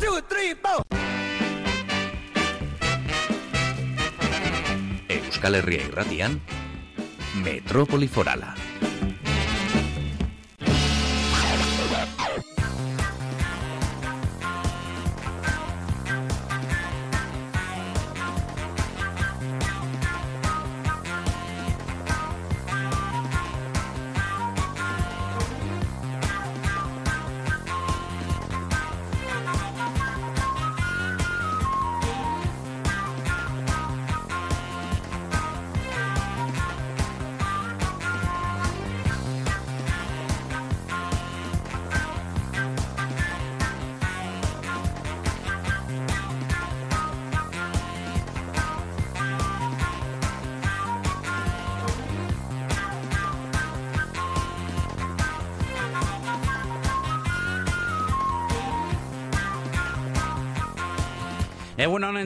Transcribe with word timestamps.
two, 0.00 0.20
three, 0.28 0.54
four. 0.54 0.82
Euskal 5.08 5.54
Herria 5.54 5.84
irratian, 5.86 6.40
Metrópoli 7.44 8.08
Forala. 8.08 8.54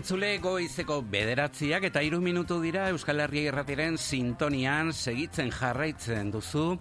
Egun 0.05 0.21
honen 0.21 0.21
zule 0.21 0.39
goizeko 0.39 0.99
bederatziak 1.09 1.85
eta 1.89 2.03
hiru 2.05 2.19
minutu 2.21 2.59
dira 2.61 2.91
Euskal 2.93 3.23
Herria 3.25 3.49
irratiren 3.49 3.97
sintonian 3.97 4.93
segitzen 4.93 5.51
jarraitzen 5.51 6.31
duzu. 6.31 6.77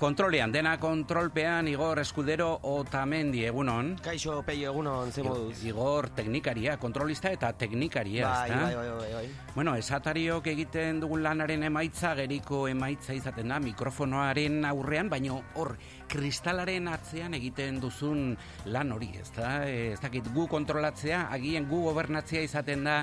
Kontrolean, 0.00 0.48
dena 0.48 0.78
kontrolpean 0.80 1.66
Igor 1.68 1.98
Eskudero 2.00 2.46
Otamendi, 2.64 3.42
egunon. 3.44 3.90
Kaixo, 4.00 4.38
peio, 4.46 4.70
egunon, 4.70 5.10
ze 5.12 5.20
moduz? 5.20 5.58
Igor 5.68 6.06
teknikaria, 6.16 6.78
kontrolista 6.80 7.28
eta 7.28 7.50
teknikaria, 7.52 8.30
Bai, 8.30 8.46
ezta? 8.48 8.62
bai, 8.62 8.74
bai, 8.78 8.86
bai, 8.96 9.10
bai. 9.12 9.52
Bueno, 9.54 9.74
esatariok 9.76 10.48
egiten 10.54 11.02
dugun 11.02 11.20
lanaren 11.22 11.66
emaitza, 11.68 12.14
geriko 12.16 12.62
emaitza 12.70 13.12
izaten 13.12 13.52
da, 13.52 13.58
mikrofonoaren 13.60 14.64
aurrean, 14.70 15.10
baino 15.12 15.42
hor, 15.60 15.74
kristalaren 16.08 16.88
atzean 16.88 17.36
egiten 17.36 17.76
duzun 17.84 18.38
lan 18.72 18.96
hori, 18.96 19.10
ez 19.20 19.28
da? 19.36 19.52
Ez 19.68 20.00
dakit 20.00 20.32
gu 20.32 20.48
kontrolatzea, 20.48 21.26
agien 21.28 21.68
gu 21.68 21.82
gobernatzea 21.90 22.40
izaten 22.48 22.88
da 22.88 23.02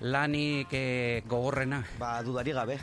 lanik 0.00 0.68
eh, 0.72 1.22
gogorrena. 1.28 1.82
Ba, 1.98 2.22
dudari 2.22 2.52
gabe. 2.52 2.78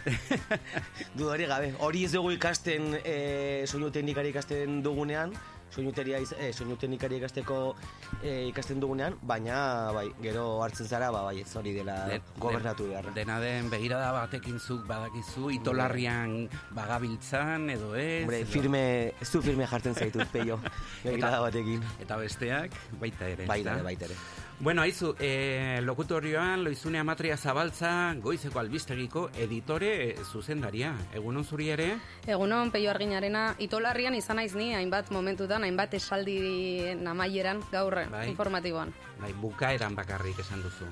dudari 1.18 1.46
gabe. 1.46 1.74
Hori 1.80 2.06
ez 2.06 2.12
dugu 2.16 2.32
ikasten 2.38 2.96
e, 3.04 3.64
soinu 3.68 3.92
teknikari 3.92 4.30
ikasten 4.34 4.82
dugunean, 4.84 5.34
soinu, 5.72 5.94
teria, 5.96 6.18
iz- 6.20 6.34
eh, 6.36 6.50
soinu 6.54 6.76
teknikari 6.76 7.16
ikasteko 7.22 7.76
eh, 8.24 8.48
ikasten 8.50 8.80
dugunean, 8.84 9.16
baina 9.22 9.92
bai, 9.96 10.08
gero 10.22 10.62
hartzen 10.64 10.88
zara, 10.88 11.12
ba, 11.16 11.22
bai, 11.30 11.40
ez 11.46 11.56
hori 11.56 11.72
dela 11.78 11.96
De- 12.10 12.22
gobernatu 12.38 12.84
de- 12.84 12.90
beharra. 12.90 13.14
Dena 13.16 13.40
den 13.40 13.70
begirada 13.72 14.12
batekin 14.12 14.60
zuk 14.60 14.84
badakizu, 14.88 15.50
itolarrian 15.56 16.50
bagabiltzan 16.76 17.70
edo 17.70 17.94
ez. 17.96 18.22
Hombre, 18.24 18.42
edo- 18.44 18.52
firme, 18.52 18.84
ez 19.22 19.32
du 19.32 19.42
firme 19.42 19.68
jartzen 19.68 19.96
zaitut, 19.96 20.28
peio, 20.34 20.60
begirada 21.06 21.40
batekin. 21.46 21.84
Eta 22.04 22.18
besteak, 22.20 22.76
baita 23.00 23.30
ere. 23.32 23.46
Baita 23.48 23.78
ere, 23.78 23.84
baita 23.92 24.10
ere. 24.12 24.20
Bueno, 24.62 24.84
aizu, 24.84 25.16
eh, 25.20 25.80
lokutorioan 25.82 26.64
Loizune 26.64 27.00
Amatria 27.00 27.36
Zabaltza, 27.36 28.14
goizeko 28.22 28.60
albistegiko 28.60 29.32
editore 29.34 30.10
eh, 30.12 30.16
zuzendaria. 30.24 30.92
Egunon 31.18 31.44
zuri 31.44 31.72
ere? 31.74 31.96
Egunon, 32.30 32.70
peio 32.70 32.92
arginarena, 32.92 33.56
itolarrian 33.58 34.14
izan 34.14 34.38
naiz 34.38 34.54
ni, 34.54 34.68
hainbat 34.78 35.10
momentutan, 35.10 35.66
hainbat 35.66 35.96
esaldi 35.98 36.94
namaieran 37.02 37.64
gaur 37.72 38.04
Bai. 38.12 38.28
informatiboan. 38.30 38.94
Bai, 39.20 39.32
bukaeran 39.34 39.96
bakarrik 39.98 40.44
esan 40.46 40.62
duzu. 40.62 40.86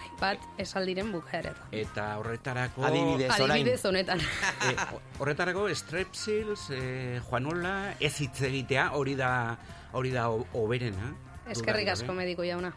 Hainbat 0.00 0.40
esaldiren 0.64 1.12
bukaeretan. 1.12 1.68
Eta 1.76 2.06
horretarako... 2.22 2.86
Adibidez, 2.88 3.28
orain. 3.36 3.50
Adibidez 3.58 3.84
honetan. 3.84 4.24
Eh, 4.70 4.74
horretarako 5.18 5.68
Strepsils, 5.76 6.70
eh, 6.72 7.20
Juanola, 7.28 7.96
ez 8.00 8.14
hitz 8.24 8.40
egitea, 8.48 8.94
hori 8.96 9.14
da 9.20 9.58
hori 9.92 10.10
da 10.10 10.30
o- 10.30 10.46
oberena. 10.54 11.12
Eskerrik 11.50 11.88
asko 11.92 12.14
mediko 12.16 12.44
jauna. 12.44 12.72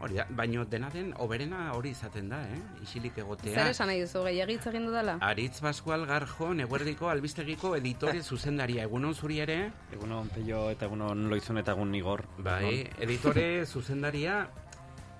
Hori 0.00 0.16
da, 0.16 0.24
baino 0.32 0.64
dena 0.64 0.88
den 0.88 1.10
oberena 1.20 1.74
hori 1.76 1.90
izaten 1.92 2.30
da, 2.32 2.38
eh? 2.48 2.58
Isilik 2.82 3.18
egotea. 3.20 3.52
Zer 3.52 3.68
esan 3.74 3.90
nahi 3.90 4.00
duzu, 4.00 4.22
gehiagitz 4.24 4.62
egin 4.70 4.86
dudala? 4.88 5.18
Aritz 5.20 5.60
Baskual 5.60 6.06
Garjo, 6.08 6.54
Neguerdiko 6.56 7.10
albistegiko 7.12 7.74
editore 7.76 8.22
zuzendaria. 8.22 8.86
Egunon 8.88 9.14
zuri 9.14 9.42
ere? 9.44 9.58
Egunon 9.92 10.32
Peio 10.32 10.70
eta 10.72 10.88
egunon 10.88 11.28
Loizun 11.28 11.60
eta 11.60 11.76
egun 11.76 11.94
Igor. 11.94 12.24
Bai, 12.38 12.86
editore 12.98 13.44
zuzendaria, 13.74 14.46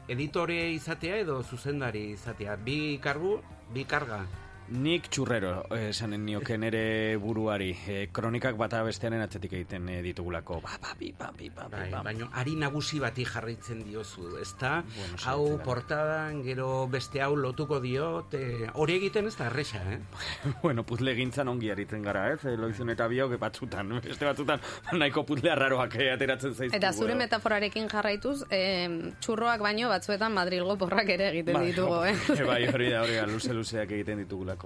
editore 0.08 0.70
izatea 0.72 1.20
edo 1.26 1.42
zuzendari 1.42 2.06
izatea. 2.14 2.56
Bi 2.56 2.96
kargu, 3.04 3.36
bi 3.74 3.84
karga. 3.84 4.24
Nik 4.70 5.08
txurrero 5.10 5.64
eh, 5.74 5.88
esanen 5.90 6.22
nioke 6.22 6.54
nere 6.58 7.16
buruari. 7.18 7.72
Eh, 7.90 8.04
kronikak 8.14 8.54
bata 8.54 8.84
bestearen 8.86 9.18
atzetik 9.24 9.56
egiten 9.58 9.88
eh, 9.90 9.96
ditugulako. 10.04 10.60
Ba, 10.62 10.76
ba, 10.78 10.92
bi, 10.98 11.08
ba, 11.18 11.32
bi, 11.34 11.48
ba, 11.50 11.64
bi, 11.66 11.74
Bai, 11.74 11.88
ba. 11.90 12.02
baino 12.06 12.28
ari 12.38 12.54
nagusi 12.54 13.00
bati 13.02 13.24
jarraitzen 13.26 13.80
diozu, 13.82 14.36
ezta? 14.38 14.84
Bueno, 14.94 15.18
hau 15.26 15.58
portadan, 15.64 16.44
gero 16.46 16.86
beste 16.86 17.18
hau 17.24 17.34
lotuko 17.34 17.80
diot, 17.82 18.36
eh, 18.38 18.68
hori 18.74 18.94
egiten 19.00 19.26
ez 19.26 19.34
da 19.40 19.48
erresa, 19.50 19.82
eh? 19.90 19.98
bueno, 20.62 20.84
puzle 20.86 21.16
gintzan 21.18 21.50
ongi 21.50 21.72
aritzen 21.74 22.06
gara, 22.06 22.28
ez? 22.36 22.38
Eh, 22.46 22.54
Loizun 22.60 22.94
eta 22.94 23.08
biok 23.10 23.34
batzutan, 23.42 23.90
beste 24.06 24.28
batzutan 24.28 24.62
nahiko 24.92 25.26
puzle 25.26 25.50
arraroak 25.50 25.98
eh, 25.98 26.12
ateratzen 26.14 26.54
zaizkigu. 26.54 26.78
Eta 26.78 26.92
zure 26.94 27.18
metaforarekin 27.18 27.90
jarraituz, 27.90 28.44
em, 28.54 29.00
txurroak 29.18 29.66
baino 29.66 29.90
batzuetan 29.90 30.30
Madrilgo 30.38 30.78
porrak 30.78 31.10
ere 31.18 31.32
egiten 31.34 31.58
Bai, 31.58 31.66
ditugu, 31.72 32.04
eh? 32.06 32.14
eh, 32.38 32.46
bai, 32.54 32.62
hori 32.70 32.92
da, 32.94 33.02
hori 33.02 33.18
da, 33.18 33.26
luze-luzeak 33.34 33.98
egiten 33.98 34.22
ditugulako. 34.22 34.59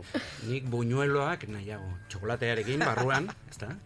Nik 0.49 0.65
buñueloak 0.71 1.47
nahiago, 1.49 1.87
txokolatearekin 2.09 2.81
barruan, 2.81 3.29
ezta? 3.51 3.77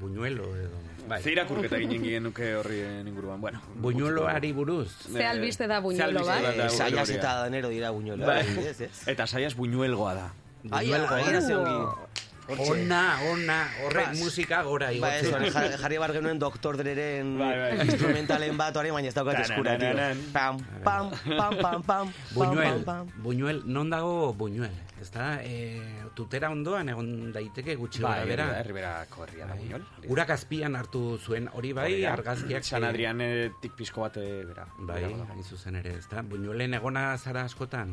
Buñuelo 0.00 0.44
edo... 0.56 0.76
Bai. 1.08 1.22
Ze 1.22 1.30
irakurketa 1.32 1.78
ginen 1.78 2.02
ginen 2.02 2.22
nuke 2.24 2.54
horri 2.56 2.80
inguruan, 3.06 3.40
bueno. 3.40 3.60
Buñueloari 3.84 4.52
buruz. 4.52 4.90
Ze 5.12 5.24
albiste 5.24 5.66
da 5.68 5.76
Ze 5.76 5.82
buñuelo, 5.82 6.24
bai? 6.26 6.42
da, 6.42 6.52
Eh, 6.52 6.56
da. 6.68 7.02
eta 7.14 7.34
danero 7.44 7.68
dira 7.68 7.90
buñuelo. 7.90 8.26
Bai. 8.26 8.44
Eta 9.06 9.26
saiaz 9.26 9.54
buñuelgoa 9.54 10.14
da. 10.14 10.32
Ai, 10.72 10.86
Buñuelgo, 10.90 12.08
Hortxe. 12.46 12.72
Ona, 12.72 13.18
ona, 13.32 13.58
horrek 13.82 14.06
Bas. 14.12 14.18
musika 14.20 14.62
gora 14.62 14.86
Ba, 15.00 15.16
ez, 15.16 15.26
igotzen. 15.26 15.34
hori 15.34 15.50
jar- 15.50 15.78
jarri 15.82 15.98
bar 15.98 16.12
genuen 16.14 16.38
doktor 16.38 16.76
dreren 16.78 17.32
Bai, 17.38 17.54
bai. 17.58 17.86
instrumentalen 17.86 18.56
bat 18.56 18.76
hori, 18.76 18.90
baina 18.94 19.08
ez 19.08 19.14
daukat 19.14 19.40
eskura. 19.42 19.74
Tananananan. 19.76 20.20
Pam, 20.32 20.58
pam, 20.84 21.10
pam, 21.36 21.56
pam, 21.60 21.82
pam, 21.82 22.12
Buñuel, 22.34 22.84
pam, 22.84 23.06
pam. 23.06 23.22
Buñuel, 23.22 23.62
non 23.66 23.90
dago 23.90 24.32
Buñuel? 24.34 24.70
Ez 25.02 25.10
da, 25.12 25.42
e, 25.44 25.82
tutera 26.16 26.48
ondoan 26.50 26.88
egon 26.88 27.32
daiteke 27.34 27.74
gutxi 27.76 28.00
Bai, 28.00 28.20
gora 28.22 28.24
bera. 28.30 28.46
bera, 28.46 28.60
herriberako 28.62 29.24
herria 29.26 29.46
da 29.50 29.54
buñol. 29.58 29.82
Urak 30.08 30.30
azpian 30.30 30.74
hartu 30.76 31.18
zuen 31.18 31.50
hori 31.52 31.72
bai, 31.76 32.04
argazkiak... 32.08 32.64
San 32.64 32.84
eh, 32.84 32.88
Adrianetik 32.88 33.74
pizko 33.76 34.00
bat 34.06 34.16
eh, 34.16 34.44
bera. 34.46 34.64
Bai, 34.78 35.02
bera 35.04 35.26
hain 35.34 35.44
zuzen 35.44 35.76
ere, 35.76 35.98
ez 35.98 36.06
da? 36.08 36.22
Buñuelen 36.22 36.72
egona 36.78 37.10
zara 37.18 37.42
askotan? 37.44 37.92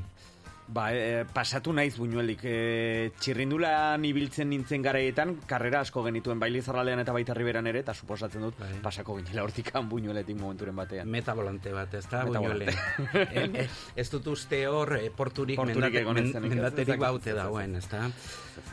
Ba, 0.68 0.88
e, 0.96 1.26
pasatu 1.28 1.74
naiz 1.76 1.98
buñuelik. 2.00 2.46
E, 2.48 3.12
txirrindulan 3.20 4.04
ibiltzen 4.08 4.50
nintzen 4.50 4.82
garaietan, 4.86 5.36
karrera 5.50 5.82
asko 5.84 6.06
genituen 6.06 6.40
bai 6.40 6.50
Lizarraldean 6.54 7.04
eta 7.04 7.16
baita 7.16 7.36
Riberan 7.36 7.68
ere, 7.68 7.84
eta 7.84 7.94
suposatzen 7.94 8.46
dut, 8.48 8.58
Bai. 8.60 8.72
pasako 8.84 9.18
ginela 9.20 9.44
hortikan 9.44 9.90
buñueletik 9.92 10.40
momenturen 10.40 10.76
batean. 10.76 11.10
Metabolante 11.12 11.74
bat, 11.76 11.94
ez 11.94 12.06
da, 12.08 12.24
Metabolante. 12.24 12.76
Buñuelen. 12.98 13.56
e, 13.60 13.64
e, 13.66 13.70
ez 13.96 14.10
dut 14.12 14.28
uste 14.32 14.66
hor, 14.68 14.96
e, 14.98 15.12
porturik, 15.12 15.60
Porturik 15.60 16.04
mendate, 16.08 16.40
men, 16.40 16.52
mendaterik 16.56 17.00
baute 17.02 17.36
dagoen, 17.36 17.76
ez 17.76 17.88
da? 17.92 18.08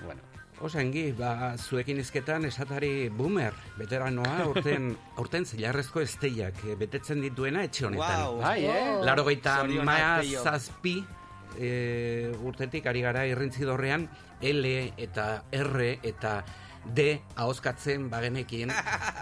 bueno, 0.04 0.31
Osengi, 0.60 1.06
ba, 1.16 1.54
zuekin 1.56 2.02
izketan 2.02 2.44
esatari 2.44 3.08
boomer, 3.08 3.54
veteranoa, 3.78 4.42
aurten, 4.44 4.90
aurten 5.20 5.46
zilarrezko 5.48 6.02
esteiak 6.04 6.60
betetzen 6.78 7.22
dituena 7.25 7.64
etxe 7.64 7.87
honetan. 7.88 8.26
Guau. 8.26 8.34
bai, 8.42 8.58
eh? 8.69 8.82
Oh. 8.92 9.00
Laro 9.08 9.25
gaita 9.25 9.56
Zorionak, 9.62 10.20
Peio. 10.20 10.44
zazpi 10.44 10.98
e, 11.58 12.32
urtetik 12.44 12.87
ari 12.87 13.02
gara 13.02 13.26
irrintzidorrean 13.26 14.08
L 14.41 14.64
eta 14.97 15.44
R 15.52 15.99
eta 16.02 16.41
D 16.85 17.20
ahoskatzen 17.37 18.08
bagenekin 18.11 18.73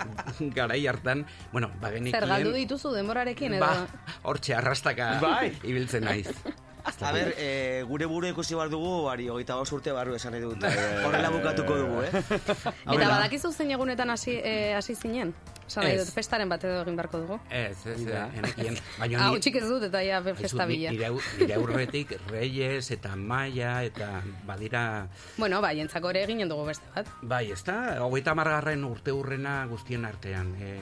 garai 0.56 0.86
hartan, 0.86 1.26
bueno, 1.52 1.70
bagenekin 1.80 2.14
Zer 2.14 2.28
galdu 2.30 2.54
dituzu 2.54 2.92
denborarekin 2.94 3.58
edo? 3.58 3.66
ba, 3.66 3.88
hortxe 4.22 4.54
arrastaka 4.54 5.18
Bai. 5.22 5.52
ibiltzen 5.64 6.06
naiz. 6.06 6.30
A 6.88 7.12
ber, 7.12 7.34
e, 7.36 7.82
gure 7.84 8.06
buru 8.08 8.30
ikusi 8.30 8.56
bar 8.56 8.70
dugu, 8.72 9.04
bari, 9.04 9.26
hogeita 9.28 9.58
bost 9.58 9.74
urte 9.76 9.92
barru 9.92 10.14
esan 10.16 10.32
nahi 10.32 10.40
dut. 10.40 10.62
Horrela 11.04 11.28
bukatuko 11.34 11.76
dugu, 11.76 12.00
eh? 12.06 12.22
Eta 12.94 13.10
badakizu 13.10 13.50
zein 13.52 13.74
egunetan 13.76 14.08
hasi 14.14 14.38
eh, 14.40 14.72
hasi 14.74 14.94
zinen? 14.96 15.34
Esan 15.68 15.84
nahi 15.84 15.94
Ez. 15.98 16.04
dut, 16.06 16.14
festaren 16.16 16.48
bat 16.48 16.62
edo 16.64 16.80
egin 16.82 16.96
beharko 16.96 17.18
dugu. 17.20 17.36
Ez, 17.52 17.76
ez, 17.86 17.98
da. 18.08 18.22
enekien. 18.34 18.78
Baina 18.98 19.18
Hau, 19.26 19.34
ni- 19.34 19.40
txik 19.44 19.58
ez 19.60 19.66
dut, 19.68 19.82
eta 19.84 20.00
ja, 20.02 20.22
festa 20.24 20.64
bila. 20.66 20.90
Nire, 20.94 21.06
au- 21.10 21.20
nire 21.38 21.54
aurretik 21.58 22.14
Reyes 22.30 22.90
eta 22.96 23.14
Maia 23.16 23.82
eta 23.84 24.22
badira... 24.48 25.06
Bueno, 25.36 25.60
bai, 25.60 25.74
entzako 25.84 26.08
ere 26.14 26.22
eginen 26.24 26.48
dugu 26.48 26.64
beste 26.70 26.88
bat. 26.94 27.06
Bai, 27.20 27.50
ez 27.52 27.60
da, 27.68 27.76
hogeita 28.06 28.34
margarren 28.34 28.82
urte 28.88 29.12
hurrena 29.12 29.66
guztien 29.68 30.06
artean. 30.08 30.54
E, 30.56 30.72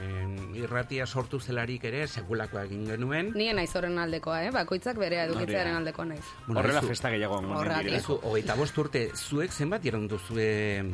irratia 0.63 1.05
sortu 1.07 1.41
zelarik 1.41 1.85
ere, 1.91 2.07
segulakoa 2.07 2.63
egin 2.71 2.87
genuen. 2.87 3.33
Nien 3.35 3.57
naiz 3.59 3.75
horren 3.75 3.99
aldekoa, 3.99 4.45
eh? 4.47 4.51
Bakoitzak 4.55 4.97
berea 5.03 5.25
edukitzearen 5.27 5.75
aldekoa 5.83 6.05
naiz. 6.15 6.23
Bueno, 6.47 6.61
Horrela 6.61 6.83
festa 6.87 7.11
gehiago. 7.11 7.43
Aizu, 7.67 8.21
hogeita 8.23 8.55
bost 8.55 8.79
urte, 8.79 9.09
zuek 9.17 9.51
zenbat 9.53 9.85
iraun 9.85 10.07
duzue 10.07 10.85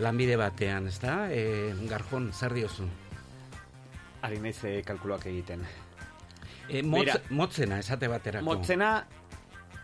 lanbide 0.00 0.36
batean, 0.40 0.86
ez 0.88 0.98
da? 1.02 1.26
E, 1.30 1.74
garjon, 1.90 2.30
zer 2.32 2.54
diozu? 2.56 2.86
Ari 4.22 4.38
naiz 4.42 4.58
eh, 4.64 4.82
kalkuluak 4.86 5.26
egiten. 5.26 5.64
E, 6.68 6.82
motz, 6.82 7.00
Mira. 7.06 7.16
motzena, 7.30 7.78
esate 7.82 8.08
baterako. 8.08 8.44
Motzena, 8.46 8.92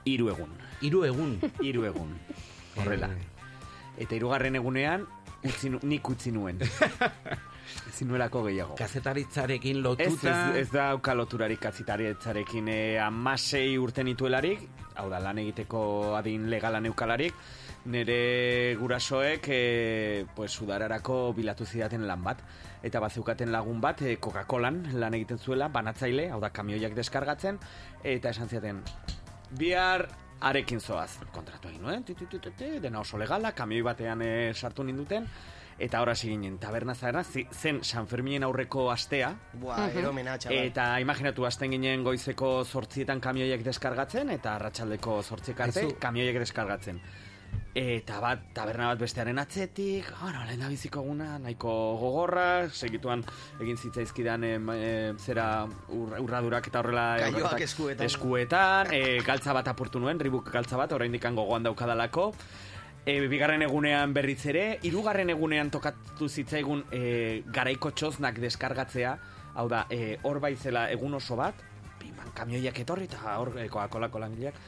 hiru 0.07 0.31
egun. 0.31 0.53
Hiru 0.81 1.05
egun. 1.09 1.37
Hiru 1.61 1.85
egun. 1.91 2.15
Horrela. 2.79 3.11
Eh, 3.11 3.35
Eta 4.05 4.15
hirugarren 4.15 4.55
egunean, 4.55 5.03
utzi, 5.43 5.73
nik 5.83 6.07
utzi 6.09 6.31
nuen. 6.31 6.61
Ezin 7.91 8.09
nuelako 8.09 8.45
gehiago. 8.47 8.77
Kazetaritzarekin 8.79 9.77
Ez, 9.81 9.83
lotuta... 9.85 10.35
ez, 10.55 10.61
ez 10.63 10.71
da 10.71 10.85
kaloturarik 11.03 11.59
kazitaritzarekin 11.61 12.69
e, 12.73 12.79
amasei 13.03 13.75
urte 13.77 14.05
nituelarik, 14.07 14.63
hau 14.95 15.09
da, 15.11 15.19
lan 15.21 15.41
egiteko 15.43 16.15
adin 16.17 16.47
legala 16.49 16.81
neukalarik, 16.81 17.35
nire 17.91 18.77
gurasoek 18.81 19.51
e, 19.51 19.61
pues, 20.37 20.53
udararako 20.63 21.19
bilatu 21.37 21.67
zidaten 21.67 22.07
lan 22.07 22.23
bat. 22.25 22.41
Eta 22.83 23.01
bazeukaten 23.01 23.53
lagun 23.53 23.81
bat, 23.81 24.03
e, 24.03 24.17
Coca-Colan 24.23 24.85
lan 25.01 25.15
egiten 25.19 25.39
zuela, 25.39 25.69
banatzaile, 25.69 26.31
hau 26.31 26.41
da, 26.41 26.51
kamioiak 26.55 26.95
deskargatzen, 26.95 27.59
eta 28.05 28.31
esan 28.31 28.49
zidaten, 28.49 28.83
bihar 29.59 30.09
arekin 30.41 30.81
zoaz. 30.81 31.19
Kontratu 31.35 31.69
egin, 31.69 31.83
nuen, 31.83 32.05
dena 32.83 33.01
oso 33.01 33.19
legala, 33.19 33.53
kamioi 33.53 33.83
batean 33.83 34.23
e, 34.23 34.33
sartu 34.55 34.85
ninduten, 34.85 35.27
eta 35.79 36.01
horra 36.03 36.15
ginen 36.19 36.59
taberna 36.59 36.95
zara, 36.95 37.23
zen 37.25 37.85
San 37.85 38.07
Ferminen 38.07 38.45
aurreko 38.45 38.91
astea, 38.91 39.33
Buah, 39.55 39.89
eromena, 39.95 40.37
txabal. 40.39 40.59
Eta 40.71 40.89
imaginatu, 41.01 41.47
hasten 41.47 41.71
ginen 41.71 42.05
goizeko 42.05 42.65
zortzietan 42.65 43.21
kamioiek 43.21 43.65
deskargatzen, 43.65 44.31
eta 44.31 44.57
arratsaldeko 44.57 45.23
zortziek 45.23 45.61
arte 45.61 45.87
Aizu. 45.87 45.97
kamioiek 46.01 46.39
deskargatzen. 46.43 47.01
Eta 47.79 48.17
bat, 48.19 48.41
taberna 48.57 48.89
bat 48.91 48.99
bestearen 48.99 49.39
atzetik, 49.39 50.09
bueno, 50.19 50.41
lehen 50.49 50.65
da 50.65 50.71
biziko 50.71 50.99
eguna, 51.05 51.37
nahiko 51.39 51.71
gogorra, 52.01 52.67
segituan 52.75 53.23
egin 53.63 53.79
zitzaizkidan 53.79 54.47
em, 54.49 54.65
em, 54.75 55.21
zera 55.23 55.45
ur, 55.95 56.17
urradurak 56.19 56.67
eta 56.73 56.83
horrela... 56.83 57.05
Kaioak 57.23 57.63
eskuetan. 57.69 58.09
Eskuetan, 58.09 58.91
e, 58.97 59.21
galtza 59.23 59.55
bat 59.55 59.71
apurtu 59.71 60.03
nuen, 60.03 60.19
ribuk 60.19 60.51
galtza 60.51 60.81
bat, 60.81 60.97
oraindik 60.97 61.23
gogoan 61.39 61.69
daukadalako. 61.69 62.33
E, 63.07 63.21
bigarren 63.31 63.63
egunean 63.63 64.11
berriz 64.17 64.41
ere, 64.51 64.67
hirugarren 64.83 65.31
egunean 65.31 65.71
tokatu 65.71 66.27
zitzaigun 66.29 66.83
e, 66.91 67.45
garaiko 67.47 67.95
txoznak 67.95 68.43
deskargatzea, 68.43 69.15
hau 69.55 69.69
da, 69.71 69.87
e, 69.87 70.19
hor 70.25 70.43
baizela 70.43 70.89
egun 70.91 71.15
oso 71.21 71.39
bat, 71.39 71.63
kamioiak 72.35 72.83
etorri 72.83 73.07
eta 73.07 73.39
hor 73.39 73.55
e, 73.55 73.69
Coca-Colako 73.71 74.27
langileak, 74.27 74.59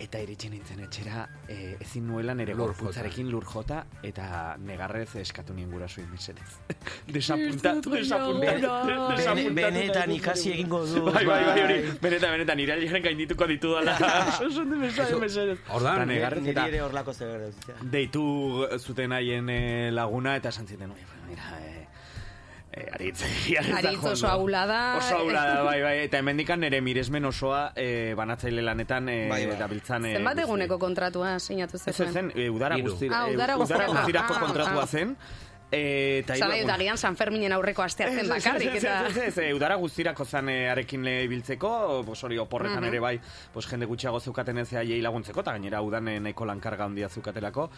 eta 0.00 0.18
iritsi 0.22 0.48
nintzen 0.48 0.80
etxera 0.86 1.26
e, 1.48 1.76
ezin 1.84 2.06
nuela 2.08 2.32
nere 2.34 2.54
gorputzarekin 2.56 3.28
lur 3.30 3.44
jota 3.44 3.82
eta 4.02 4.56
negarrez 4.58 5.10
eskatu 5.20 5.52
nien 5.54 5.70
gurasoin 5.70 6.08
mesedez. 6.10 6.48
Desapuntatu, 7.14 7.90
desapuntatu, 7.92 8.40
Bene- 8.40 9.08
desapuntatu. 9.16 9.54
benetan 9.60 10.10
ikasi 10.16 10.52
egingo 10.54 10.80
du. 10.86 11.04
Bai, 11.10 11.24
bai, 11.26 11.40
bai, 11.44 11.60
hori, 11.66 11.78
benetan, 12.02 12.32
benetan, 12.38 12.62
irailaren 12.64 13.02
gaindituko 13.08 13.46
ditu 13.50 13.74
dala. 13.76 13.96
Oso 14.46 14.62
ondo 14.62 14.76
mesedez, 14.80 15.18
mesedez. 15.20 15.58
ordan, 15.76 16.06
negarrez 16.08 16.46
eta 16.54 16.66
ere 16.72 16.80
horlako 16.86 17.12
zer 17.14 17.46
dut. 17.50 17.70
deitu 17.92 18.24
zuten 18.78 19.12
haien 19.12 19.48
eh, 19.52 19.90
laguna 19.92 20.36
eta 20.40 20.48
esan 20.48 20.66
ziten, 20.66 20.90
"Oi, 20.90 21.04
mira, 21.28 21.52
eh, 22.72 22.80
eh, 22.82 22.88
aritz, 22.94 23.22
Aritz 23.78 24.04
oso 24.04 24.26
ahula 24.28 24.66
da. 24.66 24.96
Oso 24.98 25.16
ahula 25.16 25.44
da, 25.46 25.62
bai, 25.62 25.80
bai, 25.82 25.96
eta 26.04 26.18
hemendikan 26.18 26.60
nere 26.60 26.80
miresmen 26.80 27.24
osoa 27.24 27.72
eh, 27.76 28.14
banatzaile 28.16 28.62
lanetan 28.62 29.08
eh, 29.08 29.28
Bai, 29.30 29.46
bai. 29.46 29.56
dabiltzan... 29.58 30.04
Eh, 30.06 30.14
Zenbat 30.18 30.38
eguneko 30.38 30.78
kontratua 30.78 31.38
sinatu 31.38 31.76
Ez 31.76 32.00
ez 32.00 32.12
zen, 32.12 32.32
eh, 32.34 32.50
udara 32.50 32.76
Hiru. 32.76 32.90
guztira, 32.92 33.22
Ah, 33.24 33.28
eh, 33.28 33.34
udara 33.34 33.56
udara 33.56 33.86
guztirako. 33.86 33.92
guztirako 33.96 34.34
Ah, 34.34 34.40
kontratua 34.40 34.82
ah. 34.82 34.86
Eh, 35.70 36.24
eta 36.24 36.34
dut 36.50 36.70
agian 36.74 36.98
San 36.98 37.16
Ferminen 37.16 37.52
aurreko 37.54 37.84
astea 37.84 38.08
zen 38.08 38.18
Ez, 38.18 38.24
ez, 38.24 38.30
bakarrik, 38.32 38.74
eta... 38.80 38.94
ez, 39.06 39.16
ez, 39.28 39.38
eh, 39.38 39.52
udara 39.54 39.76
guztirako 39.78 40.24
zan 40.24 40.48
eh, 40.50 40.68
arekin 40.70 41.04
le 41.06 41.14
biltzeko, 41.30 42.02
pues 42.06 42.24
hori 42.26 42.38
oporretan 42.42 42.84
ere 42.88 42.98
bai, 42.98 43.14
pues 43.52 43.68
jende 43.70 43.86
gutxiago 43.86 44.18
zeukaten 44.20 44.58
ez 44.58 44.72
aiei 44.74 45.00
laguntzeko, 45.00 45.44
eta 45.44 45.54
gainera 45.54 45.82
udan 45.86 46.08
eh, 46.10 46.18
nahiko 46.20 46.48
lankarga 46.48 46.88
handia 46.90 47.08
zeukatelako, 47.08 47.68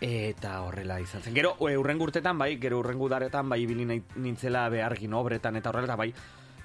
eta 0.00 0.60
horrela 0.62 1.00
izan 1.02 1.22
zen. 1.22 1.34
Gero, 1.34 1.56
urrengo 1.58 2.06
urtetan 2.06 2.38
bai, 2.38 2.54
gero 2.62 2.78
urrengo 2.78 3.10
udaretan 3.10 3.48
bai 3.50 3.62
ibili 3.64 3.88
nintzela 4.14 4.68
behargin 4.70 5.18
obretan 5.18 5.58
eta 5.58 5.74
horrela, 5.74 5.98
bai, 5.98 6.12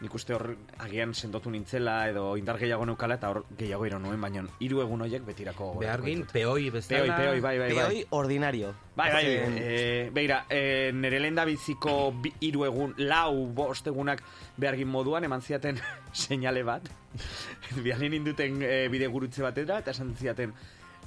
nik 0.02 0.14
uste 0.14 0.36
hor 0.36 0.52
agian 0.84 1.14
sendotu 1.14 1.50
nintzela 1.50 1.96
edo 2.10 2.36
indar 2.38 2.60
gehiago 2.62 2.86
neukala 2.86 3.18
eta 3.18 3.32
hor 3.32 3.44
gehiago 3.58 3.86
iro 3.88 4.00
nuen, 4.00 4.20
baina 4.22 4.44
hiru 4.62 4.82
egun 4.84 5.02
horiek 5.06 5.26
betirako 5.26 5.72
Behargin, 5.82 6.22
ditut. 6.22 6.34
peoi 6.36 6.70
bezala... 6.74 7.02
Peoi, 7.02 7.18
peoi, 7.18 7.42
bai, 7.42 7.58
bai, 7.60 7.72
bai. 7.74 7.88
Peoi 7.88 8.04
ordinario. 8.20 8.74
Bai, 8.98 9.10
bai, 9.14 9.26
e, 9.28 10.10
beira, 10.14 10.44
e, 10.50 10.92
nire 10.94 11.20
lehen 11.22 11.38
da 11.38 11.46
biziko 11.46 12.14
bi, 12.22 12.34
hiru 12.46 12.66
egun, 12.66 12.96
lau, 12.98 13.48
bost 13.58 13.90
egunak 13.90 14.24
behargin 14.58 14.90
moduan, 14.90 15.26
eman 15.26 15.42
ziaten 15.42 15.82
seinale 16.14 16.64
bat. 16.68 16.90
Bialin 17.86 18.20
induten 18.22 18.62
e, 18.62 18.88
bide 18.94 19.10
gurutze 19.10 19.46
batera, 19.46 19.82
eta 19.82 19.94
esan 19.98 20.14
ziaten, 20.18 20.54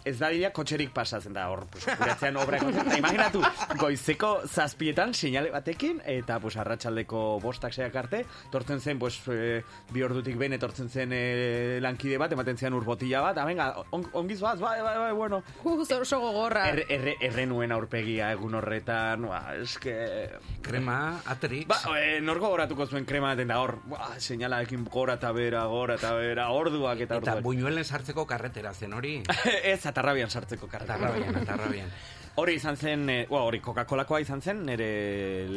ez 0.04 0.18
da 0.18 0.28
dira 0.32 0.50
kotxerik 0.52 0.90
pasatzen 0.94 1.32
da 1.36 1.48
hor, 1.50 1.66
pues, 1.70 1.84
guratzean 1.98 2.36
obra 2.40 2.58
eta 2.58 2.96
imaginatu, 2.98 3.42
goizeko 3.78 4.42
zazpietan 4.48 5.14
seinale 5.14 5.50
batekin, 5.50 6.00
eta 6.04 6.38
pues, 6.40 6.56
arratsaldeko 6.56 7.38
bostak 7.42 7.74
seak 7.74 7.96
arte, 7.96 8.24
tortzen 8.50 8.80
zen, 8.80 8.98
pues, 8.98 9.20
e, 9.28 9.62
bi 9.92 10.02
ordutik 10.02 10.36
behin 10.40 10.54
etortzen 10.56 10.88
zen 10.90 11.12
e, 11.12 11.78
lankide 11.82 12.18
bat, 12.18 12.32
ematen 12.32 12.56
zian 12.58 12.74
urbotila 12.74 13.20
bat, 13.20 13.38
ah, 13.38 13.44
venga, 13.48 13.70
on, 13.90 14.06
ongiz 14.12 14.40
bat, 14.40 14.58
bai, 14.60 14.80
bai, 14.82 14.96
bai, 14.98 15.12
bueno, 15.12 15.42
Uh, 15.64 15.80
oso 16.00 16.18
gogorra. 16.20 16.68
Erre, 16.70 16.84
erre, 16.88 17.14
erre 17.20 17.44
nuen 17.46 17.72
aurpegia 17.72 18.30
egun 18.32 18.54
horretan, 18.54 19.26
ba, 19.28 19.40
eske... 19.60 19.94
Krema, 20.62 21.20
Atrix... 21.32 21.66
Ba, 21.68 21.78
e, 21.98 22.20
nor 22.24 22.38
gogoratuko 22.42 22.86
zuen 22.86 23.04
krema 23.08 23.34
den 23.36 23.48
da 23.52 23.58
hor, 23.62 23.76
ba, 23.90 24.12
seinalaekin 24.18 24.84
gora 24.90 25.14
eta 25.20 25.32
bera, 25.36 25.64
gora 25.70 25.96
eta 26.00 26.12
bera, 26.16 26.48
orduak 26.54 27.00
eta 27.04 27.18
Eta 27.20 27.34
orduak. 27.36 27.44
buñuelen 27.44 27.84
sartzeko 27.84 28.26
karretera 28.26 28.72
zen 28.74 28.94
hori. 28.96 29.14
Ez, 29.72 29.80
atarrabian 29.90 30.30
sartzeko 30.30 30.66
karreta. 30.70 30.94
Atarrabian, 30.96 31.36
atarrabian. 31.42 31.90
Hori 32.40 32.54
izan 32.56 32.76
zen, 32.78 33.08
e, 33.10 33.16
well, 33.28 33.42
hori 33.50 33.58
Coca-Colakoa 33.60 34.20
izan 34.22 34.40
zen, 34.40 34.62
nire 34.64 34.86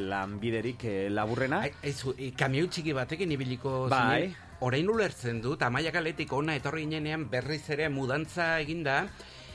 lanbiderik 0.09 0.83
e, 0.89 0.95
laburrena. 1.13 1.61
Aizu, 1.85 2.15
i- 2.17 2.31
kamioi 2.37 2.67
txiki 2.67 2.93
batekin 2.97 3.31
ibiliko 3.31 3.87
Bai. 3.91 4.23
zinen, 4.23 4.35
orain 4.65 4.89
ulertzen 4.89 5.39
dut, 5.43 5.61
amaia 5.63 5.91
kaletik 5.93 6.33
ona 6.33 6.55
etorri 6.57 6.83
ginenean 6.87 7.27
berriz 7.29 7.61
ere 7.75 7.87
mudantza 7.93 8.59
eginda, 8.63 9.03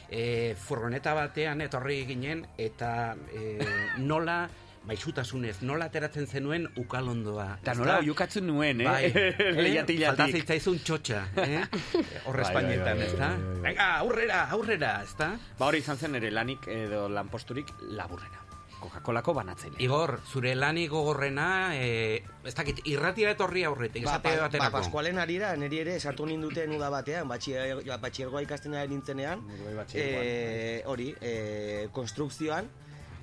e, 0.08 0.54
furgoneta 0.56 1.12
batean 1.18 1.60
etorri 1.66 2.04
ginen, 2.08 2.46
eta 2.56 3.14
e, 3.34 3.58
nola, 3.98 4.48
maixutasunez, 4.88 5.58
nola 5.68 5.88
ateratzen 5.90 6.26
zenuen 6.26 6.66
ukalondoa. 6.80 7.48
Eta 7.60 7.74
nola 7.76 7.98
oiukatzen 8.02 8.46
nuen, 8.48 8.80
eh? 8.80 8.88
Bai, 8.88 9.04
eh? 9.12 9.52
Lehiatilatik. 9.58 10.08
falta 10.08 10.28
zitzaizun 10.40 10.80
txotxa, 10.84 11.22
eh? 11.44 11.62
Bai, 12.28 12.42
espainetan, 12.46 12.96
bai, 12.96 13.06
ezta? 13.10 13.28
bai, 13.28 13.36
bai, 13.36 13.52
bai. 13.52 13.62
Venga, 13.68 13.88
aurrera, 14.02 14.42
aurrera, 14.56 14.92
ezta? 15.04 15.32
Ba, 15.58 15.68
hori 15.68 15.82
izan 15.84 16.00
zen 16.00 16.16
nire 16.16 16.32
lanik 16.32 16.68
edo 16.72 17.06
lanposturik 17.12 17.74
laburrena. 18.00 18.44
Coca-Colako 18.78 19.32
banatzaile. 19.34 19.74
Igor, 19.82 20.20
zure 20.30 20.52
lanik 20.54 20.92
gogorrena, 20.92 21.74
e, 21.74 22.20
ez 22.46 22.54
dakit, 22.54 22.78
irratia 22.86 23.32
etorri 23.34 23.64
aurretik, 23.66 24.04
Ba, 24.06 24.14
esate 24.14 24.30
ba, 24.30 24.36
ba, 24.36 24.42
baterako. 24.46 24.76
Paskualen 24.78 25.18
arira, 25.18 25.50
niri 25.58 25.80
ere 25.82 25.96
sartu 25.98 26.28
ninduten 26.30 26.76
uda 26.76 26.88
batean, 26.94 27.26
batxier, 27.28 27.82
batxiergoa 28.00 28.44
ikasten 28.46 28.78
ari 28.78 28.94
nintzenean, 28.94 29.42
bai 29.64 29.74
batxilergoan. 29.80 30.28
e, 30.30 30.82
hori, 30.86 31.08
e, 31.20 31.88
konstrukzioan, 31.92 32.70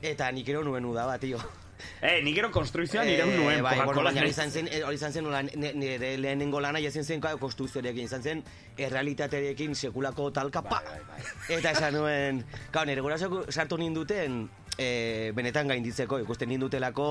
eta 0.01 0.31
nik 0.31 0.49
ero 0.49 0.63
nuen 0.63 0.85
uda 0.85 1.05
bat, 1.05 1.21
tio. 1.21 1.39
Eh, 2.01 2.21
ni 2.23 2.31
gero 2.33 2.47
konstruizioan 2.55 3.09
iraun 3.11 3.33
nuen 3.35 3.61
bai, 3.63 3.73
bueno, 3.83 4.23
izan 4.25 4.51
zen, 4.51 4.69
eh, 4.71 4.79
hori 4.87 4.95
izan 4.95 5.11
zen, 5.11 5.27
nire 5.75 6.13
lehenengo 6.17 6.61
lana 6.63 6.79
jazen 6.79 7.03
zen 7.03 7.19
konstrukzioarekin, 7.21 8.05
izan 8.07 8.23
zen, 8.23 8.43
errealitatearekin 8.77 9.75
sekulako 9.75 10.31
talka, 10.31 10.61
pa! 10.61 10.81
Bai, 10.85 10.99
bai, 11.07 11.21
bai. 11.23 11.57
Eta 11.59 11.71
esan 11.75 11.99
nuen, 11.99 12.43
kau, 12.71 12.85
nire 12.85 13.03
gura 13.05 13.17
sartu 13.19 13.77
ninduten, 13.79 14.45
e, 14.77 15.31
benetan 15.35 15.69
gainditzeko, 15.71 16.19
ikusten 16.23 16.49
nindutelako 16.51 17.07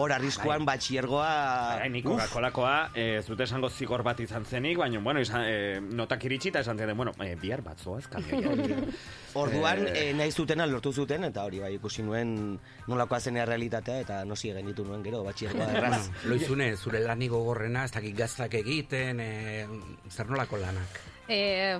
hor 0.00 0.14
arriskuan 0.14 0.66
batxiergoa... 0.66 1.30
Bai, 1.80 1.88
nik 1.92 2.06
Coca-Colakoa, 2.06 2.74
eh, 2.98 3.20
ez 3.20 3.26
dute 3.28 3.46
esango 3.46 3.70
zigor 3.70 4.02
bat 4.06 4.20
izan 4.24 4.46
zenik, 4.46 4.78
baina, 4.80 5.00
bueno, 5.04 5.22
izan, 5.22 5.46
eh, 5.46 5.78
notak 5.80 6.26
iritsi 6.28 6.50
eta 6.50 6.64
esan 6.64 6.78
zen, 6.78 6.94
bueno, 6.96 7.14
eh, 7.22 7.34
bihar 7.40 7.62
bat 7.62 7.80
zoaz. 7.80 8.04
Orduan, 9.44 9.86
e, 9.90 10.12
nahi 10.16 10.32
zutena 10.32 10.66
lortu 10.70 10.92
zuten, 10.92 11.28
eta 11.30 11.46
hori 11.46 11.62
bai 11.62 11.74
ikusi 11.76 12.04
nuen 12.06 12.58
nolakoa 12.88 13.20
zenea 13.20 13.46
realitatea, 13.48 14.00
eta 14.06 14.20
nosi 14.24 14.52
ditu 14.54 14.84
nuen 14.86 15.02
gero, 15.02 15.22
batxiergoa 15.26 15.70
erraz. 15.78 16.04
Loizune, 16.30 16.74
zure 16.76 17.02
lanik 17.04 17.34
gogorrena, 17.34 17.84
ez 17.84 17.94
dakit 17.94 18.16
gaztak 18.16 18.54
egiten, 18.62 19.20
e, 19.20 19.66
zer 20.10 20.30
nolako 20.30 20.62
lanak? 20.62 21.03
E, 21.28 21.78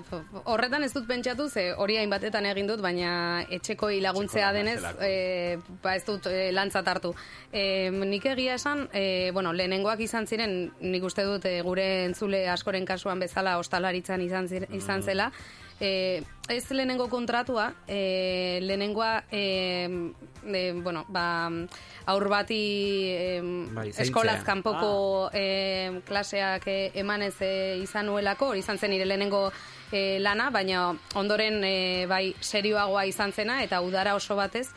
horretan 0.48 0.84
ez 0.86 0.92
dut 0.94 1.06
pentsatu, 1.08 1.48
ze 1.50 1.66
hori 1.76 1.98
hainbatetan 2.00 2.46
egin 2.48 2.68
dut, 2.70 2.80
baina 2.80 3.44
etxeko 3.52 3.90
laguntzea 4.00 4.52
denez, 4.56 4.78
e, 5.04 5.58
ba 5.82 5.96
ez 5.98 6.04
dut 6.06 6.26
e, 6.30 6.50
lantzat 6.52 6.88
hartu. 6.88 7.12
E, 7.52 7.90
nik 7.90 8.24
egia 8.32 8.54
esan, 8.56 8.88
e, 8.92 9.30
bueno, 9.36 9.52
lehenengoak 9.52 10.00
izan 10.00 10.26
ziren, 10.26 10.72
nik 10.80 11.04
uste 11.04 11.26
dut 11.28 11.44
e, 11.44 11.60
gure 11.62 12.06
entzule 12.06 12.46
askoren 12.48 12.88
kasuan 12.88 13.20
bezala 13.20 13.58
ostalaritzan 13.60 14.24
izan, 14.24 14.48
zir, 14.48 14.66
izan 14.72 15.02
zela, 15.02 15.30
e, 15.80 16.22
ez 16.48 16.70
lehenengo 16.70 17.08
kontratua, 17.08 17.72
e, 17.88 18.58
lehenengoa, 18.62 19.24
e, 19.30 20.12
e, 20.44 20.72
bueno, 20.72 21.04
ba, 21.08 21.50
aur 22.06 22.28
bati 22.28 22.60
e, 23.10 23.40
Bai, 23.72 23.88
eskolaz 23.96 24.42
kanpoko 24.44 25.30
e, 25.32 26.02
klaseak 26.04 26.68
e, 26.68 26.78
emanez 27.00 27.36
e, 27.40 27.78
izan 27.82 28.06
nuelako, 28.06 28.54
izan 28.54 28.78
zen 28.78 28.92
nire 28.92 29.08
lehenengo 29.08 29.46
e, 29.90 30.18
lana, 30.20 30.50
baina 30.50 30.90
ondoren 31.14 31.62
e, 31.64 32.06
bai 32.10 32.34
serioagoa 32.40 33.06
izan 33.08 33.32
zena 33.32 33.62
eta 33.64 33.80
udara 33.80 34.14
oso 34.14 34.36
batez, 34.36 34.68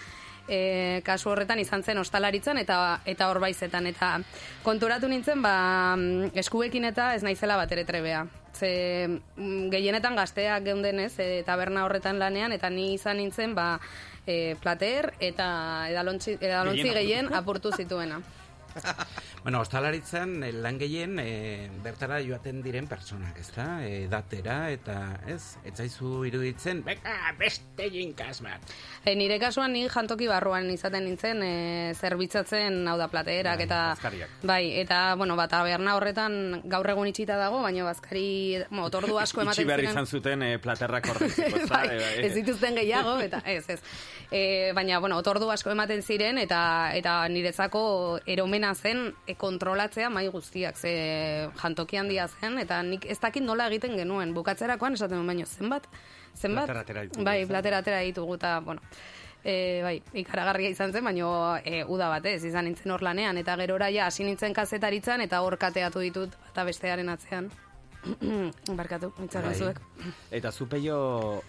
e, 0.48 1.02
kasu 1.06 1.32
horretan 1.32 1.60
izan 1.60 1.84
zen 1.84 2.00
ostalaritzan 2.00 2.58
eta 2.64 3.02
eta 3.06 3.30
horbaizetan 3.32 3.88
eta 3.92 4.16
konturatu 4.64 5.10
nintzen 5.12 5.42
ba 5.44 5.96
mm, 5.96 6.32
eskuekin 6.44 6.88
eta 6.92 7.14
ez 7.16 7.24
naizela 7.24 7.60
bat 7.60 7.72
ere 7.72 7.84
trebea. 7.86 8.26
Ze 8.58 9.08
mm, 9.08 9.70
gehienetan 9.70 10.16
gazteak 10.18 10.66
geundenez 10.66 11.14
e, 11.20 11.44
taberna 11.46 11.86
horretan 11.86 12.20
lanean 12.20 12.56
eta 12.56 12.70
ni 12.74 12.94
izan 12.96 13.22
nintzen 13.22 13.54
ba 13.56 13.78
e, 14.26 14.56
plater 14.62 15.12
eta 15.20 15.48
edalontzi, 15.92 16.38
edalontzi 16.42 16.84
Gehien 16.84 17.00
gehien 17.00 17.34
apurtu 17.34 17.72
zituena. 17.72 18.22
Bueno, 19.48 19.62
ostalaritzan 19.62 20.44
eh, 20.44 20.52
lan 20.52 20.76
gehien 20.80 21.20
e, 21.22 21.70
bertara 21.84 22.18
joaten 22.26 22.58
diren 22.66 22.88
pertsonak, 22.90 23.38
ezta? 23.40 23.66
E, 23.88 24.08
datera 24.12 24.72
eta, 24.74 25.20
ez? 25.30 25.56
Etzaizu 25.70 26.26
iruditzen, 26.28 26.82
beka, 26.84 27.14
beste 27.40 27.88
jinkaz 27.94 28.42
bat. 28.44 28.66
E, 29.06 29.14
nire 29.16 29.38
kasuan 29.40 29.72
ni 29.72 29.86
jantoki 29.88 30.28
barruan 30.28 30.68
izaten 30.74 31.06
nintzen 31.08 31.40
e, 31.46 31.94
zerbitzatzen 31.96 32.82
hau 32.92 32.98
da 33.00 33.08
plateerak 33.08 33.58
Bai, 33.62 33.66
eta 33.70 33.80
bazkariak. 33.94 34.30
bai 34.44 34.64
eta 34.82 35.00
bueno 35.16 35.38
ba 35.40 35.48
taberna 35.48 35.96
horretan 35.96 36.62
gaur 36.66 36.90
egun 36.92 37.08
itxita 37.08 37.38
dago 37.40 37.62
baina 37.64 37.86
bazkari 37.88 38.64
mo, 38.70 38.90
otordu 38.90 39.16
asko 39.24 39.42
ematen 39.46 39.64
Itxi 39.64 39.76
ziren. 39.78 39.92
izan 39.94 40.06
zuten 40.08 40.44
eh, 40.44 40.58
platerrak 40.60 41.08
horretzeko, 41.14 41.58
ezta? 41.64 41.74
bai, 41.78 41.88
Eh, 41.88 42.02
bai. 42.04 42.26
ez 42.28 42.34
dituzten 42.36 42.76
gehiago 42.76 43.16
eta 43.24 43.40
ez 43.46 43.64
ez. 43.70 43.80
E, 44.32 44.74
baina 44.76 45.00
bueno, 45.00 45.18
otordu 45.24 45.48
asko 45.54 45.72
ematen 45.72 46.02
ziren 46.04 46.38
eta 46.38 46.92
eta 46.98 47.22
niretzako 47.32 48.20
eromena 48.26 48.67
zen 48.76 49.14
e, 49.28 49.36
kontrolatzea 49.36 50.10
mai 50.10 50.28
guztiak 50.34 50.78
ze 50.78 51.50
jantoki 51.62 51.98
handia 51.98 52.28
zen 52.28 52.58
eta 52.60 52.82
nik 52.84 53.06
ez 53.06 53.20
dakit 53.20 53.44
nola 53.44 53.68
egiten 53.68 53.96
genuen 53.98 54.34
bukatzerakoan 54.34 54.94
esaten 54.94 55.28
baino 55.28 55.46
zenbat 55.46 55.88
zenbat 56.36 56.66
Platera 56.66 56.82
atera 56.82 57.04
ditugu, 57.04 57.24
bai 57.26 57.42
ez 57.42 57.48
da? 57.48 57.54
platera 57.54 57.78
atera 57.78 58.02
ditugu 58.02 58.36
eta 58.36 58.60
bueno 58.60 58.82
E, 59.48 59.82
bai, 59.84 60.02
ikaragarria 60.18 60.74
izan 60.74 60.92
zen, 60.92 61.06
baino 61.06 61.30
e, 61.64 61.84
uda 61.88 62.10
batez, 62.10 62.42
izan 62.44 62.66
nintzen 62.68 62.92
hor 62.92 63.04
lanean, 63.06 63.38
eta 63.38 63.56
gerora 63.56 63.88
ja 63.94 64.08
hasi 64.10 64.26
nintzen 64.26 64.52
kazetaritzan, 64.52 65.22
eta 65.24 65.40
hor 65.46 65.56
kateatu 65.62 66.02
ditut, 66.04 66.34
eta 66.50 66.66
bestearen 66.68 67.08
atzean. 67.14 67.48
Barkatu, 68.80 69.12
itxaron 69.24 69.52
Bai. 69.52 69.60
zuek. 69.60 69.80
Eta 70.32 70.52
zupeio 70.52 70.98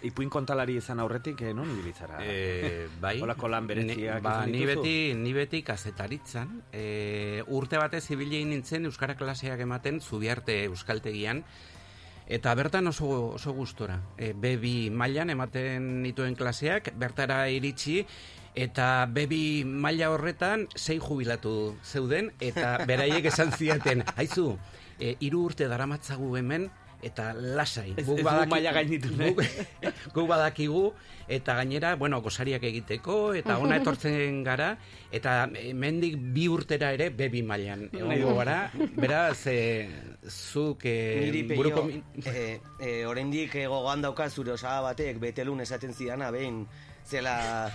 ipuin 0.07 0.29
kontalari 0.29 0.77
izan 0.79 0.99
aurretik, 0.99 1.41
eh, 1.41 1.53
non 1.53 1.69
ibilizara? 1.69 2.19
E, 2.23 2.87
bai. 3.01 3.17
Holako 3.21 3.47
lan 3.47 3.67
bereziak 3.67 4.19
Ni, 4.19 4.23
ba, 4.23 4.45
ni 4.45 4.65
beti, 4.65 5.13
ni 5.15 5.33
beti 5.33 5.61
kazetaritzan. 5.63 6.61
E, 6.71 7.43
urte 7.47 7.77
batez 7.77 8.05
ibili 8.11 8.43
nintzen 8.45 8.85
Euskara 8.89 9.15
klaseak 9.15 9.59
ematen 9.65 10.01
zubiarte 10.01 10.63
Euskaltegian. 10.65 11.43
Eta 12.29 12.53
bertan 12.53 12.87
oso, 12.87 13.33
oso 13.33 13.53
gustora. 13.57 13.97
E, 14.17 14.33
B2 14.37 14.91
mailan 14.93 15.31
ematen 15.33 16.03
dituen 16.05 16.35
klaseak, 16.37 16.91
bertara 16.93 17.47
iritsi, 17.49 18.03
eta 18.53 19.07
B2 19.09 19.65
maila 19.65 20.11
horretan 20.13 20.67
sei 20.75 20.99
jubilatu 21.01 21.75
zeuden, 21.83 22.29
eta 22.39 22.85
beraiek 22.85 23.25
esan 23.31 23.51
zieten, 23.57 24.03
haizu, 24.15 24.59
e, 24.99 25.15
hiru 25.19 25.45
urte 25.49 25.67
daramatzagu 25.67 26.35
hemen, 26.37 26.69
eta 27.01 27.29
lasai. 27.33 27.93
Ez- 27.95 28.03
Guk 28.05 28.19
badaki- 28.19 28.49
maila 28.51 28.71
gainditu, 28.75 29.07
ne? 29.15 29.29
guk- 29.33 29.83
guk 30.13 30.27
badakigu 30.27 30.93
eta 31.29 31.53
gainera, 31.55 31.93
bueno, 31.95 32.19
gosariak 32.21 32.63
egiteko 32.67 33.33
eta 33.39 33.55
ona 33.57 33.77
etortzen 33.79 34.43
gara 34.43 34.73
eta 35.11 35.47
mendik 35.73 36.17
bi 36.19 36.49
urtera 36.51 36.91
ere 36.91 37.07
bebi 37.09 37.41
mailan 37.41 37.85
egongo 37.93 38.35
gara. 38.41 38.57
Beraz, 38.97 39.47
e, 39.47 39.87
zuk 40.27 40.83
e, 40.83 41.21
Niri 41.23 41.43
peio, 41.47 41.57
buruko 41.63 41.83
min- 41.87 42.03
e, 42.25 42.59
e, 42.81 43.05
oraindik 43.05 43.55
gogoan 43.55 44.01
dauka 44.03 44.27
zure 44.29 44.51
osaba 44.51 44.89
batek 44.91 45.19
betelun 45.23 45.61
esaten 45.61 45.93
zidana 45.93 46.31
behin 46.31 46.65
zela 47.05 47.71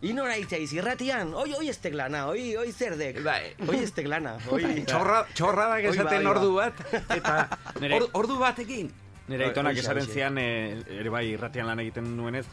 Inora 0.00 0.32
itzaiz, 0.40 0.70
irratian, 0.72 1.34
oi, 1.36 1.50
oi 1.58 1.66
estek 1.68 1.92
lana, 1.92 2.22
oi, 2.32 2.54
oi 2.56 2.70
zerdek, 2.72 3.18
Bai. 3.24 3.50
oi 3.68 3.82
estek 3.84 4.06
lana, 4.08 4.32
oi... 4.48 4.62
Txorra, 4.88 5.18
txorradak 5.36 5.90
esaten 5.90 6.24
hoi 6.24 6.24
ba. 6.24 6.30
ordu 6.32 6.54
bat 6.56 6.80
eta 7.18 7.34
Nire- 7.82 7.98
or, 7.98 8.08
ordu 8.22 8.38
batekin. 8.40 8.88
Nire 9.28 9.44
Bai, 9.44 9.50
aitonak 9.52 9.76
esaten 9.82 10.08
zian, 10.08 10.40
eh, 10.40 10.80
ere 11.02 11.12
bai 11.12 11.26
irratian 11.34 11.68
lan 11.68 11.84
egiten 11.84 12.08
nuenez, 12.16 12.46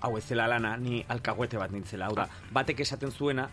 hau 0.00 0.14
ez 0.16 0.24
zela 0.24 0.48
lana, 0.48 0.78
ni 0.80 1.02
alkaguete 1.12 1.60
bat 1.60 1.76
nintzela, 1.76 2.08
hau 2.08 2.16
da, 2.16 2.24
batek 2.56 2.80
esaten 2.86 3.12
zuena, 3.12 3.44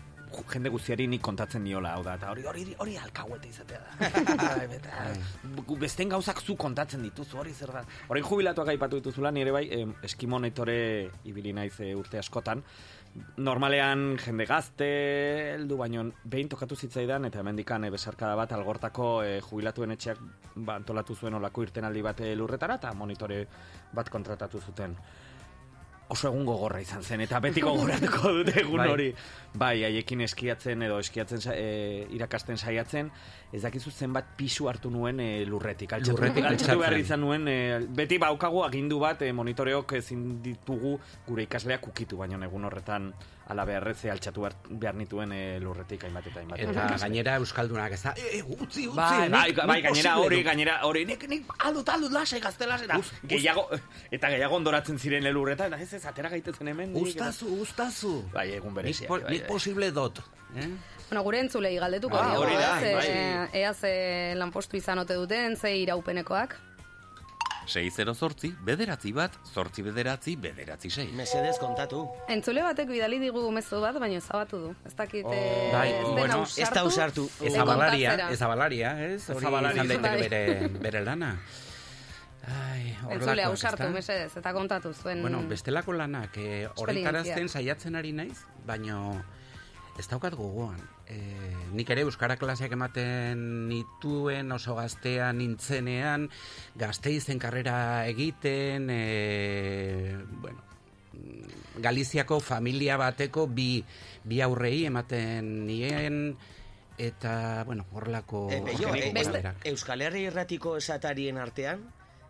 jende 0.50 0.72
guztiari 0.72 1.04
nik 1.06 1.20
kontatzen 1.24 1.62
niola, 1.64 1.92
hau 1.96 2.02
da, 2.04 2.16
eta 2.16 2.32
hori, 2.32 2.42
hori, 2.48 2.64
hori 2.80 2.96
alkaguete 2.96 3.52
izatea 3.52 3.84
da. 3.84 5.06
Besten 5.84 6.08
gauzak 6.12 6.40
zu 6.40 6.56
kontatzen 6.56 7.04
dituzu, 7.04 7.38
hori 7.44 7.52
zer 7.54 7.72
da. 7.72 7.84
Horrein 8.08 8.24
jubilatuak 8.26 8.72
aipatu 8.74 9.00
dituzula, 9.00 9.30
nire 9.30 9.52
bai, 9.54 9.66
eskimonetore 10.08 10.78
ibili 11.28 11.52
naiz 11.56 11.74
eh, 11.84 11.92
urte 11.96 12.18
askotan, 12.18 12.64
normalean 13.36 14.16
jende 14.20 14.46
gazte 14.48 14.86
heldu 15.54 15.76
baino 15.80 16.04
behin 16.24 16.48
tokatu 16.52 16.76
zitzaidan 16.76 17.28
eta 17.28 17.40
hemendikan 17.40 17.84
e, 17.84 17.90
besarkada 17.90 18.34
bat 18.38 18.52
algortako 18.52 19.08
e, 19.24 19.38
jubilatuen 19.44 19.94
etxeak 19.96 20.20
ba, 20.56 20.76
antolatu 20.76 21.14
zuen 21.14 21.34
olako 21.38 21.66
irtenaldi 21.66 22.02
bat 22.02 22.20
eh, 22.20 22.34
lurretara 22.36 22.78
eta 22.80 22.92
monitore 22.94 23.44
bat 23.94 24.10
kontratatu 24.12 24.60
zuten 24.60 24.96
oso 26.08 26.28
egun 26.28 26.44
gogorra 26.46 26.80
izan 26.80 27.02
zen, 27.02 27.22
eta 27.24 27.40
beti 27.42 27.62
gogoratuko 27.64 28.32
dute 28.38 28.60
egun 28.62 28.82
Bai. 28.82 28.88
hori. 28.92 29.08
Bai, 29.56 29.74
haiekin 29.88 30.20
eskiatzen 30.26 30.84
edo 30.86 30.98
eskiatzen 31.02 31.40
e, 31.52 32.06
irakasten 32.14 32.58
saiatzen, 32.60 33.10
ez 33.52 33.62
dakizu 33.64 33.90
zenbat 33.90 34.34
pisu 34.38 34.68
hartu 34.70 34.90
nuen 34.92 35.20
e, 35.20 35.30
lurretik. 35.48 35.96
Altxatu, 35.96 36.18
Lurretik 36.18 36.50
altxatu 36.50 36.82
behar 36.84 36.98
izan 37.00 37.24
nuen, 37.24 37.48
e, 37.48 37.80
beti 37.98 38.20
baukagu 38.22 38.62
agindu 38.66 39.00
bat 39.02 39.24
e, 39.26 39.32
monitoreok 39.32 39.96
ezin 39.98 40.28
ditugu 40.44 40.98
gure 41.26 41.48
ikasleak 41.48 41.88
ukitu, 41.90 42.20
baina 42.22 42.38
egun 42.46 42.68
horretan 42.70 43.10
ala 43.48 43.64
beharrez 43.64 44.04
e, 44.04 44.10
altxatu 44.10 44.40
behar, 44.42 44.54
behar 44.68 44.94
nituen 44.98 45.30
e, 45.32 45.60
lurretik 45.60 46.02
hainbat 46.04 46.26
eta 46.26 46.40
hainbat. 46.40 46.58
Eta 46.60 46.86
gainera 46.98 47.36
Euskaldunak 47.36 47.92
ez 47.92 48.02
da, 48.02 48.14
e, 48.18 48.42
utzi, 48.42 48.88
utzi, 48.88 48.96
Bai, 48.96 49.28
nik- 49.28 49.30
bai, 49.30 49.52
bai, 49.54 49.76
nik 49.76 49.84
gainera 49.84 50.16
hori, 50.18 50.36
dut." 50.40 50.44
gainera 50.46 50.74
hori, 50.84 51.04
nik, 51.06 51.28
nik, 51.28 51.44
aldut, 51.58 51.88
aldut, 51.88 52.10
lasai, 52.12 52.40
gazte, 52.40 52.66
lasai, 52.66 52.88
eta 52.88 52.98
gehiago, 53.22 53.68
eta 54.10 54.28
gehiago 54.34 54.56
ondoratzen 54.56 54.98
ziren 54.98 55.22
lelurreta, 55.22 55.66
eta 55.70 55.78
ez 55.80 55.92
ez, 55.94 56.04
atera 56.06 56.28
gaitezen 56.28 56.68
hemen. 56.68 56.92
nik, 56.92 57.02
Ustazu, 57.06 57.46
ustazu. 57.62 58.24
Bai, 58.32 58.50
egun 58.52 58.72
Nik, 58.74 58.82
bereziak. 58.82 59.08
po- 59.08 59.20
bai, 59.20 59.30
nik 59.32 59.40
bai. 59.42 59.48
posible 59.48 59.90
dot. 59.92 60.18
Eh? 60.56 60.68
Bueno, 61.08 61.22
gure 61.22 61.38
entzulei 61.40 61.76
galdetuko 61.78 62.16
Ah, 62.18 62.32
hori 62.38 62.54
da, 62.54 62.80
bai. 62.80 63.48
Ea 63.52 63.72
ze 63.74 64.34
lanpostu 64.34 64.76
izan 64.76 64.98
ote 64.98 65.14
duten, 65.14 65.56
ze 65.56 65.76
iraupenekoak. 65.76 66.56
608, 67.66 68.52
bederatzi 68.64 69.12
bat, 69.12 69.34
zortzi 69.52 69.82
bederatzi, 69.82 70.36
bederatzi 70.36 70.90
sei. 70.90 71.06
Mesedez 71.18 71.58
kontatu. 71.58 72.04
Entzule 72.32 72.62
batek 72.62 72.88
bidali 72.88 73.18
digu 73.22 73.42
mezu 73.54 73.80
bat, 73.82 73.98
baina 74.00 74.20
ezabatu 74.20 74.60
du. 74.62 74.72
Ez 74.86 74.94
dakit, 74.94 75.26
eh, 75.26 75.70
Bai, 75.72 75.88
ez 75.90 76.04
den 76.06 76.12
bueno, 76.14 76.40
ausartu, 76.40 76.62
ez 76.62 76.70
da 76.74 76.80
ausartu. 76.80 77.28
de 77.40 77.46
Ez 77.46 77.54
abalaria, 77.56 78.10
kontatzera. 78.10 78.32
ez 78.32 78.42
abalaria, 78.42 79.04
ez? 79.06 79.30
Hori 79.30 79.46
Bai. 79.46 80.20
bere, 80.20 80.68
bere 80.80 81.04
lana. 81.04 81.36
Ai, 82.46 82.96
Entzule 83.10 83.42
ausartu, 83.42 83.88
mesedez, 83.90 84.36
eta 84.36 84.52
kontatu 84.52 84.92
zuen... 84.94 85.20
Bueno, 85.20 85.42
bestelako 85.48 85.92
lanak, 85.92 86.36
eh, 86.38 86.68
horretarazten 86.76 87.48
saiatzen 87.48 87.96
ari 87.96 88.12
naiz, 88.12 88.44
baino 88.64 89.24
ez 89.98 90.06
daukat 90.08 90.34
gogoan. 90.34 90.78
E, 91.06 91.16
nik 91.76 91.90
ere 91.94 92.02
Euskara 92.02 92.34
klaseak 92.40 92.72
ematen 92.74 93.68
nituen 93.70 94.50
oso 94.52 94.74
gaztea 94.78 95.30
nintzenean, 95.36 96.28
gazteizen 96.74 97.38
karrera 97.38 98.06
egiten, 98.10 98.90
e, 98.90 100.16
bueno, 100.42 100.62
Galiziako 101.76 102.40
familia 102.40 102.96
bateko 103.00 103.46
bi, 103.48 103.84
bi 104.24 104.40
aurrei 104.44 104.86
ematen 104.88 105.66
nien, 105.68 106.18
eta, 106.98 107.64
bueno, 107.68 107.86
horrelako... 107.92 108.46
E, 108.50 108.60
beio, 108.64 108.94
e, 108.96 109.12
Euskal 109.70 110.02
Herri 110.04 110.26
erratiko 110.30 110.76
esatarien 110.80 111.38
artean, 111.38 111.84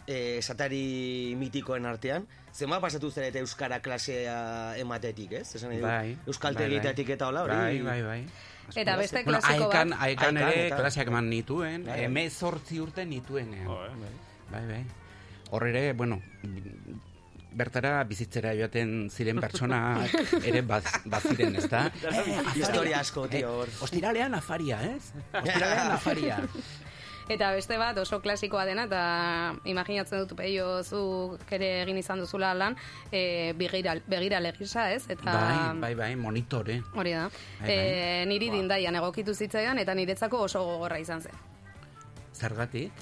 e, 0.06 0.38
esatari 0.38 1.34
mitikoen 1.38 1.86
artean, 1.86 2.26
zenbat 2.54 2.80
pasatu 2.80 3.10
zarete 3.10 3.38
Euskara 3.42 3.80
klasea 3.82 4.76
ematetik, 4.80 5.32
ez? 5.40 5.54
Esan 5.58 5.72
dut, 5.74 5.82
Bai, 5.82 6.16
Euskal 6.26 6.54
bai, 6.54 6.68
bai. 6.78 6.94
Eta 7.16 7.28
hola, 7.28 7.42
hori... 7.42 7.56
Bai, 7.56 7.80
bai, 7.82 8.02
bai. 8.02 8.20
Eta 8.74 8.96
beste 8.98 9.22
Bueno, 9.22 9.38
klasiko 9.38 9.68
aekan, 9.70 9.90
bat. 9.90 10.00
aekan 10.02 10.36
ere 10.42 10.66
eta- 10.66 10.76
klaseak 10.80 11.06
eman 11.12 11.28
nituen, 11.30 11.84
Bai, 11.86 11.92
bai. 12.00 12.04
eme 12.08 12.28
zortzi 12.30 12.80
urte 12.82 13.04
nituenean. 13.06 13.66
Jo, 13.66 13.84
eh? 13.86 14.14
Bai, 14.50 14.64
bai. 14.66 14.84
Hor 15.50 15.66
ere, 15.68 15.92
bueno, 15.92 16.18
bertara 17.56 18.02
bizitzera 18.04 18.50
joaten 18.58 19.06
ziren 19.10 19.38
pertsonak 19.40 20.10
ere 20.50 20.60
baz, 20.66 20.82
baziren, 21.08 21.54
ez 21.56 21.68
da? 21.70 21.84
Historia 22.54 22.98
asko, 23.00 23.28
tio, 23.32 23.52
hor. 23.62 23.70
Ostiralean 23.86 24.34
afaria, 24.34 24.80
ez? 24.96 25.12
Ostiralean 25.44 25.92
afaria. 25.94 26.40
Eta 27.28 27.48
beste 27.50 27.74
bat 27.76 27.96
oso 27.98 28.20
klasikoa 28.22 28.64
dena, 28.68 28.84
eta 28.86 29.54
imaginatzen 29.66 30.20
dut 30.22 30.36
peio 30.38 30.82
zu 30.84 31.00
ere 31.50 31.82
egin 31.82 31.98
izan 31.98 32.20
duzula 32.22 32.52
lan, 32.54 32.76
e, 33.10 33.52
begira, 33.58 33.96
begira 34.06 34.38
legisa, 34.40 34.92
ez? 34.94 35.08
Eta, 35.10 35.32
Bai, 35.34 35.80
bai, 35.80 35.94
bai, 35.98 36.12
monitore. 36.16 36.82
Hori 36.94 37.16
da. 37.16 37.24
Bai, 37.60 37.66
bai. 37.66 37.74
E, 37.74 38.24
niri 38.30 38.50
dindaian 38.54 38.94
egokitu 39.02 39.34
zitzaidan, 39.34 39.78
eta 39.82 39.94
niretzako 39.98 40.44
oso 40.46 40.62
gogorra 40.64 41.00
izan 41.02 41.20
zen. 41.26 41.44
Zergatik, 42.34 42.92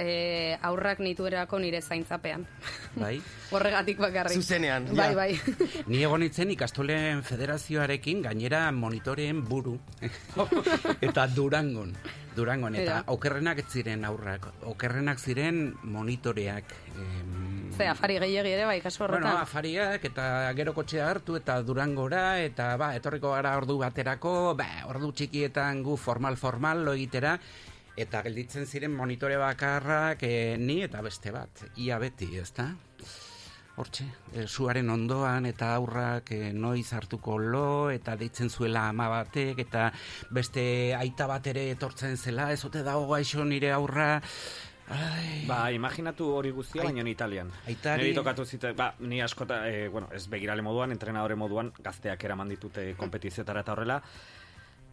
E, 0.00 0.56
aurrak 0.62 1.00
nituerako 1.02 1.58
nire 1.58 1.80
zaintzapean. 1.82 2.44
bai. 2.94 3.16
Horregatik 3.50 3.98
bakarrik. 3.98 4.36
Zuzenean, 4.38 4.86
Bai, 4.94 5.08
ja. 5.10 5.16
bai. 5.16 5.40
Ni 5.90 6.04
egon 6.06 6.20
nintzen 6.22 6.50
ikastolen 6.54 7.24
federazioarekin 7.26 8.22
gainera 8.22 8.70
monitoreen 8.72 9.42
buru. 9.44 9.74
eta 11.08 11.26
durangon. 11.34 11.92
Durangon, 12.40 12.74
eta 12.80 13.02
okerrenak 13.12 13.60
ziren 13.68 14.04
aurrak. 14.08 14.48
Okerrenak 14.72 15.20
ziren 15.20 15.74
monitoreak. 15.82 16.74
Em, 16.96 17.70
Ze, 17.76 17.86
afari 17.88 18.18
gehiagi 18.20 18.50
ere, 18.56 18.64
bai, 18.68 18.80
kasu 18.82 19.04
Bueno, 19.04 19.14
horretan. 19.20 19.42
afariak 19.44 20.04
eta 20.04 20.24
gero 20.58 20.74
kotxea 20.76 21.06
hartu 21.08 21.36
eta 21.38 21.60
durangora 21.62 22.40
eta 22.42 22.74
ba, 22.76 22.90
etorriko 22.98 23.30
gara 23.36 23.54
ordu 23.56 23.78
baterako, 23.80 24.54
ba, 24.58 24.66
ordu 24.90 25.12
txikietan 25.12 25.82
gu 25.86 25.96
formal-formal 25.96 26.84
lo 26.84 26.92
egitera 26.98 27.38
eta 27.96 28.22
gelditzen 28.26 28.66
ziren 28.66 28.92
monitore 28.96 29.36
bakarrak 29.40 30.22
e, 30.22 30.56
ni 30.58 30.82
eta 30.82 31.00
beste 31.02 31.30
bat, 31.34 31.64
ia 31.76 31.98
beti, 31.98 32.30
ezta? 32.38 32.68
Hortxe, 33.80 34.04
e, 34.34 34.46
suaren 34.46 34.90
ondoan 34.92 35.46
eta 35.48 35.70
aurrak 35.74 36.32
e, 36.36 36.52
noiz 36.52 36.90
hartuko 36.92 37.38
lo 37.40 37.90
eta 37.90 38.16
deitzen 38.20 38.50
zuela 38.52 38.88
ama 38.90 39.08
batek 39.08 39.62
eta 39.64 39.86
beste 40.30 40.94
aita 40.98 41.26
bat 41.30 41.46
ere 41.52 41.70
etortzen 41.72 42.18
zela, 42.20 42.50
ez 42.52 42.64
ote 42.68 42.82
dago 42.84 43.08
gaixo 43.14 43.44
nire 43.44 43.72
aurra, 43.72 44.10
Ai, 44.90 45.44
Ba, 45.46 45.70
imaginatu 45.70 46.26
hori 46.34 46.50
guztia, 46.50 46.82
baina 46.82 47.04
italian. 47.08 47.50
Aitari- 47.70 48.02
Niri 48.02 48.14
tokatu 48.14 48.44
zite, 48.44 48.72
ba, 48.74 48.88
ni 48.98 49.20
askota, 49.22 49.68
e, 49.70 49.86
bueno, 49.88 50.08
ez 50.12 50.26
begirale 50.26 50.62
moduan, 50.62 50.90
entrenadore 50.90 51.36
moduan, 51.36 51.70
gazteak 51.78 52.24
eraman 52.24 52.48
ditute 52.48 52.96
kompetizioetara 52.98 53.60
eta 53.60 53.72
horrela, 53.72 54.00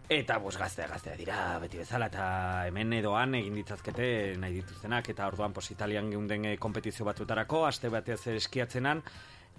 Eta, 0.10 0.38
bos, 0.40 0.56
gaztea, 0.56 0.86
gaztea 0.88 1.18
dira, 1.20 1.38
beti 1.60 1.82
bezala, 1.82 2.08
eta 2.08 2.26
hemen 2.70 2.94
edoan 2.96 3.34
egin 3.36 3.58
ditzazkete 3.60 4.06
nahi 4.40 4.54
dituztenak, 4.62 5.10
eta 5.12 5.26
orduan, 5.28 5.52
pos, 5.52 5.66
italian 5.74 6.08
geunden 6.14 6.46
e, 6.48 6.54
kompetizio 6.64 7.04
batzuetarako, 7.10 7.66
aste 7.68 7.92
batez 7.92 8.22
eskiatzenan, 8.38 9.02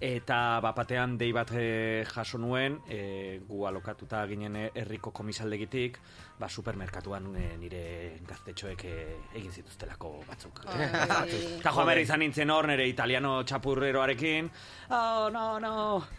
eta 0.01 0.39
bapatean 0.65 1.19
dei 1.21 1.29
bat 1.37 1.53
e, 1.53 2.01
jaso 2.09 2.41
nuen, 2.41 2.79
e, 2.89 3.37
gu 3.45 3.61
alokatuta 3.69 4.23
ginen 4.31 4.57
herriko 4.73 5.13
komisaldegitik, 5.13 6.01
ba, 6.39 6.47
supermerkatuan 6.47 7.25
e, 7.35 7.45
nire 7.59 7.79
gaztetxoek 8.27 8.83
e, 8.87 8.91
egin 9.35 9.51
zituztelako 9.51 10.11
batzuk. 10.27 10.61
Eta 10.71 11.73
jo 11.75 11.83
behar 11.85 11.99
izan 11.99 12.21
nintzen 12.23 12.49
hor 12.53 12.67
nire 12.69 12.85
italiano 12.87 13.41
txapurreroarekin, 13.43 14.47
oh, 14.89 15.27
no, 15.33 15.59
no, 15.59 15.73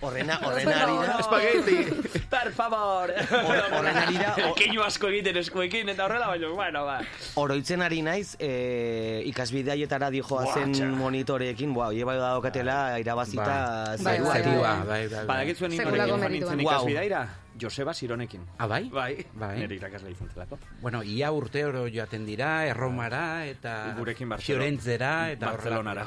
Horrena, 0.04 0.36
horrena 0.46 0.76
ari 0.84 0.98
da... 1.08 1.16
Espagueti, 1.24 1.78
per 2.28 2.52
favor. 2.52 3.14
horren 3.32 3.96
harira, 4.02 4.34
o- 4.50 4.54
Keinu 4.60 4.84
asko 4.84 5.08
egiten 5.08 5.40
eskuekin, 5.40 5.88
eta 5.94 6.04
horrela, 6.04 6.28
baina, 6.34 6.52
bueno, 6.52 6.84
ba. 6.84 6.98
Oroitzen 7.40 7.80
ari 7.88 8.02
naiz, 8.04 8.34
e, 8.38 9.22
ikasbidaietara 9.32 10.10
dijoa 10.12 10.44
Buah, 10.44 10.54
zen 10.60 10.76
txar. 10.76 10.92
monitoreekin, 11.00 11.72
buah, 11.72 11.90
hie 11.96 12.04
bai 12.04 12.18
daukatela 12.20 12.98
irabazita 13.00 13.96
Bai, 14.04 14.18
zerua. 14.20 14.34
bai, 14.34 14.42
Zerua, 14.42 14.74
bai. 14.84 15.08
bai, 15.08 15.24
bai, 15.26 15.52
joan 15.56 16.20
meritua. 16.20 16.28
nintzen 16.28 16.60
ikasbidaira? 16.68 17.24
Joseba 17.60 17.92
Sironekin. 17.94 18.46
Ah, 18.58 18.66
bai? 18.66 18.88
Bai, 18.90 19.26
Bai. 19.34 19.58
nire 19.58 19.76
irakasle 19.76 20.10
izan 20.10 20.30
zelako. 20.32 20.58
Bueno, 20.80 21.02
ia 21.02 21.30
urte 21.32 21.64
oro 21.64 21.86
joaten 21.92 22.24
dira, 22.26 22.66
Erromara 22.66 23.44
eta 23.46 23.94
Gurekin 23.98 24.28
Barcelona. 24.28 24.64
Fiorentzera 24.64 25.12
eta 25.32 25.50
Barcelonara. 25.52 26.04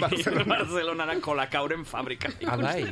Barcelona. 0.00 0.44
Barcelonara 0.54 1.18
kolakauren 1.20 1.84
fabrika. 1.84 2.30
Ah, 2.46 2.56
bai? 2.56 2.84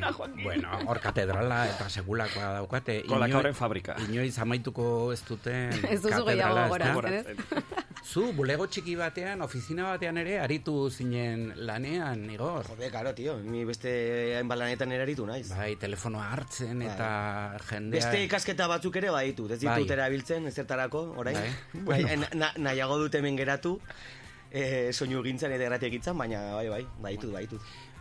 Bueno, 0.42 0.68
hor 0.87 1.01
katedrala 1.01 1.64
eta 1.70 1.88
segulakoa 1.88 2.53
daukate. 2.59 3.03
Kolakauren 3.09 3.55
fabrika. 3.55 3.96
Inoiz 4.09 4.37
amaituko 4.38 5.12
ez 5.12 5.22
duten 5.29 5.72
Ez 5.92 6.01
duzu 6.03 6.25
gehiago 6.27 6.68
katedrala, 6.68 6.94
gora? 6.94 7.81
Zu, 8.03 8.33
bulego 8.35 8.66
txiki 8.66 8.96
batean, 8.98 9.44
ofizina 9.44 9.85
batean 9.92 10.16
ere, 10.18 10.35
aritu 10.42 10.75
zinen 10.90 11.53
lanean, 11.68 12.25
Igor. 12.35 12.66
Jode, 12.66 12.88
karo, 12.90 13.12
tio, 13.14 13.37
ni 13.38 13.62
beste 13.64 13.92
hainbat 14.37 14.59
lanetan 14.59 14.90
eraritu 14.92 15.25
naiz. 15.29 15.46
Bai, 15.55 15.77
telefonoa 15.81 16.27
hartzen 16.35 16.83
eta 16.83 17.11
jendea... 17.70 18.02
Beste 18.03 18.25
ikasketa 18.25 18.67
batzuk 18.69 18.97
ere 18.97 19.11
baditut, 19.11 19.51
ez 19.51 19.61
ditut 19.61 19.87
Bai. 19.87 19.93
erabiltzen 19.97 20.47
ezertarako, 20.47 21.15
orain. 21.17 21.37
Bai. 21.75 22.03
Bai, 22.05 22.17
na- 22.17 22.29
na- 22.35 22.53
nahiago 22.59 22.99
dut 22.99 23.15
hemen 23.15 23.37
geratu, 23.37 23.79
e, 24.51 24.93
soinu 24.93 25.23
gintzan 25.23 25.53
eta 25.53 25.65
erratek 25.71 25.95
itzan, 26.01 26.19
baina 26.19 26.55
bai, 26.55 26.69
bai, 26.69 26.87
baditut, 27.01 27.33
baditut. 27.33 27.61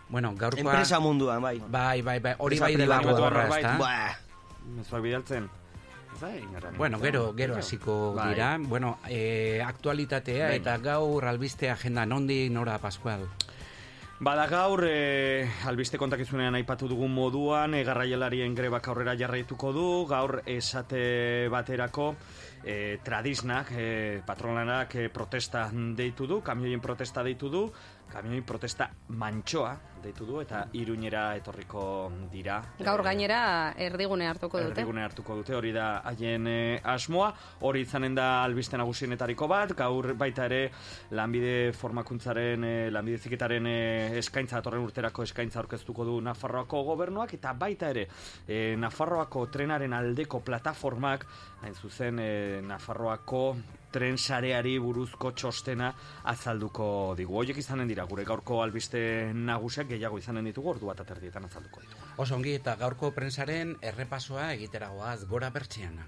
Bueno, 0.09 0.33
gaurkoa... 0.35 0.59
Enpresa 0.59 0.99
munduan, 0.99 1.41
bai. 1.41 1.61
Bai, 1.69 2.01
bai, 2.01 2.19
bai, 2.19 2.35
hori 2.37 2.59
bai 2.59 2.75
dela 2.75 2.99
gogorra, 2.99 3.43
norbait, 3.45 3.63
ezta? 3.63 3.77
Ba, 3.77 4.17
Mezuak 4.75 5.01
bidaltzen. 5.01 5.49
Bai, 6.21 6.43
Bueno, 6.77 6.99
gero, 6.99 7.33
gero 7.35 7.55
hasiko 7.55 8.13
Bai. 8.13 8.29
dira. 8.33 8.57
Bueno, 8.59 8.99
eh, 9.07 9.61
aktualitatea 9.65 10.47
Venga. 10.49 10.55
eta 10.55 10.77
gaur 10.77 11.25
albiste 11.25 11.69
agenda 11.69 12.05
nondi 12.05 12.49
nora 12.49 12.77
Pascual. 12.77 13.27
Bada 14.21 14.43
gaur, 14.45 14.83
e, 14.85 15.47
albiste 15.65 15.97
kontakizunean 15.97 16.53
aipatu 16.53 16.85
dugun 16.85 17.09
moduan, 17.09 17.73
e, 17.73 17.79
garraielarien 17.87 18.53
grebak 18.53 18.91
aurrera 18.91 19.15
jarraituko 19.17 19.71
du, 19.73 19.85
gaur 20.11 20.35
esate 20.45 21.01
baterako 21.49 22.11
e, 22.63 22.99
tradisnak, 23.03 23.71
e, 23.71 24.21
patronanak 24.25 24.95
e, 24.95 25.09
protesta 25.09 25.69
deitu 25.71 26.27
du, 26.27 26.41
kamioien 26.41 26.81
protesta 26.81 27.23
deitu 27.23 27.49
du, 27.49 27.65
kamioien 28.11 28.43
protesta 28.43 28.89
mantxoa 29.15 29.77
deitu 30.01 30.25
du, 30.25 30.39
eta 30.41 30.63
iruñera 30.73 31.35
etorriko 31.37 32.11
dira. 32.31 32.57
Gaur 32.81 33.03
gainera 33.05 33.75
erdigune 33.77 34.25
hartuko 34.27 34.57
dute. 34.57 34.73
Erdigune 34.73 35.03
hartuko 35.05 35.35
dute, 35.37 35.53
hori 35.55 35.71
da 35.71 36.01
haien 36.09 36.47
asmoa, 36.81 37.29
hori 37.61 37.83
izanen 37.85 38.17
da 38.17 38.43
albiste 38.43 38.79
nagusienetariko 38.81 39.47
bat, 39.47 39.75
gaur 39.77 40.11
baita 40.17 40.47
ere 40.49 40.63
lanbide 41.13 41.71
formakuntzaren, 41.77 42.65
lanbide 42.91 43.21
ziketaren 43.21 43.69
eskaintza, 44.19 44.57
datorren 44.57 44.81
urterako 44.87 45.23
eskaintza 45.27 45.61
aurkeztuko 45.61 46.07
du 46.09 46.17
Nafarroako 46.25 46.81
gobernuak, 46.89 47.37
eta 47.37 47.53
baita 47.53 47.93
ere 47.93 48.07
Nafarroako 48.81 49.45
trenaren 49.53 49.93
aldeko 49.93 50.41
plataformak, 50.41 51.27
hain 51.61 51.77
zuzen 51.77 52.17
e, 52.51 52.61
Nafarroako 52.61 53.43
tren 53.91 54.17
sareari 54.17 54.77
buruzko 54.79 55.33
txostena 55.35 55.91
azalduko 56.31 56.87
digu. 57.17 57.35
Hoiek 57.41 57.59
izanen 57.59 57.89
dira, 57.91 58.05
gure 58.09 58.25
gaurko 58.27 58.61
albiste 58.63 59.01
nagusiak 59.35 59.91
gehiago 59.91 60.19
izanen 60.21 60.47
ditugu, 60.47 60.71
ordu 60.75 60.91
bat 60.91 61.03
aterdietan 61.03 61.47
azalduko 61.49 61.83
ditugu. 61.83 62.11
Oso 62.23 62.35
ongi 62.37 62.55
eta 62.55 62.77
gaurko 62.79 63.11
prensaren 63.15 63.75
errepasoa 63.81 64.51
egiteragoaz 64.55 65.25
gora 65.27 65.51
bertxeana. 65.51 66.07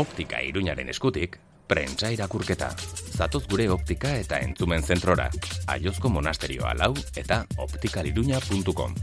Optika 0.00 0.40
iruñaren 0.40 0.88
eskutik, 0.88 1.36
prentsa 1.68 2.10
irakurketa. 2.14 2.70
Zatoz 3.12 3.44
gure 3.50 3.68
optika 3.70 4.14
eta 4.16 4.38
entzumen 4.40 4.82
zentrora. 4.82 5.28
Aiozko 5.74 6.08
monasterioa 6.08 6.72
lau 6.78 6.94
eta 7.16 7.42
optikaliruña.com. 7.66 8.96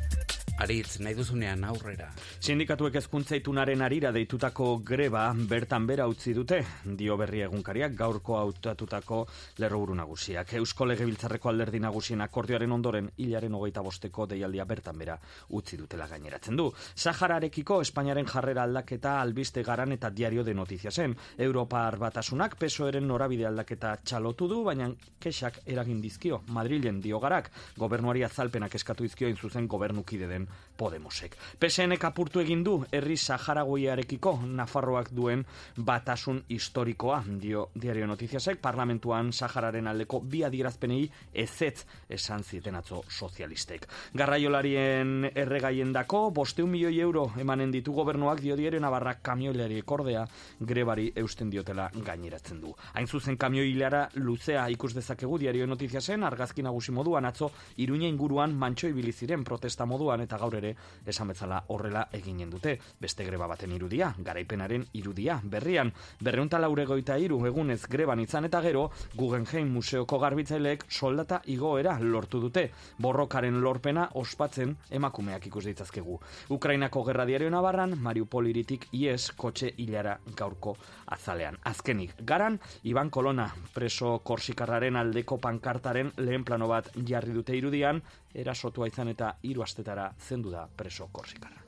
Aritz, 0.60 0.98
nahi 1.00 1.15
duzunean 1.15 1.62
aurrera. 1.63 2.10
Sindikatuek 2.43 2.98
ezkuntza 3.00 3.38
itunaren 3.39 3.80
arira 3.86 4.10
deitutako 4.12 4.65
greba 4.84 5.22
bertan 5.48 5.86
bera 5.88 6.08
utzi 6.12 6.34
dute, 6.36 6.58
dio 7.00 7.15
berri 7.22 7.45
egunkariak 7.45 7.93
gaurko 7.95 8.36
hautatutako 8.36 9.22
lerroburu 9.63 9.95
nagusiak. 9.95 10.52
Eusko 10.60 10.88
Legebiltzarreko 10.89 11.50
alderdi 11.54 11.80
nagusien 11.80 12.19
akordioaren 12.26 12.76
ondoren 12.76 13.08
hilaren 13.24 13.56
hogeita 13.56 13.84
bosteko 13.86 14.26
deialdia 14.34 14.65
bertan 14.67 15.00
bera 15.00 15.15
utzi 15.62 15.80
dutela 15.80 16.10
gaineratzen 16.12 16.60
du. 16.60 16.67
Sahararekiko 16.93 17.80
Espainiaren 17.86 18.28
jarrera 18.28 18.67
aldaketa 18.67 19.15
albiste 19.22 19.63
garan 19.63 19.95
eta 19.95 20.12
diario 20.12 20.43
de 20.43 20.58
notizia 20.60 20.91
zen. 20.91 21.15
Europar 21.38 21.95
batasunak 22.04 22.60
pesoeren 22.60 23.08
norabide 23.08 23.48
aldaketa 23.48 23.95
txalotu 24.04 24.52
du, 24.52 24.60
baina 24.67 24.91
kesak 25.24 25.63
eragin 25.65 26.04
dizkio. 26.04 26.43
Madrilen 26.52 27.00
dio 27.00 27.24
garak, 27.24 27.50
gobernuari 27.78 28.28
azalpenak 28.28 28.76
eskatu 28.76 29.08
dizkio 29.08 29.32
zuzen 29.39 29.72
gobernukide 29.72 30.28
den 30.28 30.48
Podemosek. 30.79 31.35
PSNek 31.59 32.05
apurtu 32.07 32.39
egin 32.39 32.62
du 32.63 32.77
herri 32.95 33.17
Saharagoiarekiko 33.19 34.38
Nafarroak 34.47 35.09
duen 35.12 35.43
batasun 35.75 36.39
historikoa, 36.47 37.17
dio 37.41 37.65
Diario 37.75 38.07
Notiziasek, 38.07 38.62
parlamentuan 38.63 39.33
Sahararen 39.33 39.89
aldeko 39.91 40.21
bi 40.23 40.45
adierazpenei 40.47 41.01
ezetz 41.33 41.83
esan 42.07 42.45
zieten 42.47 42.79
atzo 42.79 43.01
sozialistek. 43.09 43.89
Garraiolarien 44.15 45.27
erregaien 45.33 45.91
dako, 45.93 46.29
bosteun 46.31 46.71
milioi 46.71 47.01
euro 47.03 47.25
emanen 47.43 47.75
ditu 47.75 47.91
gobernuak 47.93 48.39
dio 48.39 48.55
Diario 48.55 48.79
Navarra 48.79 49.17
kamioilari 49.21 49.81
ekordea 49.83 50.23
grebari 50.59 51.09
eusten 51.15 51.51
diotela 51.51 51.89
gaineratzen 52.05 52.63
du. 52.63 52.71
Hain 52.93 53.07
zuzen 53.07 53.38
kamioilara 53.38 54.05
luzea 54.15 54.63
ikus 54.71 54.93
dezakegu 54.95 55.38
Diario 55.43 55.67
Notiziasen, 55.67 56.23
argazki 56.23 56.63
nagusi 56.63 56.95
moduan 56.95 57.27
atzo, 57.27 57.51
iruña 57.77 58.07
inguruan 58.07 58.55
mantxo 58.55 58.88
ibili 58.88 59.12
ziren 59.12 59.43
protesta 59.43 59.85
moduan 59.85 60.23
eta 60.23 60.38
gaur 60.39 60.56
ere 60.56 60.75
esan 61.06 61.34
bezala 61.34 61.60
horrela 61.67 62.08
eginen 62.13 62.49
dute. 62.49 62.78
Beste 62.99 63.25
greba 63.28 63.47
baten 63.47 63.71
irudia, 63.75 64.13
garaipenaren 64.17 64.86
irudia. 64.93 65.39
Berrian, 65.43 65.91
berreunta 66.21 66.60
lauregoita 66.60 67.17
iru 67.19 67.41
egunez 67.47 67.82
greban 67.89 68.19
izan 68.23 68.47
eta 68.47 68.62
gero, 68.65 68.89
Guggenheim 69.15 69.71
Museoko 69.73 70.19
garbitzaileek 70.19 70.86
soldata 70.89 71.41
igoera 71.52 71.97
lortu 71.99 72.41
dute. 72.41 72.69
Borrokaren 72.97 73.60
lorpena 73.62 74.10
ospatzen 74.21 74.75
emakumeak 74.89 75.47
ikus 75.52 75.65
ditzazkegu. 75.65 76.19
Ukrainako 76.56 77.04
gerra 77.08 77.25
diario 77.25 77.49
nabarran, 77.49 77.97
Mariupol 77.99 78.47
iritik 78.49 78.88
ies 78.93 79.32
kotxe 79.38 79.73
hilara 79.78 80.17
gaurko 80.38 80.75
azalean. 81.15 81.58
Azkenik, 81.63 82.15
garan, 82.25 82.60
Iban 82.84 83.10
Kolona, 83.10 83.49
preso 83.73 84.19
korsikarraren 84.23 84.95
aldeko 84.99 85.38
pankartaren 85.41 86.13
lehen 86.17 86.45
plano 86.45 86.67
bat 86.69 86.91
jarri 87.06 87.34
dute 87.36 87.58
irudian, 87.58 88.02
erasotua 88.34 88.88
izan 88.88 89.10
eta 89.13 89.34
hiru 89.43 89.63
astetara 89.65 90.10
zendu 90.19 90.51
da 90.51 90.67
preso 90.67 91.08
korsikarra. 91.12 91.65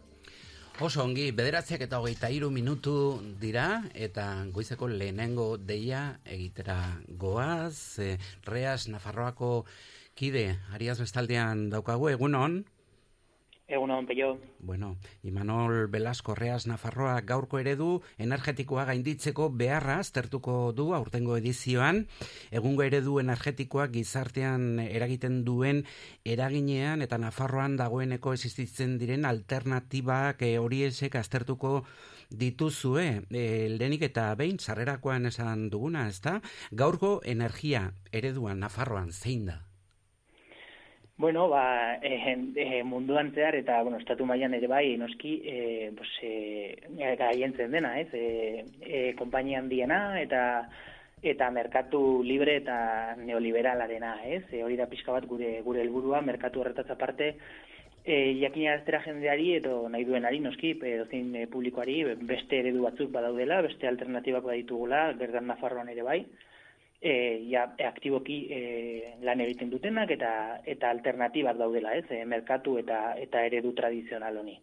Oso 0.81 1.03
ongi, 1.03 1.27
bederatziak 1.35 1.83
eta 1.85 1.99
hogeita 2.01 2.29
iru 2.33 2.49
minutu 2.49 2.93
dira, 3.41 3.83
eta 3.93 4.45
goizeko 4.55 4.87
lehenengo 4.87 5.57
deia 5.57 6.17
egitera 6.25 6.77
goaz, 7.21 7.99
e, 7.99 8.15
Reas 8.47 8.87
Nafarroako 8.87 9.65
kide, 10.17 10.57
Ariaz 10.73 10.97
Bestaldean 11.03 11.69
daukagu, 11.69 12.09
egunon? 12.09 12.63
Egun 13.71 13.91
hon, 13.91 14.05
peio. 14.05 14.37
Bueno, 14.59 14.97
Imanol 15.23 15.87
Velasco 15.87 16.35
Reas 16.35 16.65
Nafarroa 16.67 17.13
gaurko 17.23 17.59
eredu 17.61 18.01
energetikoa 18.19 18.83
gainditzeko 18.89 19.47
beharra 19.61 19.95
aztertuko 20.03 20.73
du 20.75 20.89
aurtengo 20.97 21.37
edizioan. 21.39 22.01
Egungo 22.51 22.83
eredu 22.83 23.15
energetikoa 23.23 23.87
gizartean 23.93 24.83
eragiten 24.83 25.45
duen 25.47 25.85
eraginean 26.25 27.01
eta 27.07 27.21
Nafarroan 27.23 27.79
dagoeneko 27.79 28.35
existitzen 28.35 28.99
diren 28.99 29.23
alternatibak 29.23 30.43
e, 30.43 30.57
horiesek 30.59 31.15
aztertuko 31.15 31.85
dituzue, 32.27 33.07
e, 33.31 33.47
lehenik 33.71 34.03
eta 34.11 34.27
behin 34.35 34.59
sarrerakoan 34.59 35.31
esan 35.31 35.69
duguna, 35.71 36.09
ezta? 36.11 36.41
Gaurko 36.75 37.21
energia 37.23 37.93
ereduan 38.11 38.59
Nafarroan 38.67 39.15
zein 39.15 39.47
da? 39.47 39.61
Bueno, 41.21 41.47
ba, 41.49 41.99
eh, 42.01 42.35
eh, 42.55 42.83
munduan 42.83 43.31
zehar 43.31 43.53
eta, 43.53 43.83
bueno, 43.83 43.99
estatu 43.99 44.25
mailan 44.25 44.55
ere 44.57 44.65
bai, 44.65 44.97
noski, 44.97 45.35
eh, 45.45 45.91
pues, 45.95 46.09
eh, 46.23 46.75
gaientzen 47.19 47.69
dena, 47.69 47.91
ez? 47.99 48.07
Eh, 48.11 48.65
eh, 48.81 49.13
kompainia 49.19 49.59
handiena 49.59 50.19
eta 50.19 50.41
eta 51.21 51.51
merkatu 51.51 52.23
libre 52.23 52.55
eta 52.63 53.15
neoliberalarena, 53.19 54.15
ez? 54.25 54.43
E, 54.49 54.63
hori 54.63 54.79
da 54.81 54.89
pixka 54.89 55.13
bat 55.13 55.27
gure 55.29 55.61
gure 55.61 55.83
helburua, 55.85 56.23
merkatu 56.25 56.63
horretaz 56.63 56.89
aparte, 56.89 57.35
e, 58.03 58.15
jakina 58.41 58.73
aztera 58.79 59.03
jendeari 59.05 59.51
edo 59.59 59.75
nahi 59.89 60.07
duenari, 60.09 60.39
noski, 60.41 60.73
edozin 60.95 61.35
e, 61.35 61.45
publikoari, 61.45 61.99
beste 62.33 62.63
eredu 62.63 62.81
batzuk 62.87 63.13
badaudela, 63.13 63.61
beste 63.61 63.87
alternatibak 63.87 64.49
baditugula, 64.49 65.11
berdan 65.21 65.53
Nafarroan 65.53 65.93
ere 65.93 66.01
bai, 66.01 66.23
e, 67.01 67.13
ja, 67.49 67.65
aktiboki 67.87 68.37
e, 68.53 68.61
lan 69.25 69.41
egiten 69.41 69.71
dutenak 69.73 70.13
eta 70.13 70.31
eta 70.69 70.91
alternatibak 70.93 71.57
daudela, 71.57 71.95
ez? 71.97 72.05
E, 72.13 72.23
merkatu 72.25 72.77
eta 72.81 73.15
eta 73.19 73.43
eredu 73.49 73.73
tradizional 73.77 74.37
honi. 74.37 74.59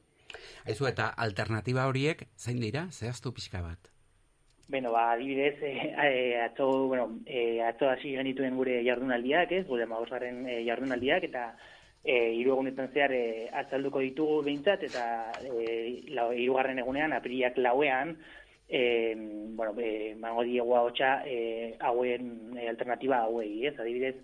Aizu 0.69 0.87
eta 0.87 1.11
alternatiba 1.17 1.87
horiek 1.91 2.29
zein 2.37 2.61
dira? 2.63 2.87
Zehaztu 2.93 3.33
pixka 3.35 3.63
bat. 3.65 3.91
Beno, 4.69 4.93
ba, 4.93 5.13
adibidez, 5.15 5.57
e, 5.65 5.73
e, 6.05 6.41
atzo, 6.45 6.69
bueno, 6.89 7.09
e, 7.27 7.63
atzo 7.65 7.89
hasi 7.89 8.13
genituen 8.19 8.57
gure 8.57 8.83
jardunaldiak, 8.85 9.53
ez? 9.57 9.65
Gure 9.67 9.87
magosgarren 9.89 10.45
e, 10.47 10.59
jardunaldiak 10.67 11.25
eta 11.31 11.47
e, 12.05 12.35
hiru 12.37 12.53
egunetan 12.55 12.93
zehar 12.93 13.15
e, 13.17 13.49
atzalduko 13.63 14.03
ditugu 14.05 14.43
behintzat 14.45 14.85
eta 14.91 15.07
e, 15.41 16.05
lau, 16.13 16.29
irugarren 16.37 16.85
egunean, 16.85 17.17
apiriak 17.17 17.57
lauean, 17.65 18.19
e, 18.69 19.15
bueno, 19.57 19.75
e, 19.79 20.15
mango 20.21 20.45
diegu 20.45 20.75
hotxa 20.77 21.23
e, 21.27 21.75
hauen 21.81 22.57
e, 22.57 22.69
alternatiba 22.69 23.25
hauei, 23.25 23.67
ez? 23.67 23.75
Adibidez, 23.81 24.17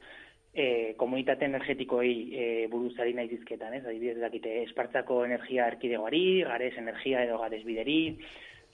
e, 0.52 0.94
komunitate 0.96 1.48
energetikoei 1.48 2.14
e, 2.30 2.44
buruzari 2.70 3.14
nahi 3.16 3.28
dizketan, 3.32 3.74
ez? 3.74 3.84
Adibidez, 3.86 4.20
dakite, 4.20 4.60
espartzako 4.68 5.24
energia 5.24 5.66
erkidegoari, 5.72 6.44
garez 6.46 6.74
energia 6.78 7.24
edo 7.24 7.40
garez 7.42 7.64
bideri, 7.64 8.18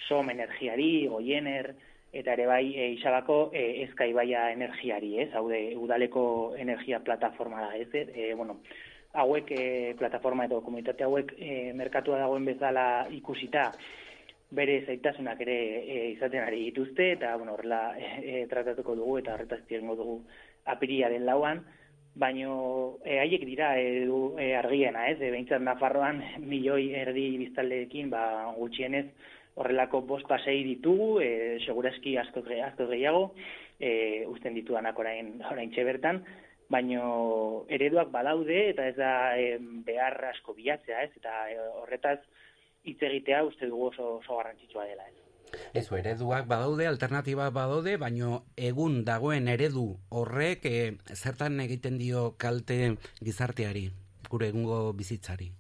som 0.08 0.28
energiari, 0.30 1.06
goiener, 1.08 1.72
eta 2.12 2.34
ere 2.34 2.46
bai 2.50 2.64
e, 2.74 2.90
isabako 2.98 3.40
e, 3.54 3.84
ezkaibaia 3.86 4.50
energiari, 4.52 5.16
ez? 5.22 5.30
Hau 5.38 5.46
de, 5.48 5.62
udaleko 5.78 6.56
energia 6.58 7.00
plataforma 7.06 7.62
da, 7.62 7.72
ez? 7.78 7.88
E, 7.94 8.34
bueno, 8.34 8.60
hauek, 9.14 9.54
e, 9.54 9.94
plataforma 9.98 10.44
edo 10.50 10.60
komunitate 10.66 11.06
hauek 11.06 11.32
e, 11.38 11.72
merkatua 11.78 12.18
dagoen 12.20 12.44
bezala 12.50 13.06
ikusita, 13.14 13.70
bere 14.50 14.80
zaitasunak 14.86 15.40
ere 15.46 15.58
e, 15.80 15.98
izaten 16.12 16.42
ari 16.42 16.64
dituzte, 16.68 17.12
eta 17.16 17.36
bueno, 17.36 17.54
horrela 17.54 17.94
e, 17.98 18.46
tratatuko 18.50 18.96
dugu 18.98 19.18
eta 19.20 19.34
horretaz 19.34 19.60
tirengo 19.68 19.96
dugu 19.98 20.16
apiriaren 20.74 21.26
lauan, 21.26 21.62
baino 22.18 22.98
e, 23.04 23.20
haiek 23.22 23.46
dira 23.46 23.72
edu 23.78 24.34
e, 24.38 24.52
argiena, 24.58 25.06
ez? 25.12 25.20
E, 25.20 25.30
Behintzat 25.30 25.62
Nafarroan 25.62 26.22
milioi 26.42 26.90
erdi 26.98 27.28
biztaldeekin, 27.44 28.10
ba, 28.10 28.24
gutxienez 28.58 29.06
horrelako 29.60 30.02
bost 30.08 30.26
pasei 30.28 30.60
ditugu, 30.66 31.20
e, 31.22 31.58
segurazki 31.66 32.16
asko, 32.18 32.42
asko 32.66 32.90
gehiago, 32.90 33.32
e, 33.78 34.26
usten 34.30 34.54
ditudanak 34.58 34.98
orain, 34.98 35.36
orain 35.50 35.70
txebertan, 35.74 36.24
baino 36.70 37.64
ereduak 37.68 38.12
badaude 38.14 38.60
eta 38.70 38.86
ez 38.88 38.96
da 38.98 39.14
e, 39.38 39.56
behar 39.86 40.18
asko 40.30 40.54
bilatzea, 40.58 41.02
ez? 41.06 41.10
Eta 41.18 41.34
e, 41.50 41.58
horretaz, 41.82 42.18
hitz 42.84 43.00
egitea 43.02 43.42
uste 43.44 43.68
dugu 43.68 43.90
oso, 43.90 44.16
oso 44.18 44.36
garrantzitsua 44.36 44.84
dela. 44.88 45.08
Ez. 45.08 45.20
Ez 45.74 45.86
ereduak 45.92 46.46
badaude, 46.46 46.86
alternatiba 46.86 47.48
badaude, 47.50 47.96
baino 47.98 48.44
egun 48.56 49.04
dagoen 49.04 49.48
eredu 49.50 49.86
horrek 50.10 50.66
e, 50.70 50.76
zertan 51.14 51.58
egiten 51.64 51.98
dio 51.98 52.34
kalte 52.38 52.96
gizarteari, 53.20 53.88
gure 54.30 54.50
egungo 54.52 54.92
bizitzari? 54.98 55.50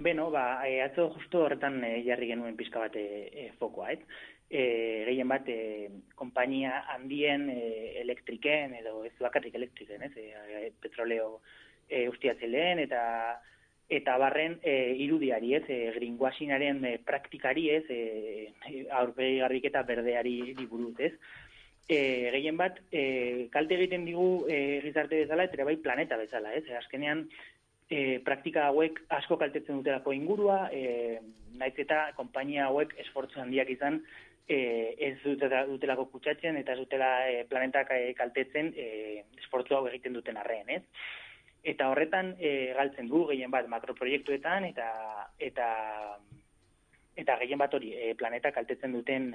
Beno, 0.00 0.30
ba, 0.32 0.44
e, 0.68 0.80
atzo 0.82 1.10
justo 1.16 1.44
horretan 1.44 1.82
e, 1.84 1.96
jarri 2.06 2.30
genuen 2.30 2.56
pizka 2.56 2.86
bat 2.86 2.94
e, 2.96 3.50
fokoa, 3.58 3.90
ez? 3.96 4.00
E, 4.50 4.62
gehien 5.10 5.28
bat, 5.30 5.46
e, 5.50 5.90
kompainia 6.18 6.84
handien 6.94 7.48
e, 7.52 7.60
elektriken, 8.00 8.78
edo 8.80 9.04
ez 9.04 9.14
bakarrik 9.20 9.58
elektriken, 9.58 10.06
ez? 10.06 10.14
E, 10.16 10.70
petroleo 10.82 11.40
e, 11.88 12.06
ustiatzen 12.08 12.86
eta 12.86 13.02
eta 13.90 14.16
barren 14.22 14.58
e, 14.62 14.94
irudiari, 15.02 15.54
ez, 15.58 15.64
e, 15.68 15.78
greenwashingaren 15.96 16.84
e, 16.86 16.96
praktikari, 17.04 17.68
ez, 17.74 17.84
e, 17.90 18.82
aurpegi 18.94 19.40
garbiketa 19.42 19.82
berdeari 19.88 20.54
diburuz, 20.54 20.94
ez. 21.02 21.12
E, 21.90 22.30
gehien 22.30 22.56
bat, 22.56 22.78
e, 22.94 23.48
kalte 23.50 23.74
egiten 23.74 24.06
digu 24.06 24.46
e, 24.46 24.78
gizarte 24.84 25.24
bezala, 25.24 25.48
eta 25.50 25.66
bai 25.66 25.76
planeta 25.82 26.16
bezala, 26.20 26.54
ez. 26.54 26.62
E, 26.70 26.76
azkenean, 26.78 27.26
e, 27.90 28.20
praktika 28.24 28.68
hauek 28.70 29.02
asko 29.18 29.36
kaltetzen 29.40 29.82
dutelako 29.82 30.14
ingurua, 30.14 30.68
e, 30.70 31.18
naiz 31.58 31.74
eta 31.82 32.12
konpainia 32.16 32.68
hauek 32.70 32.94
esfortzu 33.02 33.42
handiak 33.42 33.74
izan, 33.74 33.98
e, 34.46 34.60
ez 35.10 35.16
dutela, 35.24 35.64
dutelako 35.66 36.06
kutsatzen, 36.14 36.56
eta 36.62 36.78
ez 36.78 36.84
dutela 36.84 37.10
e, 37.26 37.42
planetak 37.50 37.90
e, 37.96 38.14
kaltetzen 38.18 38.70
e, 38.78 38.86
esfortzu 39.42 39.76
hau 39.76 39.84
egiten 39.90 40.14
duten 40.14 40.38
arren, 40.38 40.70
ez. 40.78 40.84
Eta 41.62 41.90
horretan 41.90 42.34
e, 42.38 42.72
galtzen 42.76 43.08
du 43.08 43.26
gehien 43.28 43.50
bat 43.50 43.68
makroproiektuetan 43.68 44.64
eta 44.70 44.88
eta 45.38 45.68
eta 47.20 47.36
gehien 47.42 47.60
bat 47.60 47.74
hori 47.74 47.92
e, 47.94 48.14
planeta 48.14 48.52
kaltetzen 48.52 48.92
duten 48.96 49.34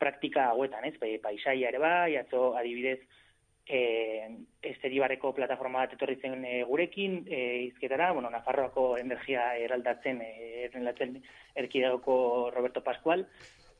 praktika 0.00 0.48
hauetan, 0.50 0.84
ez? 0.88 0.96
Bai, 0.98 1.18
paisaia 1.22 1.68
ere 1.68 1.78
bai, 1.78 2.16
atzo 2.16 2.54
adibidez 2.58 3.00
eh 3.70 4.26
esteribarreko 4.66 5.30
plataforma 5.36 5.84
bat 5.84 5.92
etorri 5.94 6.16
zen 6.20 6.44
e, 6.44 6.62
gurekin 6.66 7.20
e, 7.28 7.40
izketara, 7.68 8.10
bueno, 8.12 8.30
Nafarroako 8.30 8.96
energia 8.98 9.54
eraldatzen 9.56 10.20
eh 10.24 10.68
erlatzen 10.72 11.20
erkidegoko 11.54 12.50
Roberto 12.54 12.82
Pascual 12.82 13.26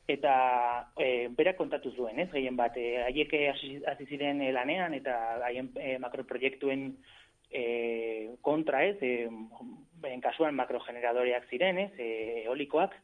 eta 0.07 0.91
e, 0.97 1.27
berak 1.37 1.57
kontatu 1.57 1.91
zuen, 1.91 2.19
ez? 2.19 2.29
Gehien 2.31 2.55
bat 2.55 2.77
e, 2.77 3.03
haiek 3.03 3.33
hasi 3.51 4.07
ziren 4.07 4.41
e, 4.41 4.51
lanean 4.51 4.93
eta 4.93 5.17
haien 5.47 5.71
e, 5.75 5.97
makroproiektuen 5.99 6.95
e, 7.51 8.35
kontra, 8.41 8.83
ez? 8.85 8.97
E, 9.01 9.27
en 10.09 10.21
kasuan 10.23 10.55
makrogeneradoreak 10.57 11.49
ziren, 11.49 11.77
ez? 11.77 11.91
E, 11.99 12.45
eolikoak 12.45 12.95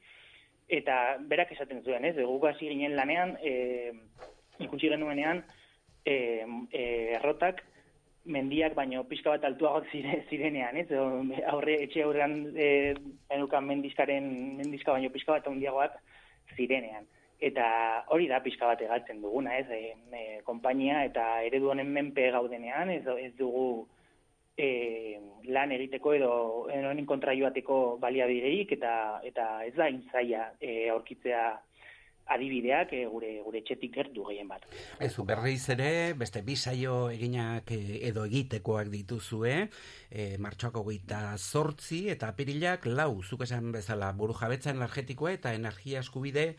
eta 0.67 1.17
berak 1.29 1.51
esaten 1.55 1.83
zuen, 1.83 2.05
ez? 2.05 2.15
Guk 2.17 2.43
hasi 2.49 2.67
ginen 2.71 2.95
lanean, 2.97 3.37
eh 3.41 3.93
ikusi 4.57 4.89
genuenean 4.89 5.43
e, 6.05 6.15
e, 6.71 6.83
errotak 7.17 7.61
mendiak 8.27 8.73
baino 8.75 9.03
pixka 9.07 9.35
bat 9.35 9.45
altuagoak 9.47 9.89
zire, 9.93 10.23
zirenean, 10.29 10.77
ez? 10.77 10.87
Edo, 10.89 11.05
aurre 11.53 11.77
etxe 11.85 12.03
aurrean 12.03 12.39
e, 12.55 12.95
enukan 13.37 13.67
mendizkaren 13.67 14.31
mendizka 14.57 14.95
baino 14.95 15.11
pixka 15.13 15.37
bat 15.37 15.47
handiagoak 15.47 15.99
zirenean. 16.55 17.07
Eta 17.37 17.67
hori 18.13 18.25
da 18.27 18.41
pixka 18.41 18.71
bat 18.71 18.81
egaltzen 18.81 19.21
duguna, 19.21 19.59
ez? 19.59 19.67
E, 19.69 19.93
e, 20.11 20.25
konpainia 20.47 21.03
eta 21.05 21.27
eredu 21.45 21.69
honen 21.71 21.93
menpe 21.93 22.31
gaudenean, 22.33 22.89
ez, 22.89 23.03
ez 23.21 23.33
dugu 23.37 23.85
e, 24.57 25.21
lan 25.53 25.71
egiteko 25.71 26.13
edo 26.17 26.31
honen 26.73 27.05
kontra 27.05 27.35
joateko 27.37 27.97
baliabideik 28.01 28.73
eta 28.79 28.93
eta 29.23 29.47
ez 29.67 29.73
da 29.77 29.87
intzaia 29.93 30.51
e, 30.59 30.89
aurkitzea 30.89 31.45
adibideak 32.27 32.91
e, 32.91 33.03
gure 33.07 33.29
gure 33.45 33.61
etxetik 33.61 33.93
gertu 33.95 34.25
gehien 34.27 34.49
bat. 34.49 34.65
Ezu 35.03 35.23
berriz 35.27 35.69
ere, 35.71 36.13
beste 36.19 36.41
bi 36.43 36.57
saio 36.57 37.07
eginak 37.13 37.71
edo 37.71 38.25
egitekoak 38.27 38.89
dituzue, 38.91 39.53
e, 40.11 40.25
martxoako 40.43 40.83
gita 40.89 41.21
zortzi 41.37 42.07
eta 42.11 42.33
apirilak 42.33 42.89
lau, 42.89 43.13
zuk 43.23 43.45
esan 43.47 43.71
bezala, 43.71 44.11
buru 44.17 44.35
jabetza 44.35 44.73
energetikoa 44.75 45.37
eta 45.37 45.53
energia 45.55 46.03
eskubide 46.03 46.49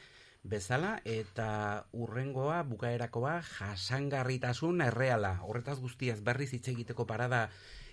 bezala, 0.48 0.94
eta 1.04 1.84
urrengoa, 1.92 2.62
bukaerakoa, 2.64 3.40
jasangarritasun 3.58 4.80
erreala. 4.86 5.34
Horretaz 5.44 5.76
guztiaz 5.82 6.22
berriz 6.24 6.54
hitz 6.54 6.68
egiteko 6.72 7.04
parada 7.04 7.48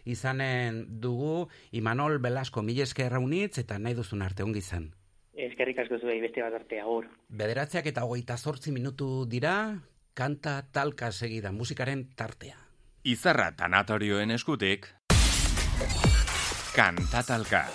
izanen 0.06 0.86
dugu 1.02 1.48
Imanol 1.72 2.20
Belasko 2.20 2.62
mila 2.63 2.86
eskerra 2.86 3.20
unitz 3.20 3.58
eta 3.60 3.80
nahi 3.80 3.98
duzun 3.98 4.22
arte 4.22 4.44
ongi 4.44 4.63
izan. 4.63 4.91
Eskerrik 5.36 5.82
asko 5.84 6.00
zuei 6.00 6.22
beste 6.24 6.41
bat 6.46 6.54
arte 6.62 6.80
agur. 6.80 7.10
Bederatzeak 7.30 7.89
eta 7.91 8.06
hogeita 8.06 8.38
zortzi 8.38 8.72
minutu 8.72 9.26
dira, 9.28 9.82
kanta 10.13 10.62
talka 10.72 11.12
segida 11.12 11.52
musikaren 11.52 12.08
tartea. 12.15 12.56
Izarra 13.04 13.52
tanatorioen 13.58 14.32
eskutik, 14.32 14.88
kanta 16.76 17.22
talka. 17.28 17.65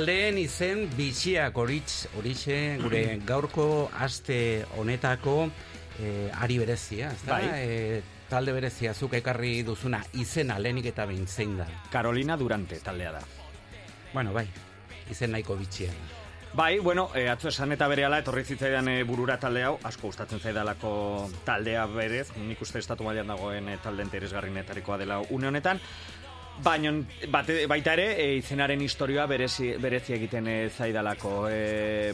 Taldeen 0.00 0.38
izen 0.40 0.86
bitxiak 0.96 1.58
horitz, 1.60 2.06
horixe 2.16 2.54
gure 2.80 3.02
gaurko 3.28 3.90
aste 4.00 4.64
honetako 4.80 5.34
eh, 6.00 6.30
ari 6.40 6.56
berezia, 6.62 7.10
ez 7.12 7.20
da? 7.26 7.34
Bai. 7.34 7.50
Eh, 7.52 7.98
talde 8.30 8.54
berezia 8.56 8.94
zuk 8.94 9.18
ekarri 9.18 9.58
duzuna 9.66 10.00
izena 10.16 10.56
lehenik 10.56 10.88
eta 10.94 11.04
behin 11.04 11.26
zein 11.28 11.58
da. 11.58 11.66
Carolina 11.92 12.38
Durante 12.40 12.78
taldea 12.80 13.12
da. 13.18 13.20
Bueno, 14.14 14.32
bai, 14.32 14.46
izen 15.12 15.36
nahiko 15.36 15.58
bitxia. 15.60 15.92
Bai, 16.52 16.78
bueno, 16.78 17.10
e, 17.14 17.28
atzo 17.28 17.50
esan 17.52 17.76
eta 17.76 17.86
berehala 17.86 18.22
etorri 18.24 18.42
zitzaidan 18.42 18.88
e, 18.90 18.94
burura 19.04 19.36
talde 19.38 19.66
hau, 19.68 19.76
asko 19.86 20.08
gustatzen 20.08 20.40
zaidalako 20.40 21.28
taldea 21.44 21.84
berez, 21.92 22.30
nik 22.40 22.62
uste 22.64 22.80
estatu 22.80 23.04
mailan 23.06 23.30
dagoen 23.30 23.68
e, 23.68 23.76
talde 23.84 24.02
interesgarrinetarikoa 24.08 24.98
dela 24.98 25.20
une 25.28 25.46
honetan, 25.52 25.78
Baina 26.60 26.92
baita 27.68 27.94
ere, 27.94 28.06
e, 28.20 28.26
izenaren 28.40 28.82
historioa 28.84 29.24
berezi, 29.30 29.72
berezi 29.80 30.16
egiten 30.18 30.48
e, 30.50 30.56
zaidalako. 30.68 31.46
E, 31.48 32.12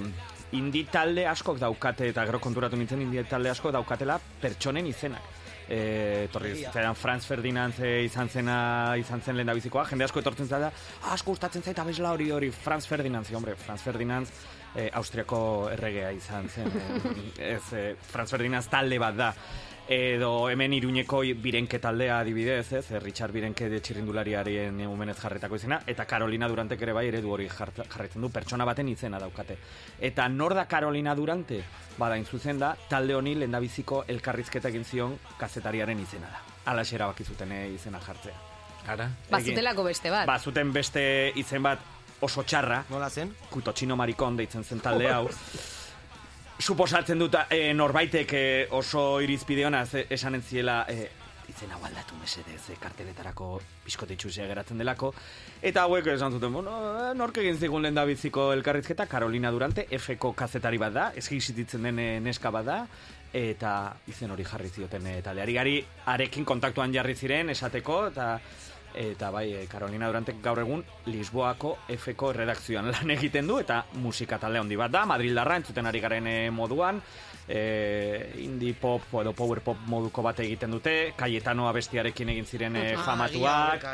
indi 0.55 0.85
talde 0.93 1.25
askok 1.27 1.59
daukate, 1.59 2.13
eta 2.13 2.25
gero 2.29 2.39
konturatu 2.43 2.79
nintzen 2.79 3.03
indi 3.03 3.25
talde 3.27 3.51
askok 3.51 3.75
daukatela 3.75 4.21
pertsonen 4.43 4.87
izenak. 4.87 5.35
E, 5.67 6.29
torri 6.31 6.53
zitzaidan 6.61 6.95
Franz 6.95 7.25
Ferdinand 7.27 7.81
e, 7.83 8.05
izan 8.07 8.29
zena 8.31 8.59
izan 9.01 9.19
zen 9.19 9.35
lehen 9.35 9.51
jende 9.51 10.05
asko 10.05 10.21
etortzen 10.21 10.47
zela 10.47 10.69
asko 11.11 11.33
gustatzen 11.33 11.63
zaita 11.63 11.83
bezla 11.85 12.13
hori 12.15 12.31
hori. 12.31 12.53
Franz 12.55 12.87
Ferdinand, 12.87 13.27
zi, 13.27 13.35
hombre, 13.35 13.57
Franz 13.57 13.83
Ferdinand 13.83 14.31
e, 14.77 14.89
Austriako 14.93 15.69
erregea 15.73 16.13
izan 16.13 16.49
zen. 16.49 16.71
E, 16.71 17.51
ez, 17.57 17.65
e, 17.73 17.97
Franz 18.13 18.31
Ferdinand 18.31 18.71
talde 18.71 19.01
bat 19.03 19.19
da 19.19 19.33
edo 19.89 20.51
hemen 20.51 20.73
iruñeko 20.73 21.21
birenke 21.43 21.79
taldea 21.79 22.19
adibidez, 22.21 22.73
ez, 22.73 22.91
eh, 22.91 23.01
Richard 23.01 23.33
Birenke 23.33 23.69
de 23.69 23.81
txirrindulariaren 23.81 24.81
umenez 24.87 25.17
jarretako 25.19 25.57
izena, 25.57 25.81
eta 25.87 26.05
Carolina 26.05 26.49
Durantek 26.49 26.83
ere 26.83 26.93
bai 26.93 27.07
eredu 27.09 27.31
hori 27.31 27.49
jarraitzen 27.49 28.23
du, 28.23 28.31
pertsona 28.31 28.65
baten 28.65 28.89
izena 28.89 29.19
daukate. 29.19 29.59
Eta 30.01 30.29
nor 30.29 30.55
da 30.55 30.67
Carolina 30.67 31.15
Durante? 31.15 31.63
Bada, 31.99 32.17
zuzen 32.25 32.59
da, 32.59 32.75
talde 32.89 33.15
honi 33.15 33.35
lendabiziko 33.35 34.05
elkarrizketa 34.09 34.69
egin 34.69 34.85
zion 34.85 35.19
kazetariaren 35.39 36.01
izena 36.01 36.29
da. 36.29 36.43
Alaxe 36.73 36.97
erabaki 36.97 37.25
zuten 37.25 37.53
eh, 37.53 37.69
izena 37.75 38.01
jartzea. 38.01 38.35
Ara? 38.89 39.09
Bazutelako 39.31 39.85
beste 39.85 40.11
bat. 40.11 40.27
Ba, 40.27 40.39
zuten 40.39 40.73
beste 40.73 41.33
izen 41.37 41.63
bat 41.63 41.81
oso 42.21 42.43
txarra, 42.43 42.85
Nola 42.91 43.11
zen? 43.11 43.33
kutotxino 43.51 43.97
marikon 43.97 44.37
deitzen 44.37 44.65
zen 44.65 44.81
talde 44.81 45.11
hau. 45.13 45.29
Suposatzen 46.57 47.21
dut 47.21 47.35
e, 47.53 47.75
norbaitek 47.77 48.33
e, 48.33 48.45
oso 48.73 49.21
irizpide 49.21 49.67
honaz 49.69 49.91
e, 49.95 50.07
esanen 50.17 50.41
ziela 50.41 50.87
e, 50.89 51.11
izen 51.53 51.75
hau 51.75 51.83
aldatu 51.85 52.17
mesedez 52.17 52.63
e, 52.73 52.77
karteletarako 52.81 53.49
biskotitxusia 53.85 54.47
geratzen 54.49 54.81
delako. 54.81 55.13
Eta 55.61 55.85
hauek 55.85 56.09
esan 56.15 56.33
zuten, 56.33 56.55
bueno, 56.57 56.73
nork 57.15 57.43
egin 57.43 57.61
zigun 57.61 57.85
lehen 57.85 58.01
biziko 58.09 58.49
elkarrizketa, 58.55 59.05
Carolina 59.07 59.53
Durante, 59.53 59.85
F-ko 59.99 60.33
kazetari 60.33 60.81
bat 60.81 60.97
da, 60.97 61.11
esgizititzen 61.21 61.85
den 61.91 62.01
neska 62.25 62.51
bat 62.51 62.65
da, 62.65 62.79
eta 63.37 63.75
izen 64.09 64.33
hori 64.33 64.49
jarri 64.49 64.73
zioten 64.73 65.07
e, 65.13 65.21
taldeari. 65.23 65.59
Gari, 65.61 65.77
arekin 66.09 66.49
kontaktuan 66.49 66.95
jarri 66.95 67.15
ziren, 67.15 67.53
esateko, 67.53 68.07
eta 68.15 68.39
eta 68.97 69.31
bai, 69.31 69.53
eh, 69.53 69.67
Carolina 69.69 70.09
Durantek 70.09 70.41
gaur 70.43 70.59
egun 70.63 70.83
Lisboako 71.07 71.77
F-ko 71.97 72.33
redakzioan 72.33 72.91
lan 72.95 73.11
egiten 73.15 73.47
du 73.47 73.59
eta 73.61 73.83
musika 74.03 74.39
talde 74.41 74.59
handi 74.59 74.77
bat 74.77 74.91
da, 74.91 75.05
Madrildarra 75.07 75.59
entzuten 75.61 75.87
ari 75.87 76.01
garen 76.01 76.27
eh, 76.27 76.51
moduan, 76.51 77.01
e, 77.47 78.33
indie 78.43 78.75
pop 78.81 79.13
edo 79.21 79.33
power 79.37 79.61
pop 79.61 79.85
moduko 79.93 80.25
bat 80.25 80.41
egiten 80.45 80.73
dute, 80.75 80.95
Cayetano 81.17 81.69
abestiarekin 81.69 82.33
egin 82.35 82.47
ziren 82.47 82.79
famatuak, 83.05 83.85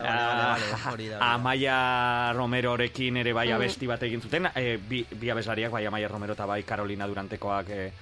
Ah, 0.00 0.56
da. 0.58 1.18
Amaia 1.34 2.32
Romerorekin 2.34 3.20
ere 3.20 3.34
bai 3.36 3.50
abesti 3.52 3.86
bat 3.86 4.02
egin 4.08 4.22
zuten, 4.24 4.48
e, 4.54 4.78
bi, 4.78 5.04
bi 5.04 5.30
abeslariak, 5.30 5.72
bai 5.72 5.84
Amaia 5.86 6.08
Romero 6.08 6.34
eta 6.38 6.46
bai 6.46 6.62
Carolina 6.64 7.06
Durantekoak 7.06 7.70
e, 7.70 7.92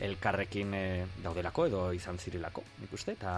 elkarrekin 0.00 0.74
e, 0.74 0.86
daudelako 1.24 1.66
edo 1.66 1.82
izan 1.92 2.18
zirelako, 2.18 2.62
nik 2.80 2.92
uste, 2.94 3.18
eta 3.18 3.34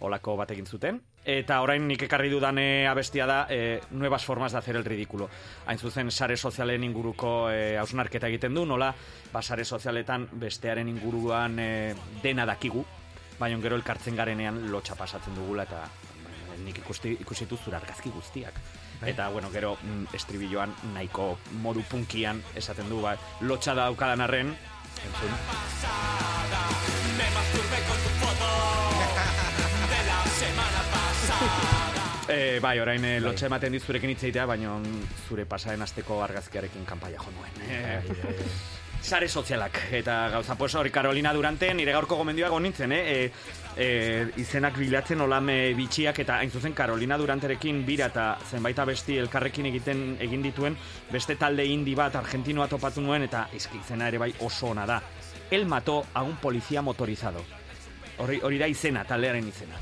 olako 0.00 0.36
bat 0.36 0.50
egin 0.54 0.66
zuten. 0.66 1.00
Eta 1.28 1.60
orain 1.60 1.86
nik 1.88 2.02
ekarri 2.06 2.30
dudan 2.32 2.58
e, 2.58 2.86
abestia 2.88 3.26
da 3.26 3.38
e, 3.50 3.80
nuevas 3.90 4.24
formas 4.24 4.52
de 4.52 4.58
hacer 4.58 4.76
el 4.76 4.84
ridículo. 4.84 5.28
Hain 5.66 5.78
zuzen 5.78 6.10
sare 6.10 6.36
sozialen 6.36 6.84
inguruko 6.84 7.50
e, 7.50 7.76
hausnarketa 7.76 8.28
egiten 8.28 8.54
du, 8.54 8.64
nola, 8.66 8.94
ba, 9.32 9.42
sare 9.42 9.64
sozialetan 9.64 10.28
bestearen 10.32 10.88
inguruan 10.88 11.58
e, 11.58 11.94
dena 12.22 12.46
dakigu, 12.46 12.84
baina 13.38 13.58
gero 13.62 13.76
elkartzen 13.76 14.16
garenean 14.16 14.70
lotxa 14.72 14.96
pasatzen 14.98 15.34
dugula 15.36 15.66
eta 15.68 15.84
nik 16.64 16.80
ikusti, 16.82 17.14
ikusi 17.22 17.46
ditut 17.46 17.68
zure 17.68 17.76
argazki 17.78 18.10
guztiak. 18.10 18.58
Eta, 19.06 19.28
bueno, 19.30 19.50
gero, 19.54 19.76
mm, 19.82 20.14
estribilloan 20.14 20.74
nahiko 20.94 21.38
modu 21.62 21.84
punkian 21.90 22.42
esaten 22.56 22.88
du, 22.90 23.00
ba, 23.02 23.14
lotxa 23.40 23.74
daukadan 23.78 24.20
arren, 24.26 24.56
entzun. 25.06 25.30
E, 32.28 32.58
bai, 32.60 32.76
orain 32.80 33.04
e, 33.04 33.14
lotxa 33.24 33.46
ematen 33.48 33.72
dit 33.72 33.84
zurekin 33.84 34.10
hitz 34.12 34.22
egitea, 34.26 34.44
baina 34.46 34.74
zure 35.28 35.46
pasaren 35.48 35.82
asteko 35.82 36.20
argazkiarekin 36.26 36.84
kanpaia 36.84 37.16
jo 37.22 37.32
nuen. 37.32 37.62
E, 37.64 38.36
sare 39.00 39.28
sozialak 39.28 39.78
eta 39.92 40.28
gauza 40.28 40.56
pues 40.56 40.74
hori 40.74 40.90
Carolina 40.90 41.32
Durante 41.32 41.72
nire 41.74 41.92
gaurko 41.92 42.16
gomendioa 42.16 42.60
nintzen, 42.60 42.92
eh? 42.92 43.00
E, 43.12 43.32
e, 43.76 44.26
izenak 44.36 44.76
bilatzen 44.76 45.20
olame 45.20 45.72
bitxiak 45.74 46.18
eta 46.18 46.38
hain 46.38 46.50
zuzen 46.50 46.74
Carolina 46.74 47.16
Duranterekin 47.16 47.84
bira 47.86 48.06
eta 48.12 48.38
zenbait 48.50 48.78
abesti 48.78 49.16
elkarrekin 49.16 49.66
egiten 49.66 50.16
egin 50.20 50.42
dituen 50.42 50.76
beste 51.10 51.36
talde 51.36 51.64
indi 51.64 51.94
bat 51.94 52.16
argentinoa 52.16 52.68
topatu 52.68 53.00
nuen 53.00 53.22
eta 53.22 53.46
izki 53.54 53.78
izena 53.78 54.08
ere 54.08 54.18
bai 54.18 54.34
oso 54.40 54.74
ona 54.74 54.86
da. 54.86 55.02
El 55.50 55.64
mató 55.66 56.04
a 56.12 56.22
un 56.22 56.36
policía 56.36 56.82
motorizado. 56.82 57.44
Hori, 58.18 58.40
hori 58.42 58.58
da 58.58 58.66
izena, 58.66 59.04
taldearen 59.04 59.48
izena. 59.48 59.78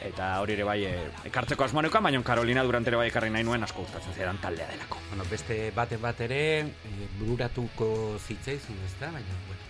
Eta 0.00 0.30
hori 0.40 0.54
ere 0.56 0.64
bai 0.64 0.78
e, 0.88 0.92
ekartzeko 1.28 1.66
asmoaneukan, 1.66 2.02
baina 2.02 2.22
Carolina 2.24 2.62
Durante 2.64 2.88
ere 2.88 2.96
bai 2.96 3.08
ekarri 3.10 3.28
nahi 3.30 3.44
nuen 3.44 3.62
asko 3.62 3.84
gustatzen 3.84 4.14
zaidan 4.14 4.38
taldea 4.40 4.68
delako. 4.70 4.98
Bueno, 5.10 5.26
beste 5.30 5.58
bate 5.76 5.98
bat 6.00 6.20
ere, 6.24 6.40
e, 6.60 7.08
bururatuko 7.18 7.90
zitzaizun, 8.18 8.80
ez 8.86 8.94
da? 9.00 9.12
Baina, 9.12 9.36
bueno. 9.46 9.68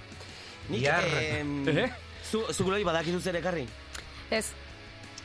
Nik, 0.71 0.87
em, 0.87 1.69
Eh? 1.85 1.90
zu, 2.31 2.45
zu 2.53 2.64
gloi 2.64 2.85
badakizu 2.87 3.21
zer 3.21 3.40
ekarri? 3.40 3.66
Ez, 4.31 4.53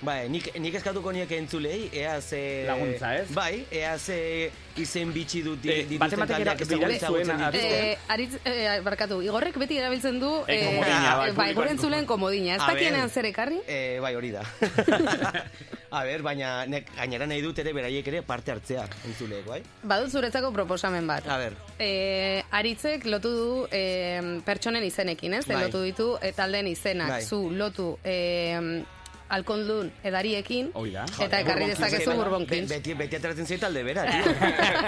Bai, 0.01 0.27
nik, 0.29 0.49
nik 0.59 0.75
eskatuko 0.75 1.11
nieke 1.15 1.37
entzulei, 1.39 1.89
ea 1.95 2.19
ze... 2.21 2.39
Laguntza, 2.67 3.13
ez? 3.15 3.29
Bai, 3.33 3.65
ea 3.71 3.97
ze 3.97 4.51
izen 4.77 5.13
bitxi 5.15 5.39
dut 5.41 5.63
Eh, 5.65 5.85
dituzten 5.87 6.19
taldeak 6.27 6.59
dituzten. 6.59 7.31
atzo- 7.39 7.53
eh, 7.55 7.97
aritz, 8.11 8.35
eh, 8.43 8.81
barkatu, 8.83 9.21
igorrek 9.23 9.55
beti 9.57 9.77
erabiltzen 9.79 10.19
du... 10.19 10.31
Eh, 10.47 10.59
komodina, 10.65 11.15
bai, 11.17 11.31
bai, 11.31 11.47
gure 11.55 11.69
entzulen 11.71 12.05
komodina. 12.05 12.55
Ez 12.57 12.61
dakienean 12.67 13.09
zer 13.09 13.25
ekarri? 13.31 13.61
Eh, 13.67 13.97
bai, 14.03 14.13
hori 14.15 14.31
da. 14.35 14.43
A 15.95 16.03
ber, 16.03 16.21
baina 16.25 16.65
nek, 16.67 16.89
gainera 16.97 17.25
nahi 17.29 17.39
dut 17.41 17.57
ere 17.61 17.71
beraiek 17.73 18.07
ere 18.11 18.19
parte 18.27 18.51
hartzea 18.51 18.83
entzuleek, 19.07 19.45
bai? 19.47 19.61
Badut 19.87 20.11
zuretzako 20.11 20.51
proposamen 20.51 21.07
bat. 21.07 21.27
A 21.31 21.37
ber, 21.39 21.55
E, 21.79 22.43
aritzek 22.51 23.05
lotu 23.07 23.31
du 23.31 23.47
e, 23.71 24.41
pertsonen 24.45 24.83
izenekin, 24.83 25.33
ez? 25.39 25.45
Bai. 25.47 25.61
Lotu 25.63 25.81
ditu 25.85 26.09
e, 26.21 26.33
taldeen 26.35 26.67
izenak. 26.67 27.09
Bai. 27.09 27.21
Zu 27.23 27.49
lotu 27.51 27.97
e, 28.03 28.83
alkondun 29.29 29.89
edariekin 30.05 30.69
da. 30.93 31.05
eta 31.25 31.39
ekarri 31.39 31.69
dezakezu 31.71 32.13
burbonkins. 32.17 32.69
beti, 32.69 32.93
beti 32.93 33.17
ateratzen 33.17 33.47
zait 33.47 33.61
talde 33.61 33.83
bera, 33.83 34.05
tio. 34.05 34.33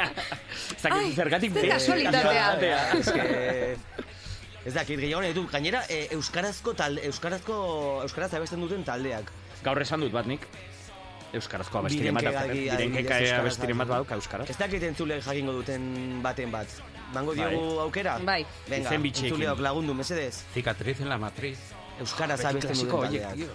Zakit, 0.83 0.97
Ai, 0.97 1.11
zergatik 1.15 1.53
zer 1.53 1.61
be- 1.61 1.71
kasualitatea. 1.73 2.79
Ez 2.99 3.11
que... 3.11 4.05
Ez 4.67 4.73
dakit, 4.75 4.99
gehiago 4.99 5.21
nahi 5.23 5.33
du. 5.33 5.45
Gainera, 5.47 5.85
e, 5.87 6.09
euskarazko 6.11 6.73
talde, 6.75 7.05
euskarazko, 7.07 7.57
euskaraz 8.03 8.33
abesten 8.35 8.59
duten 8.59 8.83
taldeak. 8.83 9.31
Gaur 9.63 9.79
esan 9.81 10.03
dut 10.03 10.11
bat 10.11 10.27
nik. 10.27 10.43
Euskarazko 11.37 11.79
abestiren 11.79 12.15
bat 12.15 12.23
Direnkeka 12.23 12.43
adibidez, 12.51 12.91
euskaraz 12.91 13.39
abestiren 13.39 13.81
bat 13.81 13.91
badauka 13.93 14.19
euskaraz. 14.19 14.49
Ez 14.51 14.57
dakit 14.59 14.83
entzule 14.89 15.21
jakingo 15.23 15.55
duten 15.55 15.87
baten 16.23 16.51
bat. 16.51 16.77
Bango 17.13 17.33
diogu 17.35 17.79
aukera? 17.85 18.17
Bai. 18.27 18.41
Venga, 18.67 18.91
entzuleok 18.99 19.63
lagundu, 19.63 19.95
mesedez. 19.95 20.43
Cicatriz 20.53 20.99
en 20.99 21.09
la 21.09 21.17
matriz. 21.17 21.57
Euskaraz 22.03 22.43
abesten 22.45 22.75
duten 22.75 22.91
taldeak. 22.91 23.47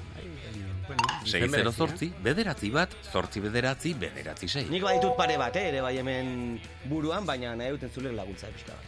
Tio. 0.96 1.06
Baina, 1.06 1.20
bueno, 1.22 1.26
izen 1.26 1.40
6 1.40 1.50
0 1.50 1.50
berezia. 1.50 1.72
zortzi, 1.86 2.12
bederatzi 2.22 2.70
bat, 2.70 2.90
zortzi 3.12 3.40
bederatzi, 3.40 3.94
bederatzi 3.94 4.48
sei. 4.48 4.64
Nik 4.70 4.82
baditut 4.82 5.16
pare 5.16 5.36
bat, 5.38 5.56
eh, 5.56 5.68
ere 5.68 5.80
bai 5.80 5.96
hemen 5.98 6.60
buruan, 6.84 7.26
baina 7.26 7.54
nahi 7.56 7.70
dut 7.70 7.82
entzulek 7.82 8.12
laguntza 8.12 8.46
pixka 8.48 8.72
bat. 8.72 8.84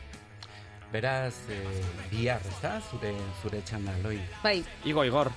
Beraz, 0.92 1.34
eh, 1.50 1.82
bihar, 2.10 2.40
ez 2.46 2.60
da? 2.62 2.80
Zure, 2.90 3.14
zure 3.42 3.60
txanda, 3.66 3.92
loi. 4.02 4.20
Bai, 4.42 4.64
Igo, 4.84 5.04
Igor. 5.04 5.30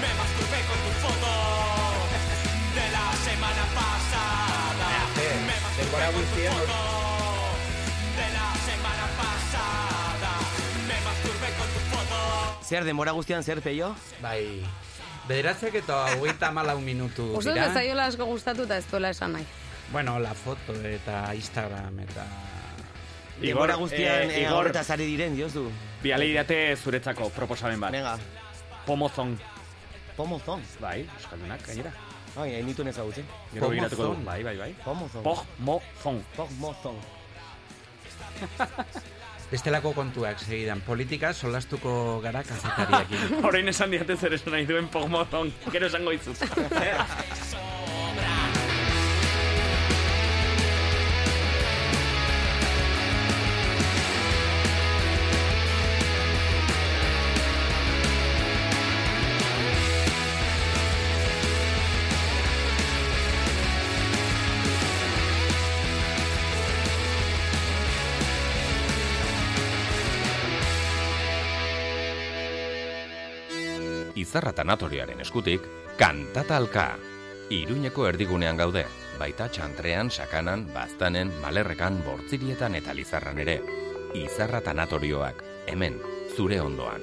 Me 0.00 0.10
masturbé 0.18 0.60
con 0.68 0.78
tu 0.84 0.90
foto 1.04 1.30
de 2.74 2.86
la 2.90 3.06
semana 3.26 3.64
pasada. 3.78 4.88
Me 5.46 5.56
masturbé 5.62 6.06
con 6.10 6.24
tu 6.24 6.40
foto 6.50 6.78
de 8.18 8.26
la 8.34 8.48
semana 8.66 9.06
pasada. 9.20 10.32
Me 10.88 10.96
masturbé 11.06 11.48
con 11.58 11.68
tu 11.74 11.80
foto. 11.94 12.64
Zer, 12.64 12.84
demora 12.84 13.12
guztian 13.12 13.44
zer, 13.44 13.60
peio? 13.62 13.94
Bai, 14.20 14.66
bederatzek 15.30 15.80
eta 15.82 15.96
hogeita 16.16 16.50
malau 16.54 16.78
minutu 16.82 17.30
uste 17.38 17.50
dut 17.50 17.58
dira. 17.58 17.66
ez 17.68 17.74
zaiola 17.78 18.06
asko 18.10 18.26
gustatu 18.26 18.66
eta 18.66 18.80
ez 18.82 18.86
duela 18.90 19.12
esan 19.14 19.36
nahi. 19.38 19.46
Bueno, 19.92 20.18
la 20.22 20.34
foto 20.34 20.74
eta 20.86 21.22
Instagram 21.34 21.98
eta... 22.06 22.26
Demora 23.40 23.74
guztian 23.80 24.28
eh, 24.28 24.34
eh, 24.34 24.42
Igor, 24.42 24.58
horretaz 24.58 24.90
ari 24.92 25.06
diren, 25.08 25.34
diozu. 25.36 25.64
biale 26.02 26.26
idate 26.28 26.76
zuretzako 26.76 27.30
proposamen 27.36 27.80
bat. 27.80 27.92
Venga, 27.92 28.18
Pomozon. 28.86 29.38
pomozon. 30.16 30.62
Bai, 30.80 31.06
euskaldunak, 31.16 31.64
gainera. 31.66 31.92
Ai, 32.36 32.54
hain 32.54 32.66
nituen 32.66 32.88
ezagutzen. 32.92 33.24
Gero 33.54 33.70
begiratuko 33.72 34.10
du. 34.10 34.24
Bai, 34.26 34.42
bai, 34.44 34.56
bai. 34.58 34.74
Pomozon. 34.84 35.24
Pomozon. 35.24 36.22
Pomozon. 36.36 37.00
Bestelako 39.50 39.92
kontuak 39.92 40.38
segidan. 40.38 40.80
Politika 40.86 41.32
solastuko 41.34 42.20
gara 42.22 42.44
kazetariakin. 42.46 43.34
Horrein 43.44 43.68
esan 43.74 43.90
diate 43.90 44.16
zer 44.16 44.38
esan 44.38 44.54
nahi 44.54 44.68
duen 44.68 44.88
pomozon. 44.88 45.50
Gero 45.74 45.90
esango 45.90 46.14
izuz. 46.14 46.38
Izarra 74.30 74.52
tanatorioaren 74.54 75.18
eskutik, 75.24 75.64
kantatalka. 75.98 76.84
Iruñeko 77.50 78.04
erdigunean 78.06 78.60
gaude, 78.60 78.84
baita 79.18 79.48
txantrean, 79.50 80.06
sakanan, 80.14 80.68
baztanen, 80.70 81.32
malerrekan, 81.42 81.98
bortzirietan 82.06 82.78
eta 82.78 82.94
lizarran 82.94 83.42
ere. 83.42 83.58
Izarra 84.14 84.62
tanatorioak, 84.62 85.42
hemen, 85.74 85.98
zure 86.36 86.62
ondoan. 86.62 87.02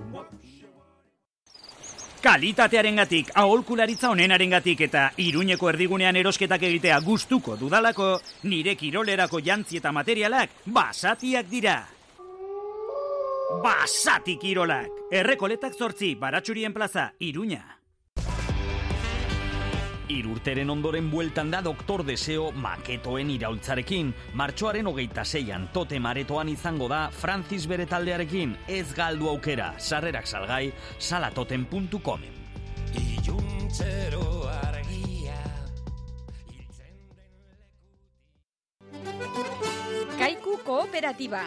Kalitatearengatik, 2.21 3.31
aholkularitza 3.33 4.11
onenarengatik 4.13 4.83
eta 4.85 5.07
iruñeko 5.17 5.71
erdigunean 5.71 6.19
erosketak 6.21 6.61
egitea 6.69 6.99
gustuko 7.01 7.55
dudalako, 7.57 8.11
nire 8.45 8.75
kirolerako 8.77 9.41
jantzi 9.41 9.81
eta 9.81 9.91
materialak 9.91 10.53
basatiak 10.67 11.49
dira. 11.49 11.79
Basati 13.65 14.37
kirolak! 14.37 15.01
Errekoletak 15.11 15.73
zortzi, 15.73 16.13
baratxurien 16.15 16.73
plaza, 16.73 17.11
iruña. 17.19 17.80
Irurteren 20.11 20.69
ondoren 20.69 21.07
bueltan 21.11 21.51
da 21.53 21.61
Doktor 21.63 22.03
Deseo 22.03 22.49
maketoen 22.51 23.29
iraultzarekin. 23.31 24.11
Martxoaren 24.35 24.89
hogeita 24.91 25.23
zeian 25.23 25.69
tote 25.71 26.01
maretoan 26.03 26.51
izango 26.51 26.89
da 26.91 27.05
Francis 27.15 27.67
bere 27.71 27.85
taldearekin. 27.87 28.57
Ez 28.67 28.91
galdu 28.97 29.29
aukera, 29.31 29.71
sarrerak 29.79 30.27
salgai, 30.27 30.73
salatoten.comen. 30.99 32.39
Iluntzero 32.91 34.40
kooperatiba. 40.71 41.41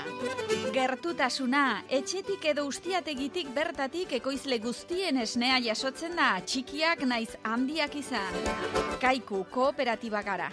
Gertutasuna, 0.74 1.62
etxetik 1.98 2.42
edo 2.50 2.66
ustiategitik 2.68 3.48
bertatik 3.56 4.12
ekoizle 4.18 4.58
guztien 4.60 5.16
esnea 5.22 5.56
jasotzen 5.64 6.12
da, 6.18 6.26
txikiak 6.44 7.06
naiz 7.08 7.30
handiak 7.48 7.96
izan. 7.96 8.36
Kaiku 9.00 9.46
kooperatiba 9.54 10.20
gara. 10.28 10.50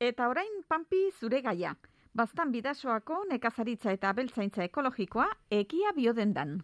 Eta 0.00 0.30
orain 0.32 0.64
pampi 0.68 1.02
zure 1.20 1.42
gaia. 1.44 1.74
Baztan 2.16 2.48
bidasoako 2.56 3.26
nekazaritza 3.28 3.92
eta 3.92 4.16
beltzaintza 4.16 4.64
ekologikoa 4.64 5.28
ekia 5.60 5.92
biodendan. 5.96 6.62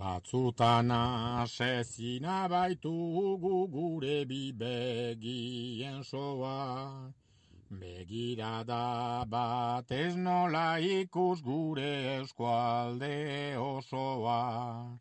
Batzutan 0.00 0.90
asezina 0.96 2.46
baitugu 2.48 3.36
gure 3.76 4.24
bibegien 4.24 6.00
soa. 6.02 7.12
Begirada 7.80 9.24
bat 9.24 9.90
ez 9.90 10.14
nola 10.14 10.78
ikus 10.78 11.40
gure 11.40 12.20
eskualde 12.20 13.56
osoa. 13.56 14.98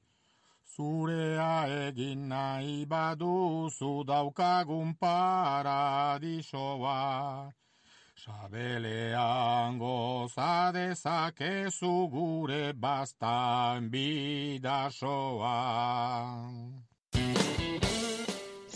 Zurea 0.74 1.67
egin 1.88 2.30
nahi 2.30 2.86
baduzu 2.86 4.03
daukagun 4.07 4.95
paradisoa. 5.01 5.82
Sabelean 8.15 9.78
goza 9.78 10.72
dezakezu 10.72 12.07
gure 12.13 12.74
bastan 12.74 13.89
bidasoa. 13.91 15.57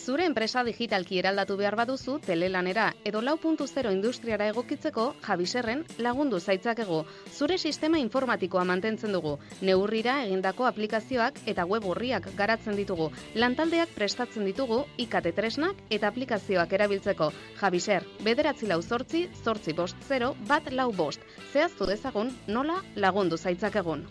Zure 0.06 0.26
enpresa 0.30 0.62
digitalki 0.62 1.18
eraldatu 1.18 1.56
behar 1.58 1.74
baduzu 1.80 2.20
telelanera 2.22 2.92
edo 3.10 3.24
lau 3.26 3.40
puntu 3.42 3.66
zero 3.66 3.90
industriara 3.96 4.46
egokitzeko 4.52 5.06
jabiserren 5.28 5.80
lagundu 5.98 6.40
zaitzakego. 6.40 7.00
Zure 7.34 7.58
sistema 7.58 7.98
informatikoa 7.98 8.64
mantentzen 8.70 9.16
dugu. 9.18 9.32
Neurrira 9.62 10.20
egindako 10.28 10.68
aplikazioak 10.70 11.40
eta 11.54 11.66
web 11.66 11.88
horriak 11.90 12.30
garatzen 12.38 12.78
ditugu. 12.78 13.10
Lantaldeak 13.34 13.96
prestatzen 13.96 14.46
ditugu 14.46 14.84
ikate 15.08 15.32
tresnak 15.32 15.82
eta 15.90 16.14
aplikazioak 16.14 16.78
erabiltzeko. 16.78 17.32
Jabiser, 17.64 18.06
bederatzi 18.22 18.70
lau 18.70 18.82
zortzi, 18.84 19.26
zortzi 19.44 19.74
bost 19.74 19.98
zero, 20.08 20.36
bat 20.46 20.70
lau 20.72 20.92
bost. 20.94 21.26
Zehaztu 21.52 21.90
dezagun 21.90 22.30
nola 22.46 22.78
lagundu 22.96 23.42
zaitzakegun. 23.42 24.06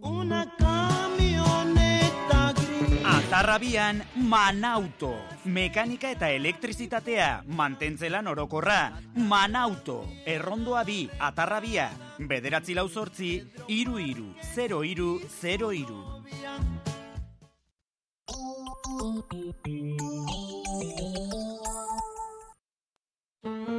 Una 0.00 0.46
gris. 3.28 3.34
Atarrabian 3.34 4.02
Manauto. 4.16 5.14
Mekanika 5.44 6.10
eta 6.10 6.30
elektrizitatea, 6.30 7.44
mantentzelan 7.46 8.26
orokorra. 8.26 8.92
Manauto. 9.16 10.08
Errondoa 10.26 10.84
bi, 10.84 11.08
atarrabia. 11.18 11.90
Bederatzi 12.18 12.74
lau 12.74 12.88
zortzi, 12.88 13.44
iru 13.68 13.98
iru, 13.98 14.34
zero 14.54 14.82
iru, 14.84 15.20
zero 15.40 15.72
iru. 15.72 16.04
I 23.44 23.77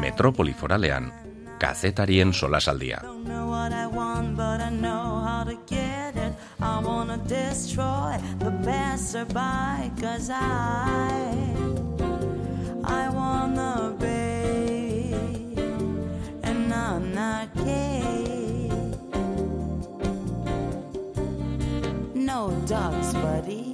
Metrópoli 0.00 0.52
foralean, 0.52 1.12
kazetarien 1.58 2.32
solasaldia. 2.32 3.00
No 22.14 22.50
dogs, 22.66 23.12
buddy. 23.14 23.73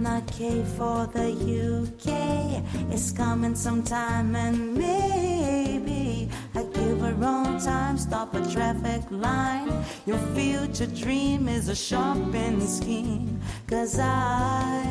Anarchy 0.00 0.64
for 0.78 1.06
the 1.12 1.28
UK 1.28 2.64
is 2.90 3.12
coming 3.12 3.54
sometime, 3.54 4.34
and 4.34 4.72
maybe 4.72 6.26
I 6.54 6.62
give 6.62 7.02
a 7.02 7.12
wrong 7.12 7.60
time, 7.60 7.98
stop 7.98 8.34
a 8.34 8.40
traffic 8.50 9.02
line. 9.10 9.70
Your 10.06 10.16
future 10.34 10.86
dream 10.86 11.48
is 11.48 11.68
a 11.68 11.76
shopping 11.76 12.66
scheme, 12.66 13.42
cause 13.66 13.98
I, 13.98 14.90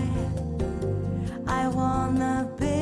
I 1.47 1.67
wanna 1.69 2.47
be 2.59 2.78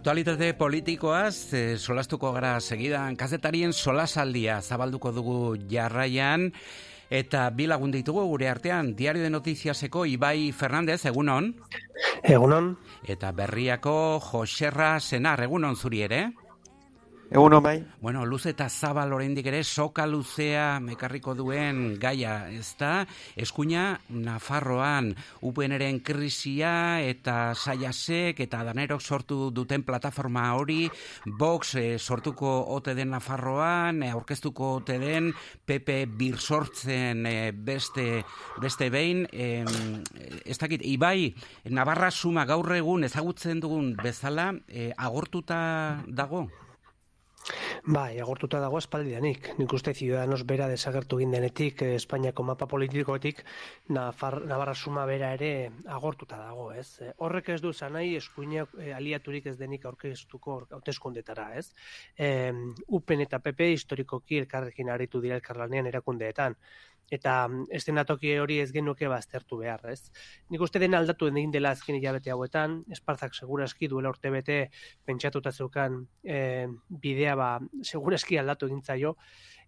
Aktualitate 0.00 0.54
politikoaz, 0.56 1.52
e, 1.52 1.76
solastuko 1.76 2.30
gara 2.32 2.54
segidan, 2.64 3.18
kazetarien 3.20 3.74
solasaldia 3.76 4.54
zabalduko 4.62 5.10
dugu 5.12 5.34
jarraian, 5.68 6.46
eta 7.12 7.42
bi 7.52 7.66
lagun 7.68 7.92
ditugu 7.92 8.24
gure 8.30 8.48
artean, 8.48 8.94
Diario 8.96 9.20
de 9.20 9.28
Notiziaseko 9.28 10.06
Ibai 10.08 10.54
Fernandez, 10.56 11.04
egunon? 11.04 11.52
Egunon. 12.24 12.78
Eta 13.04 13.34
berriako 13.36 14.22
Joserra 14.24 14.94
Senar, 15.04 15.44
egunon 15.44 15.76
zuri 15.76 16.00
ere? 16.08 16.22
Egunon 17.30 17.62
bai. 17.62 17.76
Bueno, 18.02 18.24
luz 18.26 18.42
eta 18.50 18.64
zabal 18.66 19.12
oraindik 19.14 19.46
ere 19.46 19.60
soka 19.62 20.02
luzea 20.02 20.80
mekarriko 20.82 21.30
duen 21.38 21.92
gaia, 22.02 22.48
ezta? 22.50 23.04
Eskuina 23.38 24.00
Nafarroan 24.10 25.12
UPNren 25.46 26.00
krisia 26.02 26.72
eta 27.06 27.52
saiasek 27.54 28.40
eta 28.42 28.64
danerok 28.66 28.98
sortu 28.98 29.52
duten 29.54 29.84
plataforma 29.86 30.48
hori, 30.58 30.88
Vox 31.38 31.76
eh, 31.78 32.00
sortuko 32.00 32.50
ote 32.74 32.96
den 32.98 33.14
Nafarroan, 33.14 34.02
eh, 34.02 34.10
aurkeztuko 34.10 34.72
ote 34.80 34.96
den 34.98 35.30
PP 35.70 36.00
bir 36.10 36.40
sortzen 36.42 37.28
eh, 37.30 37.52
beste 37.54 38.24
beste 38.58 38.88
behin, 38.90 39.22
eh, 39.30 39.62
ez 40.42 40.58
dakit, 40.58 40.82
Ibai, 40.82 41.30
Navarra 41.70 42.10
suma 42.10 42.42
gaur 42.44 42.74
egun 42.74 43.06
ezagutzen 43.06 43.62
dugun 43.62 43.94
bezala, 44.02 44.50
eh, 44.66 44.90
agortuta 44.98 46.02
dago? 46.08 46.48
Bai, 47.84 48.18
agortuta 48.20 48.60
dago 48.60 48.78
espaldidanik. 48.78 49.48
Nik 49.58 49.72
uste 49.72 49.94
Ciudadanos 49.96 50.42
bera 50.46 50.66
desagertu 50.68 51.18
egin 51.18 51.32
denetik, 51.34 51.82
eh, 51.82 51.94
Espainiako 51.96 52.44
mapa 52.44 52.66
politikotik, 52.68 53.42
Nafar, 53.88 54.40
Navarra 54.46 54.74
suma 54.74 55.06
bera 55.06 55.32
ere 55.34 55.70
agortuta 55.86 56.36
dago, 56.36 56.70
ez? 56.72 57.00
Eh, 57.00 57.12
Horrek 57.16 57.48
ez 57.56 57.60
du 57.62 57.72
zanai 57.72 58.14
eskuinak 58.16 58.76
eh, 58.78 58.92
aliaturik 58.94 59.46
ez 59.46 59.56
denik 59.58 59.86
aurkeztuko 59.86 60.66
hauteskundetara, 60.70 61.54
ez? 61.56 61.72
Eh, 62.16 62.52
UPN 62.88 63.26
eta 63.26 63.40
PP 63.40 63.72
historikoki 63.72 64.38
elkarrekin 64.44 64.90
aritu 64.90 65.20
dira 65.20 65.40
elkarlanean 65.40 65.86
erakundeetan. 65.86 66.56
Eta 67.10 67.34
mm, 67.48 67.66
eszenatoki 67.74 68.36
hori 68.38 68.60
ez 68.62 68.70
genuke 68.72 69.08
baztertu 69.10 69.58
behar, 69.60 69.82
ez? 69.90 70.12
Nik 70.50 70.62
uste 70.62 70.82
dena 70.82 71.00
aldatu 71.02 71.28
egin 71.30 71.50
dela 71.54 71.74
azken 71.74 71.98
hilabete 71.98 72.30
hauetan, 72.30 72.80
Espartzak 72.90 73.34
segurazki 73.34 73.90
duela 73.90 74.12
urte 74.14 74.30
bete 74.30 74.60
pentsatuta 75.06 75.52
zeukan 75.52 76.04
eh, 76.24 76.68
bidea 76.88 77.34
ba, 77.38 77.50
segurazki 77.82 78.38
aldatu 78.38 78.70
egin 78.70 78.82
zaio, 78.82 79.16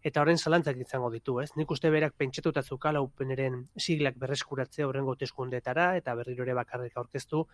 eta 0.03 0.23
horren 0.23 0.39
zalantzak 0.39 0.79
izango 0.83 1.11
ditu, 1.11 1.39
ez? 1.41 1.51
Nik 1.57 1.71
uste 1.71 1.91
berak 1.95 2.15
pentsatuta 2.19 2.63
zeukala 2.63 3.01
upeneren 3.05 3.61
siglak 3.79 4.19
berreskuratzea 4.19 4.87
horrengo 4.89 5.15
hauteskundetara 5.15 5.93
eta 5.99 6.15
berriro 6.19 6.47
ere 6.47 6.55
bakarrik 6.59 6.97
aurkeztu, 6.99 7.45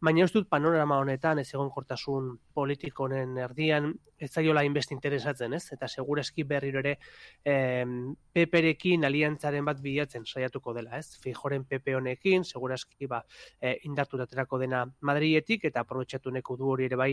baina 0.00 0.24
ez 0.24 0.32
dut 0.32 0.48
panorama 0.48 1.00
honetan 1.02 1.42
ez 1.42 1.48
egonkortasun 1.52 2.36
politiko 2.54 3.08
honen 3.08 3.36
erdian 3.38 3.92
ez 4.18 4.30
zaiola 4.32 4.62
inbeste 4.64 4.94
interesatzen, 4.94 5.52
ez? 5.52 5.66
Eta 5.74 5.88
segurazki 5.88 6.44
berriro 6.48 6.80
ere 6.80 6.96
eh, 7.44 7.84
peperekin 8.32 9.04
aliantzaren 9.04 9.64
bat 9.64 9.80
bilatzen 9.82 10.24
saiatuko 10.24 10.72
dela, 10.76 10.96
ez? 10.98 11.18
Fijoren 11.22 11.66
PP 11.68 11.96
honekin, 11.98 12.44
segurazki 12.44 13.10
ba, 13.10 13.22
eh, 13.60 13.76
indartu 13.84 14.16
daterako 14.16 14.58
dena 14.62 14.86
Madrietik 15.00 15.66
eta 15.68 15.82
aprobetxatu 15.84 16.32
neko 16.32 16.56
du 16.56 16.70
hori 16.72 16.88
ere 16.88 16.96
bai 16.96 17.12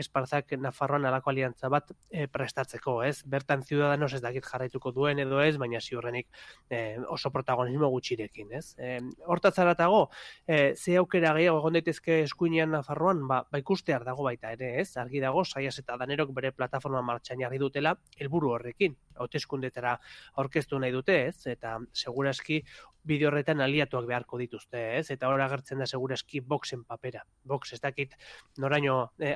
Esparzak 0.00 0.52
Nafarroan 0.58 1.06
alako 1.08 1.30
aliantza 1.30 1.70
bat 1.72 1.92
e, 2.10 2.26
prestatzeko, 2.32 3.00
ez? 3.06 3.22
Bertan 3.24 3.62
Ciudadanos 3.66 4.12
ez 4.16 4.22
dakit 4.24 4.46
jarraituko 4.46 4.92
duen 4.96 5.20
edo 5.22 5.40
ez, 5.42 5.56
baina 5.60 5.80
ziurrenik 5.80 6.28
e, 6.70 6.98
oso 7.08 7.30
protagonismo 7.34 7.90
gutxirekin, 7.92 8.52
ez? 8.58 8.64
E, 8.78 8.98
hortaz 9.26 9.54
aratago, 9.58 10.06
e, 10.46 10.74
ze 10.76 10.96
aukera 11.00 11.34
gehiago 11.36 11.60
egon 11.62 11.78
daitezke 11.78 12.20
eskuinean 12.24 12.72
Nafarroan, 12.76 13.26
ba, 13.28 13.42
ba 13.50 13.62
ikustear 13.62 14.04
dago 14.08 14.26
baita 14.26 14.52
ere, 14.56 14.74
ez? 14.80 14.96
Argi 15.00 15.22
dago, 15.22 15.44
saias 15.44 15.76
eta 15.82 15.98
danerok 16.00 16.34
bere 16.36 16.52
plataforma 16.52 17.02
martxan 17.02 17.40
jarri 17.44 17.60
dutela, 17.62 17.96
helburu 18.18 18.54
horrekin, 18.56 18.96
hauteskundetara 19.20 19.96
aurkeztu 20.40 20.78
nahi 20.80 20.94
dute, 20.96 21.18
ez? 21.28 21.46
Eta 21.50 21.78
seguraski 21.92 22.62
bideo 23.06 23.30
horretan 23.30 23.60
aliatuak 23.64 24.06
beharko 24.08 24.38
dituzte, 24.40 24.80
ez? 24.98 25.06
Eta 25.14 25.30
hor 25.30 25.40
agertzen 25.40 25.80
da 25.80 25.86
segurazki 25.88 26.42
boxen 26.52 26.84
papera. 26.84 27.22
Box 27.48 27.74
ez 27.76 27.80
dakit 27.80 28.16
noraino 28.60 28.96
eh, 29.18 29.32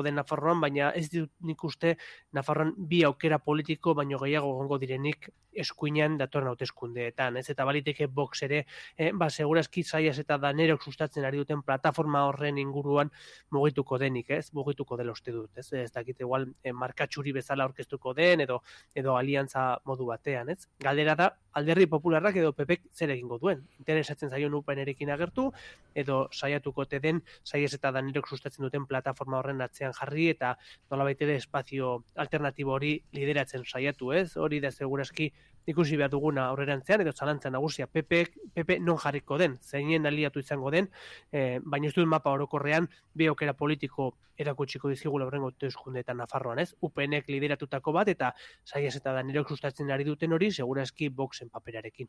aurkeztuko 0.00 0.02
den 0.02 0.16
Nafarroan, 0.16 0.60
baina 0.60 0.92
ez 0.94 1.10
dut 1.10 1.30
nik 1.42 1.62
uste 1.64 1.96
Nafarroan 2.32 2.74
bi 2.76 3.04
aukera 3.04 3.38
politiko 3.38 3.94
baino 3.94 4.18
gehiago 4.18 4.52
gongo 4.56 4.78
direnik 4.78 5.30
eskuinean 5.52 6.16
datorren 6.16 6.48
hauteskundeetan, 6.48 7.36
ez? 7.36 7.50
Eta 7.50 7.64
baliteke 7.64 8.06
box 8.06 8.42
ere, 8.46 8.66
eh, 8.96 9.10
ba 9.12 9.28
segurazki 9.28 9.82
saias 9.82 10.18
eta 10.18 10.38
danerok 10.38 10.82
sustatzen 10.82 11.24
ari 11.24 11.38
duten 11.38 11.62
plataforma 11.62 12.24
horren 12.28 12.58
inguruan 12.58 13.10
mugituko 13.50 13.98
denik, 13.98 14.30
ez? 14.30 14.52
Mugituko 14.52 14.96
dela 14.96 15.12
uste 15.12 15.32
dut, 15.32 15.50
ez? 15.56 15.72
Ez 15.72 15.92
dakit 15.92 16.20
igual 16.20 16.46
eh, 16.62 16.72
markatxuri 16.72 17.32
bezala 17.32 17.64
aurkeztuko 17.64 18.14
den 18.14 18.40
edo 18.40 18.62
edo 18.94 19.16
aliantza 19.16 19.80
modu 19.84 20.06
batean, 20.06 20.50
ez? 20.50 20.68
Galdera 20.78 21.16
da 21.16 21.32
alderdi 21.52 21.86
popularrak 21.90 22.36
edo 22.40 22.52
PPek 22.56 22.88
zer 22.94 23.10
egingo 23.14 23.38
duen. 23.42 23.62
Interesatzen 23.82 24.30
zaion 24.30 24.54
upenerekin 24.54 25.10
agertu, 25.10 25.50
edo 25.94 26.22
saiatuko 26.32 26.86
te 26.86 27.00
den, 27.02 27.22
saiez 27.44 27.72
eta 27.74 27.92
danerok 27.96 28.28
sustatzen 28.28 28.66
duten 28.66 28.86
plataforma 28.86 29.38
horren 29.40 29.60
atzean 29.64 29.94
jarri, 29.96 30.28
eta 30.34 30.56
nolabait 30.90 31.22
ere 31.26 31.36
espazio 31.40 31.96
alternatibo 32.16 32.76
hori 32.78 32.96
lideratzen 33.16 33.64
saiatu, 33.66 34.12
ez? 34.12 34.36
Hori 34.36 34.60
da 34.60 34.70
segurazki 34.70 35.30
ikusi 35.70 35.96
behar 35.96 36.10
duguna 36.10 36.46
aurrerantzean, 36.50 37.02
edo 37.04 37.12
zalantzan 37.12 37.52
nagusia 37.52 37.86
PP, 37.86 38.22
PP 38.54 38.80
non 38.80 38.98
jarriko 38.98 39.38
den, 39.38 39.58
zeinen 39.60 40.06
aliatu 40.06 40.40
izango 40.40 40.70
den, 40.74 40.88
e, 41.32 41.60
baina 41.62 41.90
ez 41.90 41.94
duen 41.94 42.08
mapa 42.08 42.32
orokorrean, 42.32 42.88
bi 43.14 43.28
aukera 43.30 43.54
politiko 43.54 44.14
erakutsiko 44.40 44.88
dizkigula 44.88 45.26
horrengo 45.28 45.50
teuskundeetan 45.60 46.16
Nafarroan, 46.22 46.62
ez? 46.62 46.70
UPNek 46.86 47.28
lideratutako 47.28 47.92
bat, 47.92 48.08
eta 48.08 48.32
saiez 48.64 48.94
eta 48.96 49.12
danerok 49.18 49.52
sustatzen 49.52 49.90
ari 49.92 50.06
duten 50.08 50.32
hori, 50.32 50.50
segurazki 50.50 51.10
boxen 51.40 51.50
paperarekin. 51.50 52.08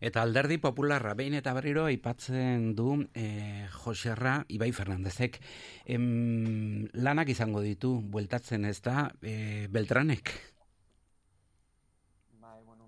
Eta 0.00 0.22
alderdi 0.22 0.58
popularra, 0.58 1.14
behin 1.14 1.34
eta 1.34 1.54
berriro 1.54 1.86
aipatzen 1.86 2.74
du 2.74 3.06
e, 3.14 3.66
Joserra 3.70 4.44
Ibai 4.48 4.72
Fernandezek 4.72 5.40
em, 5.86 6.88
lanak 6.94 7.28
izango 7.28 7.60
ditu, 7.62 8.00
bueltatzen 8.02 8.64
ez 8.64 8.80
da, 8.82 9.10
e, 9.22 9.68
Beltranek. 9.70 10.32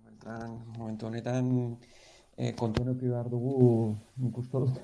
Beltran, 0.04 0.58
momentu 0.76 1.06
honetan 1.06 1.78
e, 2.36 2.52
kontu 2.54 2.82
behar 2.84 3.28
dugu 3.30 3.96
nik 4.16 4.38
uste 4.38 4.58
dut. 4.58 4.80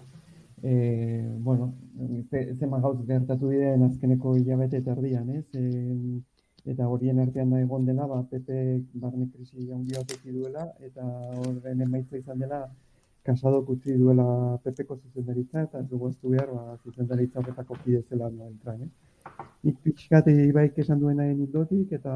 E, 0.63 1.27
bueno, 1.45 1.75
zema 2.57 2.79
gauz 2.81 3.05
gertatu 3.05 3.51
diren 3.51 3.83
azkeneko 3.85 4.37
hilabete 4.37 4.79
eta 4.79 4.95
erdian, 4.95 5.29
ez? 5.29 5.45
E, 5.53 6.23
eta 6.73 6.89
horien 6.89 7.21
artean 7.21 7.51
da 7.53 7.61
egon 7.61 7.85
dela, 7.85 8.07
ba, 8.09 8.23
PP 8.31 8.59
barne 9.03 9.29
krisi 9.33 9.71
handi 9.73 9.97
bat 9.97 10.15
duela, 10.25 10.65
eta 10.89 11.05
horren 11.43 11.83
emaitza 11.87 12.17
izan 12.17 12.39
dela, 12.41 12.65
kasado 13.25 13.65
utzi 13.75 13.97
duela 14.01 14.59
PP-ko 14.65 14.97
zuzendaritza, 14.97 15.65
eta 15.69 15.83
dugu 15.91 16.09
ez 16.09 16.17
du 16.21 16.33
behar, 16.35 16.53
ba, 16.53 16.79
zuzendaritza 16.85 17.41
horretako 17.41 17.77
kide 17.85 18.03
zela 18.09 18.31
no 18.31 18.49
entran, 18.49 18.83
eh? 18.87 18.91
Nik 19.65 19.79
pixkat 19.85 20.27
ibaik 20.29 20.79
esan 20.83 21.01
duena 21.01 21.27
indotik, 21.31 21.93
eta, 21.99 22.13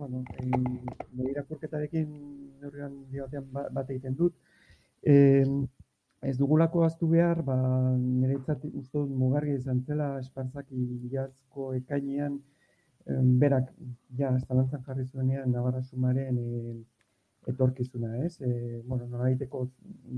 bueno, 0.00 0.24
e, 0.38 1.30
irakurketarekin 1.30 2.08
neurrian 2.62 2.96
diotean 3.12 3.46
ba, 3.52 3.68
bat 3.76 3.90
egiten 3.94 4.16
dut. 4.18 4.34
E, 5.06 5.44
ez 6.24 6.34
dugulako 6.40 6.82
aztu 6.86 7.06
behar, 7.12 7.42
ba, 7.46 7.56
nire 7.98 8.40
itzat 8.40 8.64
uste 8.72 8.98
dut 8.98 9.14
mugarri 9.22 9.54
izan 9.54 9.84
zela, 9.86 10.16
esparzak 10.24 10.66
iazko 11.12 11.72
ekainean, 11.78 12.40
berak, 13.06 13.70
ja, 14.18 14.32
zalantzan 14.48 14.82
jarri 14.86 15.04
zuenean, 15.06 15.52
Navarra 15.52 15.82
Sumaren 15.82 16.38
e, 16.38 16.74
etorkizuna, 17.46 18.16
ez? 18.24 18.40
E, 18.40 18.82
bueno, 18.84 19.06
noraiteko 19.06 19.66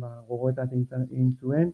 ba, 0.00 0.12
gogoetat 0.28 0.72
egin 0.72 1.32
zuen, 1.40 1.72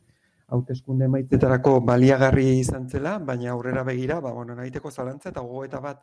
hauteskunde 0.52 1.08
maitzetarako 1.08 1.78
baliagarri 1.88 2.46
izan 2.60 2.88
zela, 2.88 3.18
baina 3.18 3.52
aurrera 3.52 3.84
begira, 3.84 4.20
ba, 4.20 4.32
bueno, 4.32 4.56
nahiteko 4.56 4.90
zalantza 4.90 5.30
eta 5.30 5.44
gogoeta 5.44 5.80
bat 5.80 6.02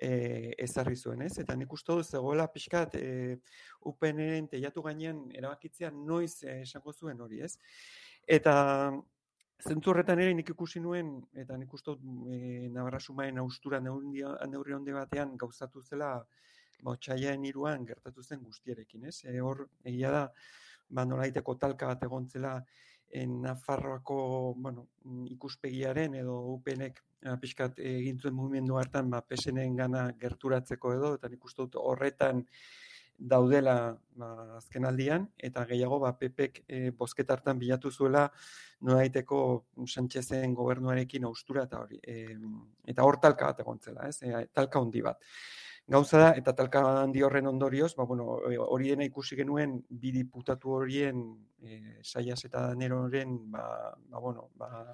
e, 0.00 0.54
ezarri 0.64 0.96
zuen, 0.96 1.22
ez? 1.26 1.36
Eta 1.42 1.56
nik 1.56 1.72
uste 1.72 1.92
dut 1.92 2.08
zegoela 2.08 2.48
pixkat 2.52 2.96
e, 3.00 3.36
UPN-eren 3.90 4.48
teiatu 4.52 4.84
gainean 4.84 5.24
erabakitzea 5.36 5.92
noiz 5.92 6.42
esango 6.58 6.92
zuen 6.92 7.20
hori, 7.20 7.42
ez? 7.44 7.56
Eta 8.28 8.54
zentzu 9.66 9.90
horretan 9.90 10.20
ere 10.22 10.34
nik 10.38 10.52
ikusi 10.54 10.80
nuen, 10.80 11.16
eta 11.34 11.56
nik 11.58 11.72
uste 11.74 11.94
dut 11.94 12.30
e, 12.30 12.68
Navarra 12.74 13.00
Sumaen 13.00 13.38
austura 13.42 13.80
neurri 13.80 14.74
onde 14.76 14.94
batean 14.94 15.36
gauzatu 15.36 15.82
zela 15.82 16.12
ba, 16.82 16.96
iruan 17.50 17.84
gertatu 17.84 18.22
zen 18.22 18.42
guztierekin, 18.42 19.06
ez? 19.06 19.24
E, 19.24 19.40
hor, 19.40 19.66
egia 19.84 20.10
da, 20.10 20.28
ba, 20.90 21.04
nolaiteko 21.04 21.56
talka 21.56 21.86
bat 21.86 22.02
egontzela 22.02 22.62
Nafarroako 23.10 24.54
bueno, 24.56 24.86
ikuspegiaren 25.32 26.14
edo 26.14 26.34
UPNek 26.52 26.98
eh, 27.24 27.36
pixkat 27.40 27.78
egin 27.80 28.18
zuen 28.20 28.34
mugimendu 28.34 28.76
hartan 28.76 29.08
ba, 29.10 29.22
PSN-en 29.22 29.76
gana 29.76 30.02
gerturatzeko 30.20 30.92
edo, 30.92 31.14
eta 31.16 31.28
nik 31.28 31.44
uste 31.44 31.64
dut 31.64 31.78
horretan 31.80 32.44
daudela 33.18 33.76
ba, 34.16 34.30
azken 34.56 34.86
aldian, 34.86 35.26
eta 35.36 35.64
gehiago 35.66 35.98
ba, 36.00 36.14
PPek 36.18 36.62
e, 36.68 36.90
hartan 37.28 37.58
bilatu 37.58 37.90
zuela 37.90 38.30
noaiteko 38.80 39.66
Sánchezen 39.86 40.54
gobernuarekin 40.54 41.24
austura 41.24 41.64
eta 41.64 41.80
hori. 41.80 41.98
E, 42.02 42.36
eta 42.86 43.02
hor 43.02 43.18
talka 43.20 43.46
bat 43.46 43.60
egontzela, 43.60 44.08
ez? 44.08 44.22
E, 44.22 44.46
talka 44.52 44.78
handi 44.78 45.02
bat 45.02 45.18
gauza 45.88 46.18
da, 46.20 46.32
eta 46.36 46.52
talka 46.52 46.82
handi 47.02 47.22
horren 47.24 47.46
ondorioz, 47.48 47.94
ba, 47.96 48.04
bueno, 48.04 48.26
hori 48.68 48.90
dena 48.92 49.06
ikusi 49.08 49.38
genuen 49.38 49.78
bi 49.88 50.12
diputatu 50.12 50.74
horien 50.76 51.22
e, 51.64 51.78
saias 52.04 52.44
eta 52.44 52.74
neroren 52.76 53.38
ba, 53.54 53.64
ba, 54.10 54.20
bueno, 54.20 54.50
ba, 54.60 54.84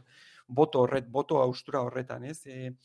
boto 0.47 0.85
horret, 0.85 1.09
boto 1.11 1.41
austura 1.43 1.83
horretan, 1.83 2.29
ez? 2.31 2.47
E, 2.47 2.77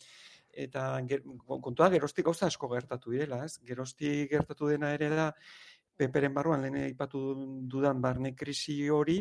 eta 0.66 0.84
ger, 1.10 1.24
kontua 1.47 1.89
gerostik 1.93 2.28
gauza 2.28 2.47
asko 2.47 2.70
gertatu 2.74 3.16
direla, 3.16 3.43
ez? 3.45 3.60
Gerostik 3.66 4.32
gertatu 4.32 4.70
dena 4.72 4.93
ere 4.97 5.10
da, 5.14 5.30
peperen 5.99 6.34
barruan 6.34 6.62
lehen 6.64 6.78
aipatu 6.80 7.22
dudan 7.72 7.99
barne 8.01 8.32
krisi 8.39 8.76
hori, 8.95 9.18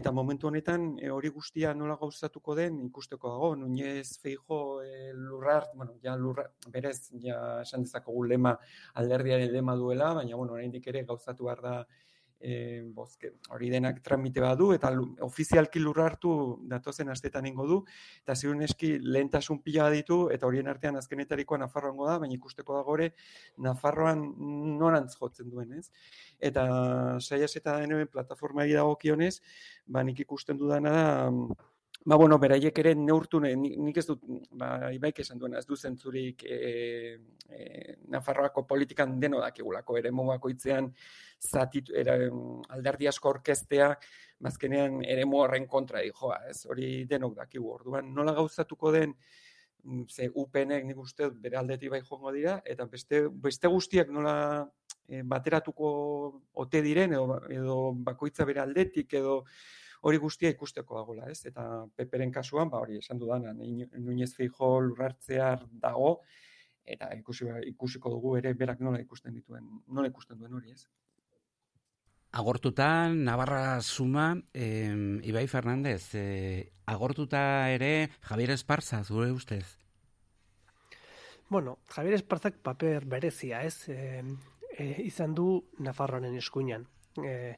eta 0.00 0.12
momentu 0.12 0.50
honetan 0.50 0.90
e, 1.00 1.08
hori 1.10 1.30
guztia 1.32 1.72
nola 1.74 1.96
gauzatuko 2.00 2.54
den 2.58 2.76
ikusteko 2.88 3.32
dago, 3.32 3.48
Nunez 3.56 4.18
Feijo 4.20 4.60
e, 4.84 5.14
lurrar, 5.16 5.70
bueno, 5.74 5.96
ja 6.04 6.16
lurrar, 6.20 6.52
berez, 6.74 7.10
ja 7.24 7.40
esan 7.62 7.88
dezakogu 7.88 8.26
lema 8.34 8.52
alderdiaren 9.00 9.52
lema 9.54 9.76
duela, 9.80 10.12
baina 10.20 10.36
bueno, 10.36 10.58
oraindik 10.58 10.86
ere 10.92 11.06
gauzatu 11.08 11.48
behar 11.48 11.64
da 11.64 11.74
e, 12.40 12.82
bozke, 12.96 13.34
hori 13.52 13.68
denak 13.70 14.00
tramite 14.02 14.40
badu 14.40 14.70
eta 14.74 14.90
ofizialki 15.26 15.82
lurrartu 15.82 16.32
datozen 16.70 17.12
astetan 17.12 17.46
ingo 17.46 17.66
du 17.68 17.78
eta 18.22 18.34
ziren 18.34 18.62
eski 18.66 18.94
lehentasun 18.98 19.60
pila 19.64 19.90
ditu 19.92 20.20
eta 20.32 20.48
horien 20.48 20.70
artean 20.72 20.96
azkenetarikoa 20.96 21.60
Nafarroango 21.60 22.08
da, 22.08 22.18
baina 22.22 22.34
ikusteko 22.38 22.78
da 22.78 22.82
gore 22.86 23.10
Nafarroan 23.58 24.24
norantz 24.80 25.14
jotzen 25.20 25.50
duen, 25.50 25.74
ez? 25.78 25.90
Eta 26.40 26.64
saias 27.20 27.52
eta 27.60 27.76
denuen 27.82 28.08
plataformari 28.08 28.72
dagokionez, 28.78 29.40
ba 29.86 30.02
nik 30.06 30.24
ikusten 30.24 30.58
dudana 30.58 30.96
da 30.96 31.68
Ba, 32.02 32.16
bueno, 32.16 32.38
beraiek 32.40 32.78
ere 32.80 32.94
neurtu, 32.96 33.38
nik 33.44 33.98
ez 34.00 34.06
dut, 34.08 34.22
ba, 34.56 34.88
ibaik 34.96 35.18
esan 35.20 35.36
duena, 35.38 35.58
ez 35.60 35.66
du 35.68 35.76
zentzurik 35.76 36.46
e, 36.48 36.60
e, 37.44 37.96
Nafarroako 38.08 38.62
politikan 38.66 39.18
deno 39.20 39.42
dakigulako, 39.42 39.98
ere 40.00 40.10
bakoitzean 40.10 40.88
zatit, 41.38 41.90
era, 41.92 42.14
alderdi 42.72 43.06
asko 43.06 43.28
orkestea, 43.28 43.90
bazkenean 44.40 45.04
ere 45.04 45.26
horren 45.28 45.66
kontra 45.66 46.00
di 46.00 46.08
joa, 46.08 46.38
ez 46.48 46.64
hori 46.64 47.04
denok 47.04 47.34
dakigu, 47.36 47.68
orduan 47.74 48.14
nola 48.14 48.32
gauzatuko 48.32 48.92
den, 48.92 49.12
mm, 49.84 50.06
ze 50.08 50.30
UPNek 50.32 50.86
nik 50.86 50.96
uste 50.96 51.28
bere 51.30 51.58
aldeti 51.58 51.90
bai 51.90 52.00
joango 52.00 52.32
dira, 52.32 52.62
eta 52.64 52.86
beste, 52.86 53.26
beste 53.28 53.68
guztiak 53.68 54.08
nola 54.08 54.64
e, 55.06 55.20
bateratuko 55.20 55.92
ote 56.54 56.80
diren, 56.80 57.12
edo, 57.12 57.42
edo 57.50 57.78
bakoitza 57.92 58.48
bere 58.48 58.64
aldetik, 58.64 59.12
edo 59.20 59.44
hori 60.00 60.20
guztia 60.20 60.50
ikusteko 60.52 61.00
dagoela, 61.00 61.30
ez? 61.30 61.44
Eta 61.46 61.66
peperen 61.96 62.32
kasuan, 62.32 62.70
ba 62.70 62.80
hori 62.80 62.98
esan 62.98 63.18
dudan, 63.18 63.48
Nuñez 63.98 64.32
Feijo 64.36 64.78
lurrartzear 64.80 65.66
dago 65.70 66.20
eta 66.90 67.10
ikusi 67.14 67.46
ikusiko 67.70 68.10
dugu 68.10 68.36
ere 68.38 68.54
berak 68.54 68.80
nola 68.80 69.00
ikusten 69.00 69.34
dituen, 69.34 69.66
nola 69.88 70.08
ikusten 70.08 70.38
duen 70.38 70.54
hori, 70.54 70.72
ez? 70.72 70.88
Agortuta, 72.32 73.08
Navarra 73.10 73.80
Suma, 73.82 74.36
eh, 74.54 75.18
Ibai 75.26 75.46
Fernandez, 75.48 76.14
eh, 76.14 76.70
agortuta 76.86 77.42
ere 77.70 78.10
Javier 78.22 78.50
Esparza, 78.54 79.02
zure 79.04 79.32
ustez? 79.32 79.80
bueno, 81.50 81.80
Javier 81.88 82.14
Esparzak 82.14 82.54
paper 82.62 83.04
berezia, 83.04 83.64
ez? 83.64 83.88
E, 83.88 84.22
e, 84.80 84.88
izan 85.04 85.34
du 85.36 85.50
Nafarroaren 85.84 86.36
eskuinan. 86.40 86.86
E, 87.20 87.56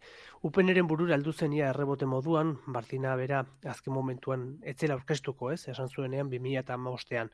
upeneren 0.48 0.88
burura 0.88 1.14
aldu 1.14 1.32
zenia 1.32 1.68
errebote 1.70 2.08
moduan, 2.08 2.56
Martina 2.66 3.14
bera 3.20 3.42
azken 3.74 3.94
momentuan 3.94 4.48
etzela 4.74 4.96
orkestuko, 4.98 5.52
ez? 5.54 5.60
Esan 5.72 5.92
zuenean 5.92 6.32
2008an. 6.32 7.30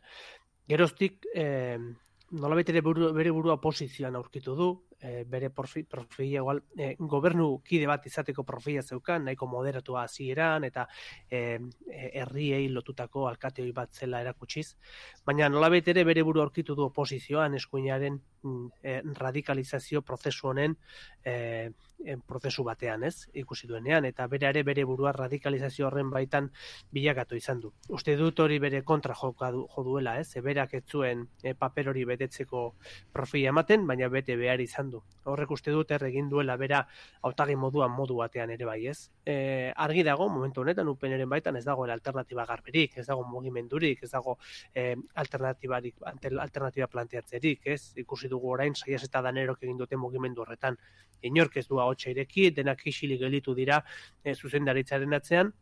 Geroztik, 0.68 1.24
e, 1.32 1.78
nolabait 2.30 2.68
ere 2.68 2.82
buru, 2.84 3.12
bere 3.16 3.32
burua 3.32 3.57
posizioan 3.61 4.18
aurkitu 4.18 4.57
du, 4.59 4.68
e, 5.01 5.24
bere 5.24 5.51
profi, 5.51 5.84
profila 5.84 6.40
igual, 6.42 6.62
e, 6.76 6.94
gobernu 6.99 7.61
kide 7.64 7.86
bat 7.86 8.07
izateko 8.07 8.44
profila 8.44 8.82
zeukan, 8.82 9.24
nahiko 9.24 9.46
moderatua 9.46 10.05
hasieran 10.05 10.64
eta 10.64 10.86
e, 11.30 11.59
e, 11.90 12.11
herriei 12.20 12.68
lotutako 12.68 13.28
alkateoi 13.28 13.72
bat 13.72 13.92
zela 13.92 14.20
erakutsiz. 14.24 14.74
Baina 15.24 15.49
nolabait 15.49 15.88
ere 15.88 16.05
bere 16.05 16.22
burua 16.26 16.46
aurkitu 16.49 16.74
du 16.74 16.88
oposizioan 16.88 17.55
eskuinaren 17.55 18.20
e, 18.82 19.01
radikalizazio 19.18 20.03
prozesu 20.03 20.49
honen 20.49 20.76
e, 21.24 21.70
prozesu 22.26 22.62
batean, 22.64 23.03
ez? 23.05 23.26
Ikusi 23.34 23.66
duenean 23.66 24.05
eta 24.07 24.26
bere 24.30 24.49
ere 24.49 24.62
bere 24.62 24.84
burua 24.86 25.12
radikalizazio 25.12 25.88
horren 25.88 26.11
baitan 26.11 26.51
bilakatu 26.94 27.36
izan 27.36 27.61
du. 27.61 27.72
Uste 27.88 28.14
dut 28.16 28.38
hori 28.40 28.59
bere 28.62 28.82
kontra 28.86 29.16
joka 29.18 29.51
du, 29.55 29.64
jo 29.74 29.84
duela, 29.84 30.18
ez? 30.20 30.30
Eberak 30.38 30.74
ez 30.78 30.84
zuen 30.86 31.26
e, 31.42 31.55
paper 31.55 31.90
hori 31.90 32.05
betetzeko 32.09 32.64
profila 33.12 33.55
ematen, 33.55 33.86
baina 33.86 34.09
bete 34.09 34.36
behar 34.36 34.61
izan 34.62 34.88
du. 34.91 35.01
Horrek 35.28 35.51
uste 35.55 35.72
dut 35.74 35.91
er 35.95 36.05
egin 36.09 36.28
duela 36.30 36.57
bera 36.61 36.80
hautagi 37.26 37.57
moduan 37.57 37.93
modu 37.95 38.16
batean 38.20 38.51
ere 38.55 38.66
bai, 38.68 38.78
ez? 38.93 39.11
E, 39.24 39.72
argi 39.76 40.05
dago 40.07 40.28
momentu 40.32 40.62
honetan 40.62 40.89
upeneren 40.89 41.28
baitan 41.28 41.57
ez 41.57 41.64
dagoela 41.66 41.97
alternatiba 41.99 42.47
garberik, 42.49 42.97
ez 42.99 43.07
dago 43.07 43.24
mugimendurik, 43.28 44.03
ez 44.03 44.11
dago 44.11 44.39
e, 44.74 44.95
alternatibarik 45.14 46.03
alternatiba 46.47 46.89
planteatzerik, 46.89 47.66
ez? 47.66 47.93
Ikusi 48.05 48.28
dugu 48.28 48.53
orain 48.57 48.74
saias 48.74 49.05
eta 49.05 49.22
danerok 49.22 49.62
egin 49.62 49.78
dute 49.78 49.97
mugimendu 49.97 50.45
horretan. 50.45 50.78
Inork 51.22 51.57
ez 51.57 51.66
du 51.68 51.80
ahotsa 51.80 52.11
ireki, 52.11 52.51
denak 52.55 52.86
isilik 52.86 53.20
gelditu 53.20 53.55
dira 53.55 53.82
e, 54.24 54.34
zuzendaritzaren 54.34 55.14
atzean, 55.18 55.53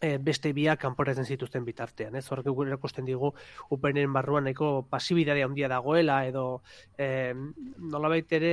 e, 0.00 0.18
beste 0.22 0.52
biak 0.54 0.80
kanporatzen 0.82 1.26
zituzten 1.26 1.64
bitartean, 1.66 2.14
ez? 2.18 2.24
Horrek 2.30 2.48
gure 2.54 2.70
erakusten 2.70 3.06
digu 3.06 3.32
upenen 3.74 4.12
barruan 4.14 4.46
nahiko 4.46 4.86
pasibidade 4.90 5.42
handia 5.44 5.68
dagoela 5.70 6.20
edo 6.28 6.62
e, 6.96 7.34
nolabait 7.78 8.32
ere, 8.38 8.52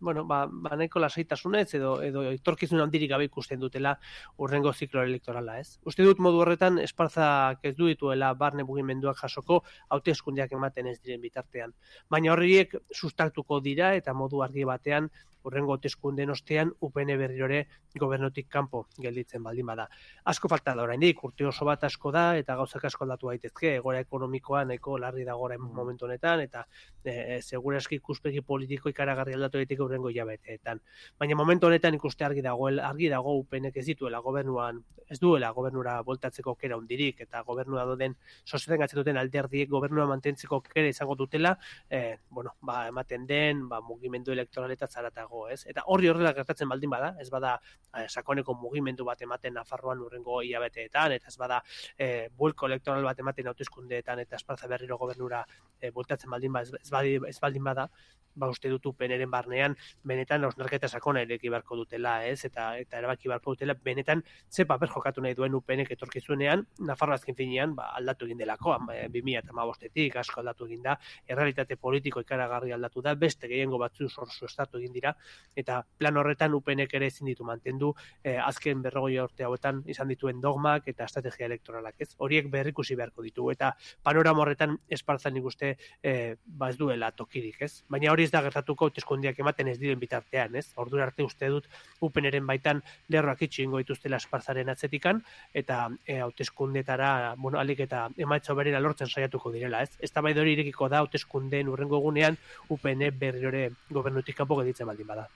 bueno, 0.00 0.24
ba, 0.28 0.46
ba 0.46 0.76
nahiko 0.76 1.02
lasaitasunez 1.02 1.66
edo 1.78 1.94
edo 2.02 2.24
etorkizun 2.30 2.80
handirik 2.80 3.10
gabe 3.12 3.28
ikusten 3.28 3.60
dutela 3.60 3.96
urrengo 4.38 4.72
ziklo 4.72 5.02
elektorala, 5.02 5.58
ez? 5.60 5.78
Uste 5.84 6.06
dut 6.06 6.22
modu 6.24 6.40
horretan 6.44 6.80
esparzak 6.82 7.64
ez 7.68 7.76
du 7.76 7.90
dituela 7.90 8.32
barne 8.34 8.64
mugimenduak 8.64 9.20
jasoko 9.20 9.62
hauteskundeak 9.92 10.56
ematen 10.56 10.88
ez 10.88 10.98
diren 11.02 11.20
bitartean. 11.20 11.76
Baina 12.10 12.32
horriek 12.32 12.78
sustatuko 12.92 13.60
dira 13.60 13.94
eta 13.98 14.16
modu 14.16 14.42
argi 14.42 14.64
batean 14.64 15.10
urrengo 15.44 15.72
hauteskundeen 15.72 16.30
ostean 16.30 16.72
UPN 16.80 17.16
berrirore 17.18 17.66
gobernutik 17.98 18.48
kanpo 18.48 18.86
gelditzen 18.98 19.42
baldin 19.42 19.66
bada. 19.66 19.88
Asko 20.24 20.48
falta 20.48 20.74
da 20.74 20.82
oraindik, 20.82 21.22
urte 21.24 21.46
oso 21.46 21.64
bat 21.68 21.84
asko 21.84 22.12
da 22.12 22.36
eta 22.36 22.56
gauzak 22.56 22.84
asko 22.84 23.04
aldatu 23.04 23.28
daitezke, 23.28 23.76
egora 23.76 24.00
ekonomikoa 24.00 24.64
nahiko 24.64 24.98
larri 24.98 25.24
da 25.24 25.34
gora 25.34 25.58
Mm. 25.62 25.74
momentu 25.74 26.06
honetan 26.06 26.40
eta 26.40 26.66
e, 27.04 27.40
segurazki 27.42 27.96
ikuspegi 28.00 28.42
politiko 28.42 28.88
ikaragarri 28.88 29.34
aldatu 29.34 29.58
daiteke 29.58 29.82
urrengo 29.82 30.10
hilabeteetan. 30.10 30.80
Baina 31.18 31.36
momentu 31.36 31.66
honetan 31.66 31.94
ikuste 31.94 32.24
argi 32.24 32.42
dago 32.42 32.68
argi 32.68 33.08
dago 33.08 33.36
UPNek 33.38 33.76
ez 33.76 33.86
dituela 33.86 34.18
gobernuan, 34.18 34.82
ez 35.08 35.18
duela 35.20 35.50
gobernura 35.50 36.00
voltatzeko 36.02 36.54
kera 36.60 36.76
hundirik 36.76 37.20
eta 37.20 37.42
gobernua 37.42 37.84
doden 37.88 38.16
sostengatzen 38.44 39.00
duten 39.00 39.18
alderdiek 39.20 39.68
gobernua 39.68 40.06
mantentzeko 40.06 40.60
kera 40.66 40.88
izango 40.88 41.16
dutela, 41.16 41.56
eh, 41.90 42.18
bueno, 42.30 42.54
ba, 42.60 42.86
ematen 42.88 43.26
den, 43.26 43.68
ba, 43.68 43.80
mugimendu 43.80 44.32
elektoraleta 44.32 44.86
zaratago, 44.86 45.31
ez? 45.48 45.60
Eta 45.72 45.84
horri 45.86 46.10
horrela 46.12 46.32
gertatzen 46.36 46.68
baldin 46.68 46.92
bada, 46.92 47.12
ez 47.20 47.28
bada 47.30 47.54
eh, 47.96 48.06
sakoneko 48.08 48.54
mugimendu 48.54 49.04
bat 49.08 49.20
ematen 49.22 49.54
Nafarroan 49.58 50.00
urrengo 50.04 50.40
hilabeteetan, 50.42 51.16
eta 51.18 51.28
ez 51.32 51.36
bada 51.40 51.62
eh, 51.98 52.28
bulko 52.36 52.70
elektoral 52.70 53.04
bat 53.10 53.18
ematen 53.24 53.52
hauteskundeetan 53.52 54.24
eta 54.24 54.36
esparza 54.40 54.70
berriro 54.70 54.98
gobernura 54.98 55.44
eh, 55.80 55.90
voltatzen 55.90 56.30
baldin 56.30 56.52
bada, 56.52 56.82
ez, 56.82 56.90
badi- 56.90 57.20
ez 57.28 57.38
baldin 57.40 57.70
bada, 57.70 57.88
ba 58.34 58.48
uste 58.48 58.70
dut 58.72 58.86
peneren 58.96 59.30
barnean 59.30 59.76
benetan 60.08 60.44
osnarketa 60.48 60.88
sakona 60.88 61.22
ireki 61.26 61.50
beharko 61.52 61.76
dutela, 61.76 62.14
ez? 62.26 62.44
Eta 62.48 62.78
eta 62.80 62.98
erabaki 62.98 63.28
beharko 63.28 63.54
dutela 63.54 63.74
benetan 63.74 64.22
ze 64.50 64.64
paper 64.66 64.88
jokatu 64.88 65.22
nahi 65.22 65.34
duen 65.34 65.54
UPNek 65.54 65.90
etorkizunean, 65.96 66.66
Nafarroa 66.80 67.18
azken 67.20 67.36
finean 67.36 67.74
ba, 67.76 67.90
aldatu 67.98 68.26
egin 68.26 68.38
delako, 68.38 68.76
eh, 68.94 69.08
2015etik 69.12 70.16
asko 70.16 70.40
aldatu 70.40 70.66
egin 70.66 70.82
da, 70.82 70.98
errealitate 71.26 71.76
politiko 71.76 72.20
ikaragarri 72.20 72.72
aldatu 72.72 73.02
da, 73.02 73.14
beste 73.14 73.48
gehiengo 73.48 73.78
batzu 73.78 74.08
sorzu 74.08 74.46
estatu 74.46 74.78
egin 74.78 74.92
dira 74.92 75.14
eta 75.56 75.82
plan 75.98 76.16
horretan 76.16 76.54
UPNek 76.54 76.94
ere 76.94 77.08
ezin 77.10 77.28
ditu 77.28 77.44
mantendu 77.44 77.92
eh, 78.24 78.38
azken 78.40 78.82
berrogoi 78.82 79.18
urte 79.20 79.44
hauetan 79.44 79.82
izan 79.86 80.08
dituen 80.08 80.40
dogmak 80.40 80.88
eta 80.88 81.04
estrategia 81.04 81.46
elektoralak, 81.46 81.96
ez? 82.00 82.10
Horiek 82.18 82.48
berrikusi 82.50 82.96
beharko 82.96 83.22
ditu 83.22 83.50
eta 83.52 83.72
panorama 84.02 84.44
horretan 84.44 84.78
espartzan 84.88 85.36
ikuste 85.36 85.76
eh, 86.02 86.36
ba 86.46 86.70
ez 86.70 86.78
duela 86.78 87.10
tokirik, 87.12 87.60
ez? 87.62 87.84
Baina 87.88 88.12
hori 88.12 88.24
ez 88.24 88.32
da 88.32 88.42
gertatuko 88.42 88.88
hauteskundeak 88.88 89.38
ematen 89.44 89.68
ez 89.68 89.78
diren 89.78 90.00
bitartean, 90.00 90.56
ez? 90.56 90.72
Ordura 90.76 91.04
arte 91.08 91.24
uste 91.26 91.48
dut 91.52 91.68
UPNren 92.00 92.46
baitan 92.46 92.82
lerroak 93.12 93.42
itxi 93.48 93.66
ingo 93.66 93.82
dituztela 93.82 94.20
espartzaren 94.22 94.68
atzetikan 94.72 95.22
eta 95.54 95.88
e, 96.06 96.18
hauteskundetara, 96.20 97.34
bueno, 97.38 97.58
alik 97.60 97.84
eta 97.84 98.06
emaitza 98.16 98.54
berera 98.54 98.80
lortzen 98.80 99.08
saiatuko 99.08 99.52
direla, 99.52 99.82
ez? 99.82 99.96
Eztabaida 100.00 100.40
hori 100.40 100.56
irekiko 100.56 100.88
da 100.88 101.02
hauteskundeen 101.02 101.68
urrengo 101.68 101.98
egunean 102.00 102.38
UPN 102.72 103.10
berriore 103.18 103.68
gobernutik 103.90 104.36
kanpo 104.38 104.56
gelditzen 104.60 104.88
baldin 104.88 105.11
bada. 105.12 105.28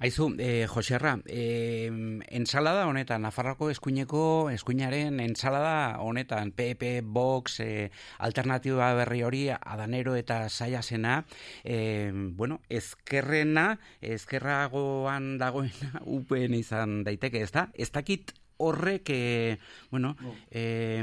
Aizu, 0.00 0.34
eh, 0.38 0.66
Joserra, 0.66 1.18
eh, 1.26 1.90
ensalada 2.30 2.86
honetan, 2.88 3.20
Nafarroko 3.20 3.68
eskuineko, 3.68 4.48
eskuinaren 4.48 5.20
ensalada 5.20 6.00
honetan, 6.00 6.52
PP, 6.56 7.02
Vox, 7.04 7.60
eh, 7.60 7.90
alternatiba 8.16 8.94
berri 8.96 9.20
hori, 9.22 9.42
adanero 9.50 10.16
eta 10.16 10.48
saiasena, 10.48 11.26
eh, 11.64 12.12
bueno, 12.14 12.62
ezkerrena, 12.70 13.78
ezkerragoan 14.00 15.36
dagoena 15.36 16.00
UPN 16.16 16.56
izan 16.56 17.02
daiteke, 17.04 17.42
ez 17.44 17.52
da? 17.52 17.68
Ez 17.74 17.92
dakit 17.92 18.32
horrek, 18.60 19.10
eh, 19.10 19.58
bueno, 19.90 20.14
eh, 20.50 21.00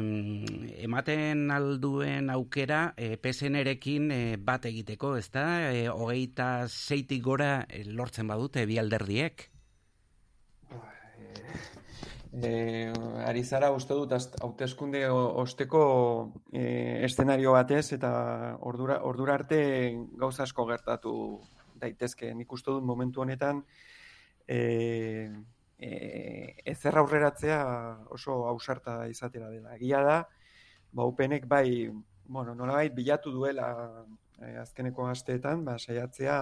ematen 0.85 1.49
alduen 1.51 2.29
aukera 2.29 2.93
eh, 2.95 3.17
PSN-erekin 3.17 4.11
eh, 4.11 4.37
bat 4.39 4.65
egiteko, 4.69 5.15
ez 5.17 5.29
da? 5.33 5.47
Eh, 5.71 5.87
hogeita 5.89 6.67
zeitik 6.67 7.23
gora 7.25 7.65
eh, 7.67 7.83
lortzen 7.85 8.27
badute 8.29 8.65
bi 8.69 8.77
alderdiek? 8.77 9.49
Eh, 12.37 12.93
ari 13.25 13.41
zara 13.43 13.71
uste 13.73 13.95
dut 13.97 14.11
hauteskunde 14.43 15.07
osteko 15.09 15.81
eh, 16.53 17.01
eszenario 17.07 17.55
batez 17.55 17.93
eta 17.95 18.11
ordura, 18.61 18.99
ordura 19.09 19.33
arte 19.39 19.59
gauza 20.19 20.43
asko 20.43 20.67
gertatu 20.69 21.13
daitezke. 21.81 22.33
Nik 22.35 22.51
uste 22.53 22.75
dut 22.75 22.85
momentu 22.85 23.23
honetan 23.23 23.63
eh, 24.47 25.31
eh, 25.77 26.55
ezer 26.65 26.97
aurreratzea 26.97 27.59
oso 28.09 28.45
ausarta 28.47 29.07
izatera 29.07 29.49
dela. 29.49 29.75
Egia 29.75 30.01
da, 30.03 30.17
ba, 30.91 31.05
UPNek 31.05 31.47
bai, 31.47 31.89
bueno, 32.25 32.55
nolabait 32.55 32.93
bilatu 32.93 33.31
duela 33.31 33.69
eh, 34.41 34.57
azkeneko 34.61 35.07
asteetan, 35.07 35.63
ba, 35.65 35.77
saiatzea 35.77 36.37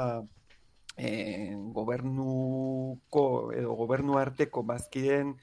eh, 0.98 1.54
gobernuko 1.76 3.26
edo 3.54 3.76
gobernu 3.76 4.18
arteko 4.20 4.64
bazkideen 4.64 5.36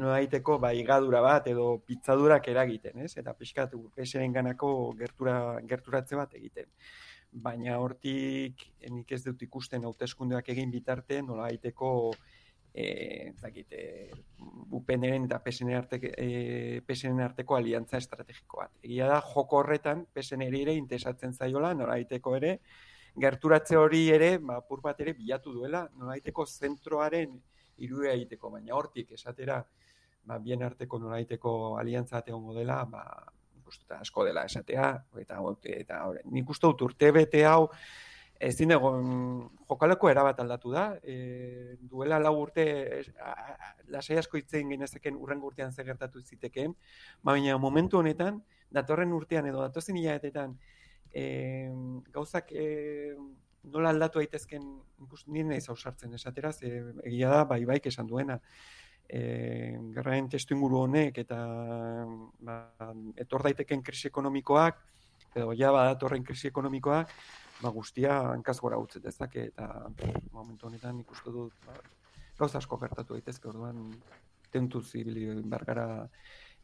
nolabaiteko 0.00 0.58
ba, 0.60 0.72
igadura 0.76 1.20
bat 1.24 1.48
edo 1.50 1.78
pitzadurak 1.86 2.48
eragiten, 2.48 3.00
ez? 3.04 3.16
Eta 3.20 3.34
pixkat 3.36 3.74
PSren 3.96 4.32
ganako 4.32 4.92
gertura, 4.98 5.60
gerturatze 5.68 6.16
bat 6.16 6.36
egiten. 6.38 6.68
Baina 7.30 7.76
hortik 7.78 8.64
nik 8.90 9.12
ez 9.12 9.22
dut 9.24 9.42
ikusten 9.42 9.84
hauteskundeak 9.86 10.48
egin 10.54 10.70
bitarte 10.72 11.20
nolabaiteko 11.22 11.90
eh, 12.14 12.39
ez 12.72 13.40
dakit, 13.40 13.72
eh, 13.72 14.10
UPNren 14.70 15.24
eta 15.24 15.40
PSN 15.42 15.74
arteko, 15.74 16.06
eh, 16.16 16.80
PSN 16.86 17.20
arteko 17.20 17.56
aliantza 17.56 17.98
estrategiko 17.98 18.58
bat. 18.58 18.70
Egia 18.82 19.08
da, 19.08 19.20
joko 19.20 19.58
horretan 19.58 20.06
PSN 20.14 20.42
ere 20.42 20.74
interesatzen 20.74 21.32
zaiola, 21.34 21.74
nolabaiteko 21.74 22.36
ere, 22.36 22.58
gerturatze 23.16 23.76
hori 23.76 24.08
ere, 24.10 24.38
ba, 24.38 24.60
apur 24.62 24.80
bat 24.80 25.00
ere 25.00 25.14
bilatu 25.14 25.52
duela, 25.52 25.88
nolabaiteko 25.96 26.46
zentroaren 26.46 27.40
irudia 27.78 28.12
egiteko, 28.12 28.50
baina 28.50 28.74
hortik 28.76 29.12
esatera, 29.12 29.64
ba, 30.24 30.38
bien 30.38 30.62
arteko 30.62 30.98
nolabaiteko 30.98 31.76
aliantza 31.78 32.22
egongo 32.26 32.54
dela, 32.54 32.84
ba, 32.84 33.04
asko 33.98 34.24
dela 34.24 34.44
esatea, 34.44 34.92
eta, 35.18 35.40
eta 35.64 36.04
hori, 36.06 36.22
nik 36.30 36.48
uste 36.50 36.66
dut 36.66 36.82
urte 36.90 37.10
bete 37.14 37.44
hau, 37.46 37.68
ezin 38.40 38.72
egon 38.72 39.08
jokaleko 39.68 40.08
erabat 40.08 40.38
aldatu 40.40 40.72
da, 40.72 40.84
e, 41.04 41.76
duela 41.90 42.18
lau 42.18 42.32
urte 42.40 42.64
lasai 43.92 44.16
asko 44.20 44.40
itzen 44.40 44.72
genezeken 44.72 45.18
urrengo 45.20 45.50
urtean 45.50 45.72
zer 45.72 45.84
gertatu 45.90 46.22
zitekeen, 46.24 46.74
baina 47.22 47.58
momentu 47.60 48.00
honetan, 48.00 48.40
datorren 48.72 49.12
urtean 49.12 49.50
edo 49.50 49.60
datozen 49.60 49.98
hilabetetan 50.00 50.56
e, 51.12 51.24
gauzak 52.14 52.52
e, 52.52 52.66
nola 53.70 53.92
aldatu 53.92 54.22
daitezken 54.22 54.64
ikus 55.04 55.26
nien 55.28 55.50
naiz 55.52 55.66
ausartzen 55.68 56.14
esatera, 56.16 56.52
ze 56.52 56.70
egia 57.04 57.28
da 57.34 57.44
bai 57.44 57.64
baik 57.68 57.90
esan 57.92 58.08
duena. 58.08 58.38
E, 59.10 59.20
gerraen 59.92 60.30
testu 60.30 60.54
inguru 60.54 60.84
honek 60.86 61.18
eta 61.18 61.36
ba, 62.46 62.56
etor 63.18 63.42
daiteken 63.48 63.82
krisi 63.82 64.06
ekonomikoak 64.08 64.78
edo 65.34 65.52
ja 65.58 65.72
badatorren 65.74 66.22
krisi 66.24 66.46
ekonomikoak 66.48 67.10
ba, 67.62 67.70
guztia 67.70 68.18
hankaz 68.32 68.58
gora 68.60 68.78
utz 68.78 68.98
dezake 69.02 69.50
eta 69.52 69.68
momentu 70.32 70.66
honetan 70.66 71.00
ikustu 71.00 71.32
dut 71.32 71.66
ba, 71.66 71.76
gauza 72.38 72.58
asko 72.58 72.78
gertatu 72.80 73.18
daitezke 73.18 73.48
orduan 73.48 73.90
tentuz 74.50 74.86
ibili 74.98 75.28
bergara 75.44 75.86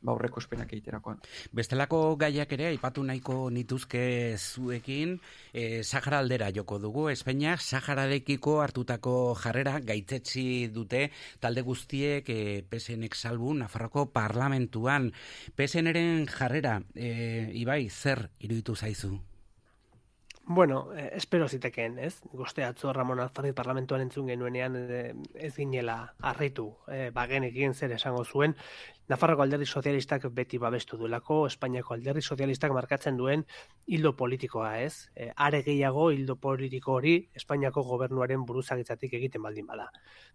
ba 0.02 0.12
aurreko 0.12 0.40
espenak 0.42 0.72
egiterakoan. 0.72 1.20
Bestelako 1.56 2.00
gaiak 2.20 2.52
ere 2.56 2.68
aipatu 2.70 3.02
nahiko 3.06 3.36
nituzke 3.50 4.36
zuekin, 4.36 5.16
e, 5.52 5.82
Sahara 5.82 6.20
aldera 6.20 6.50
joko 6.54 6.78
dugu, 6.78 7.08
Espainia 7.10 7.56
Sahararekiko 7.56 8.60
hartutako 8.62 9.14
jarrera 9.42 9.78
gaitzetsi 9.80 10.68
dute 10.74 11.06
talde 11.40 11.64
guztiek 11.66 12.28
e, 12.28 12.62
PSNek 12.70 13.16
salbu 13.16 13.54
Nafarroko 13.62 14.06
parlamentuan. 14.12 15.10
PSNren 15.56 16.26
jarrera, 16.28 16.80
e, 16.94 17.50
Ibai, 17.54 17.88
zer 17.90 18.28
iruditu 18.38 18.76
zaizu? 18.76 19.16
Bueno, 20.48 20.94
eh, 20.94 21.10
espero 21.14 21.48
zitekeen, 21.48 21.98
ez? 21.98 22.20
Goste 22.32 22.62
atzo 22.62 22.92
Ramon 22.92 23.18
Alfarri 23.18 23.50
parlamentuan 23.52 24.04
entzun 24.04 24.28
genuenean 24.30 24.76
eh, 24.78 25.14
ez 25.34 25.50
ginela 25.56 25.96
harritu, 26.22 26.68
eh, 26.86 27.10
bagenekin 27.14 27.74
zer 27.74 27.96
esango 27.96 28.22
zuen, 28.24 28.54
Nafarroko 29.06 29.44
alderdi 29.44 29.66
sozialistak 29.66 30.24
beti 30.34 30.58
babestu 30.58 30.96
duelako, 30.98 31.44
Espainiako 31.46 31.94
alderdi 31.94 32.22
sozialistak 32.22 32.72
markatzen 32.74 33.16
duen 33.16 33.44
hildo 33.86 34.10
politikoa, 34.18 34.72
ez? 34.82 35.12
E, 35.14 35.28
are 35.46 35.60
gehiago 35.62 36.08
hildo 36.10 36.34
politiko 36.42 36.96
hori 36.98 37.14
Espainiako 37.38 37.84
gobernuaren 37.86 38.42
buruzagitzatik 38.48 39.14
egiten 39.20 39.44
baldin 39.46 39.68
bada. 39.68 39.86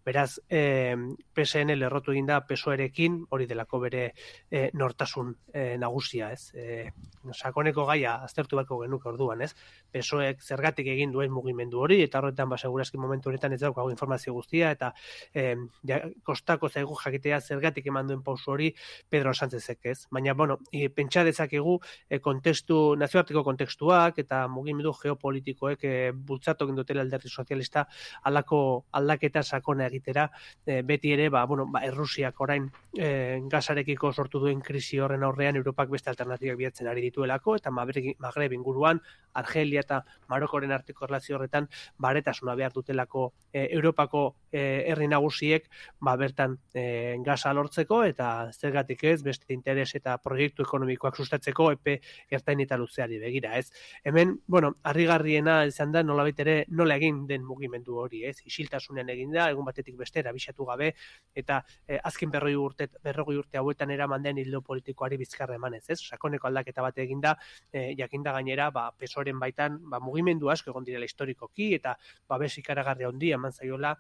Beraz, 0.08 0.40
e, 0.48 0.96
PSN 1.36 1.76
lerrotu 1.76 2.16
egin 2.16 2.30
da 2.30 2.40
PSOErekin 2.48 3.18
hori 3.30 3.50
delako 3.50 3.82
bere 3.84 4.06
e, 4.50 4.70
nortasun 4.72 5.36
e, 5.52 5.76
nagusia, 5.82 6.32
ez? 6.32 6.56
E, 6.56 6.94
sakoneko 7.36 7.86
gaia 7.92 8.16
aztertu 8.24 8.56
beharko 8.56 8.80
genuke 8.86 9.12
orduan, 9.12 9.44
ez? 9.44 9.52
PSOEk 9.92 10.40
zergatik 10.48 10.88
egin 10.96 11.12
duen 11.12 11.36
mugimendu 11.36 11.84
hori 11.84 12.00
eta 12.06 12.24
horretan 12.24 12.50
ba 12.50 12.58
segurazki 12.58 12.98
momentu 12.98 13.30
honetan 13.30 13.52
ez 13.52 13.60
daukago 13.66 13.92
informazio 13.92 14.32
guztia 14.34 14.72
eta 14.72 14.94
e, 15.36 15.58
ja, 15.84 16.02
kostako 16.24 16.72
zaigu 16.72 16.96
jakitea 17.04 17.42
zergatik 17.42 17.92
eman 17.92 18.08
duen 18.08 18.24
pausu 18.24 18.56
hori 18.56 18.61
Pedro 19.10 19.34
Sánchezek 19.34 19.86
ez. 19.92 19.98
Baina, 20.12 20.34
bueno, 20.34 20.60
e, 20.72 20.90
pentsa 20.90 21.24
dezakegu 21.28 21.78
e, 22.10 22.20
kontestu, 22.20 22.96
nazioarteko 23.00 23.44
kontestuak 23.44 24.20
eta 24.24 24.44
mugimendu 24.52 24.94
geopolitikoek 25.02 25.84
e, 25.84 25.96
bultzatu 26.12 26.68
egin 26.68 26.80
dutela 26.82 27.06
alderdi 27.06 27.30
sozialista 27.30 27.88
alako 28.24 28.86
aldaketa 28.92 29.44
sakona 29.44 29.88
egitera 29.88 30.30
e, 30.66 30.82
beti 30.82 31.14
ere, 31.16 31.30
ba, 31.30 31.46
bueno, 31.46 31.68
ba, 31.72 31.84
Errusiak 31.88 32.40
orain 32.42 32.70
e, 32.98 33.42
gazarekiko 33.52 34.12
sortu 34.14 34.40
duen 34.44 34.62
krisi 34.62 35.00
horren 35.00 35.24
aurrean 35.24 35.58
Europak 35.60 35.90
beste 35.90 36.12
alternatibak 36.12 36.58
bilatzen 36.60 36.88
ari 36.88 37.02
dituelako 37.08 37.56
eta 37.60 37.72
Magreb 37.72 38.54
inguruan 38.54 39.02
Argelia 39.34 39.82
eta 39.86 40.02
Marokoren 40.30 40.72
arteko 40.72 41.06
erlazio 41.08 41.38
horretan 41.38 41.68
baretasuna 41.98 42.56
behar 42.56 42.74
dutelako 42.76 43.32
e, 43.54 43.68
Europako 43.70 44.24
e, 44.52 44.62
herri 44.92 45.08
nagusiek 45.08 45.68
ba, 46.00 46.16
bertan 46.20 46.58
e, 46.74 47.18
gaza 47.26 47.54
lortzeko 47.54 48.04
eta 48.08 48.51
zergatik 48.52 49.04
ez, 49.04 49.22
beste 49.24 49.54
interes 49.54 49.90
eta 49.96 50.18
proiektu 50.24 50.64
ekonomikoak 50.64 51.18
sustatzeko 51.18 51.72
epe 51.76 51.98
ertain 52.30 52.60
eta 52.64 52.78
luzeari 52.78 53.20
begira, 53.20 53.56
ez. 53.58 53.72
Hemen, 54.04 54.38
bueno, 54.48 54.74
harrigarriena 54.84 55.66
izan 55.70 55.92
da 55.92 56.04
nola 56.04 56.28
ere 56.32 56.66
nola 56.70 56.96
egin 56.96 57.26
den 57.28 57.44
mugimendu 57.46 57.98
hori, 58.04 58.24
ez. 58.26 58.38
Isiltasunean 58.46 59.10
egin 59.10 59.32
da, 59.32 59.50
egun 59.50 59.66
batetik 59.66 59.98
bestera 59.98 60.32
bisatu 60.32 60.66
gabe, 60.66 60.94
eta 61.36 61.62
eh, 61.88 62.00
azken 62.04 62.32
berroi 62.32 62.56
urte, 62.56 62.88
berroi 63.04 63.38
urte 63.38 63.58
hauetan 63.58 63.92
eraman 63.92 64.24
den 64.24 64.38
hildo 64.38 64.62
politikoari 64.62 65.18
bizkarra 65.18 65.56
emanez, 65.56 65.84
ez. 65.90 66.00
Sakoneko 66.02 66.48
aldaketa 66.48 66.82
bat 66.82 66.98
egin 66.98 67.22
da, 67.22 67.36
eh, 67.74 67.92
jakinda 67.98 68.32
gainera, 68.38 68.70
ba, 68.72 68.90
pesoren 68.98 69.40
baitan, 69.40 69.80
ba, 69.90 70.00
mugimendu 70.00 70.50
asko 70.50 70.72
egon 70.72 70.88
direla 70.88 71.06
historikoki, 71.06 71.74
eta 71.76 71.98
ba, 72.28 72.38
besikaragarria 72.42 73.12
handia 73.12 73.38
eman 73.40 73.52
zaiola, 73.52 73.96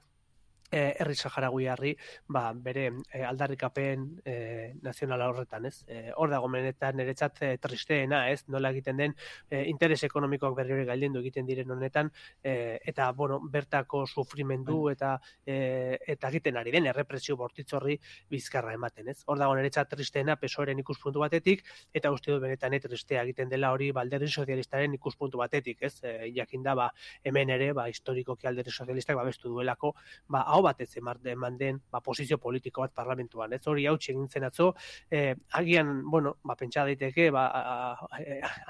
herri 0.72 1.16
saharaguiarri 1.16 1.96
ba, 2.32 2.52
bere 2.54 2.88
eh, 3.12 3.24
aldarrikapen 3.28 4.06
eh, 4.26 4.74
nazionala 4.82 5.28
horretan, 5.30 5.66
ez? 5.66 5.84
Eh, 5.88 6.12
hor 6.16 6.32
dago 6.32 6.48
menetan 6.52 6.96
niretzat 6.98 7.42
eh, 7.44 7.58
tristeena, 7.62 8.24
ez? 8.32 8.46
Nola 8.48 8.72
egiten 8.72 8.98
den 8.98 9.16
eh, 9.50 9.66
interes 9.70 10.02
ekonomikoak 10.08 10.56
berri 10.56 10.76
hori 10.78 10.86
galdendu 10.88 11.20
egiten 11.20 11.46
diren 11.46 11.72
honetan 11.72 12.12
eh, 12.44 12.80
eta 12.88 13.12
bueno, 13.12 13.40
bertako 13.52 14.06
sufrimendu 14.08 14.84
Bai. 14.86 14.94
eta 14.96 15.12
eh, 15.46 15.98
eta 16.16 16.32
egiten 16.32 16.58
ari 16.58 16.72
den 16.72 16.88
errepresio 16.92 17.36
bortitzorri 17.38 17.98
bizkarra 18.30 18.74
ematen, 18.78 19.10
ez? 19.12 19.20
Hor 19.26 19.42
dago 19.42 19.56
niretzat 19.60 19.92
tristeena 19.92 20.38
pesoeren 20.40 20.80
ikuspuntu 20.80 21.20
batetik 21.20 21.66
eta 21.94 22.12
uste 22.12 22.32
dut 22.32 22.42
benetan 22.46 22.74
eh, 22.74 22.80
tristea 22.80 23.26
egiten 23.28 23.50
dela 23.52 23.74
hori 23.76 23.92
balderri 23.92 24.30
sozialistaren 24.32 24.96
ikuspuntu 24.96 25.42
batetik, 25.44 25.84
ez? 25.84 25.98
Eh, 26.04 26.32
jakinda 26.36 26.76
ba 26.76 26.92
hemen 27.24 27.50
ere 27.50 27.72
ba 27.74 27.90
historikoki 27.92 28.48
alderdi 28.48 28.72
sozialistak 28.72 29.20
babestu 29.20 29.50
duelako 29.50 29.96
ba 30.28 30.46
hau 30.48 30.61
batez 30.62 30.90
emarde 30.98 31.32
eman 31.32 31.58
den 31.58 31.82
ba, 31.92 32.02
posizio 32.02 32.38
politiko 32.38 32.82
bat 32.82 32.94
parlamentuan. 32.94 33.54
Ez 33.54 33.62
hori 33.68 33.86
hautsi 33.88 34.12
egin 34.14 34.28
zen 34.28 34.46
atzo, 34.48 34.74
eh, 35.10 35.36
agian, 35.60 35.94
bueno, 36.10 36.38
ba, 36.44 36.56
pentsa 36.56 36.86
daiteke, 36.86 37.30
ba, 37.32 37.46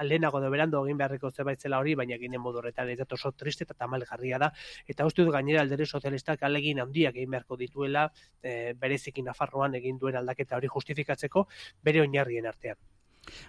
lehenago 0.02 0.40
edo 0.40 0.50
berando 0.50 0.84
egin 0.86 1.00
beharreko 1.00 1.30
zerbait 1.30 1.60
zela 1.60 1.78
hori, 1.82 1.94
baina 1.94 2.16
egin 2.16 2.38
modu 2.40 2.58
horretan 2.62 2.88
ez 2.88 3.00
oso 3.12 3.32
triste 3.32 3.64
eta 3.64 3.74
tamalgarria 3.74 4.38
da. 4.38 4.52
Eta 4.86 5.06
uste 5.06 5.24
dut 5.24 5.32
gainera 5.32 5.62
alderdi 5.62 5.86
sozialistak 5.86 6.42
alegin 6.42 6.80
handiak 6.80 7.16
egin 7.16 7.30
beharko 7.30 7.56
dituela 7.56 8.08
eh, 8.42 8.72
berezikin 8.78 9.24
Nafarroan 9.30 9.74
egin 9.74 9.98
duen 9.98 10.16
aldaketa 10.16 10.56
hori 10.56 10.72
justifikatzeko 10.72 11.46
bere 11.82 12.02
oinarrien 12.06 12.46
artean. 12.46 12.76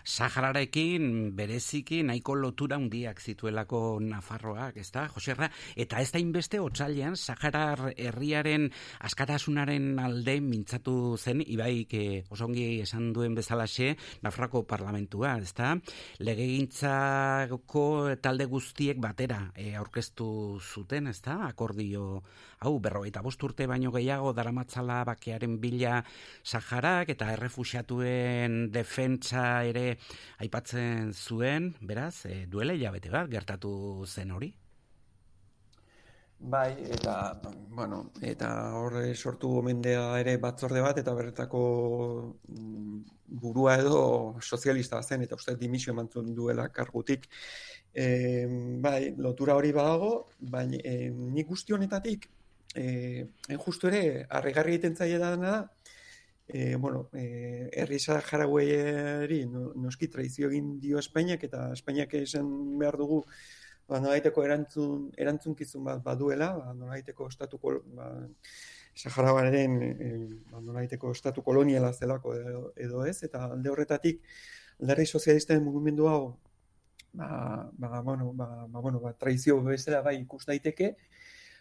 Sahararekin 0.04 1.34
bereziki 1.36 2.02
nahiko 2.04 2.36
lotura 2.36 2.78
handiak 2.78 3.20
zituelako 3.22 4.00
Nafarroak, 4.04 4.78
ezta? 4.78 5.08
Joserra, 5.14 5.50
eta 5.76 6.02
ez 6.02 6.12
da 6.14 6.22
inbeste 6.22 6.60
otsailean 6.62 7.16
Saharar 7.18 7.94
herriaren 7.98 8.70
askatasunaren 9.08 10.00
alde 10.04 10.38
mintzatu 10.44 11.18
zen 11.18 11.42
ibaik 11.46 11.94
eh, 11.98 12.24
osongi 12.30 12.82
esan 12.84 13.12
duen 13.16 13.36
bezalaxe 13.36 13.94
Nafarroko 14.22 14.64
parlamentua, 14.70 15.38
ezta? 15.42 15.74
Legegintzako 16.20 17.86
talde 18.22 18.46
guztiek 18.52 19.00
batera 19.02 19.48
eh, 19.56 19.74
aurkeztu 19.80 20.60
zuten, 20.62 21.08
ezta? 21.14 21.40
Akordio 21.48 22.22
hau 22.64 22.78
berrogeita 22.80 23.22
bost 23.24 23.44
urte 23.44 23.68
baino 23.68 23.92
gehiago 23.92 24.32
daramatzala 24.36 25.02
bakearen 25.08 25.58
bila 25.60 26.00
Saharak 26.44 27.12
eta 27.12 27.32
errefusiatuen 27.34 28.72
defentsa 28.72 29.63
ere 29.70 29.98
aipatzen 30.44 31.14
zuen, 31.14 31.74
beraz, 31.82 32.26
e, 32.26 32.46
duele 32.48 32.78
jabete 32.80 33.12
bat 33.14 33.32
gertatu 33.32 33.74
zen 34.08 34.32
hori? 34.32 34.54
Bai, 36.44 36.74
eta, 36.92 37.40
bueno, 37.72 38.10
eta 38.22 38.50
horre 38.76 39.14
sortu 39.16 39.48
gomendea 39.54 40.02
ere 40.20 40.36
batzorde 40.44 40.82
bat, 40.84 40.98
eta 41.00 41.14
berretako 41.16 41.62
mm, 42.50 42.98
burua 43.44 43.78
edo 43.80 44.02
sozialista 44.42 45.00
zen, 45.02 45.24
eta 45.24 45.40
uste 45.40 45.56
dimisio 45.56 45.94
emantzun 45.94 46.34
duela 46.36 46.68
kargutik. 46.68 47.30
E, 47.94 48.08
bai, 48.84 49.14
lotura 49.16 49.56
hori 49.56 49.72
badago, 49.72 50.12
baina 50.56 50.82
e, 50.84 51.14
nik 51.14 51.48
guzti 51.48 51.78
honetatik, 51.78 52.28
e, 52.76 52.86
justu 53.66 53.88
ere, 53.94 54.26
harrigarri 54.30 54.76
egiten 54.76 55.00
zaila 55.00 55.32
dana, 55.38 55.56
e, 56.54 56.76
bueno, 56.76 57.10
e, 57.14 57.68
herri 57.74 57.98
jaraueri 58.00 59.40
noski 59.50 60.08
traizio 60.08 60.52
egin 60.52 60.76
dio 60.80 61.00
Espainiak, 61.02 61.44
eta 61.50 61.72
Espainiak 61.74 62.14
esan 62.20 62.46
behar 62.78 62.98
dugu, 63.00 63.24
ba, 63.90 63.98
nolaiteko 64.04 64.44
erantzun, 64.46 65.08
erantzunkizun 65.18 65.84
bat 65.88 66.04
baduela, 66.06 66.52
ba, 66.60 66.76
nolaiteko 66.78 67.28
estatuko, 67.34 67.80
ba, 67.98 68.12
Saharauaren 68.94 69.80
e, 69.82 70.12
ba, 70.52 70.62
nolaiteko 70.62 71.16
estatu 71.18 71.42
koloniala 71.42 71.90
zelako 71.94 72.38
edo, 72.38 72.64
edo 72.78 73.02
ez, 73.10 73.18
eta 73.26 73.48
alde 73.50 73.74
horretatik, 73.74 74.22
alderri 74.78 75.10
sozialisten 75.10 75.66
mugimendu 75.66 76.06
hau, 76.12 76.22
ba, 77.18 77.68
ba, 77.74 78.02
bueno, 78.02 78.30
ba, 78.38 78.68
ba, 78.70 78.80
bueno, 78.80 79.02
ba, 79.02 79.18
traizio 79.18 79.58
bezala 79.66 80.06
bai 80.06 80.20
ikus 80.22 80.46
daiteke, 80.46 80.94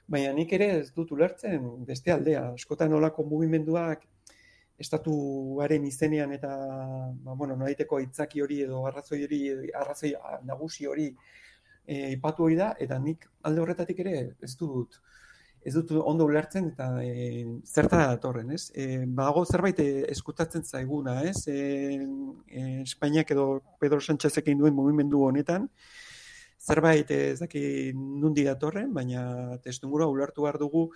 baina 0.05 0.37
nik 0.37 0.53
ere 0.53 0.69
ez 0.83 0.93
dut 0.93 1.17
ulertzen 1.17 1.65
beste 1.89 2.13
aldea, 2.13 2.51
askotan 2.61 2.93
olako 2.93 3.25
mugimenduak 3.25 4.05
estatuaren 4.83 5.87
izenean 5.87 6.35
eta 6.37 6.51
ba, 6.51 7.35
bueno, 7.35 7.57
nolaiteko 7.57 8.01
aitzaki 8.03 8.43
hori 8.43 8.63
edo 8.67 8.85
arrazoi 8.91 9.23
hori, 9.27 9.41
arrazoi 9.83 10.13
nagusi 10.49 10.87
hori 10.91 11.09
e, 11.87 12.13
ipatu 12.17 12.47
hori 12.49 12.59
da, 12.59 12.73
eta 12.81 12.99
nik 12.99 13.29
alde 13.49 13.65
horretatik 13.65 14.05
ere 14.05 14.17
ez 14.43 14.55
dut 14.61 15.01
ez 15.63 15.73
dut 15.77 15.93
ondo 15.95 16.27
ulertzen 16.27 16.73
eta 16.73 16.89
e, 17.07 17.45
zerta 17.63 18.01
datorren, 18.03 18.51
ez? 18.57 18.65
E, 18.75 19.05
bago 19.07 19.45
zerbait 19.47 19.79
eskutatzen 20.11 20.65
zaiguna, 20.67 21.21
ez? 21.31 21.47
E, 21.47 21.59
e, 22.51 22.65
Espainiak 22.83 23.31
edo 23.31 23.47
Pedro 23.79 24.01
Sánchez 24.03 24.33
ekin 24.43 24.59
duen 24.59 24.75
mugimendu 24.75 25.23
honetan, 25.29 25.69
zerbait 26.63 27.11
ez 27.15 27.39
daki 27.41 27.63
nundi 27.95 28.43
datorren, 28.47 28.91
baina 28.95 29.23
testungura 29.63 30.11
ulertu 30.11 30.47
behar 30.47 30.59
dugu 30.59 30.89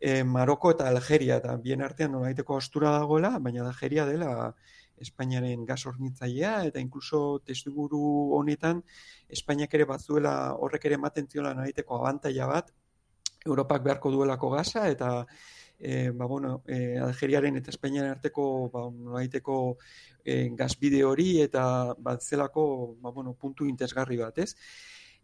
e, 0.00 0.22
Maroko 0.24 0.72
eta 0.74 0.88
Algeria, 0.88 1.38
eta 1.40 1.56
bien 1.56 1.82
artean 1.82 2.12
nolaiteko 2.12 2.56
ostura 2.60 2.92
dagoela, 2.98 3.36
baina 3.38 3.64
Algeria 3.66 4.06
dela 4.06 4.54
Espainiaren 5.00 5.64
gas 5.68 5.82
hornitzailea, 5.86 6.64
eta 6.70 6.80
inkluso 6.80 7.40
testuguru 7.44 8.00
honetan, 8.38 8.82
Espainiak 9.28 9.74
ere 9.76 9.84
batzuela 9.84 10.54
horrek 10.54 10.86
ere 10.88 10.96
ematen 10.96 11.28
ziola 11.28 11.52
nolaiteko 11.54 12.00
abantaila 12.00 12.48
bat, 12.52 12.72
Europak 13.46 13.84
beharko 13.84 14.10
duelako 14.10 14.50
gasa, 14.56 14.88
eta 14.90 15.10
e, 15.78 16.10
ba, 16.10 16.26
bueno, 16.26 16.62
e, 16.66 16.98
Algeriaren 16.98 17.56
eta 17.60 17.70
Espainiaren 17.70 18.16
arteko 18.16 18.46
ba, 18.72 18.86
nolaiteko 18.90 19.76
e, 20.24 20.48
gazbide 20.56 21.04
hori 21.04 21.40
eta 21.44 21.94
bat 21.98 22.22
zelako 22.22 22.96
ba, 23.00 23.12
bueno, 23.12 23.34
puntu 23.34 23.68
intezgarri 23.68 24.16
bat, 24.22 24.38
ez? 24.38 24.54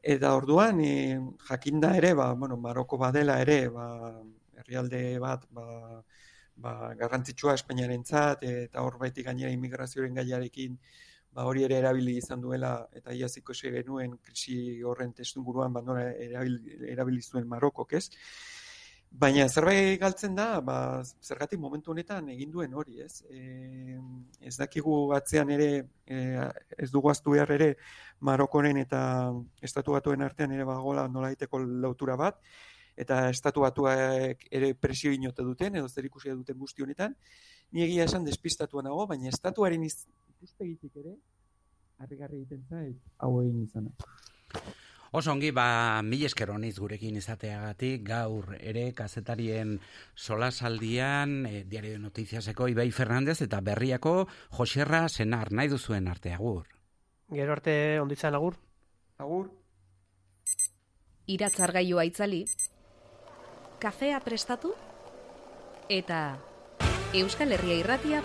Eta 0.02 0.34
orduan, 0.34 0.80
e, 0.84 1.18
jakinda 1.48 1.96
ere, 1.96 2.12
ba, 2.18 2.32
bueno, 2.34 2.56
Maroko 2.60 2.98
badela 2.98 3.40
ere, 3.40 3.68
ba, 3.70 3.88
herrialde 4.61 5.18
bat, 5.22 5.46
ba, 5.50 5.66
ba, 6.57 6.92
garrantzitsua 6.98 7.55
Espainiarentzat 7.59 8.44
eta 8.48 8.82
hor 8.82 8.98
baitik 9.00 9.26
gainera 9.26 9.53
immigrazioaren 9.55 10.14
gaiarekin 10.20 10.78
ba, 11.32 11.44
hori 11.48 11.64
ere 11.64 11.78
erabili 11.80 12.16
izan 12.20 12.40
duela 12.40 12.72
eta 12.92 13.14
iaziko 13.16 13.57
ese 13.57 13.72
genuen 13.74 14.18
krisi 14.22 14.57
horren 14.82 15.12
testuguruan 15.16 15.72
ba, 15.72 15.84
erabili, 16.12 16.78
erabili 16.92 17.22
zuen 17.22 17.48
Marokok, 17.48 17.94
ez? 18.00 18.09
Baina 19.12 19.44
zerbait 19.48 19.98
galtzen 20.00 20.34
da, 20.34 20.46
ba, 20.64 20.76
zergatik 21.20 21.61
momentu 21.61 21.92
honetan 21.92 22.30
egin 22.32 22.53
duen 22.53 22.72
hori, 22.74 23.03
ez? 23.05 23.20
E, 23.28 23.98
ez 24.40 24.55
dakigu 24.57 24.94
atzean 25.12 25.50
ere, 25.53 25.68
e, 26.07 26.20
ez 26.78 26.88
dugu 26.90 27.11
aztu 27.12 27.34
behar 27.36 27.53
ere, 27.53 27.74
Marokoren 28.20 28.80
eta 28.80 29.03
estatu 29.61 29.98
batuen 29.98 30.24
artean 30.24 30.55
ere 30.57 30.64
bagola 30.64 31.09
nola 31.12 31.32
iteko 31.34 31.61
lautura 31.84 32.16
bat, 32.16 32.40
eta 32.97 33.28
estatu 33.30 33.64
batuak 33.64 34.47
ere 34.51 34.74
presio 34.74 35.12
inote 35.12 35.43
duten, 35.43 35.76
edo 35.76 35.88
zer 35.88 36.07
ikusi 36.07 36.30
duten 36.30 36.59
guzti 36.59 36.82
honetan, 36.82 37.16
ni 37.72 37.84
egia 37.86 38.05
esan 38.05 38.24
despistatua 38.24 38.82
nago, 38.82 39.07
baina 39.07 39.28
estatuaren 39.32 39.84
ikuspegitik 39.88 40.97
ere, 41.05 41.16
harrigarri 41.99 42.43
egiten 42.43 42.64
zait, 42.68 42.99
hau 43.18 43.34
egin 43.43 43.62
izana. 43.64 43.93
Oso 45.12 45.28
ongi, 45.28 45.51
ba, 45.53 46.01
mil 46.01 46.22
esker 46.24 46.49
honiz 46.55 46.78
gurekin 46.80 47.18
izateagatik, 47.20 48.01
gaur 48.07 48.55
ere 48.57 48.86
kazetarien 48.97 49.74
solasaldian, 50.16 51.34
e, 51.45 51.64
diario 51.68 51.99
de 51.99 52.01
notiziaseko 52.01 52.70
Ibai 52.72 52.88
Fernandez 52.97 53.43
eta 53.45 53.61
berriako 53.61 54.14
Joserra 54.57 55.03
Senar, 55.12 55.53
nahi 55.53 55.68
duzuen 55.68 56.09
arte, 56.09 56.32
agur. 56.32 56.64
Gero 57.28 57.53
arte 57.53 57.74
onditzan 58.01 58.38
agur. 58.40 58.57
Agur. 59.20 59.51
Iratzargailua 61.28 62.07
itzali, 62.09 62.47
kafea 63.83 64.20
prestatu, 64.20 64.74
eta 65.89 66.39
Euskal 67.12 67.51
Herria 67.51 67.74
Irratia 67.80 68.22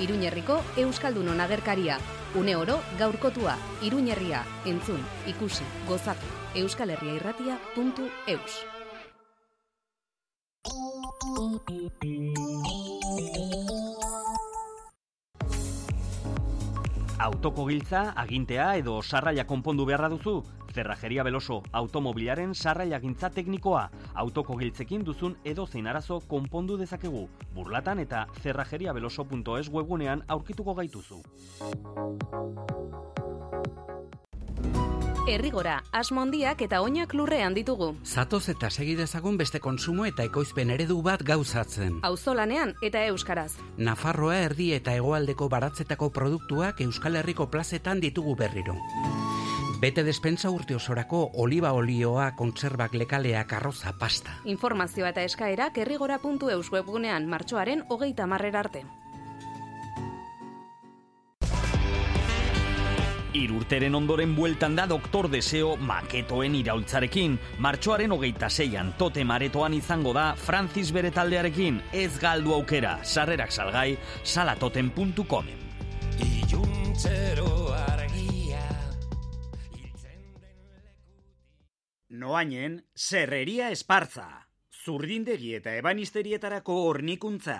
Iruñerriko 0.00 0.60
Euskaldunon 0.76 1.40
agerkaria. 1.40 1.98
Une 2.34 2.56
oro 2.56 2.80
gaurkotua, 2.98 3.56
Iruñerria, 3.82 4.44
entzun, 4.66 4.98
ikusi, 5.28 5.62
gozatu. 5.86 6.26
Euskal 6.56 6.90
Herria 6.90 7.14
Irratia. 7.14 7.58
Autoko 17.20 17.66
giltza, 17.66 18.12
agintea 18.16 18.74
edo 18.76 19.00
sarraia 19.02 19.46
konpondu 19.46 19.86
beharra 19.86 20.08
duzu? 20.08 20.42
Zerrajeria 20.74 21.22
Beloso, 21.22 21.62
automobilaren 21.72 22.54
sarraia 22.54 22.98
gintza 23.00 23.30
teknikoa. 23.30 23.84
Autoko 24.14 24.58
giltzekin 24.58 25.04
duzun 25.06 25.36
edo 25.44 25.66
zein 25.66 25.86
arazo 25.86 26.20
konpondu 26.28 26.76
dezakegu. 26.80 27.28
Burlatan 27.54 28.02
eta 28.02 28.26
zerrajeriabeloso.es 28.42 29.70
webgunean 29.70 30.24
aurkituko 30.28 30.74
gaituzu. 30.74 31.22
Errigora, 35.24 35.78
asmondiak 35.96 36.60
eta 36.66 36.82
oinak 36.84 37.14
lurrean 37.16 37.54
ditugu. 37.56 37.94
Zatoz 38.04 38.42
eta 38.52 38.68
segi 38.68 38.92
dezagun 38.98 39.38
beste 39.40 39.60
konsumo 39.66 40.04
eta 40.04 40.26
ekoizpen 40.28 40.74
eredu 40.74 40.98
bat 41.06 41.22
gauzatzen. 41.24 41.96
Auzolanean 42.04 42.74
eta 42.84 43.06
euskaraz. 43.08 43.54
Nafarroa 43.78 44.36
erdi 44.50 44.74
eta 44.76 44.92
hegoaldeko 44.92 45.48
baratzetako 45.48 46.10
produktuak 46.12 46.84
Euskal 46.84 47.16
Herriko 47.16 47.48
plazetan 47.48 48.04
ditugu 48.04 48.36
berriro. 48.36 48.76
Bete 49.80 50.04
despensa 50.04 50.50
urte 50.50 50.76
osorako 50.76 51.30
oliba 51.34 51.72
olioa, 51.72 52.30
kontserbak 52.36 52.94
lekalea, 52.94 53.44
karroza, 53.46 53.92
pasta. 53.98 54.38
Informazioa 54.44 55.10
eta 55.10 55.24
eskaerak 55.26 55.78
errigora.eus 55.82 56.70
webgunean 56.72 57.26
martxoaren 57.28 57.84
hogeita 57.88 58.26
marrera 58.26 58.60
arte. 58.60 58.84
Irurteren 63.34 63.96
ondoren 63.98 64.36
bueltan 64.36 64.76
da 64.78 64.86
Doktor 64.86 65.26
Deseo 65.28 65.74
maketoen 65.76 66.54
iraultzarekin. 66.54 67.34
Martxoaren 67.58 68.14
hogeita 68.14 68.48
zeian 68.48 68.92
tote 68.96 69.24
maretoan 69.26 69.74
izango 69.74 70.12
da 70.14 70.36
Francis 70.38 70.92
bere 70.94 71.10
taldearekin. 71.10 71.82
Ez 71.92 72.12
galdu 72.22 72.54
aukera, 72.54 73.00
sarrerak 73.02 73.50
salgai, 73.50 73.98
salatoten.com. 74.22 75.50
Iluntzero 76.22 77.73
Noainen, 82.14 82.84
Serreria 82.94 83.72
Espartza. 83.74 84.46
Zurdindegi 84.70 85.54
eta 85.56 85.72
ebanisterietarako 85.74 86.76
hornikuntza. 86.86 87.56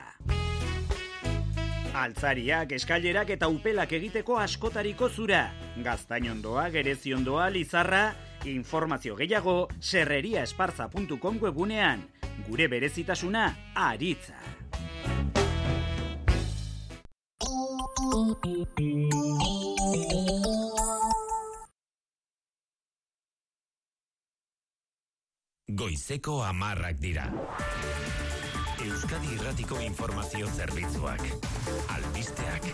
Altzariak, 1.94 2.74
eskailerak 2.76 3.32
eta 3.34 3.48
upelak 3.50 3.94
egiteko 3.98 4.38
askotariko 4.38 5.08
zura. 5.10 5.42
Gaztainondoa, 5.82 6.68
gereziondoa, 6.74 7.48
lizarra, 7.50 8.04
informazio 8.46 9.18
gehiago 9.18 9.56
serreriaesparza.com 9.80 11.42
webunean. 11.42 12.06
Gure 12.46 12.68
berezitasuna, 12.70 13.48
aritza. 13.74 14.38
Goizeko 25.74 26.36
amarrak 26.46 27.00
dira. 27.02 27.24
Euskadi 28.84 29.32
Irratiko 29.34 29.80
Informazio 29.82 30.46
Zerbitzuak. 30.46 31.26
Albisteak. 31.96 32.70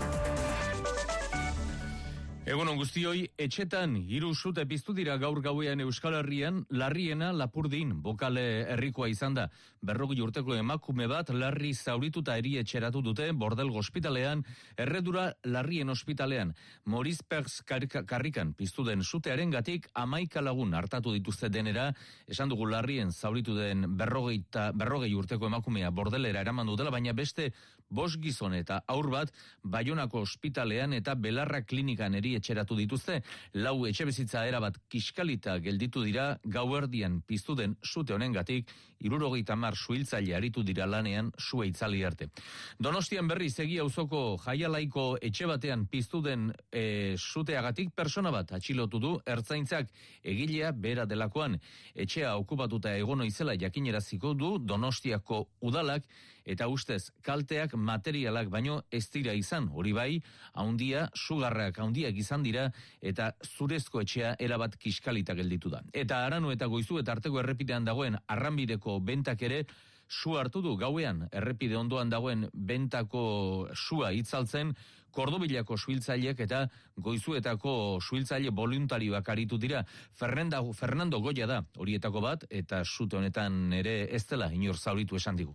Egunon 2.49 2.79
guztioi, 2.81 3.27
etxetan 3.37 3.99
hiru 4.09 4.31
sute 4.33 4.63
piztu 4.65 4.95
dira 4.97 5.19
gaur 5.21 5.43
gauean 5.45 5.83
Euskal 5.85 6.15
Herrian, 6.17 6.63
larriena 6.73 7.35
lapurdin, 7.37 7.91
bokale 8.01 8.65
herrikoa 8.73 9.11
izan 9.13 9.35
da. 9.37 9.45
Berrogi 9.85 10.23
urteko 10.25 10.57
emakume 10.57 11.05
bat, 11.07 11.29
larri 11.37 11.75
zaurituta 11.75 12.39
eri 12.41 12.55
etxeratu 12.57 13.03
dute, 13.05 13.27
bordel 13.37 13.69
ospitalean, 13.77 14.41
erredura 14.81 15.27
larrien 15.45 15.93
ospitalean. 15.93 16.55
Moriz 16.87 17.19
Perz 17.29 17.61
karrikan 17.69 18.55
piztu 18.57 18.87
den 18.89 19.05
sutearen 19.05 19.53
gatik, 19.53 19.91
amaika 19.93 20.41
lagun 20.41 20.73
hartatu 20.75 21.13
dituzte 21.13 21.53
denera, 21.53 21.91
esan 22.27 22.49
dugu 22.49 22.71
larrien 22.73 23.13
zauritu 23.13 23.55
den 23.55 23.85
berrogei, 24.01 24.41
berrogei 24.75 25.13
urteko 25.15 25.53
emakumea 25.53 25.93
bordelera 25.93 26.41
eraman 26.41 26.73
dutela, 26.73 26.91
baina 26.91 27.13
beste 27.13 27.53
bos 27.91 28.17
gizon 28.23 28.55
eta 28.55 28.81
aur 28.89 29.11
bat 29.11 29.33
Baionako 29.63 30.23
ospitalean 30.27 30.95
eta 30.97 31.15
Belarra 31.15 31.63
klinikan 31.63 32.15
eri 32.15 32.35
etxeratu 32.39 32.77
dituzte. 32.79 33.21
Lau 33.55 33.87
etxe 33.87 34.07
bizitza 34.09 34.47
erabat 34.49 34.79
kiskalita 34.89 35.59
gelditu 35.59 36.05
dira 36.07 36.31
gauerdian 36.45 37.21
piztu 37.27 37.57
den 37.59 37.77
sute 37.83 38.15
honengatik 38.15 38.71
irurogeita 39.01 39.57
mar 39.57 39.77
suhiltzaile 39.77 40.35
aritu 40.37 40.63
dira 40.63 40.87
lanean 40.87 41.31
sua 41.39 41.67
itzali 41.67 42.05
arte. 42.05 42.31
Donostian 42.79 43.29
berri 43.29 43.51
zegi 43.51 43.79
auzoko 43.79 44.39
jaialaiko 44.45 45.07
etxe 45.23 45.47
batean 45.51 45.87
piztu 45.87 46.23
den 46.23 46.51
e, 46.73 47.17
suteagatik 47.17 47.95
persona 47.97 48.31
bat 48.31 48.53
atxilotu 48.53 48.99
du 48.99 49.13
ertzaintzak 49.27 49.89
egilea 50.23 50.73
bera 50.73 51.07
delakoan 51.07 51.59
etxea 51.95 52.37
okupatuta 52.37 52.97
egono 52.97 53.25
izela 53.25 53.57
jakineraziko 53.59 54.35
du 54.35 54.59
Donostiako 54.59 55.47
udalak 55.61 56.05
eta 56.45 56.69
ustez 56.69 57.11
kalteak 57.23 57.75
materialak 57.75 58.49
baino 58.51 58.81
ez 58.91 59.05
dira 59.13 59.35
izan, 59.37 59.69
hori 59.73 59.93
bai, 59.93 60.11
haundia, 60.59 61.07
sugarrak 61.15 61.79
haundiak 61.79 62.17
izan 62.17 62.43
dira, 62.43 62.69
eta 63.01 63.31
zurezko 63.45 64.03
etxea 64.03 64.35
erabat 64.39 64.77
kiskalita 64.81 65.37
gelditu 65.39 65.71
da. 65.71 65.83
Eta 65.93 66.25
aranu 66.27 66.51
eta 66.55 66.67
goizu 66.67 66.99
eta 67.01 67.15
arteko 67.17 67.41
errepidean 67.43 67.85
dagoen 67.85 68.19
arranbideko 68.27 68.90
bentak 68.99 69.43
ere, 69.47 69.65
su 70.11 70.35
hartu 70.37 70.61
du 70.61 70.77
gauean 70.77 71.29
errepide 71.31 71.77
ondoan 71.79 72.11
dagoen 72.11 72.49
bentako 72.53 73.69
sua 73.75 74.11
itzaltzen 74.13 74.75
Kordobilako 75.11 75.77
suhiltzaileek 75.77 76.41
eta 76.45 76.61
goizuetako 76.97 77.73
suhiltzaile 78.01 78.53
voluntarioak 78.55 79.29
aritu 79.29 79.59
dira. 79.59 79.83
Fernanda, 80.15 80.61
Fernando 80.75 81.19
Goya 81.21 81.49
da 81.51 81.61
horietako 81.77 82.23
bat 82.23 82.45
eta 82.51 82.85
sute 82.85 83.19
honetan 83.19 83.73
ere 83.75 83.97
ez 84.15 84.25
dela 84.31 84.53
inor 84.55 84.79
zauritu 84.79 85.19
esan 85.19 85.37
digu. 85.41 85.55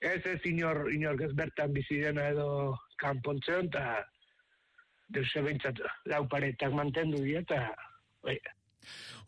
Ez 0.00 0.22
ez 0.24 0.40
inor, 0.46 0.86
inor 0.94 1.20
ez 1.22 1.32
bertan 1.34 1.72
bizi 1.74 1.98
dena 2.00 2.28
edo 2.32 2.78
kanpontzean, 3.02 3.66
eta 3.66 4.04
deuse 5.08 5.42
behintzat 5.42 5.80
lau 6.06 6.22
paretak 6.30 6.72
mantendu 6.72 7.20
dira, 7.24 7.42
eta 7.42 7.74
bai, 8.22 8.38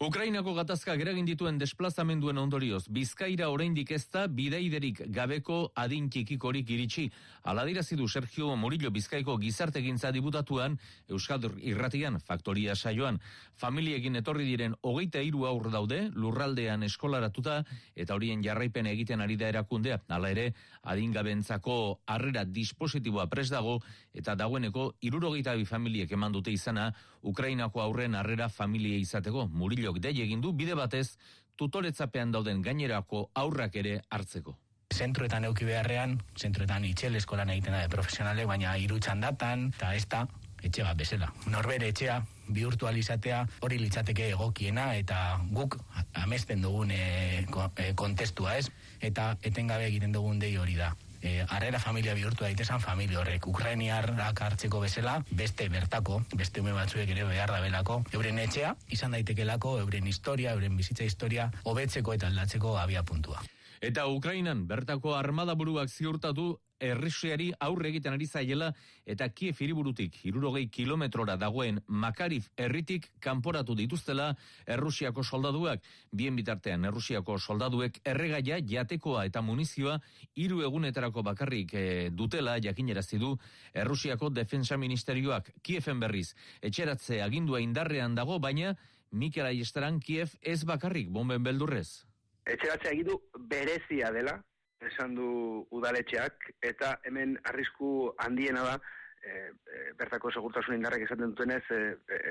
Ukrainako 0.01 0.55
gatazka 0.57 0.95
geragin 0.97 1.27
dituen 1.29 1.59
desplazamenduen 1.61 2.39
ondorioz, 2.41 2.87
Bizkaira 2.89 3.51
oraindik 3.53 3.91
ez 3.93 4.07
da 4.09 4.23
bideiderik 4.33 5.03
gabeko 5.13 5.59
adin 5.77 6.07
txikikorik 6.09 6.71
iritsi. 6.73 7.05
Aladirazi 7.45 7.99
du 8.01 8.09
Sergio 8.09 8.55
Murillo 8.57 8.89
Bizkaiko 8.91 9.37
gizartegintza 9.43 10.09
dibutatuan, 10.17 10.79
Euskal 11.09 11.45
Irratian, 11.61 12.17
Faktoria 12.17 12.75
saioan, 12.77 13.21
familiekin 13.61 14.17
etorri 14.17 14.49
diren 14.49 14.79
hogeita 14.81 15.21
hiru 15.21 15.45
aur 15.45 15.69
daude, 15.69 16.01
lurraldean 16.15 16.83
eskolaratuta, 16.89 17.61
eta 17.95 18.17
horien 18.17 18.41
jarraipen 18.41 18.89
egiten 18.89 19.21
ari 19.21 19.37
da 19.37 19.53
erakundea. 19.53 20.01
Hala 20.09 20.33
ere, 20.33 20.55
adingabentzako 20.81 22.01
harrera 22.07 22.47
dispositiboa 22.49 23.29
pres 23.29 23.51
dago, 23.53 23.83
eta 24.17 24.33
dagoeneko 24.35 24.95
irurogeita 25.05 25.59
bi 25.61 25.69
familiek 25.69 26.17
eman 26.17 26.33
dute 26.33 26.57
izana, 26.57 26.89
Ukrainako 27.23 27.83
aurren 27.83 28.15
harrera 28.15 28.49
familie 28.49 28.99
izateko. 28.99 29.47
Murillok 29.49 30.01
dei 30.01 30.17
egin 30.23 30.41
du 30.41 30.53
bide 30.53 30.75
batez, 30.75 31.17
tutoretzapean 31.57 32.33
dauden 32.33 32.63
gainerako 32.63 33.31
aurrak 33.35 33.77
ere 33.77 34.01
hartzeko. 34.09 34.57
Zentroetan 34.91 35.45
euki 35.47 35.65
beharrean, 35.69 36.19
zentroetan 36.37 36.85
itxel 36.85 37.15
eskolan 37.17 37.51
egiten 37.51 37.77
da 37.77 37.83
de 37.85 37.93
profesionalek, 37.93 38.49
baina 38.51 38.77
irutxan 38.77 39.21
datan, 39.23 39.69
eta 39.77 39.95
ez 39.95 40.07
da, 40.11 40.25
etxe 40.63 40.85
bat 40.85 40.99
bezala. 40.99 41.29
Norbere 41.53 41.91
etxea 41.93 42.19
virtualizatea 42.51 43.45
hori 43.67 43.79
litzateke 43.79 44.31
egokiena 44.35 44.91
eta 44.99 45.39
guk 45.55 45.79
amesten 46.25 46.65
dugun 46.65 46.91
e, 46.91 47.47
kontestua 47.95 48.57
ez 48.59 48.67
eta 49.01 49.37
etengabe 49.47 49.87
egiten 49.87 50.13
dugun 50.17 50.43
dei 50.43 50.57
hori 50.59 50.77
da. 50.81 50.91
E, 51.23 51.45
arrera 51.49 51.79
familia 51.79 52.15
bihurtu 52.17 52.45
daitesan 52.45 52.81
familia 52.81 53.21
horrek 53.21 53.47
Ukrainiarrak 53.47 54.41
hartzeko 54.41 54.81
bezala 54.81 55.19
beste 55.31 55.69
bertako, 55.69 56.23
beste 56.35 56.65
ume 56.65 56.73
batzuek 56.73 57.11
ere 57.13 57.29
behar 57.29 57.53
da 57.53 57.61
belako 57.61 58.03
euren 58.17 58.39
etxea 58.39 58.75
izan 58.89 59.17
daitekelako 59.17 59.79
euren 59.85 60.07
historia, 60.07 60.57
euren 60.57 60.77
bizitza 60.81 61.05
historia 61.05 61.51
hobetzeko 61.65 62.17
eta 62.17 62.33
aldatzeko 62.33 62.79
abia 62.79 63.03
puntua. 63.03 63.45
Eta 63.81 64.07
Ukrainan 64.13 64.67
bertako 64.69 65.15
armada 65.17 65.55
buruak 65.57 65.89
ziurtatu 65.89 66.59
Errusiari 66.81 67.47
aurre 67.61 67.89
egiten 67.91 68.13
ari 68.13 68.27
zaiela 68.27 68.71
eta 69.09 69.29
Kiev 69.37 69.57
hiriburutik 69.61 70.19
hirurogei 70.25 70.67
kilometrora 70.73 71.37
dagoen 71.41 71.81
Makarif 71.89 72.51
herritik 72.57 73.11
kanporatu 73.21 73.75
dituztela 73.77 74.35
Errusiako 74.67 75.25
soldaduak. 75.25 75.81
Bien 76.13 76.37
bitartean 76.37 76.85
Errusiako 76.85 77.39
soldaduek 77.39 78.01
erregaia, 78.05 78.61
jatekoa 78.61 79.25
eta 79.29 79.41
munizioa 79.41 79.97
hiru 80.35 80.61
egunetarako 80.69 81.25
bakarrik 81.25 81.75
eh, 81.75 82.11
dutela 82.13 82.59
jakinerazi 82.61 83.19
du 83.19 83.33
Errusiako 83.73 84.29
Defensa 84.29 84.77
Ministerioak 84.77 85.53
Kieven 85.63 86.01
berriz. 86.01 86.35
Etxeratze 86.61 87.23
agindua 87.23 87.61
indarrean 87.61 88.15
dago, 88.15 88.39
baina 88.39 88.77
Mikel 89.11 89.47
Aiestaran 89.47 90.01
Kiev 90.01 90.37
ez 90.41 90.65
bakarrik 90.65 91.09
bomben 91.09 91.43
beldurrez. 91.43 92.10
Etxeratze 92.47 92.93
egidu 92.93 93.19
berezia 93.51 94.11
dela, 94.13 94.39
esan 94.81 95.15
du 95.15 95.67
udaletxeak, 95.77 96.53
eta 96.63 96.97
hemen 97.05 97.37
arrisku 97.51 98.15
handiena 98.25 98.65
da, 98.65 98.79
e, 99.21 99.51
bertako 99.99 100.31
segurtasun 100.33 100.77
indarrek 100.77 101.05
esaten 101.05 101.35
dutenez, 101.35 101.63
e, 101.75 101.81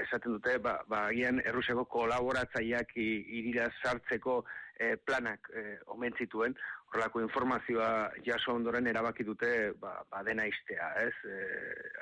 esaten 0.04 0.38
dute, 0.38 0.58
ba, 0.64 0.80
ba 0.90 1.06
agian 1.12 1.42
Errusiako 1.46 1.86
kolaboratzaileak 1.94 2.96
irira 2.98 3.70
sartzeko 3.84 4.40
e, 4.80 4.96
planak 4.98 5.52
e, 5.54 5.78
omen 5.94 6.16
zituen, 6.18 6.58
horrelako 6.90 7.22
informazioa 7.22 7.92
jaso 8.26 8.56
ondoren 8.58 8.90
erabaki 8.90 9.24
dute 9.28 9.52
ba, 9.82 10.00
ba 10.10 10.24
dena 10.26 10.48
iztea, 10.50 10.94
ez? 11.06 11.14
E, 11.26 11.40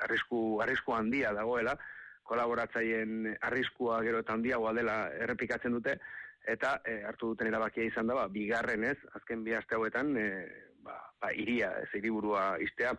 arrisku, 0.08 0.62
arrisku 0.64 0.96
handia 0.96 1.34
dagoela, 1.36 1.76
kolaboratzaileen 2.28 3.36
arriskua 3.48 4.02
gero 4.04 4.20
eta 4.24 4.36
handiagoa 4.36 4.74
dela 4.76 4.98
errepikatzen 5.24 5.76
dute, 5.78 5.98
eta 6.48 6.78
e, 6.86 7.02
hartu 7.08 7.34
duten 7.34 7.52
erabakia 7.52 7.86
izan 7.88 8.08
da, 8.08 8.16
ba, 8.22 8.28
bigarren 8.32 8.86
ez, 8.88 8.98
azken 9.20 9.44
bi 9.44 9.56
aste 9.58 9.76
hauetan, 9.76 10.16
e, 10.18 10.28
ba, 10.86 10.96
ba, 11.22 11.34
iria, 11.36 11.74
ez, 11.84 11.90
hiriburua 12.00 12.56
iztea. 12.64 12.96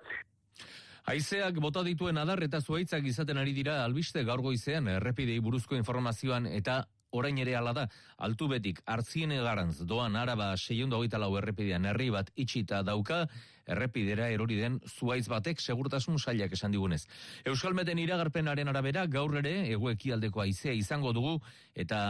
Haizeak 1.09 1.57
bota 1.65 1.81
dituen 1.87 2.21
adar 2.21 2.43
eta 2.45 2.61
zuaitzak 2.61 3.07
izaten 3.09 3.41
ari 3.41 3.55
dira 3.57 3.79
albiste 3.85 4.25
gaur 4.29 4.43
goizean 4.45 4.91
errepidei 4.93 5.39
buruzko 5.41 5.79
informazioan 5.79 6.47
eta 6.53 6.83
orain 7.17 7.39
ere 7.41 7.55
hala 7.57 7.73
da, 7.73 7.87
altu 8.19 8.51
betik 8.51 8.83
hartziene 8.85 9.39
garantz 9.41 9.79
doan 9.89 10.17
araba 10.21 10.51
seiondo 10.57 10.99
hogeita 10.99 11.21
lau 11.23 11.31
errepidean 11.41 11.89
herri 11.89 12.11
bat 12.13 12.29
itxita 12.37 12.83
dauka, 12.85 13.23
errepidera 13.69 14.29
erori 14.33 14.59
den 14.59 14.79
zuaiz 14.89 15.27
batek 15.29 15.61
segurtasun 15.61 16.19
sailak 16.19 16.53
esan 16.57 16.73
digunez. 16.73 17.05
Euskalmeten 17.47 17.99
iragarpenaren 18.03 18.69
arabera 18.69 19.07
gaur 19.07 19.37
ere 19.41 19.55
eguekialdeko 19.75 20.43
haizea 20.43 20.73
izango 20.73 21.13
dugu 21.13 21.37
eta 21.75 22.01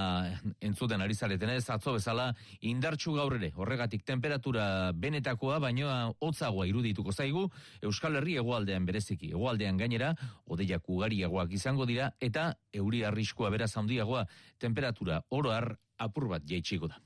entzuten 0.64 1.02
ari 1.04 1.14
zaretenez 1.14 1.64
atzo 1.74 1.96
bezala 1.98 2.30
indartsu 2.60 3.14
gaur 3.18 3.36
ere. 3.36 3.52
Horregatik 3.56 4.04
temperatura 4.06 4.92
benetakoa 4.94 5.58
baino 5.62 6.14
hotzagoa 6.20 6.66
irudituko 6.70 7.12
zaigu 7.12 7.48
Euskal 7.82 8.16
Herri 8.20 8.38
hegoaldean 8.38 8.86
bereziki. 8.86 9.32
Hegoaldean 9.34 9.76
gainera 9.80 10.14
odeiak 10.46 10.88
ugariagoak 10.88 11.52
izango 11.52 11.86
dira 11.86 12.12
eta 12.20 12.52
euri 12.72 13.04
arriskua 13.04 13.50
beraz 13.50 13.74
handiagoa. 13.76 14.26
Temperatura 14.58 15.22
oro 15.30 15.52
har 15.52 15.74
apur 15.98 16.28
bat 16.28 16.42
jaitsiko 16.46 16.88
da. 16.88 17.00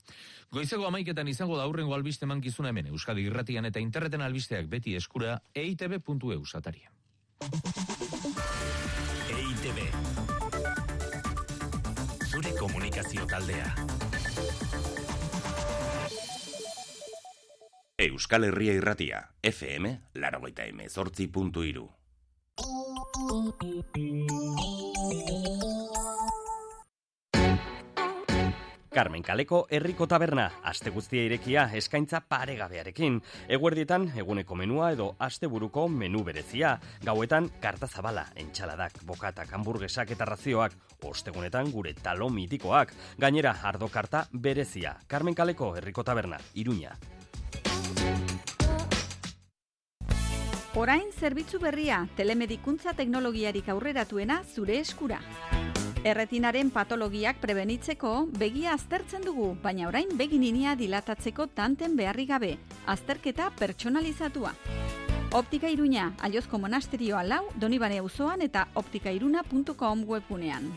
Goizego 0.53 0.85
amaiketan 0.87 1.27
izango 1.27 1.57
da 1.57 1.63
aurrengo 1.63 1.95
albiste 1.95 2.25
mankizuna 2.29 2.69
hemen 2.69 2.87
Euskadi 2.93 3.25
irratian 3.25 3.65
eta 3.65 3.81
interneten 3.81 4.21
albisteak 4.21 4.69
beti 4.69 4.95
eskura 4.95 5.39
E 5.53 5.65
eitb.eu 5.65 6.45
sataria. 6.45 6.91
EITB 9.33 9.79
Zure 12.29 12.53
komunikazio 12.59 13.25
taldea 13.25 13.73
Euskal 18.03 18.43
Herria 18.43 18.73
irratia, 18.73 19.19
FM, 19.45 19.91
larogeita 20.17 20.65
emezortzi 20.65 21.27
puntu 21.31 21.63
iru. 21.63 21.85
Carmen 28.93 29.23
Kaleko 29.25 29.63
herriko 29.73 30.05
taberna, 30.05 30.43
aste 30.69 30.91
guztia 30.93 31.23
irekia 31.25 31.63
eskaintza 31.73 32.19
paregabearekin. 32.29 33.15
Eguerdietan 33.49 34.11
eguneko 34.21 34.53
menua 34.55 34.91
edo 34.93 35.07
asteburuko 35.17 35.87
menu 35.89 36.21
berezia. 36.23 36.75
Gauetan 37.01 37.49
karta 37.61 37.87
zabala, 37.87 38.27
entxaladak, 38.37 39.01
bokatak, 39.09 39.49
hamburguesak 39.57 40.13
eta 40.13 40.29
razioak. 40.29 40.77
Ostegunetan 41.09 41.71
gure 41.73 41.95
talo 41.97 42.29
mitikoak. 42.29 42.93
Gainera, 43.17 43.55
ardo 43.63 43.89
karta 43.89 44.27
berezia. 44.31 44.95
Carmen 45.07 45.33
Kaleko 45.33 45.73
herriko 45.75 46.03
taberna, 46.03 46.37
Iruña. 46.53 46.93
Orain 50.75 51.11
zerbitzu 51.11 51.59
berria, 51.59 52.07
telemedikuntza 52.17 52.93
teknologiarik 52.93 53.69
aurreratuena 53.69 54.43
zure 54.43 54.79
eskura. 54.79 55.21
Erretinaren 56.03 56.67
patologiak 56.67 57.37
prebenitzeko 57.39 58.09
begia 58.35 58.73
aztertzen 58.75 59.23
dugu, 59.23 59.53
baina 59.63 59.87
orain 59.87 60.09
begininia 60.19 60.73
dilatatzeko 60.75 61.45
tanten 61.55 61.95
beharri 61.95 62.25
gabe, 62.27 62.49
azterketa 62.91 63.47
pertsonalizatua. 63.55 64.51
Optika 65.39 65.71
Iruña, 65.71 66.11
Aliozko 66.19 66.59
Monasterioa 66.59 67.23
lau, 67.23 67.45
Donibane 67.55 68.01
auzoan 68.03 68.43
eta 68.43 68.67
optikairuna.com 68.83 70.03
webgunean. 70.11 70.67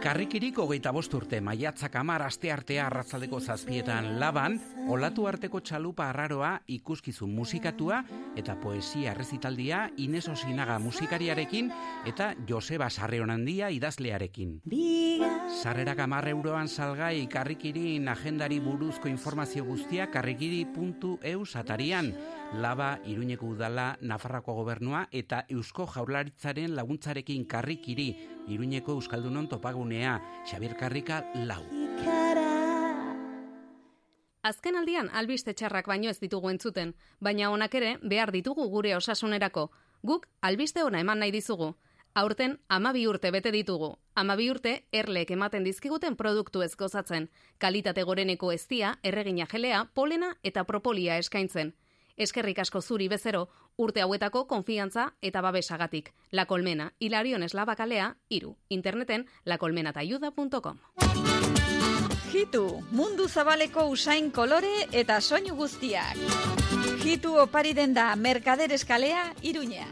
Karrikirik 0.00 0.56
hogeita 0.56 0.94
bost 0.96 1.12
urte 1.12 1.42
maiatzak 1.44 1.98
amar 2.00 2.22
aste 2.24 2.48
artea 2.48 2.86
arratzaldeko 2.86 3.36
zazpietan 3.40 4.14
laban, 4.22 4.54
olatu 4.88 5.26
arteko 5.28 5.60
txalupa 5.60 6.06
arraroa 6.08 6.54
ikuskizun 6.72 7.34
musikatua 7.36 7.98
eta 8.40 8.54
poesia 8.62 9.12
errezitaldia 9.12 9.82
Ines 10.00 10.24
Osinaga 10.32 10.78
musikariarekin 10.80 11.68
eta 12.08 12.30
Joseba 12.48 12.88
Sarreonandia 12.88 13.68
idazlearekin. 13.76 14.62
Sarrerak 15.60 16.00
amar 16.00 16.30
euroan 16.32 16.68
salgai 16.68 17.26
karrikirin 17.28 18.08
agendari 18.08 18.56
buruzko 18.64 19.12
informazio 19.12 19.66
guztia 19.68 20.08
karrikiri.eu 20.08 21.44
satarian. 21.44 22.14
Laba, 22.52 22.98
Iruñeko 23.06 23.46
Udala, 23.46 23.96
Nafarrako 24.00 24.54
Gobernua 24.54 25.06
eta 25.12 25.44
Eusko 25.48 25.86
Jaurlaritzaren 25.86 26.74
laguntzarekin 26.74 27.44
karrikiri, 27.46 28.08
Iruñeko 28.48 28.96
Euskaldunon 28.98 29.46
topagunea, 29.48 30.16
Xabier 30.50 30.74
Karrika 30.76 31.22
lau. 31.46 31.62
Azken 34.42 34.76
aldian 34.76 35.10
albiste 35.14 35.54
txarrak 35.54 35.86
baino 35.86 36.10
ez 36.10 36.18
ditugu 36.18 36.50
entzuten, 36.50 36.94
baina 37.20 37.52
honak 37.54 37.74
ere 37.78 37.98
behar 38.02 38.32
ditugu 38.32 38.66
gure 38.68 38.96
osasunerako. 38.96 39.70
Guk 40.02 40.26
albiste 40.40 40.82
ona 40.82 41.00
eman 41.00 41.20
nahi 41.20 41.30
dizugu. 41.30 41.76
Aurten 42.14 42.58
amabi 42.68 43.06
urte 43.06 43.30
bete 43.30 43.52
ditugu. 43.54 43.92
Amabi 44.16 44.50
urte 44.50 44.88
erlek 44.90 45.30
ematen 45.30 45.62
dizkiguten 45.62 46.16
produktu 46.16 46.62
ez 46.62 46.74
gozatzen. 46.74 47.28
Kalitate 47.58 48.02
goreneko 48.02 48.50
eztia, 48.50 48.96
erregina 49.04 49.46
jelea, 49.46 49.84
polena 49.94 50.34
eta 50.42 50.64
propolia 50.64 51.18
eskaintzen. 51.18 51.76
Eskerrik 52.20 52.58
asko 52.60 52.82
zuri 52.82 53.06
bezero, 53.08 53.46
urte 53.80 54.02
hauetako 54.04 54.42
konfiantza 54.46 55.06
eta 55.22 55.40
babesagatik. 55.40 56.12
La 56.30 56.44
Colmena, 56.44 56.92
Hilarion 56.98 57.42
Eslabakalea, 57.42 58.16
iru. 58.28 58.56
Interneten 58.68 59.24
lacolmenatayuda.com. 59.44 60.78
Hitu, 62.30 62.64
mundu 62.92 63.26
zabaleko 63.28 63.86
usain 63.88 64.30
kolore 64.30 64.74
eta 64.92 65.20
soinu 65.20 65.56
guztiak. 65.56 66.20
Hitu 67.00 67.38
opari 67.40 67.72
den 67.72 67.96
da 67.96 68.14
Merkader 68.16 68.70
Eskalea, 68.76 69.32
Iruña. 69.40 69.88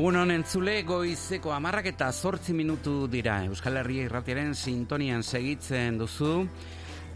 Egun 0.00 0.16
honen 0.16 0.46
zule 0.48 0.78
goizeko 0.88 1.50
amarrak 1.52 1.90
eta 1.90 2.06
zortzi 2.08 2.54
minutu 2.56 3.04
dira. 3.12 3.34
Euskal 3.44 3.76
Herria 3.82 4.06
irratiaren 4.06 4.54
sintonian 4.56 5.20
segitzen 5.20 5.98
duzu. 6.00 6.46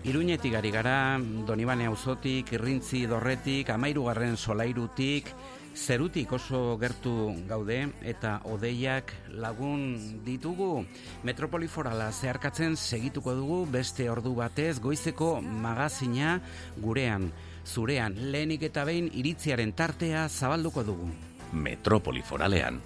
Iruñetik 0.05 0.53
ari 0.59 0.69
gara, 0.75 1.17
Donibane 1.49 1.87
auzotik, 1.89 2.53
Irrintzi 2.53 3.07
dorretik, 3.09 3.73
Amairugarren 3.73 4.37
solairutik, 4.37 5.33
zerutik 5.73 6.37
oso 6.37 6.77
gertu 6.77 7.33
gaude 7.49 7.81
eta 8.05 8.37
odeiak 8.53 9.17
lagun 9.33 10.21
ditugu. 10.29 10.85
Metropoli 11.25 11.73
forala 11.73 12.13
zeharkatzen 12.13 12.77
segituko 12.77 13.33
dugu 13.33 13.63
beste 13.65 14.11
ordu 14.13 14.37
batez 14.45 14.77
goizeko 14.79 15.39
magazina 15.41 16.37
gurean. 16.77 17.31
Zurean, 17.65 18.21
lehenik 18.29 18.69
eta 18.69 18.85
behin 18.85 19.09
iritziaren 19.09 19.73
tartea 19.73 20.29
zabalduko 20.29 20.85
dugu. 20.85 21.15
Metropoli 21.55 22.23
foralean, 22.23 22.81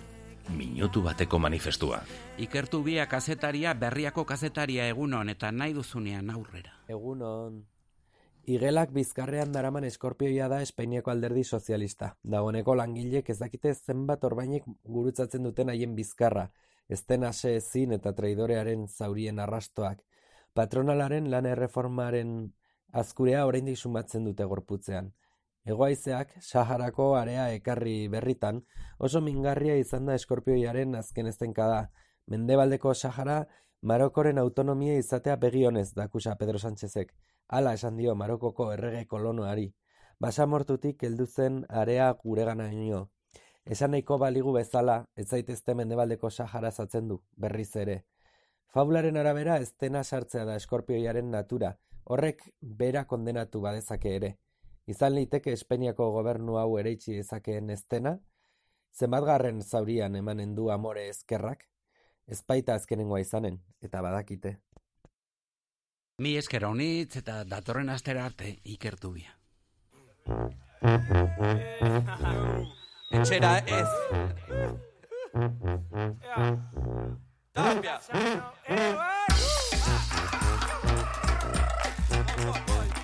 minutu 0.52 1.00
bateko 1.02 1.38
manifestua. 1.40 2.02
Ikertu 2.36 2.82
bia 2.84 3.06
kazetaria, 3.08 3.72
berriako 3.74 4.26
kazetaria 4.28 4.84
egunon 4.92 5.32
eta 5.32 5.48
nahi 5.52 5.72
duzunean 5.72 6.28
aurrera. 6.30 6.74
Egunon. 6.92 7.62
Igelak 8.48 8.92
bizkarrean 8.92 9.52
daraman 9.52 9.84
eskorpioia 9.88 10.48
da 10.52 10.60
Espainiako 10.64 11.10
alderdi 11.10 11.44
sozialista. 11.44 12.14
Dagoneko 12.24 12.74
langilek 12.76 13.30
ez 13.30 13.38
dakite 13.40 13.72
zenbat 13.74 14.24
orbainek 14.24 14.68
gurutzatzen 14.84 15.48
duten 15.48 15.72
haien 15.72 15.94
bizkarra, 15.96 16.50
ezten 16.88 17.24
ase 17.24 17.54
ezin 17.56 17.92
eta 17.96 18.12
traidorearen 18.16 18.86
zaurien 18.88 19.40
arrastoak. 19.44 20.04
Patronalaren 20.54 21.30
lan 21.30 21.46
erreformaren 21.46 22.36
azkurea 22.92 23.46
oraindik 23.46 23.76
sumatzen 23.76 24.24
dute 24.28 24.44
gorputzean. 24.44 25.12
Egoaizeak 25.68 26.30
Saharako 26.40 27.06
area 27.18 27.42
ekarri 27.52 28.08
berritan 28.08 28.62
oso 29.06 29.20
mingarria 29.20 29.74
izan 29.76 30.06
da 30.08 30.14
eskorpioiaren 30.16 30.94
azken 30.96 31.26
eztenkada. 31.28 31.90
Mendebaldeko 32.26 32.94
Sahara 32.94 33.42
Marokoren 33.82 34.38
autonomia 34.38 34.96
izatea 34.96 35.36
begionez 35.36 35.92
dakusa 35.98 36.36
Pedro 36.40 36.58
Sánchezek. 36.58 37.12
Hala 37.48 37.74
esan 37.76 38.00
dio 38.00 38.14
Marokoko 38.14 38.70
errege 38.72 39.04
kolonoari. 39.12 39.68
Basamortutik 40.18 41.04
heldu 41.04 41.26
zen 41.26 41.64
area. 41.68 42.14
Esan 43.66 43.90
nahiko 43.90 44.18
baligu 44.18 44.52
bezala, 44.52 45.04
ez 45.16 45.28
zaitezte 45.28 45.74
mendebaldeko 45.74 46.30
Sahara 46.30 46.70
zatzen 46.70 47.08
du, 47.08 47.22
berriz 47.36 47.76
ere. 47.76 48.04
Fabularen 48.72 49.16
arabera 49.16 49.58
ez 49.58 49.74
dena 49.78 50.02
sartzea 50.02 50.44
da 50.44 50.56
eskorpioiaren 50.56 51.30
natura, 51.30 51.76
horrek 52.04 52.42
bera 52.60 53.04
kondenatu 53.04 53.60
badezake 53.60 54.16
ere. 54.16 54.38
Izan 54.88 55.12
liteke 55.18 55.52
Espainiako 55.52 56.06
gobernu 56.14 56.54
hau 56.56 56.78
ereitsi 56.80 57.18
dezakeen 57.18 57.68
eztena, 57.74 58.14
zenbatgarren 58.96 59.60
zaurian 59.62 60.16
emanen 60.16 60.54
du 60.56 60.70
amore 60.72 61.02
ezkerrak, 61.10 61.66
ezpaita 62.28 62.78
azkenengoa 62.80 63.20
izanen, 63.20 63.60
eta 63.84 64.00
badakite. 64.04 64.54
Mi 66.24 66.36
esker 66.40 66.64
honitz 66.64 67.20
eta 67.20 67.42
datorren 67.44 67.92
astera 67.92 68.24
arte 68.30 68.54
ikertu 68.64 69.12
bia. 69.12 69.36
Etxera 73.12 73.52
ez. 73.68 73.88
Tapia. 77.52 77.98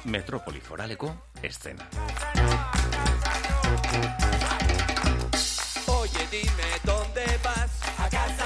Metropoli 0.05 0.61
foraleko 0.61 1.11
eszena. 1.42 1.86
Oye, 5.86 6.26
dime 6.30 6.70
dónde 6.84 7.24
vas. 7.42 7.70
A 7.98 8.09
casa 8.09 8.43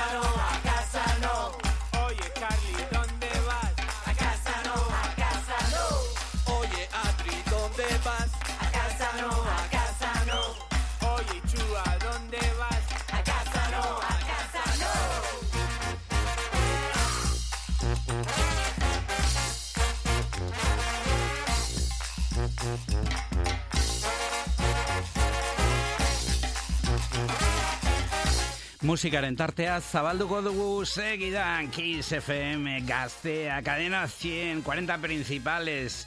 Musikaren 28.89 29.34
tartea 29.36 29.74
zabalduko 29.84 30.39
dugu 30.41 30.86
segidan 30.89 31.66
Kiss 31.68 32.14
FM 32.16 32.86
gaztea, 32.89 33.59
cadena 33.61 34.07
100, 34.09 34.62
40 34.64 34.97
principales. 35.03 36.07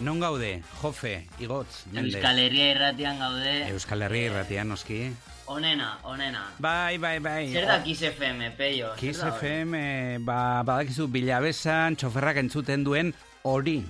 Non 0.00 0.16
gaude, 0.18 0.62
Jofe, 0.80 1.26
Igotz, 1.44 1.84
Mendez. 1.92 2.14
Euskal 2.14 2.40
Herria 2.40 2.70
irratian 2.72 3.20
gaude. 3.20 3.52
Euskal 3.74 4.06
Herria 4.06 4.30
irratian 4.30 4.72
noski. 4.72 5.02
Onena, 5.44 5.98
onena. 6.08 6.46
Bai, 6.56 6.96
bai, 6.96 7.18
bai. 7.20 7.52
Zer 7.52 7.68
da 7.68 7.82
Kiss 7.84 8.00
FM, 8.00 8.48
peio? 8.56 8.94
Kiss? 8.96 9.20
FM, 9.20 9.76
ba, 10.24 10.62
badakizu 10.64 11.10
bilabesan, 11.12 12.00
txoferrak 12.00 12.40
entzuten 12.46 12.88
duen 12.88 13.12
hori. 13.44 13.82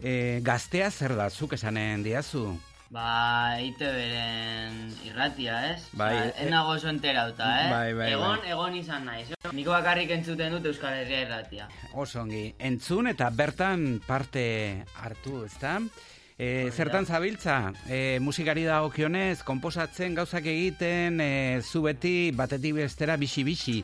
E, 0.00 0.40
gaztea 0.40 0.88
zer 0.88 1.12
da, 1.20 1.28
zuk 1.28 1.60
esanen 1.60 2.08
diazu? 2.08 2.54
Ba, 2.92 3.56
ite 3.64 3.88
beren 3.88 4.90
irratia, 5.06 5.54
ez? 5.70 5.86
Bai, 5.96 6.10
Ba, 6.12 6.24
ez 6.44 6.48
nago 6.52 6.74
oso 6.74 6.90
enterauta, 6.90 7.46
eh? 7.62 7.70
Bai, 7.72 7.94
bai, 7.96 8.10
egon, 8.12 8.42
bai. 8.42 8.50
egon 8.52 8.76
izan 8.76 9.06
naiz. 9.08 9.30
Niko 9.56 9.72
bakarrik 9.72 10.12
entzuten 10.12 10.52
dut 10.52 10.68
Euskal 10.68 10.98
Herria 11.00 11.22
irratia. 11.24 11.70
Oso 11.96 12.20
ongi, 12.20 12.44
entzun 12.60 13.08
eta 13.08 13.30
bertan 13.32 14.02
parte 14.04 14.44
hartu, 15.00 15.40
ezta? 15.48 15.78
E, 16.36 16.68
zertan 16.68 17.08
zabiltza, 17.08 17.72
e, 17.88 18.18
musikari 18.20 18.68
da 18.68 18.82
okionez, 18.84 19.40
komposatzen, 19.40 20.12
gauzak 20.18 20.52
egiten, 20.52 21.20
e, 21.24 21.60
zu 21.64 21.86
beti 21.88 22.16
batetik 22.36 22.76
bestera 22.82 23.16
bixi-bixi 23.16 23.78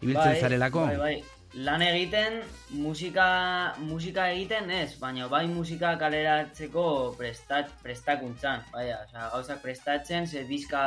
ibiltzen 0.00 0.32
Bai, 0.32 0.40
zarelako. 0.40 0.88
Bai, 0.90 0.98
bai. 0.98 1.39
Lan 1.54 1.82
egiten, 1.82 2.40
musika, 2.78 3.74
musika 3.82 4.28
egiten 4.30 4.70
ez, 4.70 4.94
baina 5.00 5.26
bai 5.28 5.46
musika 5.50 5.96
kaleratzeko 5.98 7.14
prestat, 7.18 7.72
prestakuntzan, 7.82 8.62
bai, 8.72 8.86
osea, 8.94 9.28
gauzak 9.34 9.62
prestatzen, 9.62 10.28
ze 10.28 10.44
diska 10.46 10.82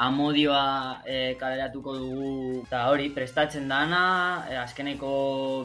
amodioa 0.00 1.02
e, 1.04 1.36
kaleratuko 1.38 1.94
dugu, 1.98 2.62
eta 2.64 2.86
hori, 2.90 3.10
prestatzen 3.14 3.68
dana, 3.68 4.46
e, 4.48 4.56
azkeneko 4.58 5.12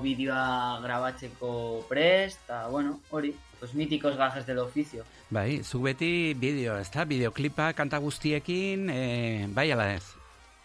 bideoa 0.04 0.82
grabatzeko 0.84 1.86
prest, 1.90 2.44
eta 2.46 2.68
bueno, 2.68 3.00
hori, 3.10 3.34
los 3.62 3.74
míticos 3.74 4.18
gajes 4.18 4.46
del 4.46 4.60
oficio. 4.60 5.06
Bai, 5.32 5.64
zu 5.64 5.82
beti 5.82 6.36
bideo, 6.38 6.76
ezta? 6.78 7.08
Bideoklipa 7.10 7.72
kanta 7.74 7.98
guztiekin, 8.04 8.90
e, 8.92 9.48
bai 9.56 9.72
ala 9.72 9.94
ez? 9.96 10.04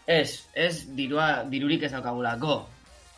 Ez, 0.05 0.43
ez 0.53 0.85
dirua, 0.97 1.47
dirurik 1.49 1.87
ez 1.87 1.93
daukagulako, 1.95 2.59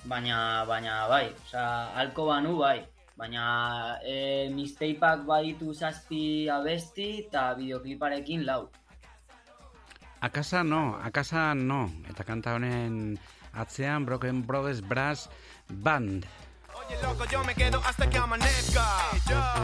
baina, 0.05 0.65
baina 0.67 1.07
bai, 1.07 1.27
osea, 1.45 1.95
alko 1.95 2.27
banu 2.27 2.57
bai, 2.59 2.79
baina 3.17 3.97
e, 4.05 4.49
misteipak 4.53 5.25
baditu 5.25 5.73
zazpi 5.73 6.49
abesti 6.49 7.25
eta 7.25 7.53
bideokliparekin 7.57 8.45
lau. 8.45 8.69
Akasa 10.23 10.63
no, 10.63 10.95
akasa 11.03 11.51
no. 11.53 11.89
Eta 12.07 12.23
kanta 12.23 12.55
honen 12.55 13.19
atzean 13.53 14.05
Broken 14.07 14.41
Brothers 14.47 14.79
Brass 14.79 15.27
Band. 15.83 16.23
Oye, 16.87 16.97
loco, 17.01 17.25
yo 17.25 17.43
me 17.43 17.55
quedo 17.55 17.81
hasta 17.85 18.09
que 18.09 18.17
amanezca. 18.17 18.85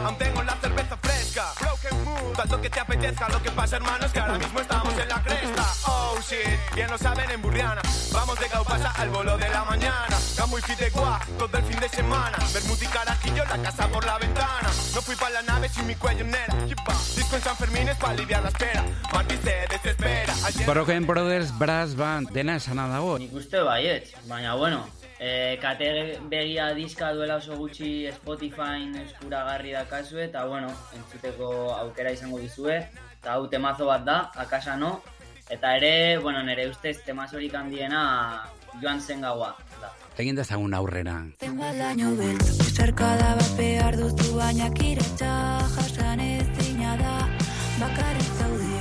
Aún 0.04 0.16
tengo 0.18 0.42
la 0.42 0.54
cerveza 0.56 0.96
fresca. 0.96 1.52
Broken 1.60 2.04
mood, 2.04 2.32
tanto 2.36 2.60
que 2.60 2.70
te 2.70 2.80
apetezca. 2.80 3.28
Lo 3.28 3.42
que 3.42 3.50
pasa, 3.50 3.76
hermano, 3.76 4.06
es 4.06 4.12
que 4.12 4.20
ahora 4.20 4.38
mismo 4.38 4.60
estamos 4.60 4.92
en 4.98 5.08
la 5.08 5.22
cresta. 5.22 5.66
Oh 5.86 6.18
shit, 6.28 6.74
bien 6.74 6.90
lo 6.90 6.98
saben 6.98 7.30
en 7.30 7.42
Burriana. 7.42 7.82
Vamos 8.12 8.38
de 8.38 8.48
Gaupasa 8.48 8.90
al 8.92 9.10
bolo 9.10 9.36
de 9.36 9.48
la 9.48 9.64
mañana. 9.64 10.16
Camo 10.36 10.58
y 10.58 10.62
fidegua, 10.62 11.20
todo 11.38 11.56
el 11.58 11.64
fin 11.64 11.80
de 11.80 11.88
semana. 11.88 12.38
Bermud 12.54 12.78
y 12.80 12.86
carajillo, 12.86 13.44
la 13.44 13.58
casa 13.62 13.88
por 13.88 14.04
la 14.06 14.18
ventana. 14.18 14.70
No 14.94 15.02
fui 15.02 15.14
pa' 15.16 15.30
la 15.30 15.42
nave 15.42 15.68
sin 15.68 15.86
mi 15.86 15.94
cuello 15.94 16.20
en 16.20 16.30
nera. 16.30 16.54
Disco 17.16 17.36
en 17.36 17.42
San 17.42 17.56
Fermín 17.56 17.88
es 17.88 17.96
pa' 17.96 18.10
aliviar 18.10 18.42
la 18.42 18.48
espera. 18.48 18.84
Martí 19.12 19.36
se 19.42 19.66
desespera. 19.68 20.34
Ayer- 20.44 20.66
Broken 20.66 21.06
Brothers 21.06 21.56
Brass 21.58 21.94
Band 21.94 22.30
dena 22.30 22.56
esana 22.56 22.88
dago. 22.88 23.18
Nik 23.18 23.32
uste 23.34 23.60
baiet, 23.60 24.16
baina 24.26 24.54
bueno, 24.54 24.88
e, 25.20 25.58
kate 25.60 26.18
begia 26.32 26.72
diska 26.74 27.12
duela 27.12 27.36
oso 27.36 27.56
gutxi 27.60 28.08
Spotify 28.16 28.88
eskuragarri 29.04 29.76
dakazue, 29.76 30.24
eta 30.24 30.46
bueno, 30.46 30.72
entzuteko 30.96 31.74
aukera 31.76 32.12
izango 32.16 32.40
dizue, 32.40 32.80
eta 33.20 33.36
hau 33.36 33.46
temazo 33.52 33.86
bat 33.86 34.04
da, 34.04 34.18
akasa 34.34 34.76
no, 34.80 35.02
eta 35.50 35.76
ere, 35.76 36.18
bueno, 36.18 36.42
nire 36.42 36.70
ustez 36.70 36.96
temazorik 37.04 37.54
handiena 37.54 38.48
joan 38.80 39.00
zen 39.00 39.20
gaua. 39.20 39.52
Da. 39.80 39.92
Egin 40.16 40.36
dezagun 40.36 40.74
aurrera. 40.74 41.18
Zenbalaino 41.40 42.14
beltz, 42.16 42.56
besarkada 42.62 43.34
bat 43.36 43.54
behar 43.60 43.96
duzu 44.00 44.34
baina 44.36 44.72
kiratxa 44.72 45.34
jasan 45.76 46.24
ezina 46.24 46.96
da. 47.00 47.16
Bakarrik 47.80 48.32
zaude, 48.36 48.80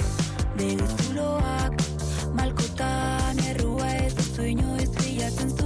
bere 0.59 0.87
zuloak 1.03 1.85
Malkotan 2.35 3.39
errua 3.51 3.93
ez 3.95 4.11
duzu 4.17 4.49
inoiz 4.53 4.89
bilatzen 4.99 5.58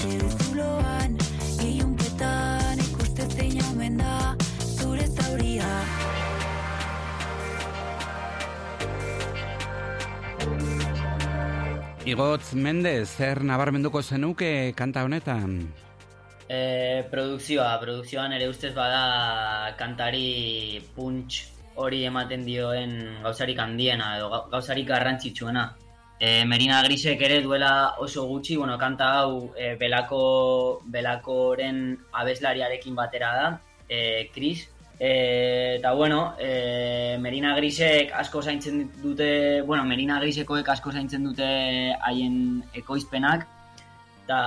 Sede 0.00 0.28
zuloan, 0.44 1.16
ilunpetan 1.64 2.78
ikuste 2.86 3.26
zein 3.36 3.58
omen 3.70 3.98
da 4.00 4.14
Zure 4.76 5.06
zauria 5.16 5.68
Igotz 12.10 12.54
Mendez, 12.56 13.08
zer 13.20 13.42
nabarmenduko 13.44 14.00
zenuke 14.02 14.72
kanta 14.76 15.02
honetan? 15.06 15.58
E, 16.50 17.04
produkzioa, 17.12 17.74
produkzioan 17.82 18.32
ere 18.34 18.48
ustez 18.50 18.72
bada 18.74 19.74
kantari 19.78 20.80
punch 20.96 21.44
hori 21.80 22.02
ematen 22.08 22.42
dioen 22.48 22.96
gauzarik 23.22 23.60
handiena 23.62 24.16
edo 24.16 24.30
gau- 24.32 24.46
gauzarik 24.56 24.88
garrantzitsuena. 24.88 25.68
E, 26.20 26.44
Merina 26.44 26.82
Grisek 26.82 27.22
ere 27.24 27.40
duela 27.40 27.94
oso 27.98 28.26
gutxi, 28.28 28.58
bueno, 28.60 28.76
kanta 28.76 29.06
hau 29.22 29.54
e, 29.56 29.70
belako, 29.80 30.82
belakoren 30.84 31.78
abeslariarekin 32.12 32.94
batera 32.94 33.30
da, 33.38 33.46
e, 33.88 34.28
Chris. 34.34 34.66
Eta 35.00 35.94
bueno, 35.96 36.34
e, 36.38 37.16
Merina 37.18 37.54
Grisek 37.56 38.12
asko 38.12 38.42
zaintzen 38.42 38.82
dute, 39.00 39.62
bueno, 39.62 39.86
Merina 39.88 40.18
Grisekoek 40.20 40.68
asko 40.68 40.92
zaintzen 40.92 41.24
dute 41.24 41.48
haien 42.04 42.36
ekoizpenak, 42.76 43.46
eta 44.26 44.40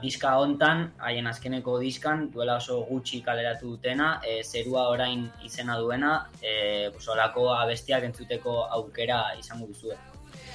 diska 0.00 0.32
hontan, 0.40 0.86
haien 1.04 1.28
azkeneko 1.28 1.76
diskan, 1.82 2.30
duela 2.32 2.56
oso 2.56 2.78
gutxi 2.88 3.20
kaleratu 3.26 3.74
dutena, 3.74 4.14
e, 4.24 4.40
zerua 4.44 4.88
orain 4.94 5.28
izena 5.44 5.76
duena, 5.76 6.14
e, 6.40 6.88
pues, 6.94 7.04
olako 7.12 7.50
abestiak 7.58 8.08
entzuteko 8.08 8.62
aukera 8.80 9.26
izango 9.38 9.68
duzue. 9.74 10.00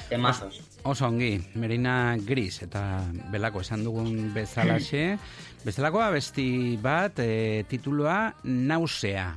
Temazos. 0.10 0.61
Oso 0.84 1.07
ongi, 1.07 1.40
Merina 1.57 2.15
Gris 2.22 2.61
eta 2.61 3.02
belako 3.34 3.64
esan 3.65 3.84
dugun 3.84 4.34
bezalaxe. 4.36 5.18
Bezalako 5.65 6.03
abesti 6.06 6.77
bat, 6.77 7.18
e, 7.18 7.65
titulua 7.69 8.36
Nausea. 8.44 9.32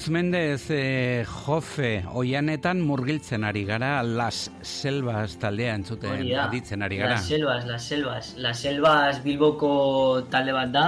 Igotz 0.00 0.08
Mendez 0.08 0.70
e, 0.70 1.26
Jofe 1.28 2.06
oianetan 2.16 2.78
murgiltzen 2.80 3.44
ari 3.44 3.66
gara 3.68 4.02
Las 4.02 4.46
Selvas 4.64 5.34
taldea 5.36 5.74
entzuten 5.76 6.22
da. 6.24 6.46
aditzen 6.46 6.80
ari 6.80 6.96
gara. 6.96 7.18
Las 7.18 7.26
Selvas, 7.28 7.66
Las 7.66 7.84
Selvas. 7.84 8.34
Las 8.38 8.62
Selvas 8.64 9.22
Bilboko 9.22 10.24
talde 10.32 10.54
bat 10.56 10.72
da. 10.72 10.84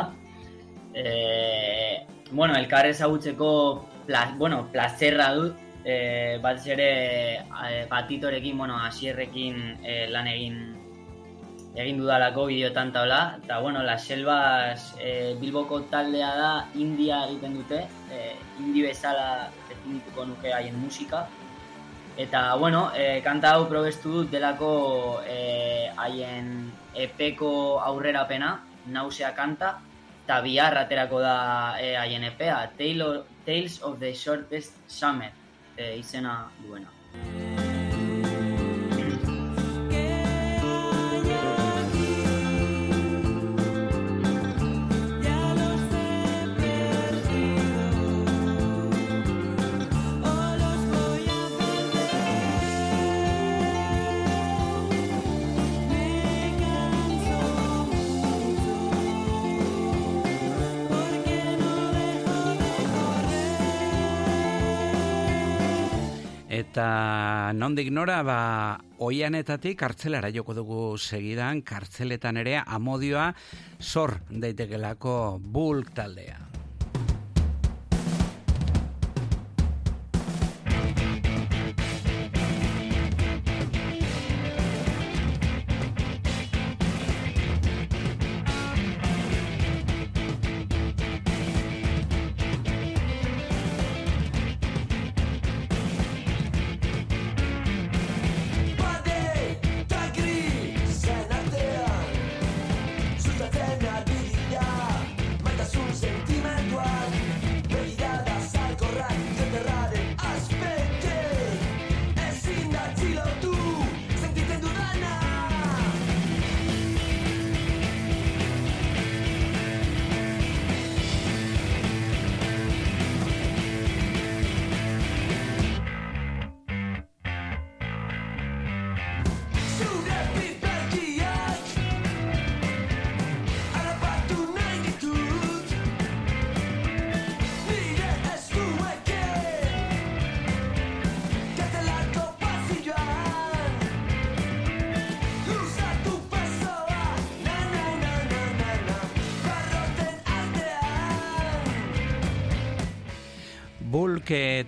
E, 0.94 2.06
bueno, 2.30 2.56
elkar 2.56 2.86
ezagutzeko 2.88 3.50
pla, 4.06 4.32
bueno, 4.38 4.62
plazerra 4.72 5.28
dut. 5.34 5.60
E, 5.84 6.38
batez 6.40 6.72
ere 6.72 6.90
e, 7.44 7.84
gatitorekin, 7.90 8.56
bueno, 8.56 8.80
asierrekin 8.80 9.76
e, 9.84 10.06
lan 10.08 10.32
egin 10.32 10.58
egin 11.74 11.98
dudalako 11.98 12.46
bideotan 12.46 12.92
taula, 12.92 13.38
eta 13.42 13.58
bueno, 13.60 13.82
Las 13.82 14.04
Selvas 14.04 14.94
e, 15.00 15.34
Bilboko 15.40 15.82
taldea 15.92 16.34
da, 16.36 16.50
India 16.74 17.24
egiten 17.28 17.54
dute, 17.54 17.86
e, 18.12 18.34
indi 18.60 18.82
bezala 18.82 19.48
definituko 19.68 20.26
nuke 20.26 20.52
haien 20.52 20.76
musika, 20.78 21.28
Eta, 22.16 22.54
bueno, 22.56 22.90
e, 22.94 23.22
kanta 23.24 23.54
hau 23.56 23.68
probestu 23.70 24.10
dut 24.12 24.30
delako 24.30 25.22
e, 25.24 25.88
haien 25.96 26.70
epeko 26.94 27.80
aurrerapena, 27.80 28.50
nausea 28.92 29.32
kanta, 29.34 29.78
eta 30.26 30.40
bihar 30.44 30.76
aterako 30.76 31.22
da 31.24 31.36
e, 31.80 31.96
haien 31.96 32.24
epea, 32.28 32.66
Tale- 32.76 33.24
Tales 33.46 33.80
of 33.82 33.98
the 33.98 34.12
Shortest 34.14 34.76
Summer, 34.86 35.32
e, 35.76 35.96
izena 35.96 36.50
duena. 36.66 36.92
Eta 66.52 67.52
nondik 67.56 67.86
nora, 67.88 68.18
ba, 68.28 68.40
oianetatik 69.00 69.78
kartzelara 69.80 70.28
joko 70.34 70.52
dugu 70.52 70.80
segidan, 71.00 71.62
kartzeletan 71.64 72.42
ere 72.42 72.58
amodioa 72.60 73.30
sor 73.80 74.18
daitekelako 74.28 75.14
bulk 75.40 75.94
taldea. 75.96 76.41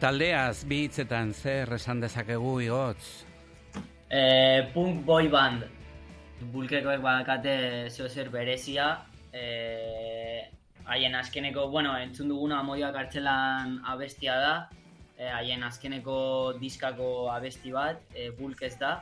Taldeaz 0.04 0.66
bi 0.68 0.82
hitzetan 0.84 1.30
zer 1.32 1.70
esan 1.78 2.02
dezakegu 2.02 2.58
igotz. 2.60 3.24
Eh, 4.12 4.66
punk 4.74 4.98
boy 5.06 5.30
band. 5.32 5.62
Bulkekoek 6.52 7.00
badakate 7.00 7.54
zeo 7.88 8.10
zer 8.10 8.28
berezia. 8.28 8.88
Eh, 9.32 10.42
haien 10.84 11.14
azkeneko, 11.16 11.70
bueno, 11.72 11.94
entzun 11.96 12.28
duguna 12.28 12.58
amodioa 12.60 12.90
kartzelan 12.92 13.78
abestia 13.94 14.34
da. 14.42 14.52
Eh, 15.16 15.30
haien 15.30 15.64
azkeneko 15.64 16.18
diskako 16.60 17.30
abesti 17.32 17.72
bat, 17.72 18.02
eh, 18.12 18.28
bulk 18.36 18.60
ez 18.68 18.74
da. 18.78 18.92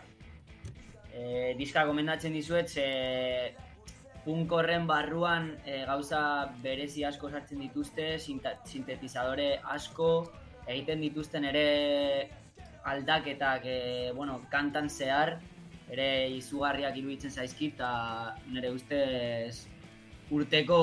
Eh, 1.11 1.57
diska 1.59 1.83
gomendatzen 1.85 2.33
dizuet, 2.33 2.69
ze 2.69 3.57
punk 4.25 4.55
horren 4.55 4.87
barruan 4.87 5.51
eh, 5.67 5.83
gauza 5.85 6.23
berezi 6.63 7.03
asko 7.05 7.29
sartzen 7.29 7.59
dituzte, 7.59 8.07
sintetizadore 8.21 9.57
asko, 9.75 10.13
egiten 10.73 11.01
dituzten 11.05 11.45
ere 11.49 11.67
aldaketak 12.85 13.65
e, 13.65 13.79
bueno, 14.17 14.41
kantan 14.51 14.91
zehar 14.91 15.37
ere 15.93 16.09
izugarriak 16.35 16.97
iruditzen 16.97 17.31
zaizkit 17.31 17.77
eta 17.77 18.37
nire 18.51 18.71
ustez 18.73 19.67
urteko 20.33 20.79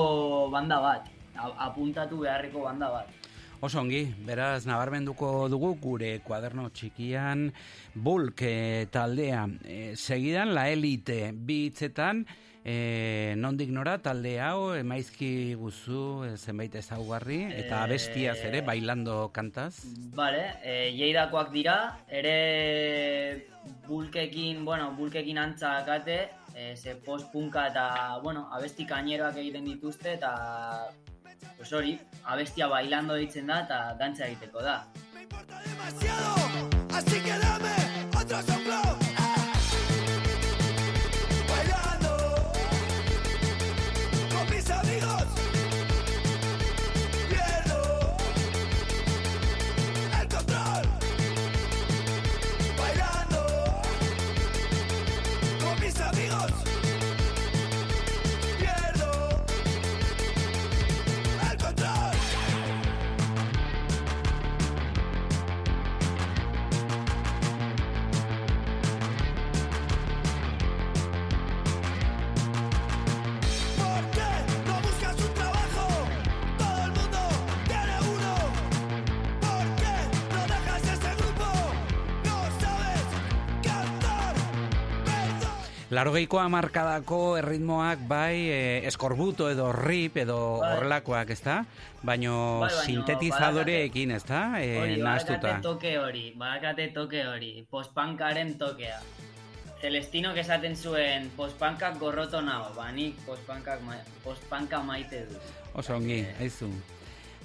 banda 0.52 0.78
bat, 0.80 1.08
apuntatu 1.36 2.22
beharreko 2.22 2.62
banda 2.68 2.90
bat. 2.92 3.16
Oso 3.60 3.82
ongi, 3.82 4.06
beraz 4.24 4.64
nabarmenduko 4.64 5.48
dugu 5.52 5.74
gure 5.82 6.14
kuaderno 6.24 6.70
txikian 6.72 7.50
bulk 7.92 8.40
eh, 8.48 8.86
taldea. 8.88 9.42
E, 9.68 9.80
segidan 9.96 10.54
la 10.56 10.70
elite 10.72 11.34
bi 11.34 11.66
hitzetan 11.66 12.22
e, 12.64 13.34
nondik 13.36 13.70
nora 13.72 13.98
talde 14.02 14.34
hau 14.40 14.74
emaizki 14.76 15.54
guzu 15.58 16.24
e, 16.26 16.36
zenbait 16.36 16.74
ezaugarri 16.74 17.42
eta 17.52 17.80
Eh, 17.80 17.84
abestiaz 17.84 18.38
ere 18.44 18.60
bailando 18.62 19.30
kantaz. 19.32 19.84
Vale, 20.14 20.44
e, 20.62 20.92
jeidakoak 20.96 21.52
dira, 21.52 21.76
ere 22.08 23.46
bulkekin, 23.86 24.64
bueno, 24.64 24.92
bulkekin 24.96 25.38
antza 25.38 25.78
akate, 25.78 26.30
e, 26.54 26.76
ze 26.76 26.94
post-punka 26.94 27.68
eta, 27.68 28.18
bueno, 28.22 28.48
abesti 28.52 28.86
kaineroak 28.86 29.36
egiten 29.36 29.64
dituzte 29.64 30.14
eta 30.14 30.90
pues 31.56 31.72
hori, 31.72 31.98
abestia 32.24 32.68
bailando 32.68 33.14
ditzen 33.14 33.46
da 33.46 33.60
eta 33.66 33.94
dantza 33.98 34.26
egiteko 34.26 34.62
da. 34.62 34.86
Así 36.92 37.20
que 37.20 37.38
dame 37.38 37.74
otro 38.16 38.42
soplo 38.42 38.99
Larogeiko 85.90 86.38
hamarkadako 86.38 87.16
erritmoak 87.40 88.04
bai 88.06 88.34
eh, 88.46 88.86
eskorbuto 88.86 89.48
edo 89.50 89.72
rip 89.74 90.20
edo 90.22 90.60
Bai. 90.60 90.68
horrelakoak, 90.76 91.32
ezta? 91.34 91.64
Baino 92.06 92.34
Bai, 92.60 92.68
baino 92.68 92.84
sintetizadoreekin, 92.84 94.12
ezta? 94.14 94.42
Eh, 94.62 94.76
Hori, 94.78 95.00
badakate 95.02 95.56
toke 95.64 95.96
hori, 95.98 96.22
badakate 96.38 96.86
toke 96.94 97.24
hori, 97.26 97.48
postpankaren 97.70 98.54
tokea. 98.60 99.00
Celestino 99.80 100.30
esaten 100.38 100.76
zuen 100.76 101.26
postpankak 101.34 101.98
gorroto 101.98 102.38
nago, 102.38 102.70
ba 102.76 102.92
nik 102.94 103.18
postpankak 103.26 103.82
ma 103.82 103.98
postpanka 104.22 104.84
maite 104.86 105.24
dut. 105.26 105.50
Oso 105.74 105.96
ongi, 105.98 106.20
aizu. 106.38 106.70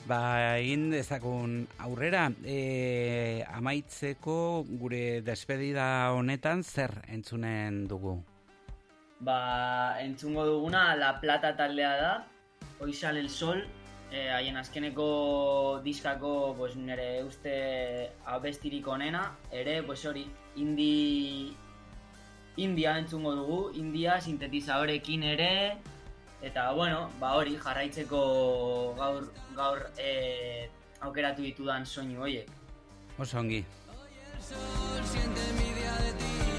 Ba, 0.06 0.22
egin 0.60 0.92
dezakun 0.94 1.64
aurrera, 1.82 2.28
e, 2.46 3.42
amaitzeko 3.58 4.38
gure 4.78 5.22
despedida 5.26 6.12
honetan 6.14 6.62
zer 6.62 7.00
entzunen 7.10 7.88
dugu? 7.90 8.20
Ba, 9.20 9.98
entzungo 10.02 10.46
duguna 10.46 10.96
La 10.96 11.20
Plata 11.20 11.56
taldea 11.56 11.96
da, 11.98 12.28
Hoy 12.80 12.94
sale 12.94 13.22
el 13.22 13.30
sol, 13.30 13.66
eh, 14.12 14.30
haien 14.32 14.58
azkeneko 14.58 15.80
diskako 15.84 16.56
pues, 16.58 16.76
nire 16.76 17.24
uste 17.24 18.12
abestirik 18.26 18.88
onena, 18.88 19.38
ere, 19.52 19.82
pues 19.84 20.06
hori, 20.06 20.26
indi, 20.58 21.56
india 22.58 22.98
entzungo 23.00 23.34
dugu, 23.36 23.60
india 23.76 24.20
sintetizadorekin 24.22 25.24
ere, 25.24 25.78
eta 26.42 26.72
bueno, 26.74 27.10
ba 27.20 27.36
hori, 27.40 27.56
jarraitzeko 27.56 28.96
gaur, 29.00 29.32
gaur 29.56 29.88
eh, 29.98 30.70
aukeratu 31.00 31.48
ditudan 31.48 31.86
soinu 31.86 32.28
hoiek. 32.28 32.52
Oso 33.18 33.40
ongi. 33.40 33.64
Siente 34.42 35.50
envidia 35.50 35.96
de 36.04 36.14
ti. 36.20 36.55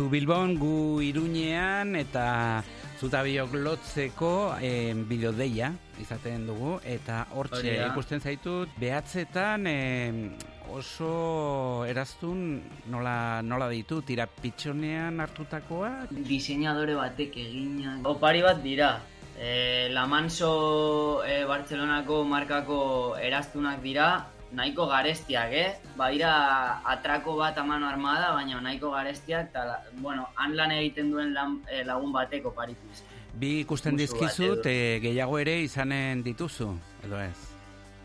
Zu 0.00 0.08
Bilbon, 0.08 0.54
gu 0.56 1.02
Iruñean 1.04 1.92
eta 1.92 2.62
zutabiok 2.96 3.52
lotzeko 3.52 4.30
eh, 4.56 4.94
bideodeia 4.96 5.68
izaten 6.00 6.46
dugu 6.48 6.78
eta 6.88 7.26
hortxe 7.36 7.74
ikusten 7.84 8.24
zaitut 8.24 8.72
behatzetan 8.80 9.68
eh, 9.68 10.32
oso 10.72 11.84
eraztun 11.84 12.62
nola, 12.88 13.42
nola 13.44 13.68
ditu 13.68 14.00
tira 14.00 14.24
pitxonean 14.24 15.20
hartutakoa 15.20 15.92
Diseinadore 16.08 16.96
batek 16.96 17.36
egina. 17.44 17.98
Opari 18.08 18.40
bat 18.40 18.64
dira. 18.64 18.94
E, 19.36 19.88
La 19.92 20.06
Manso 20.08 21.20
e, 21.28 21.42
Bartzelonako 21.44 22.24
markako 22.24 22.80
eraztunak 23.20 23.84
dira, 23.84 24.08
nahiko 24.52 24.86
garestiak, 24.90 25.52
eh? 25.52 25.76
Baira 25.96 26.80
atrako 26.84 27.36
bat 27.38 27.58
a 27.58 27.64
mano 27.64 27.86
armada, 27.88 28.32
baina 28.34 28.60
nahiko 28.60 28.90
garestiak, 28.90 29.50
eta, 29.50 29.82
bueno, 30.02 30.26
han 30.36 30.56
lan 30.56 30.70
egiten 30.72 31.10
duen 31.12 31.34
lan, 31.34 31.60
e, 31.70 31.84
lagun 31.84 32.12
bateko 32.12 32.52
parituz. 32.54 33.02
bi 33.34 33.60
ikusten 33.60 33.92
bat 33.94 34.00
dizkizut 34.02 34.66
eh, 34.66 34.98
gehiago 35.02 35.38
ere 35.38 35.60
izanen 35.62 36.22
dituzu 36.26 36.72
edo 37.06 37.20
ez 37.22 37.36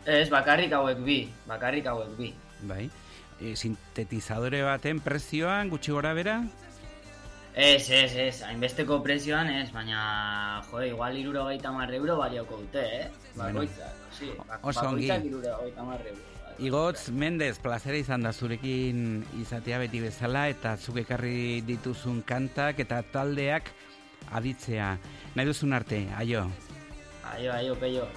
Ez, 0.06 0.28
bakarrik 0.30 0.70
hauek 0.72 1.00
bi, 1.02 1.16
bakarrik 1.48 1.86
hauek 1.90 2.12
bi. 2.16 2.28
bai 2.62 2.84
e, 3.40 3.56
sintetizadore 3.56 4.62
baten 4.62 5.00
prezioan 5.00 5.68
gutxi 5.68 5.90
gora 5.92 6.14
bera 6.14 6.44
Ez, 7.56 7.90
ez, 7.90 8.12
ez, 8.14 8.42
hainbesteko 8.44 9.00
prezioan 9.02 9.48
ez, 9.50 9.72
baina, 9.72 10.62
jode, 10.70 10.88
igual 10.92 11.16
iruro 11.16 11.44
gaita 11.46 11.72
marre 11.72 11.96
euro 11.96 12.16
balioko 12.18 12.58
dute, 12.60 12.82
eh? 13.00 13.06
Bueno. 13.34 13.60
Bakoitzak, 13.64 13.94
sí, 14.12 14.30
bak- 14.46 14.60
Oso 14.62 14.82
bakoitzak 14.84 15.24
iruro 15.24 15.54
gaita 15.62 15.82
marre 15.82 16.10
euro. 16.10 16.35
Igotz 16.58 17.10
Mendez, 17.12 17.58
plazera 17.60 17.98
izan 18.00 18.22
da 18.24 18.30
zurekin 18.32 19.20
izatea 19.36 19.76
beti 19.82 20.00
bezala 20.00 20.46
eta 20.48 20.72
zuk 20.76 21.02
ekarri 21.02 21.60
dituzun 21.68 22.22
kantak 22.24 22.80
eta 22.80 23.02
taldeak 23.12 23.68
aditzea. 24.32 24.94
Nahi 25.36 25.52
duzun 25.52 25.76
arte, 25.76 26.06
aio. 26.16 26.46
Aio, 27.34 27.52
aio, 27.52 27.76
peio. 27.76 28.08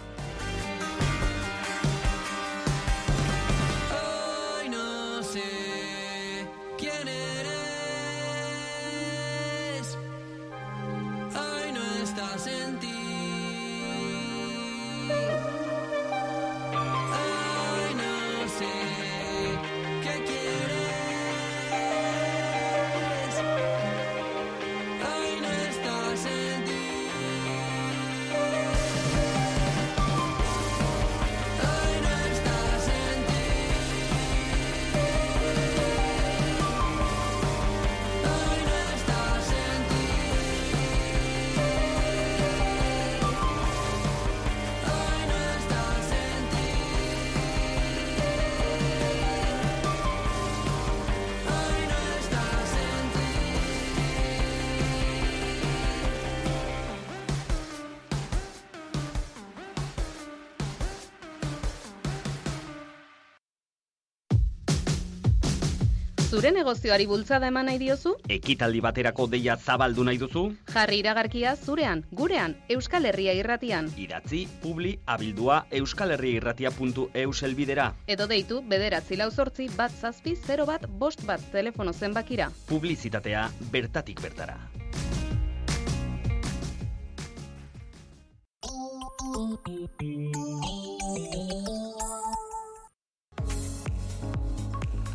Zure 66.40 66.54
negozioari 66.56 67.04
bultzada 67.04 67.50
eman 67.52 67.66
nahi 67.68 67.76
diozu? 67.82 68.14
Ekitaldi 68.32 68.80
baterako 68.80 69.26
deia 69.28 69.58
zabaldu 69.60 70.06
nahi 70.08 70.20
duzu? 70.22 70.44
Jarri 70.72 71.02
iragarkia 71.02 71.52
zurean, 71.58 72.06
gurean, 72.16 72.56
Euskal 72.72 73.10
Herria 73.10 73.34
irratian. 73.36 73.90
Idatzi, 74.00 74.46
publi, 74.64 74.94
abildua, 75.04 75.66
euskalherriirratia.eus 75.82 77.44
elbidera. 77.44 77.90
Edo 78.08 78.30
deitu 78.32 78.62
bederatzi 78.72 79.20
lau 79.20 79.28
zortzi 79.36 79.68
bat 79.76 79.92
zazpi 79.92 80.38
0 80.48 80.64
bat 80.70 80.88
bost 80.88 81.28
bat 81.28 81.44
telefono 81.52 81.92
zenbakira. 81.92 82.48
Publizitatea 82.72 83.50
bertatik 83.76 84.24
bertara. 84.24 84.56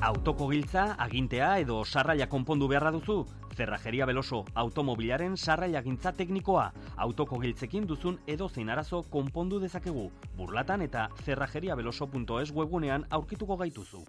Autoko 0.04 0.50
giltza, 0.50 0.82
agintea 1.00 1.46
edo 1.62 1.78
sarraila 1.84 2.26
konpondu 2.28 2.66
beharra 2.68 2.90
duzu? 2.92 3.22
Zerrajeria 3.56 4.04
Beloso, 4.04 4.42
automobilaren 4.52 5.38
sarraila 5.38 5.80
gintza 5.80 6.12
teknikoa. 6.12 6.66
Autoko 7.06 7.38
giltzekin 7.40 7.86
duzun 7.88 8.18
edo 8.26 8.50
zein 8.50 8.68
arazo 8.68 9.00
konpondu 9.08 9.62
dezakegu. 9.62 10.10
Burlatan 10.36 10.84
eta 10.84 11.06
zerrajeriabeloso.es 11.24 12.52
webgunean 12.52 13.06
aurkituko 13.08 13.56
gaituzu. 13.56 14.04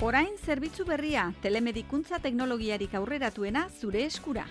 Orain 0.00 0.32
zerbitzu 0.40 0.88
berria, 0.88 1.30
telemedikuntza 1.42 2.24
teknologiarik 2.24 2.94
aurreratuena 2.94 3.68
zure 3.68 4.06
eskura. 4.08 4.48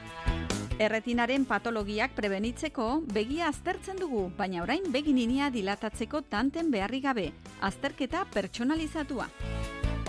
Erretinaren 0.82 1.44
patologiak 1.46 2.16
prebenitzeko 2.18 3.04
begia 3.14 3.46
aztertzen 3.52 4.00
dugu, 4.02 4.24
baina 4.38 4.64
orain 4.64 4.88
begininia 4.92 5.52
dilatatzeko 5.54 6.24
tanten 6.32 6.72
beharri 6.74 7.00
gabe, 7.02 7.28
azterketa 7.62 8.26
pertsonalizatua. 8.34 9.28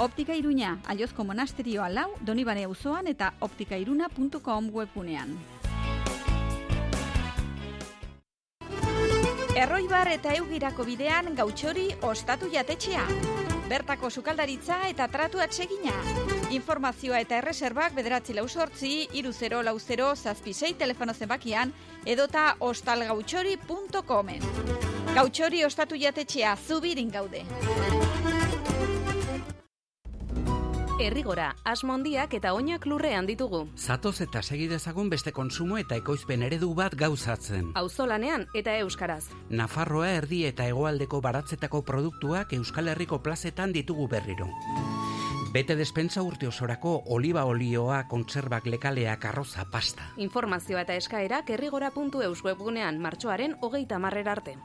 Optika 0.00 0.34
Iruña, 0.34 0.78
Aiozko 0.88 1.24
Monasterioa 1.24 1.90
lau, 1.92 2.08
Donibane 2.20 2.64
auzoan 2.64 3.06
eta 3.06 3.34
optikairuna.com 3.40 4.70
webgunean. 4.72 5.36
Erroibar 9.54 10.08
eta 10.10 10.32
eugirako 10.34 10.88
bidean 10.88 11.34
gautxori 11.36 11.90
ostatu 12.02 12.48
jatetxea. 12.50 13.53
Bertako 13.68 14.10
sukaldaritza 14.10 14.82
eta 14.90 15.06
tratu 15.08 15.40
atsegina. 15.40 15.94
Informazioa 16.52 17.22
eta 17.24 17.38
erreserbak 17.40 17.94
bederatzi 17.96 18.36
lau 18.36 18.44
sortzi, 18.48 19.08
iru 19.16 19.32
0 19.32 19.62
lau 19.64 19.78
0 19.80 20.10
zazpisei 20.16 20.74
telefono 20.74 21.14
zenbakian 21.14 21.72
edota 22.04 22.54
ostalgautxori.comen. 22.60 24.44
Gautxori 25.14 25.64
ostatu 25.64 25.96
jatetxea 25.96 26.56
zubirin 26.68 27.10
gaude. 27.10 27.44
Errigora, 30.94 31.56
asmondiak 31.66 32.36
eta 32.38 32.52
oinak 32.54 32.84
lurrean 32.86 33.26
ditugu. 33.26 33.64
Zatoz 33.74 34.20
eta 34.22 34.42
segi 34.46 34.68
dezagun 34.70 35.08
beste 35.10 35.32
konsumo 35.34 35.74
eta 35.80 35.96
ekoizpen 35.98 36.44
eredu 36.46 36.68
bat 36.78 36.94
gauzatzen. 36.94 37.72
Auzolanean 37.74 38.46
eta 38.54 38.76
euskaraz. 38.78 39.24
Nafarroa 39.50 40.12
erdi 40.20 40.44
eta 40.46 40.68
hegoaldeko 40.70 41.20
baratzetako 41.20 41.82
produktuak 41.82 42.52
Euskal 42.54 42.92
Herriko 42.92 43.18
plazetan 43.18 43.72
ditugu 43.74 44.06
berriro. 44.08 44.46
Bete 45.54 45.74
despensa 45.74 46.22
urte 46.22 46.46
osorako 46.46 47.02
oliba 47.16 47.44
olioa, 47.44 48.04
kontserbak 48.06 48.66
lekaleak, 48.66 49.24
arroza, 49.24 49.66
pasta. 49.70 50.06
Informazioa 50.16 50.86
eta 50.86 50.94
eskaerak 50.94 51.50
errigora.eus 51.50 52.44
webgunean 52.44 53.02
martxoaren 53.02 53.58
hogeita 53.60 53.98
marrera 53.98 54.38
arte. 54.38 54.56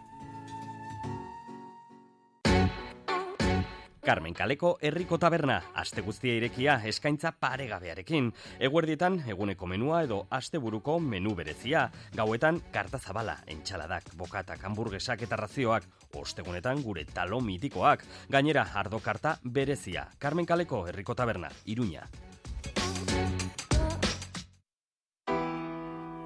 Carmen 4.09 4.33
Kaleko 4.33 4.71
herriko 4.81 5.19
taberna, 5.21 5.59
aste 5.77 6.01
guztia 6.01 6.33
irekia 6.33 6.79
eskaintza 6.89 7.29
paregabearekin. 7.43 8.31
Eguerdietan 8.65 9.19
eguneko 9.29 9.67
menua 9.69 9.99
edo 10.07 10.17
asteburuko 10.33 10.95
menu 11.11 11.35
berezia. 11.37 11.83
Gauetan 12.17 12.57
karta 12.73 12.97
zabala, 12.97 13.35
entxaladak, 13.53 14.09
bokatak, 14.17 14.63
hamburguesak 14.65 15.27
eta 15.27 15.37
razioak. 15.43 15.85
Ostegunetan 16.23 16.81
gure 16.81 17.05
talo 17.05 17.37
mitikoak. 17.37 18.07
Gainera, 18.33 18.65
ardo 18.73 18.97
karta 18.97 19.35
berezia. 19.43 20.07
Carmen 20.17 20.49
Kaleko 20.49 20.87
herriko 20.89 21.13
taberna, 21.13 21.53
Iruña. 21.67 22.09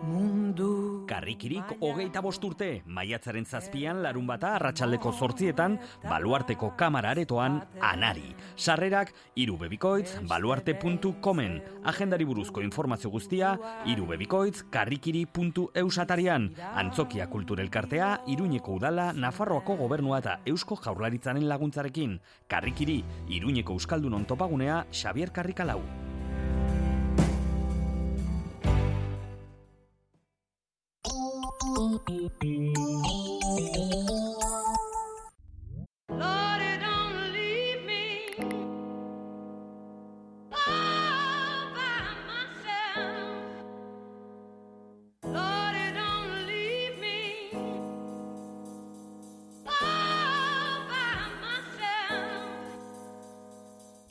Mundu 0.03 1.05
karrikirik 1.07 1.77
hogeita 1.79 2.21
bosturte, 2.23 2.67
maiatzaren 2.85 3.45
zazpian 3.45 4.01
larun 4.03 4.27
bata 4.27 4.53
arratsaldeko 4.57 5.11
zortzietan, 5.13 5.77
baluarteko 6.03 6.73
kamara 6.79 7.13
aretoan 7.13 7.59
anari. 7.81 8.33
Sarrerak, 8.57 9.13
irubebikoitz, 9.39 10.19
baluarte.comen. 10.29 11.59
Agendari 11.89 12.27
buruzko 12.27 12.63
informazio 12.65 13.11
guztia, 13.13 13.53
irubebikoitz, 13.89 14.63
karrikiri.eusatarian. 14.73 16.49
Antzokia 16.83 17.27
kulturelkartea, 17.31 18.13
Iruñeko 18.33 18.79
udala, 18.79 19.11
Nafarroako 19.13 19.77
gobernua 19.83 20.19
eta 20.23 20.39
Eusko 20.45 20.79
jaurlaritzaren 20.83 21.47
laguntzarekin. 21.49 22.19
Karrikiri, 22.47 23.03
Iruñeko 23.29 23.79
Euskaldunon 23.79 24.25
topagunea, 24.25 24.85
Xavier 24.91 25.31
Karrikalau. 25.31 25.81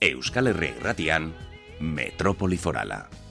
Euskal 0.03 0.49
Herria 0.49 0.75
irratian, 0.75 1.35
Metrópoli 1.79 2.57
Forala. 2.57 3.22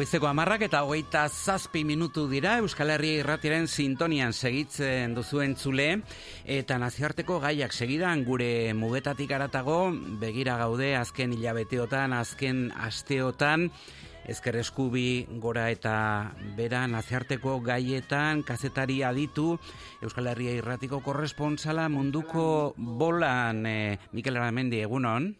Goizeko 0.00 0.30
amarrak 0.30 0.62
eta 0.64 0.78
hogeita 0.86 1.26
zazpi 1.28 1.82
minutu 1.84 2.22
dira 2.30 2.54
Euskal 2.62 2.88
Herria 2.94 3.18
irratiren 3.20 3.66
sintonian 3.68 4.32
segitzen 4.32 5.12
duzu 5.12 5.42
entzule. 5.44 5.88
Eta 6.48 6.78
nazioarteko 6.80 7.36
gaiak 7.42 7.76
segidan 7.76 8.22
gure 8.24 8.72
mugetatik 8.72 9.34
aratago 9.36 9.90
begira 10.22 10.54
gaude 10.56 10.94
azken 10.96 11.34
hilabeteotan, 11.36 12.14
azken 12.16 12.70
asteotan. 12.80 13.68
Ezker 14.24 14.56
eskubi 14.62 15.26
gora 15.44 15.66
eta 15.68 16.32
bera 16.56 16.86
nazioarteko 16.88 17.58
gaietan 17.68 18.40
kazetari 18.40 19.02
aditu 19.04 19.58
Euskal 20.00 20.32
Herria 20.32 20.56
irratiko 20.62 21.04
korresponsala 21.04 21.90
munduko 21.92 22.72
bolan. 23.04 23.66
Eh, 23.68 23.98
Mikel 24.16 24.40
Aramendi 24.40 24.80
egunon 24.80 25.34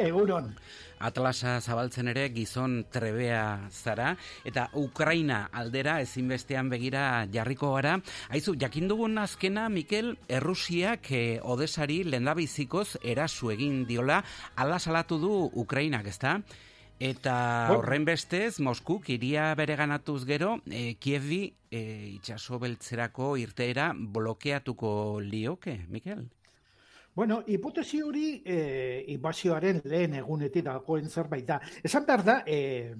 Egunon. 0.00 0.54
Atlasa 1.02 1.56
zabaltzen 1.60 2.08
ere 2.12 2.28
gizon 2.30 2.84
trebea 2.94 3.68
zara 3.70 4.12
eta 4.46 4.68
Ukraina 4.78 5.48
aldera 5.52 5.98
ezinbestean 6.00 6.70
begira 6.70 7.26
jarriko 7.32 7.72
gara. 7.74 7.96
Aizu, 8.30 8.54
jakin 8.58 8.88
dugun 8.88 9.18
azkena 9.18 9.68
Mikel 9.68 10.14
Errusiak 10.28 11.10
eh, 11.10 11.40
Odesari 11.42 12.02
lendabizikoz 12.04 12.96
erasu 13.02 13.50
egin 13.50 13.82
diola 13.88 14.22
ala 14.56 14.78
salatu 14.78 15.18
du 15.18 15.32
Ukrainak, 15.64 16.06
ezta? 16.06 16.38
Eta 17.02 17.34
horren 17.74 18.04
bestez, 18.06 18.60
Moskuk 18.62 19.08
iria 19.10 19.48
bereganatuz 19.58 20.22
gero, 20.24 20.60
eh, 20.70 20.94
Kievi 21.02 21.42
eh, 21.72 22.12
itxaso 22.14 22.60
beltzerako 22.62 23.34
irteera 23.42 23.90
blokeatuko 23.92 25.18
lioke, 25.18 25.80
Mikel? 25.88 26.28
Bueno, 27.14 27.42
hipotesi 27.46 28.00
hori 28.00 28.40
e, 28.40 29.04
inbazioaren 29.12 29.82
lehen 29.84 30.14
egunetik 30.16 30.64
dagoen 30.64 31.10
zerbait 31.10 31.44
da. 31.44 31.58
Esan 31.84 32.06
behar 32.08 32.22
da, 32.24 32.36
e, 32.48 32.94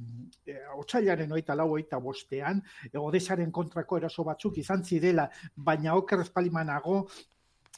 e, 0.44 0.56
otxailaren 0.76 1.32
oita 1.32 1.56
lau 1.56 1.70
oita 1.78 1.96
bostean, 1.96 2.60
e, 2.90 2.98
odesaren 3.00 3.50
kontrako 3.50 4.02
eraso 4.02 4.24
batzuk 4.28 4.58
izan 4.60 4.84
zirela, 4.84 5.30
baina 5.56 5.94
oker 5.96 6.20
espalimanago 6.26 7.06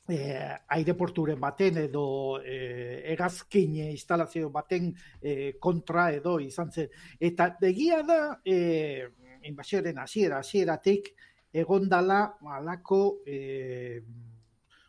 eh, 0.08 0.50
aireporturen 0.76 1.38
baten 1.40 1.78
edo 1.84 2.04
eh, 2.42 3.04
egazkin 3.14 3.76
instalazio 3.86 4.50
baten 4.50 4.90
eh, 5.22 5.54
kontra 5.60 6.10
edo 6.12 6.40
izan 6.42 6.72
zen. 6.72 6.90
Eta 7.20 7.52
egia 7.70 8.02
da, 8.02 8.20
eh, 8.44 9.06
inbazioaren 9.46 10.02
hasiera 10.02 10.42
hasieratik 10.42 11.14
egondala 11.54 12.20
alako 12.58 13.20
eh, 13.26 14.02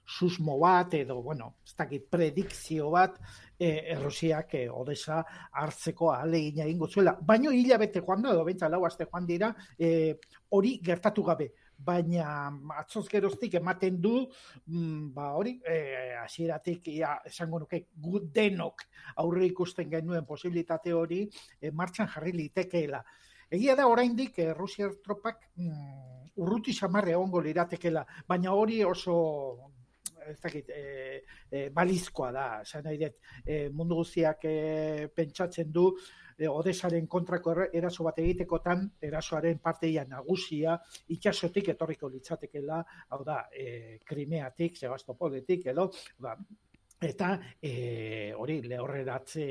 susmo 0.05 0.57
bat 0.59 0.93
edo, 0.93 1.21
bueno, 1.21 1.55
ez 1.65 1.73
dakit, 1.75 2.07
predikzio 2.09 2.91
bat 2.93 3.17
e, 3.57 3.91
Errusiak 3.95 4.53
e, 4.53 4.63
Odesa 4.69 5.21
hartzeko 5.51 6.11
ahalegina 6.13 6.65
egingo 6.65 6.87
zuela. 6.87 7.15
Baino 7.21 7.51
hilabete 7.51 8.03
joan 8.05 8.21
da, 8.21 8.33
edo 8.35 8.45
bentsa 8.45 8.69
lau 8.69 8.85
aste 8.85 9.07
joan 9.11 9.25
dira, 9.25 9.51
e, 9.77 10.15
hori 10.49 10.79
gertatu 10.83 11.23
gabe. 11.23 11.51
Baina 11.75 12.47
atzoz 12.79 13.07
geroztik 13.11 13.57
ematen 13.59 13.97
du, 14.01 14.21
mm, 14.67 15.11
ba 15.13 15.33
hori, 15.35 15.57
e, 15.65 16.15
hasieratik 16.21 16.87
ia, 16.93 17.17
esango 17.25 17.59
nuke 17.65 17.87
denok 18.31 18.85
aurre 19.23 19.45
ikusten 19.49 19.89
genuen 19.91 20.25
posibilitate 20.25 20.93
hori 20.93 21.25
e, 21.59 21.71
martxan 21.71 22.07
jarri 22.13 22.31
litekeela. 22.31 23.03
Egia 23.49 23.75
da 23.77 23.87
oraindik 23.87 24.39
eh, 24.39 24.53
Rusiar 24.53 24.95
tropak 25.05 25.51
mm, 25.55 26.39
urruti 26.41 26.73
samarre 26.73 27.13
egongo 27.13 27.41
liratekela, 27.45 28.03
baina 28.27 28.53
hori 28.57 28.81
oso 28.83 29.15
ez 30.31 30.39
dakit, 30.41 30.69
e, 30.69 31.21
e, 31.49 31.69
balizkoa 31.73 32.31
da, 32.35 32.45
esan 32.65 32.85
nahi 32.87 32.99
dut, 33.01 33.17
e, 33.45 33.57
mundu 33.69 33.99
guztiak 34.01 34.45
e, 34.49 35.07
pentsatzen 35.15 35.71
du, 35.71 35.87
e, 36.37 36.47
Odesaren 36.49 37.07
kontrako 37.07 37.55
eraso 37.73 38.05
bat 38.07 38.19
egitekotan, 38.23 38.85
erasoaren 39.09 39.59
parteia 39.63 40.05
nagusia 40.09 40.77
itxasotik 41.15 41.71
etorriko 41.75 42.09
litzatekela, 42.11 42.83
hau 43.09 43.23
da, 43.23 43.45
e, 43.53 43.99
Krimeatik, 44.05 44.77
Sebastopoletik, 44.81 45.67
edo, 45.73 45.89
ba, 46.19 46.35
eta 47.05 47.35
e, 47.61 48.33
hori 48.35 48.61
lehorreratze 48.63 49.45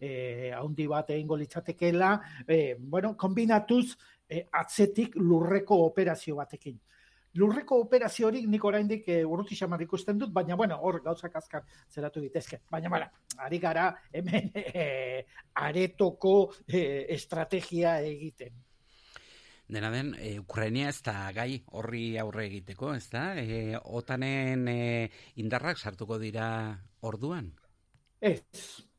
e, 0.00 0.50
haundi 0.56 0.86
bat 0.88 1.10
egingo 1.14 1.36
litzatekela, 1.36 2.12
e, 2.46 2.76
bueno, 2.78 3.14
kombinatuz 3.16 3.96
e, 4.28 4.46
atzetik 4.52 5.16
lurreko 5.20 5.82
operazio 5.86 6.36
batekin. 6.40 6.78
Lurreko 7.38 7.78
operazio 7.84 8.26
hori 8.28 8.44
nik 8.50 8.64
oraindik 8.64 9.08
e, 9.14 9.18
urruti 9.24 9.56
xamar 9.58 9.82
ikusten 9.84 10.18
dut, 10.18 10.32
baina 10.34 10.56
bueno, 10.58 10.78
hor 10.82 11.00
gauzak 11.04 11.36
azkar 11.38 11.66
zeratu 11.90 12.22
ditezke. 12.24 12.62
Baina 12.70 12.90
bueno, 12.90 13.10
ari 13.46 13.60
gara 13.62 13.90
hemen 14.12 14.50
e, 14.84 15.24
aretoko 15.66 16.38
e, 16.66 16.80
estrategia 17.14 18.00
egiten. 18.02 18.64
Dena 19.68 19.90
den, 19.92 20.14
e, 20.16 20.38
Ukrainia 20.40 20.88
ez 20.88 21.02
da 21.04 21.28
gai 21.36 21.60
horri 21.76 22.16
aurre 22.18 22.46
egiteko, 22.48 22.94
ez 22.96 23.06
da? 23.12 23.24
E, 23.36 23.76
otanen 24.00 24.64
e, 24.72 24.78
indarrak 25.44 25.78
sartuko 25.78 26.18
dira 26.18 26.48
orduan? 27.04 27.52
Ez, 28.18 28.40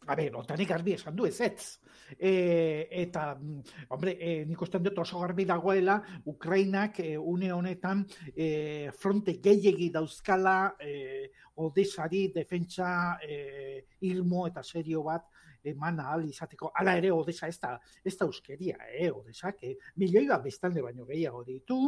a 0.06 0.16
ber, 0.16 0.38
otanik 0.38 0.70
garbi 0.70 0.94
esan 0.96 1.18
du 1.18 1.26
ez 1.28 1.40
ez. 1.42 1.80
E, 2.18 2.88
eta, 3.04 3.36
mm, 3.36 3.62
hombre, 3.90 4.16
e, 4.20 4.46
nik 4.50 4.62
usten 4.62 4.84
dut 4.84 4.98
oso 5.04 5.20
garbi 5.20 5.46
dagoela, 5.46 6.00
Ukrainak 6.26 7.00
e, 7.00 7.18
une 7.18 7.52
honetan 7.54 8.06
e, 8.36 8.90
fronte 8.98 9.40
gehiegi 9.44 9.90
dauzkala 9.94 10.76
e, 10.80 11.32
Odesari 11.60 12.30
defentsa 12.34 13.20
e, 13.22 13.86
ilmo 14.08 14.48
eta 14.48 14.64
serio 14.64 15.04
bat 15.04 15.28
eman 15.64 16.00
ahal 16.00 16.26
izateko. 16.28 16.72
Hala 16.76 16.96
ere, 17.00 17.12
Odesa 17.12 17.50
ez 17.52 17.58
da, 17.60 17.74
ez 18.04 18.16
da 18.18 18.26
euskeria, 18.26 18.78
eh, 18.94 19.10
Odesak, 19.12 19.64
eh, 19.64 19.76
milioi 20.00 20.26
bat 20.30 20.44
bestalde 20.44 20.82
baino 20.82 21.06
gehiago 21.06 21.44
ditu, 21.44 21.80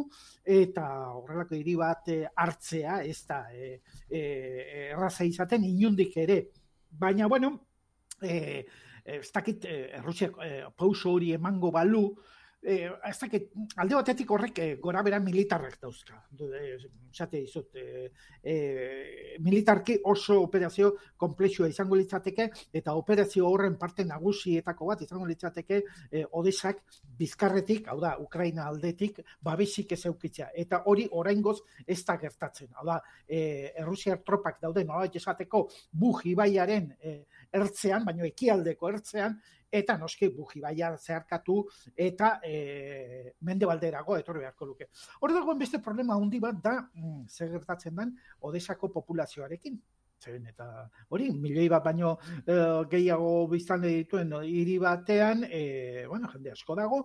eta 0.43 0.85
horrelako 1.15 1.55
hiri 1.55 1.75
bat 1.79 2.11
eh, 2.11 2.25
hartzea 2.35 3.01
ez 3.07 3.19
da 3.27 3.41
eh, 3.53 3.79
eh, 4.09 4.91
erraza 4.91 5.27
izaten 5.27 5.63
inundik 5.67 6.17
ere. 6.17 6.41
Baina, 6.91 7.27
bueno, 7.27 7.53
eh, 8.21 8.65
ez 9.05 9.31
dakit 9.33 9.65
eh, 9.65 9.97
Errusiak 9.97 10.37
eh, 10.43 10.65
pauso 10.77 11.15
hori 11.15 11.33
emango 11.33 11.71
balu, 11.71 12.05
eh, 12.63 12.89
ez 13.09 13.17
dakit, 13.19 13.49
alde 13.77 13.95
batetik 13.95 14.31
horrek 14.31 14.59
eh, 14.59 14.75
gora 14.81 15.01
bera 15.03 15.19
militarrak 15.19 15.79
dauzka. 15.81 16.23
Du- 16.29 16.51
eh, 16.53 16.77
dizut, 17.31 17.75
eh, 17.75 18.11
eh, 18.43 19.35
militarki 19.39 19.99
oso 20.05 20.39
operazio 20.41 20.95
komplexua 21.17 21.67
izango 21.67 21.95
litzateke, 21.95 22.49
eta 22.73 22.93
operazio 22.95 23.47
horren 23.49 23.77
parte 23.77 24.05
nagusietako 24.05 24.85
bat 24.85 25.01
izango 25.01 25.25
litzateke 25.25 25.83
eh, 26.11 26.25
Odesak 26.31 26.81
bizkarretik, 27.17 27.87
hau 27.87 27.99
da, 27.99 28.15
Ukraina 28.19 28.67
aldetik, 28.67 29.19
babesik 29.41 29.91
ez 29.91 30.05
eukitzea. 30.05 30.51
Eta 30.55 30.83
hori 30.85 31.07
oraingoz 31.11 31.59
ez 31.85 32.03
da 32.05 32.17
gertatzen. 32.17 32.69
Hau 32.73 32.85
da, 32.85 33.01
eh, 33.27 33.73
Errusiar 33.75 34.21
tropak 34.23 34.61
dauden 34.61 34.87
nolabait 34.87 35.15
esateko 35.15 35.67
Buj 35.91 36.25
ibaiaren 36.31 36.95
eh, 37.01 37.25
ertzean, 37.51 38.05
baino 38.05 38.23
ekialdeko 38.25 38.89
ertzean, 38.89 39.39
eta 39.71 39.97
noski 39.97 40.29
bujibaia 40.35 40.91
zeharkatu 40.97 41.61
eta 41.95 42.33
e, 42.43 43.33
mendebalderago 43.47 44.17
etorri 44.19 44.43
beharko 44.45 44.67
luke. 44.73 44.89
Hor 45.21 45.33
dagoen 45.33 45.59
beste 45.59 45.79
problema 45.79 46.19
handi 46.19 46.39
bat 46.43 46.61
da, 46.63 46.77
mm, 46.93 47.25
zer 47.29 47.49
gertatzen 47.55 47.95
den, 47.95 48.13
Odesako 48.41 48.91
populazioarekin. 48.91 49.79
Zeren, 50.21 50.43
eta 50.51 50.65
hori, 51.09 51.31
milioi 51.33 51.65
bat 51.71 51.81
baino 51.87 52.11
e, 52.45 52.55
gehiago 52.91 53.47
biztanle 53.49 53.89
dituen 54.03 54.35
hiri 54.45 54.77
batean, 54.81 55.47
e, 55.49 56.05
bueno, 56.05 56.29
jende 56.35 56.51
asko 56.53 56.75
dago, 56.77 56.99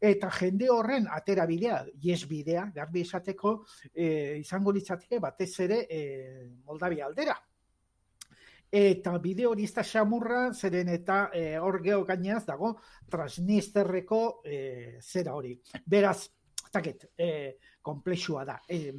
eta 0.00 0.30
jende 0.38 0.70
horren 0.72 1.10
atera 1.12 1.44
bidea, 1.50 1.82
yes 2.00 2.24
bidea, 2.30 2.70
garbi 2.74 3.04
esateko, 3.04 3.58
e, 3.92 4.06
izango 4.40 4.72
litzateke 4.72 5.20
batez 5.20 5.52
ere 5.66 5.82
e, 5.90 6.00
Moldavia 6.64 7.10
aldera. 7.10 7.36
Eta 8.74 9.12
bide 9.22 9.44
hori 9.46 9.68
ez 9.68 9.74
da 9.76 9.84
xamurra, 9.86 10.48
zeren 10.52 10.88
eta 10.90 11.28
e, 11.30 11.44
hor 11.62 11.76
geho 11.82 12.00
gainaz 12.08 12.42
dago 12.48 12.72
Transnisterreko 13.10 14.40
e, 14.42 14.56
zera 14.98 15.36
hori. 15.38 15.52
Beraz, 15.86 16.24
taket, 16.74 17.04
e, 17.14 17.28
komplexua 17.84 18.42
da. 18.48 18.56
E, 18.66 18.90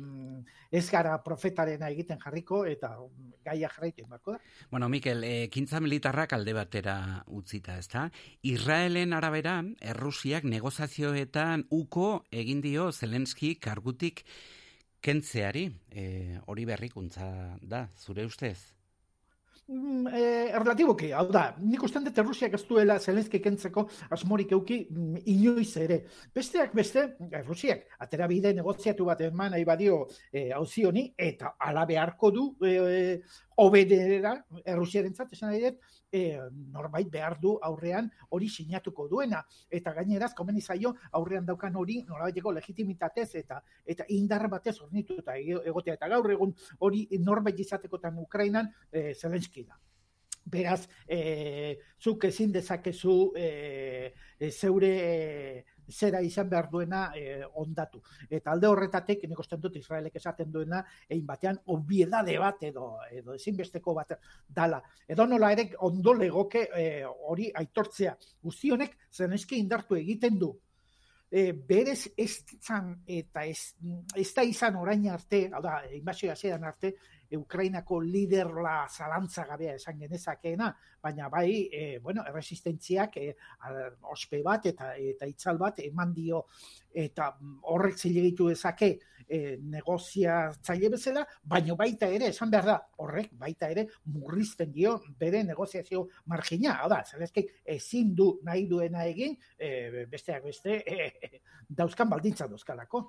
ez 0.71 0.85
gara 0.87 1.17
profetarena 1.25 1.89
egiten 1.91 2.21
jarriko 2.21 2.61
eta 2.69 2.93
gaia 3.43 3.67
jarraiten 3.73 4.07
bako 4.07 4.37
da. 4.37 4.39
Bueno, 4.71 4.87
Mikel, 4.87 5.25
e, 5.27 5.49
kintza 5.51 5.81
militarrak 5.83 6.37
alde 6.37 6.53
batera 6.55 6.95
utzita, 7.27 7.75
ezta? 7.81 8.05
Israelen 8.47 9.11
arabera, 9.17 9.57
Errusiak 9.81 10.47
negozazioetan 10.47 11.65
uko 11.75 12.21
egin 12.31 12.63
dio 12.63 12.93
Zelenski 12.93 13.57
kargutik 13.59 14.23
kentzeari. 15.03 15.67
E, 15.91 16.39
hori 16.47 16.63
berrikuntza 16.71 17.27
da, 17.59 17.89
zure 17.99 18.23
ustez? 18.23 18.74
Mm, 19.67 20.05
eh, 20.13 20.51
relatiboki, 20.53 21.07
hau 21.17 21.23
da, 21.33 21.47
nik 21.57 21.81
usten 21.87 22.03
dut 22.05 22.19
Errusiak 22.21 22.53
ez 22.53 22.59
duela 22.69 22.99
Zelenski 23.01 23.39
kentzeko 23.41 23.87
asmorik 24.13 24.51
euki 24.53 24.77
mm, 24.91 25.23
inoiz 25.33 25.71
ere. 25.81 25.97
Besteak 26.37 26.75
beste, 26.77 27.07
Errusiak 27.39 27.81
atera 28.05 28.27
bide 28.29 28.51
negoziatu 28.53 29.07
bat 29.09 29.23
eman 29.25 29.55
nahi 29.55 29.65
badio 29.65 30.03
eh, 30.31 30.51
auzi 30.53 30.85
honi, 30.85 31.07
eta 31.17 31.55
ala 31.57 31.87
beharko 31.89 32.29
du 32.35 32.45
eh, 32.61 33.17
obedera, 33.55 34.33
Errusiaren 34.65 35.13
zat, 35.15 35.31
esan 35.33 35.51
nahi 35.51 35.61
dut, 35.63 35.79
eh, 36.11 36.39
norbait 36.73 37.09
behar 37.11 37.37
du 37.41 37.55
aurrean 37.63 38.09
hori 38.29 38.49
sinatuko 38.49 39.07
duena. 39.07 39.41
Eta 39.69 39.93
gaineraz, 39.93 40.33
komeni 40.33 40.61
zaio, 40.61 40.95
aurrean 41.11 41.45
daukan 41.45 41.75
hori 41.75 42.01
norabaiteko 42.07 42.51
legitimitatez 42.51 43.29
eta 43.35 43.61
eta 43.85 44.05
indar 44.09 44.47
batez 44.49 44.77
hornitu 44.81 45.19
eta 45.23 45.37
egotea. 45.37 45.95
Eta 45.99 46.11
gaur 46.11 46.31
egun 46.31 46.55
hori 46.79 47.07
norbait 47.19 47.59
izatekotan 47.59 48.17
Ukrainan 48.19 48.71
eh, 48.91 49.13
Zelenski 49.13 49.65
da. 49.65 49.79
Beraz, 50.45 50.85
e, 51.09 51.79
zuk 51.97 52.27
ezin 52.27 52.51
dezakezu 52.53 53.31
e, 53.35 54.13
e, 54.37 54.51
zeure 54.51 54.91
e, 55.01 55.63
zera 55.89 56.21
izan 56.21 56.49
behar 56.49 56.69
duena 56.71 57.11
e, 57.15 57.41
ondatu. 57.61 58.01
Eta 58.29 58.51
alde 58.51 58.67
horretatik, 58.67 59.23
nik 59.29 59.39
usten 59.39 59.61
dut 59.61 59.75
Israelek 59.79 60.15
esaten 60.15 60.51
duena, 60.51 60.83
egin 61.09 61.25
batean, 61.25 61.59
obiedade 61.75 62.37
bat 62.41 62.63
edo, 62.63 62.89
edo 63.11 63.35
ezinbesteko 63.35 63.93
bat 63.93 64.15
dala. 64.47 64.81
Edo 65.07 65.27
nola 65.27 65.51
ere 65.55 65.69
ondo 65.87 66.13
legoke 66.13 66.67
e, 66.75 66.85
hori 67.05 67.49
aitortzea. 67.53 68.15
Guzti 68.43 68.71
honek, 68.71 68.97
zeneski 69.13 69.59
indartu 69.59 69.99
egiten 69.99 70.39
du. 70.39 70.53
E, 71.35 71.51
berez 71.51 72.13
ez 72.15 72.45
zan, 72.61 72.93
eta 73.07 73.43
ez, 73.43 73.75
ez 74.15 74.29
da 74.33 74.43
izan 74.45 74.77
orain 74.79 75.09
arte, 75.11 75.47
hau 75.51 75.61
da, 75.61 75.79
inbazioa 75.97 76.35
zedan 76.35 76.63
arte, 76.63 76.93
Ukrainako 77.35 77.99
liderla 78.01 78.85
zalantza 78.89 79.45
gabea 79.49 79.75
esan 79.75 79.99
genezakeena, 79.99 80.69
baina 81.05 81.29
bai, 81.29 81.67
e, 81.71 81.99
bueno, 82.03 82.25
erresistentziak 82.27 83.17
e, 83.21 83.27
ospe 84.11 84.41
bat 84.45 84.65
eta 84.71 84.93
eta 84.97 85.29
itzal 85.29 85.61
bat 85.61 85.81
eman 85.85 86.13
dio 86.15 86.45
eta 86.95 87.31
mm, 87.35 87.59
horrek 87.73 87.99
zilegitu 87.99 88.49
dezake 88.49 88.95
e, 89.27 89.57
negoziatzaile 89.61 90.89
bezala, 90.93 91.25
baino 91.43 91.75
baita 91.79 92.09
ere, 92.11 92.29
esan 92.33 92.51
behar 92.53 92.69
da, 92.69 92.77
horrek 93.03 93.33
baita 93.39 93.69
ere 93.73 93.87
murrizten 94.13 94.71
dio 94.73 94.95
bere 95.19 95.43
negoziazio 95.43 96.05
margina. 96.31 96.79
Hau 96.81 96.89
da, 96.91 97.01
zelezkik 97.05 97.51
ezin 97.75 98.13
du 98.15 98.31
nahi 98.45 98.65
duena 98.69 99.05
egin, 99.09 99.37
e, 99.57 100.05
besteak 100.11 100.45
beste, 100.49 100.81
e, 100.85 101.41
dauzkan 101.69 102.09
baldintza 102.09 102.47
dauzkalako. 102.47 103.05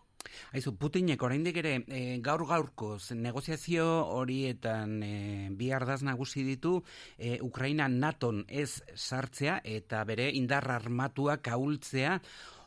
Aizu, 0.57 0.73
Putinek 0.81 1.23
oraindik 1.23 1.61
ere 1.61 1.77
e, 1.87 2.01
gaur 2.25 2.43
gaurkoz 2.49 3.13
negoziazio 3.15 3.87
horietan 4.17 4.97
e, 5.05 5.13
bi 5.55 5.71
ardaz 5.73 6.01
nagusi 6.07 6.43
ditu 6.47 6.81
e, 7.17 7.37
Ukraina 7.45 7.86
naton 7.89 8.45
ez 8.49 8.83
sartzea 8.95 9.61
eta 9.65 10.03
bere 10.05 10.29
indar 10.35 10.69
armatuak 10.71 11.49
ahultzea 11.49 12.19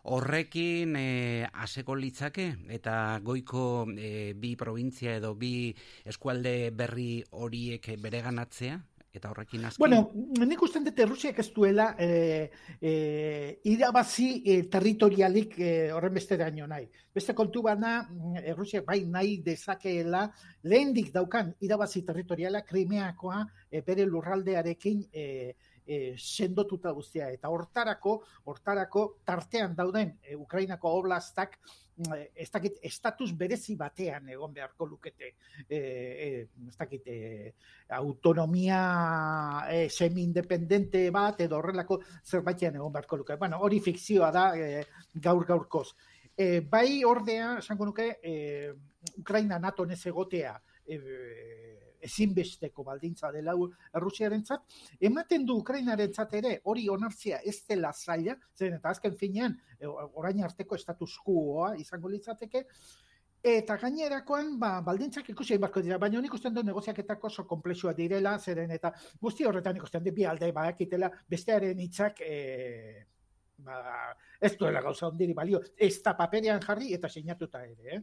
horrekin 0.09 0.95
e, 0.95 1.47
aseko 1.63 1.95
litzake? 1.95 2.47
Eta 2.69 3.19
goiko 3.23 3.85
e, 3.95 4.33
bi 4.33 4.55
provintzia 4.55 5.17
edo 5.19 5.33
bi 5.35 5.73
eskualde 6.05 6.71
berri 6.71 7.23
horiek 7.31 7.91
bereganatzea 8.01 8.79
eta 9.19 9.31
horrekin 9.33 9.67
askin. 9.67 9.83
Bueno, 9.83 9.99
nik 10.47 10.61
usten 10.65 10.87
dut 10.87 10.99
Errusiak 11.03 11.39
ez 11.43 11.47
duela 11.55 11.91
e, 11.99 12.09
e, 12.81 12.93
irabazi 13.71 14.29
e, 14.41 14.57
territorialik 14.71 15.57
e, 15.59 15.71
horren 15.95 16.15
besteraino 16.15 16.67
nahi. 16.67 16.87
Beste 17.13 17.35
kontu 17.37 17.63
bana, 17.67 17.93
Errusiak 18.41 18.87
bai 18.87 19.03
nahi 19.05 19.39
dezakeela 19.45 20.25
lehendik 20.63 21.11
daukan 21.13 21.53
irabazi 21.67 22.03
territoriala 22.07 22.63
Krimeakoa 22.65 23.43
e, 23.69 23.83
bere 23.85 24.07
lurraldearekin 24.07 25.03
e, 25.11 25.25
e, 25.89 26.15
sendotuta 26.17 26.91
guztia 26.93 27.31
eta 27.33 27.49
hortarako 27.49 28.19
hortarako 28.51 29.05
tartean 29.25 29.73
dauden 29.75 30.13
e, 30.21 30.35
Ukrainako 30.37 30.91
oblastak 30.99 31.57
mm, 31.97 32.19
ez 32.35 32.49
dakit 32.53 32.77
estatus 32.85 33.31
berezi 33.37 33.75
batean 33.79 34.29
egon 34.29 34.53
beharko 34.53 34.85
lukete 34.85 35.31
e, 35.67 35.79
e, 35.79 36.29
ez 36.67 36.77
dakit 36.77 37.09
e, 37.09 37.17
autonomia 37.97 38.83
e, 39.71 39.87
semi-independente 39.89 41.07
bat 41.15 41.41
edo 41.41 41.57
horrelako 41.57 41.99
zerbaitean 42.23 42.77
egon 42.77 42.93
beharko 42.93 43.17
luke. 43.17 43.39
Bueno, 43.41 43.59
hori 43.65 43.81
fikzioa 43.81 44.31
da 44.31 44.45
e, 44.55 44.85
gaur 45.15 45.45
gaurkoz. 45.45 45.87
E, 46.37 46.61
bai 46.61 47.03
ordea, 47.03 47.57
esango 47.59 47.89
nuke, 47.89 48.11
e, 48.23 48.71
Ukraina 49.17 49.57
NATO 49.59 49.83
ez 49.89 50.05
egotea 50.05 50.53
e, 50.85 50.97
ezinbesteko 52.01 52.83
baldintza 52.83 53.31
dela 53.31 53.55
Errusiarentzat, 53.95 54.63
ematen 55.01 55.45
du 55.45 55.57
Ukrainarentzat 55.63 56.33
ere 56.39 56.55
hori 56.63 56.87
onartzea 56.89 57.41
ez 57.45 57.57
dela 57.67 57.91
zaila, 57.93 58.37
zen 58.55 58.79
eta 58.79 58.89
azken 58.89 59.15
finean 59.17 59.57
e, 59.79 59.87
orain 59.87 60.43
arteko 60.43 60.77
status 60.77 61.17
quoa 61.23 61.75
izango 61.77 62.09
litzateke, 62.09 62.65
Eta 63.39 63.77
gainerakoan, 63.79 64.57
ba, 64.59 64.81
baldintzak 64.83 65.29
ikusi 65.31 65.53
egin 65.55 65.85
dira, 65.85 65.97
baina 65.97 66.19
nik 66.19 66.33
usten 66.35 66.53
du 66.53 66.61
negoziaketako 66.61 67.27
oso 67.27 67.45
komplexua 67.47 67.93
direla, 67.95 68.37
zeren 68.37 68.71
eta 68.75 68.91
guzti 69.21 69.45
horretan 69.47 69.77
ikusten 69.77 70.03
du 70.03 70.11
bi 70.11 70.25
alde 70.25 70.51
badakitela 70.51 71.09
bestearen 71.29 71.79
hitzak 71.79 72.19
e, 72.19 73.05
ba, 73.63 74.15
ez 74.41 74.57
duela 74.57 74.81
gauza 74.81 75.07
ondiri 75.07 75.33
balio, 75.33 75.61
ez 75.77 76.01
da 76.03 76.17
paperean 76.17 76.59
jarri 76.65 76.93
eta 76.93 77.07
sinatuta 77.07 77.63
ere, 77.63 77.95
eh? 77.95 78.01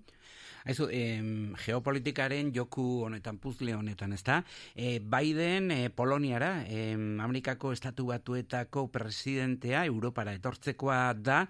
Aizu, 0.67 0.89
em, 0.91 1.53
geopolitikaren 1.63 2.49
joku 2.51 3.05
honetan, 3.07 3.37
puzle 3.39 3.77
honetan, 3.77 4.17
ezta? 4.17 4.41
E, 4.75 4.99
Biden 4.99 5.71
e, 5.71 5.91
Poloniara, 5.95 6.65
em, 6.67 7.21
Amerikako 7.23 7.71
estatu 7.71 8.09
batuetako 8.11 8.89
presidentea 8.91 9.85
Europara 9.87 10.35
etortzekoa 10.35 10.99
da, 11.15 11.45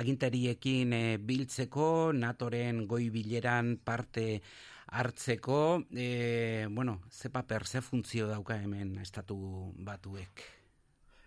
agintariekin 0.00 0.96
e, 0.96 1.02
biltzeko, 1.20 1.90
NATOren 2.16 2.86
goi 2.88 3.10
bileran 3.12 3.76
parte 3.84 4.40
hartzeko, 4.88 5.84
e, 5.92 6.66
bueno, 6.70 7.02
ze 7.10 7.28
paper, 7.28 7.68
ze 7.68 7.84
funtzio 7.84 8.32
dauka 8.32 8.56
hemen 8.56 8.96
estatu 9.04 9.36
batuek? 9.76 10.61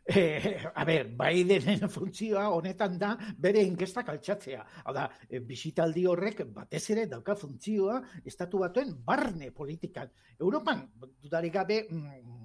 Eh, 0.07 0.61
a 0.75 0.83
ber, 0.85 1.07
Bidenen 1.17 1.89
funtzioa 1.89 2.43
honetan 2.53 2.99
da 3.01 3.15
bere 3.41 3.63
inkestak 3.65 4.11
altxatzea. 4.13 4.61
Hau 4.83 4.93
da, 4.93 5.07
eh, 5.27 5.39
bisitaldi 5.41 6.05
horrek 6.05 6.43
batez 6.53 6.83
ere 6.93 7.07
dauka 7.09 7.33
funtzioa 7.35 7.97
estatu 8.23 8.61
batuen 8.61 8.93
barne 9.05 9.49
politikan. 9.51 10.11
Europan, 10.37 10.85
dudarik 11.23 11.53
gabe, 11.53 11.87
mm, 11.89 12.35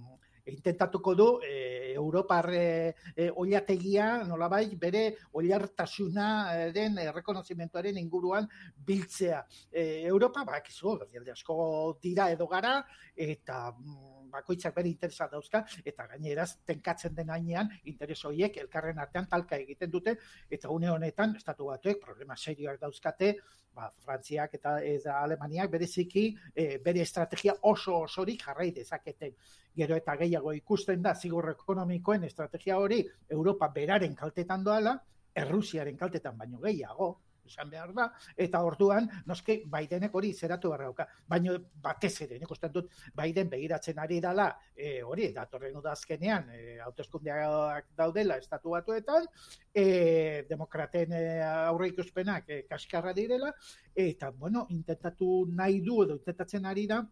intentatuko 0.46 1.14
du 1.14 1.28
e, 1.44 1.92
Europar 1.94 2.48
e, 2.54 2.94
e, 3.14 3.30
oilategia 3.36 4.24
nolabait 4.24 4.72
bere 4.78 5.04
oilartasunaren 5.32 6.98
errekonozimentuaren 7.04 7.98
inguruan 7.98 8.48
biltzea. 8.74 9.44
E, 9.70 10.06
Europa, 10.08 10.44
bakizu, 10.48 10.96
herrialde 11.04 11.36
asko 11.36 11.98
dira 12.02 12.30
edo 12.32 12.48
gara, 12.48 12.78
eta 13.16 13.70
mm, 13.72 14.19
bakoitzak 14.30 14.74
bere 14.74 14.88
interesa 14.88 15.28
dauzka, 15.28 15.64
eta 15.84 16.06
gaineraz 16.12 16.50
tenkatzen 16.66 17.14
den 17.14 17.30
hainean, 17.30 17.70
interes 17.84 18.20
horiek 18.24 18.56
elkarren 18.62 18.98
artean 18.98 19.26
talka 19.30 19.56
egiten 19.56 19.90
dute, 19.90 20.16
eta 20.50 20.70
une 20.70 20.90
honetan, 20.90 21.36
estatu 21.36 21.70
batuek 21.70 22.00
problema 22.04 22.36
serioak 22.36 22.80
dauzkate, 22.80 23.34
ba, 23.74 23.90
Frantziak 24.04 24.54
eta, 24.58 24.76
eta 24.82 25.20
Alemaniak 25.22 25.70
bereziki 25.70 26.26
e, 26.54 26.78
bere 26.84 27.02
estrategia 27.06 27.54
oso 27.70 28.00
osorik 28.02 28.42
jarrai 28.46 28.70
dezaketen. 28.76 29.34
Gero 29.76 29.96
eta 29.96 30.16
gehiago 30.18 30.52
ikusten 30.56 31.02
da 31.02 31.14
zigor 31.14 31.52
ekonomikoen 31.52 32.24
estrategia 32.26 32.78
hori 32.78 33.04
Europa 33.28 33.68
beraren 33.74 34.14
kaltetan 34.14 34.64
doala, 34.64 34.98
Errusiaren 35.40 35.96
kaltetan 35.96 36.36
baino 36.38 36.58
gehiago, 36.58 37.12
esan 37.50 37.70
behar 37.70 37.92
da, 37.96 38.06
eta 38.36 38.62
orduan, 38.64 39.08
noski, 39.26 39.60
Bidenek 39.70 40.14
hori 40.14 40.32
zeratu 40.34 40.70
behar 40.72 40.86
dauka. 40.86 41.06
Baina 41.28 41.56
batez 41.82 42.14
ere, 42.26 42.38
nik 42.40 42.50
uste 42.54 42.70
dut, 42.72 42.90
Biden 43.16 43.50
begiratzen 43.52 43.98
ari 44.02 44.20
dala, 44.22 44.48
e, 44.74 45.00
hori, 45.02 45.30
datorren 45.36 45.76
udazkenean, 45.82 46.50
e, 46.54 46.78
hauteskundeak 46.86 47.90
daudela 47.98 48.38
estatu 48.40 48.76
batuetan, 48.76 49.26
e, 49.74 49.86
demokraten 50.48 51.16
e, 51.16 51.24
aurre 51.50 51.90
ikuspenak 51.92 52.48
e, 52.48 52.62
kaskarra 52.70 53.14
direla, 53.16 53.52
eta, 53.94 54.30
bueno, 54.30 54.66
intentatu 54.70 55.44
nahi 55.50 55.80
du 55.84 56.04
edo 56.04 56.20
intentatzen 56.20 56.68
ari 56.70 56.86
da, 56.90 57.02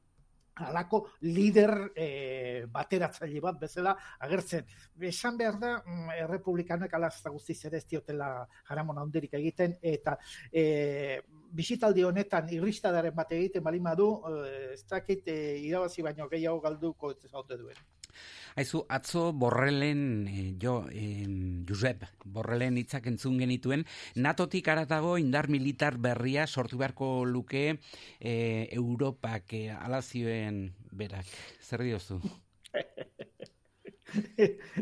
halako 0.66 1.04
lider 1.26 1.72
e, 1.94 2.66
bateratzaile 2.72 3.42
bat 3.44 3.60
bezala 3.60 3.94
agertzen. 4.26 4.66
Esan 5.10 5.38
behar 5.38 5.58
da, 5.60 5.74
mm, 5.84 6.14
errepublikanoek 6.24 6.94
alazta 6.94 7.30
guztiz 7.34 7.58
ere 7.70 7.78
ez 7.78 7.86
diotela 7.86 8.30
jaramon 8.68 8.98
handirik 9.04 9.34
egiten, 9.38 9.76
eta 9.82 10.16
e, 10.52 11.20
bisitaldi 11.52 12.04
honetan 12.04 12.50
irristadaren 12.54 13.14
bat 13.14 13.32
egiten 13.32 13.64
balin 13.64 13.86
badu, 13.90 14.10
e, 14.28 14.74
ez 14.74 14.84
dakit 14.88 15.28
e, 15.28 15.38
irabazi 15.68 16.02
baino 16.02 16.28
gehiago 16.28 16.60
galduko 16.60 17.12
ez 17.14 17.30
zaute 17.30 17.56
duen. 17.56 17.86
Aizu, 18.58 18.82
atzo 18.90 19.32
borrelen, 19.32 20.26
eh, 20.26 20.54
jo, 20.60 20.86
eh, 20.90 21.26
Josep, 21.68 22.04
borrelen 22.24 22.78
hitzak 22.80 23.06
entzun 23.06 23.38
genituen, 23.38 23.84
natotik 24.16 24.68
aratago 24.68 25.16
indar 25.18 25.48
militar 25.48 25.98
berria 25.98 26.46
sortu 26.46 26.78
beharko 26.78 27.24
luke 27.24 27.78
eh, 28.18 28.68
Europak 28.72 29.54
eh, 29.54 29.70
alazioen 29.70 30.74
berak. 30.90 31.26
Zer 31.62 31.86
diozu? 31.86 32.20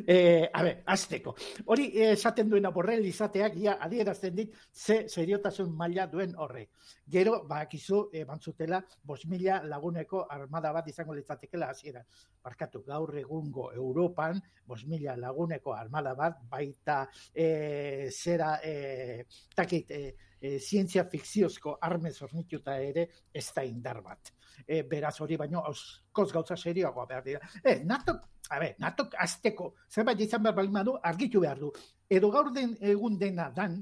eh, 0.07 0.51
a 0.53 0.63
ber, 0.63 0.83
azteko. 0.87 1.35
Hori 1.67 1.87
eh, 1.95 2.13
esaten 2.13 2.51
duena 2.51 2.71
borrel 2.75 3.05
izateak 3.07 3.57
ja 3.63 3.77
adierazten 3.83 4.35
dit 4.37 4.55
ze 4.73 5.07
seriotasun 5.09 5.73
maila 5.77 6.07
duen 6.07 6.35
horre. 6.37 6.69
Gero, 7.11 7.41
bakizu, 7.49 8.09
eh, 8.13 8.25
bantzutela, 8.27 8.81
bos 9.03 9.25
mila 9.27 9.61
laguneko 9.65 10.27
armada 10.31 10.73
bat 10.73 10.89
izango 10.89 11.15
litzatekela 11.15 11.71
hasiera. 11.71 12.05
Barkatu, 12.43 12.83
gaur 12.87 13.17
egungo 13.19 13.73
Europan, 13.73 14.41
bos 14.67 14.85
mila 14.87 15.17
laguneko 15.17 15.75
armada 15.75 16.15
bat, 16.15 16.41
baita 16.51 17.03
eh, 17.35 18.09
zera, 18.13 18.57
eh, 18.63 19.25
takit, 19.55 19.91
eh, 19.91 20.15
eh, 20.41 20.59
zientzia 20.61 21.05
fikziozko 21.11 21.77
armez 21.81 22.17
hornituta 22.23 22.77
ere 22.83 23.09
ez 23.33 23.47
da 23.55 23.65
indar 23.65 24.03
bat. 24.03 24.33
E, 24.67 24.83
beraz 24.89 25.15
hori 25.21 25.37
baino 25.37 25.63
auskoz 25.69 26.31
gauza 26.33 26.57
serioagoa 26.57 27.07
behar 27.07 27.25
dira. 27.25 27.41
E, 27.63 27.83
NATO, 27.85 28.17
a 28.51 28.59
ber, 28.59 28.75
NATO 28.79 29.09
azteko 29.19 29.75
zerbait 29.91 30.21
izan 30.21 30.43
behar 30.43 30.57
balin 30.57 30.73
badu 30.73 30.97
argitu 31.03 31.41
behar 31.41 31.59
du. 31.59 31.73
Edo 32.09 32.31
gaur 32.31 32.53
den 32.55 32.77
egun 32.81 33.19
dena 33.19 33.51
dan, 33.55 33.81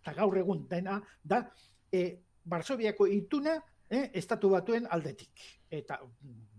eta 0.00 0.14
gaur 0.16 0.36
egun 0.38 0.66
dena 0.68 1.00
da, 1.22 1.44
e, 1.92 2.20
Barsobiako 2.44 3.06
ituna 3.08 3.54
eh, 3.88 4.10
estatu 4.20 4.50
batuen 4.52 4.86
aldetik. 4.90 5.44
Eta 5.70 5.98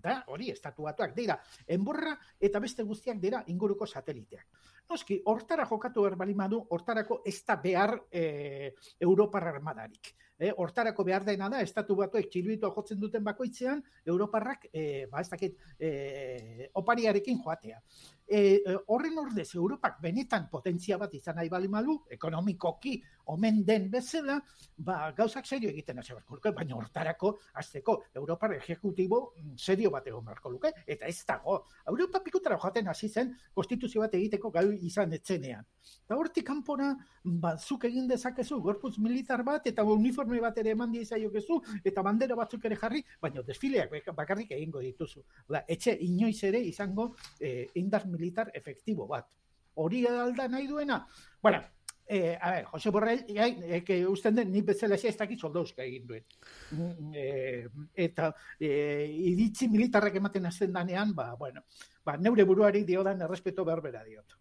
da, 0.02 0.24
hori, 0.34 0.50
estatu 0.54 0.86
batuak 0.86 1.14
dira, 1.16 1.38
enborra 1.68 2.16
eta 2.40 2.60
beste 2.60 2.84
guztiak 2.84 3.20
dira 3.22 3.44
inguruko 3.54 3.86
sateliteak. 3.86 4.48
Noski, 4.90 5.18
hortara 5.26 5.66
jokatu 5.66 6.04
behar 6.06 6.16
balin 6.20 6.38
badu, 6.38 6.60
hortarako 6.76 7.22
ez 7.26 7.40
da 7.48 7.56
behar 7.62 7.96
e, 8.12 8.74
Europar 9.02 9.48
armadarik. 9.50 10.14
E, 10.38 10.52
hortarako 10.52 11.06
behar 11.08 11.24
dena 11.26 11.48
da, 11.50 11.62
estatu 11.64 11.96
batuek 11.96 12.28
txiluitua 12.30 12.70
jotzen 12.76 13.00
duten 13.00 13.24
bakoitzean, 13.24 13.82
Europarrak, 14.06 14.68
e, 14.74 15.06
ba 15.12 15.24
ez 15.24 15.30
dakit, 15.32 15.56
e, 15.80 16.70
opariarekin 16.82 17.40
joatea. 17.42 17.80
E, 18.28 18.40
e, 18.58 18.76
horren 18.92 19.18
ordez, 19.22 19.48
Europak 19.56 19.98
benetan 20.02 20.50
potentzia 20.52 20.98
bat 21.02 21.14
izan 21.16 21.40
nahi 21.40 21.50
bali 21.50 21.70
malu, 21.72 22.00
ekonomikoki 22.12 22.98
omen 23.32 23.64
den 23.66 23.88
bezala, 23.94 24.38
ba, 24.78 25.12
gauzak 25.18 25.48
serio 25.48 25.70
egiten 25.70 26.00
hasi 26.00 26.14
luke, 26.14 26.52
baina 26.52 26.76
hortarako, 26.76 27.36
azteko, 27.62 28.02
Europar 28.14 28.54
ejekutibo 28.58 29.22
mm, 29.38 29.56
serio 29.58 29.92
bat 29.92 30.08
egon 30.08 30.26
beharko 30.26 30.52
luke, 30.52 30.74
eta 30.86 31.08
ez 31.08 31.24
dago. 31.26 31.62
Europa 31.88 32.22
pikutara 32.26 32.60
joaten 32.60 32.88
hasi 32.88 33.10
zen, 33.10 33.34
konstituzio 33.54 34.02
bat 34.02 34.14
egiteko 34.14 34.52
gai 34.52 34.66
izan 34.82 35.14
etzenean. 35.14 35.66
Eta 36.06 36.18
hortik 36.18 36.46
kanpora, 36.48 36.92
ba, 37.24 37.56
zuk 37.58 37.86
egin 37.90 38.08
dezakezu, 38.10 38.60
gorputz 38.62 38.98
militar 39.02 39.44
bat, 39.46 39.68
eta 39.68 39.84
uniforme 39.84 40.40
bat 40.42 40.58
ere 40.62 40.74
eman 40.76 40.92
diezaiokezu, 40.94 41.60
eta 41.84 42.04
bandera 42.06 42.38
batzuk 42.38 42.66
ere 42.66 42.78
jarri, 42.82 43.04
baina 43.22 43.42
desfileak 43.46 43.94
bakarrik 44.18 44.52
egingo 44.58 44.84
dituzu. 44.84 45.24
Oda, 45.50 45.64
etxe 45.68 45.96
inoiz 46.08 46.38
ere 46.44 46.62
izango 46.62 47.14
eh, 47.40 47.68
indar 47.82 48.06
militar 48.08 48.52
efektibo 48.54 49.08
bat. 49.08 49.32
Hori 49.76 50.06
alda 50.08 50.48
nahi 50.48 50.68
duena? 50.68 51.02
Bueno, 51.42 51.62
eh, 52.08 52.38
a 52.40 52.52
ver, 52.52 52.66
Jose 52.66 52.90
Borrell, 52.90 53.26
eh, 53.28 53.84
que 53.84 54.06
usten 54.08 54.36
den, 54.36 54.52
ni 54.52 54.62
bezala 54.62 54.96
ez 54.96 55.18
dakit 55.18 55.40
soldauzka 55.40 55.84
egin 55.84 56.08
duen. 56.08 56.24
Mm, 56.72 57.12
Eh, 57.16 57.68
eta 57.96 58.34
eh, 58.60 59.10
iritzi 59.10 59.68
militarrak 59.68 60.16
ematen 60.16 60.46
hasten 60.46 60.74
danean, 60.74 61.14
ba, 61.16 61.34
bueno, 61.36 61.64
ba, 62.06 62.18
neure 62.18 62.44
buruari 62.44 62.84
diodan 62.84 63.22
errespeto 63.22 63.66
berbera 63.66 64.04
diot. 64.04 64.38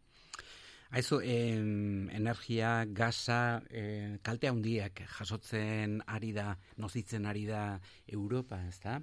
Aizu, 0.95 1.19
em, 1.27 2.09
energia, 2.15 2.85
gaza, 2.87 3.61
eh, 3.71 4.19
kalte 4.23 4.47
handiak 4.47 5.01
jasotzen 5.17 5.97
ari 6.07 6.31
da, 6.33 6.53
nozitzen 6.79 7.27
ari 7.27 7.43
da 7.49 7.81
Europa, 8.07 8.61
ez 8.69 8.79
da? 8.79 9.01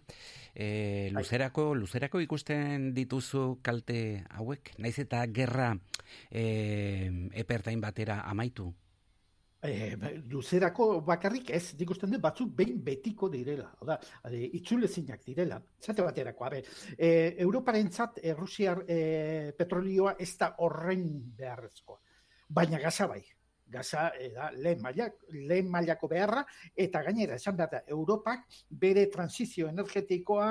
E, 0.55 1.09
luzerako, 1.11 1.73
luzerako 1.75 2.21
ikusten 2.23 2.93
dituzu 2.95 3.59
kalte 3.61 4.23
hauek? 4.37 4.71
Naiz 4.79 4.95
eta 5.03 5.25
gerra 5.35 5.73
eh, 6.29 7.11
epertain 7.43 7.83
batera 7.83 8.21
amaitu? 8.23 8.71
Eh, 9.63 9.95
ba, 9.95 10.09
luzerako 10.25 10.85
bakarrik 11.05 11.51
ez, 11.53 11.75
nik 11.77 11.91
usten 11.93 12.09
dut 12.09 12.21
batzuk 12.23 12.49
behin 12.57 12.79
betiko 12.81 13.27
direla, 13.29 13.67
oda, 13.85 13.99
e, 14.25 14.39
itzulezinak 14.57 15.21
direla. 15.21 15.59
Zate 15.77 16.01
baterako, 16.01 16.47
abe, 16.47 16.63
e, 16.97 17.09
Europarentzat 17.45 18.17
e, 18.23 18.33
Rusiar 18.33 18.81
e, 18.89 19.51
petrolioa 19.57 20.15
ez 20.17 20.31
da 20.39 20.55
horren 20.65 21.03
beharrezkoa, 21.37 21.99
baina 22.49 22.79
gaza 22.81 23.05
bai. 23.11 23.21
Gaza 23.71 24.07
e, 24.17 24.31
da 24.33 24.47
lehen, 24.55 24.81
mailak, 24.81 25.19
lehen 25.29 25.69
mailako 25.69 26.09
beharra, 26.09 26.41
eta 26.73 27.03
gainera, 27.05 27.37
esan 27.37 27.59
behar 27.59 27.69
da, 27.75 27.83
Europak 27.93 28.47
bere 28.81 29.05
transizio 29.13 29.69
energetikoa 29.69 30.47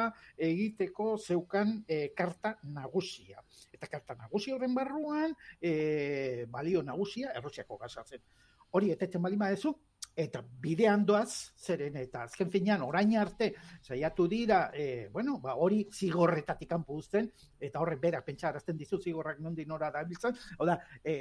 egiteko 0.50 1.16
zeukan 1.18 1.80
e, 1.88 1.98
karta 2.14 2.54
nagusia. 2.78 3.42
Eta 3.74 3.90
karta 3.90 4.14
nagusia 4.22 4.54
horren 4.54 4.78
barruan, 4.78 5.34
e, 5.60 6.46
balio 6.46 6.84
nagusia, 6.86 7.34
Errusiako 7.42 7.80
gaza 7.82 8.06
zen 8.06 8.22
hori 8.70 8.92
eteten 8.94 9.22
balima 9.22 9.48
dezu, 9.50 9.74
eta 10.16 10.42
bidean 10.62 11.04
doaz, 11.06 11.52
zeren 11.56 11.96
eta 11.96 12.24
azken 12.26 12.50
finean 12.50 12.82
orain 12.82 13.12
arte 13.16 13.52
saiatu 13.80 14.26
dira, 14.28 14.70
e, 14.74 15.08
bueno, 15.12 15.38
ba, 15.40 15.54
hori 15.54 15.84
zigorretatik 15.92 16.68
kanpo 16.68 16.98
uzten, 16.98 17.30
eta 17.60 17.80
horrek 17.80 18.00
berak 18.00 18.26
pentsarazten 18.26 18.76
dizu 18.76 18.98
zigorrak 19.00 19.40
nondi 19.40 19.64
nora 19.66 19.90
dabiltzen, 19.94 20.36
hau 20.58 20.66
da, 20.66 20.78
e, 21.04 21.14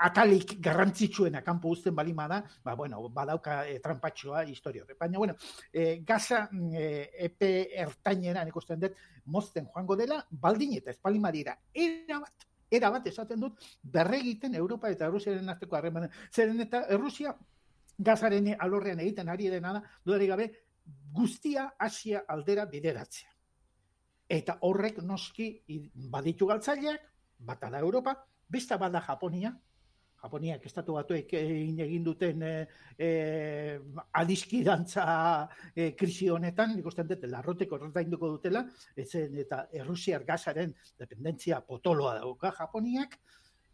atalik 0.00 0.54
garrantzitsuena 0.64 1.42
kanpo 1.44 1.68
uzten 1.74 1.94
balima 1.94 2.26
da, 2.28 2.40
ba, 2.64 2.74
bueno, 2.74 3.02
badauka 3.12 3.64
e, 3.68 3.78
trampatxoa 3.84 4.44
historia 4.48 4.84
horrek. 4.84 4.98
Baina, 4.98 5.18
bueno, 5.18 5.34
e, 5.72 6.00
gaza 6.06 6.46
e, 6.72 7.10
epe 7.28 7.50
ertainera 7.82 8.46
ikusten 8.48 8.80
dut, 8.80 8.96
mozten 9.26 9.68
joango 9.68 9.98
dela, 10.00 10.22
baldin 10.30 10.78
eta 10.78 10.94
espalima 10.94 11.32
dira, 11.34 11.58
era 12.70 12.90
bat 12.90 13.06
esaten 13.06 13.40
dut 13.40 13.60
berregiten 13.82 14.54
Europa 14.54 14.90
eta 14.90 15.08
Rusiaren 15.10 15.48
arteko 15.48 15.76
harremana. 15.76 16.08
Zeren 16.32 16.60
eta 16.60 16.84
Rusia 16.96 17.34
gazaren 17.98 18.54
alorrean 18.58 19.00
egiten 19.00 19.28
ari 19.28 19.50
dena 19.52 19.74
da, 19.76 19.82
dudarik 20.04 20.30
gabe, 20.30 20.48
guztia 21.12 21.74
Asia 21.78 22.24
aldera 22.28 22.64
bideratzea. 22.66 23.28
Eta 24.30 24.58
horrek 24.66 25.02
noski 25.02 25.50
baditu 26.10 26.46
galtzaileak, 26.46 27.02
bata 27.38 27.70
da 27.70 27.80
Europa, 27.80 28.14
besta 28.48 28.78
bada 28.78 29.02
Japonia, 29.02 29.52
Japoniak 30.20 30.64
estatu 30.68 30.96
batuek 30.98 31.32
egin 31.38 31.80
egin 31.80 32.04
duten 32.04 32.42
e, 32.44 32.52
e, 32.98 33.10
adiskidantza 34.20 35.04
e, 35.74 35.92
krisi 35.96 36.28
honetan, 36.28 36.74
nik 36.76 36.86
uste 36.86 37.06
dut, 37.08 37.24
larroteko 37.32 37.78
erretainduko 37.80 38.34
dutela, 38.36 38.64
ezen, 38.96 39.38
eta 39.44 39.64
Errusiar 39.80 40.26
gazaren 40.28 40.74
dependentzia 41.00 41.62
potoloa 41.64 42.18
dauka 42.20 42.52
Japoniak, 42.58 43.16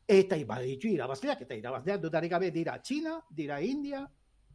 eta 0.06 0.38
baditu 0.46 0.88
irabazleak, 0.94 1.42
eta 1.42 1.58
irabazleak 1.58 2.00
dudarik 2.00 2.30
gabe 2.30 2.52
dira 2.54 2.78
Txina, 2.78 3.18
dira 3.30 3.60
India, 3.60 4.06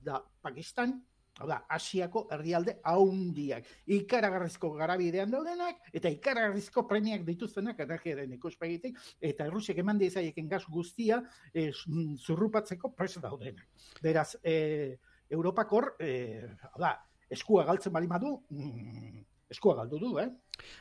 da 0.01 0.21
Pakistan, 0.41 0.95
Hau 1.41 1.47
da, 1.49 1.57
Asiako 1.73 2.27
herrialde 2.35 2.75
haundiak. 2.85 3.65
Ikaragarrizko 3.95 4.69
garabidean 4.77 5.31
daudenak, 5.33 5.79
eta 5.97 6.09
ikaragarrizko 6.13 6.83
premiak 6.87 7.23
dituztenak 7.25 7.79
energiaren 7.81 8.35
ikuspegitik, 8.37 8.99
eta 9.19 9.47
Errusiak 9.49 9.79
eman 9.81 9.97
diezaieken 9.97 10.47
gas 10.51 10.67
guztia 10.69 11.17
z- 11.71 12.19
zurrupatzeko 12.21 12.93
prest 12.93 13.17
daudenak. 13.23 13.65
Beraz, 14.03 14.35
eh, 14.43 14.99
Europakor, 15.31 15.95
eh, 15.99 16.45
hau 16.73 16.79
da, 16.83 16.93
eskua 17.31 17.63
galtzen 17.65 17.93
bali 17.93 18.07
madu, 18.07 18.43
mm, 18.51 19.25
eskua 19.51 19.75
galdu 19.75 19.99
du, 19.99 20.11
eh? 20.19 20.29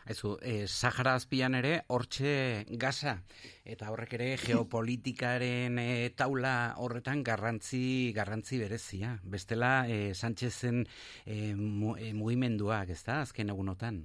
Aizu, 0.06 0.36
eh, 0.42 0.66
Sahara 0.68 1.14
azpian 1.18 1.54
ere 1.58 1.72
hortxe 1.88 2.64
gaza 2.78 3.16
eta 3.64 3.88
horrek 3.90 4.12
ere 4.18 4.28
geopolitikaren 4.38 5.78
eh, 5.82 6.10
taula 6.16 6.74
horretan 6.78 7.24
garrantzi 7.26 8.12
garrantzi 8.14 8.58
berezia. 8.62 9.16
Bestela 9.24 9.88
eh, 9.88 10.14
Sánchezen 10.14 10.84
eh, 11.26 11.54
mu, 11.56 11.96
eh, 11.96 12.12
mugimenduak, 12.14 12.90
ezta, 12.94 13.20
azken 13.26 13.50
egunotan. 13.50 14.04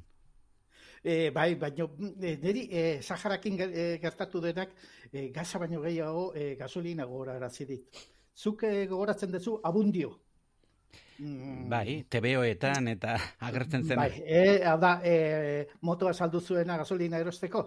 E, 1.06 1.30
bai, 1.30 1.54
baina 1.62 1.86
e, 2.18 2.32
niri 2.42 2.64
e, 2.72 2.84
Saharakin 3.06 3.58
ge- 3.60 4.00
gertatu 4.02 4.42
denak 4.42 4.72
e, 5.12 5.28
gaza 5.30 5.60
baino 5.62 5.84
gehiago 5.84 6.32
e, 6.34 6.56
gasolina 6.58 7.06
gogorarazi 7.06 7.66
dit. 7.70 8.00
Zuk 8.36 8.64
e, 8.66 8.88
gogoratzen 8.90 9.32
duzu 9.32 9.60
abundio. 9.64 10.16
Mm, 11.18 11.70
Bai, 11.72 12.06
TVOetan 12.10 12.90
eta 12.92 13.16
agertzen 13.48 13.86
zen. 13.86 14.00
Bai, 14.00 14.22
e, 14.26 14.62
hau 14.68 14.78
da, 14.82 14.98
e, 15.04 15.68
motoa 15.88 16.14
saldu 16.14 16.42
zuena 16.42 16.78
gasolina 16.78 17.20
erosteko. 17.24 17.66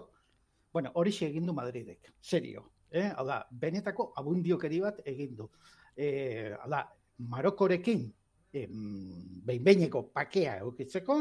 Bueno, 0.73 0.91
hori 1.01 1.13
egin 1.25 1.47
du 1.49 1.53
Madridek, 1.53 2.13
serio. 2.21 2.69
Eh? 2.91 3.07
Hau 3.15 3.25
da, 3.25 3.41
benetako 3.51 4.11
abundiokeri 4.17 4.79
bat 4.81 5.01
egin 5.05 5.35
du. 5.35 5.49
E, 5.95 6.53
hau 6.59 6.69
da, 6.69 6.83
Marokorekin 7.19 8.05
em, 8.53 8.75
behin-behineko 9.45 10.05
pakea 10.13 10.59
eukitzeko, 10.63 11.19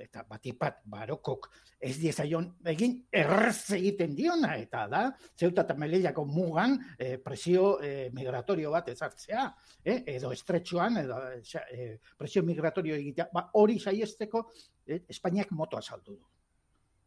eta 0.00 0.24
batipat 0.28 0.82
Marokok 0.90 1.48
ez 1.82 1.96
diezaion 2.00 2.48
egin 2.72 2.96
errez 3.12 3.74
egiten 3.76 4.14
diona, 4.16 4.54
eta 4.56 4.86
da, 4.90 5.02
zeuta 5.38 5.66
eta 5.66 5.76
melillako 5.78 6.24
mugan 6.28 6.78
eh, 6.98 7.18
presio 7.22 7.78
eh, 7.82 8.10
migratorio 8.14 8.70
bat 8.72 8.88
ezartzea, 8.92 9.46
eh? 9.84 9.98
edo 10.16 10.32
estretxoan, 10.32 11.02
edo 11.04 11.18
eh, 11.32 11.96
presio 12.18 12.44
migratorio 12.46 12.94
egitea, 12.98 13.28
ba, 13.32 13.48
hori 13.60 13.78
saiesteko 13.80 14.46
eh, 14.86 15.02
Espainiak 15.08 15.52
motoa 15.56 15.82
saldu 15.82 16.16
du. 16.16 16.24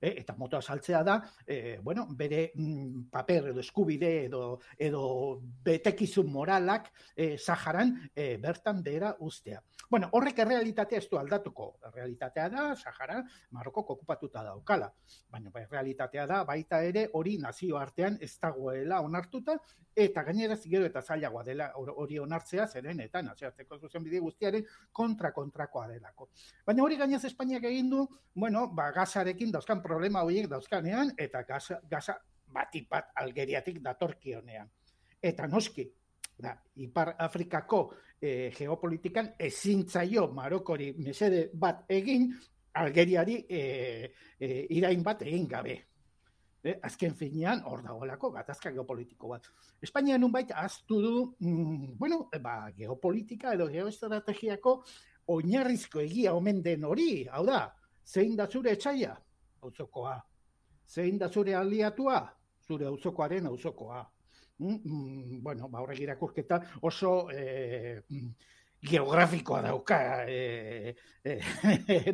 Eta 0.06 0.36
motoa 0.38 0.62
saltzea 0.62 1.02
da, 1.03 1.16
eh, 1.48 1.80
bueno, 1.82 2.06
bere 2.10 2.52
mm, 2.53 3.07
paper 3.10 3.49
edo 3.53 3.62
eskubide 3.64 4.12
edo, 4.26 4.60
edo 4.78 5.06
betekizun 5.66 6.30
moralak 6.32 6.91
eh, 7.16 7.38
Saharan 7.40 7.95
eh, 8.14 8.36
bertan 8.41 8.84
behera 8.84 9.16
ustea. 9.20 9.64
Bueno, 9.90 10.10
horrek 10.18 10.40
errealitatea 10.40 10.98
ez 10.98 11.07
du 11.10 11.18
aldatuko. 11.20 11.68
Errealitatea 11.90 12.49
da, 12.49 12.76
Sahara, 12.76 13.22
Marokok 13.52 13.90
okupatuta 13.95 14.44
daukala. 14.44 14.91
Baina 15.30 15.52
bai, 15.53 15.66
realitatea 15.72 16.26
da, 16.28 16.44
baita 16.44 16.82
ere 16.84 17.07
hori 17.14 17.38
nazio 17.38 17.78
artean 17.78 18.18
ez 18.22 18.32
dagoela 18.41 19.02
onartuta, 19.06 19.57
eta 19.95 20.24
gainera 20.28 20.57
gero 20.64 20.86
eta 20.86 21.02
zailagoa 21.02 21.44
dela 21.44 21.72
hor- 21.76 21.94
hori 21.95 22.20
onartzea, 22.20 22.68
zeren 22.68 22.99
eta 22.99 23.22
nazioarteko 23.22 23.78
zuzenbide 23.80 24.20
guztiaren 24.20 24.66
kontra-kontrakoa 24.91 25.88
delako. 25.88 26.30
Baina 26.66 26.84
hori 26.84 26.98
gainez 26.98 27.24
Espainiak 27.26 27.64
egin 27.64 27.90
du, 27.90 28.07
bueno, 28.34 28.68
ba, 28.74 28.91
gazarekin 28.91 29.52
dauzkan 29.52 29.82
problema 29.82 30.24
horiek 30.24 30.49
dauzkanean, 30.49 31.14
eta 31.18 31.44
gaza, 31.44 31.80
gaza 31.90 32.18
batipat 32.48 33.12
Algeriatik 33.16 33.80
datorkionean. 33.84 34.70
Eta 35.22 35.48
noski, 35.48 35.88
da, 36.38 36.56
Ipar 36.76 37.16
Afrikako 37.20 37.94
eh, 38.22 38.52
geopolitikan 38.56 39.34
ezin 39.40 39.86
zaio 39.88 40.28
Marokori 40.34 40.94
mesede 40.98 41.49
bat 41.53 41.86
egin, 41.90 42.34
Algeriari 42.76 43.45
eh, 43.49 44.12
eh, 44.40 44.66
irain 44.76 45.03
bat 45.03 45.22
egin 45.24 45.48
gabe. 45.48 45.76
Eh, 46.66 46.80
azken 46.82 47.14
finean, 47.14 47.60
hor 47.70 47.84
dagoelako 47.86 48.32
gatazka 48.34 48.72
geopolitiko 48.74 49.30
bat. 49.30 49.48
Espainia 49.86 50.18
nunbait 50.18 50.49
aztu 50.57 50.98
du, 51.02 51.12
mm, 51.40 51.91
bueno, 51.99 52.24
ba, 52.41 52.72
geopolitika 52.76 53.53
edo 53.53 53.68
geoestrategiako 53.70 54.74
oinarrizko 55.36 56.02
egia 56.02 56.34
omen 56.34 56.64
den 56.66 56.84
hori, 56.90 57.28
hau 57.30 57.45
da, 57.45 57.60
zein 58.03 58.36
da 58.36 58.48
zure 58.49 58.74
etxaia? 58.74 59.14
Auzokoa. 59.62 60.18
Zein 60.90 61.20
da 61.22 61.30
zure 61.30 61.53
aliatua? 61.56 62.18
Zure 62.66 62.90
auzokoaren 62.90 63.45
auzokoa. 63.45 64.02
Mm, 64.57 64.76
mm, 64.84 65.44
bueno, 65.44 65.68
ba, 65.69 65.82
horrek 65.82 65.99
irakurketa 66.06 66.61
oso 66.82 67.27
mm, 67.27 68.30
geografikoa 68.82 69.61
dauka 69.61 69.99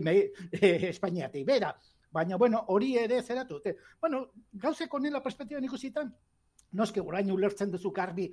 me- 0.02 0.32
eh, 0.52 0.90
Espainiatik 0.90 1.46
bera. 1.46 1.76
Baina, 2.12 2.36
bueno, 2.38 2.66
hori 2.68 2.98
ere 2.98 3.22
zeratu. 3.24 3.62
Bueno, 4.00 4.32
gauzeko 4.52 5.00
nela 5.00 5.22
perspektiban 5.24 5.64
ikusitan, 5.64 6.10
noske 6.74 7.00
orain 7.02 7.32
ulertzen 7.32 7.72
duzu 7.72 7.92
garbi 7.92 8.26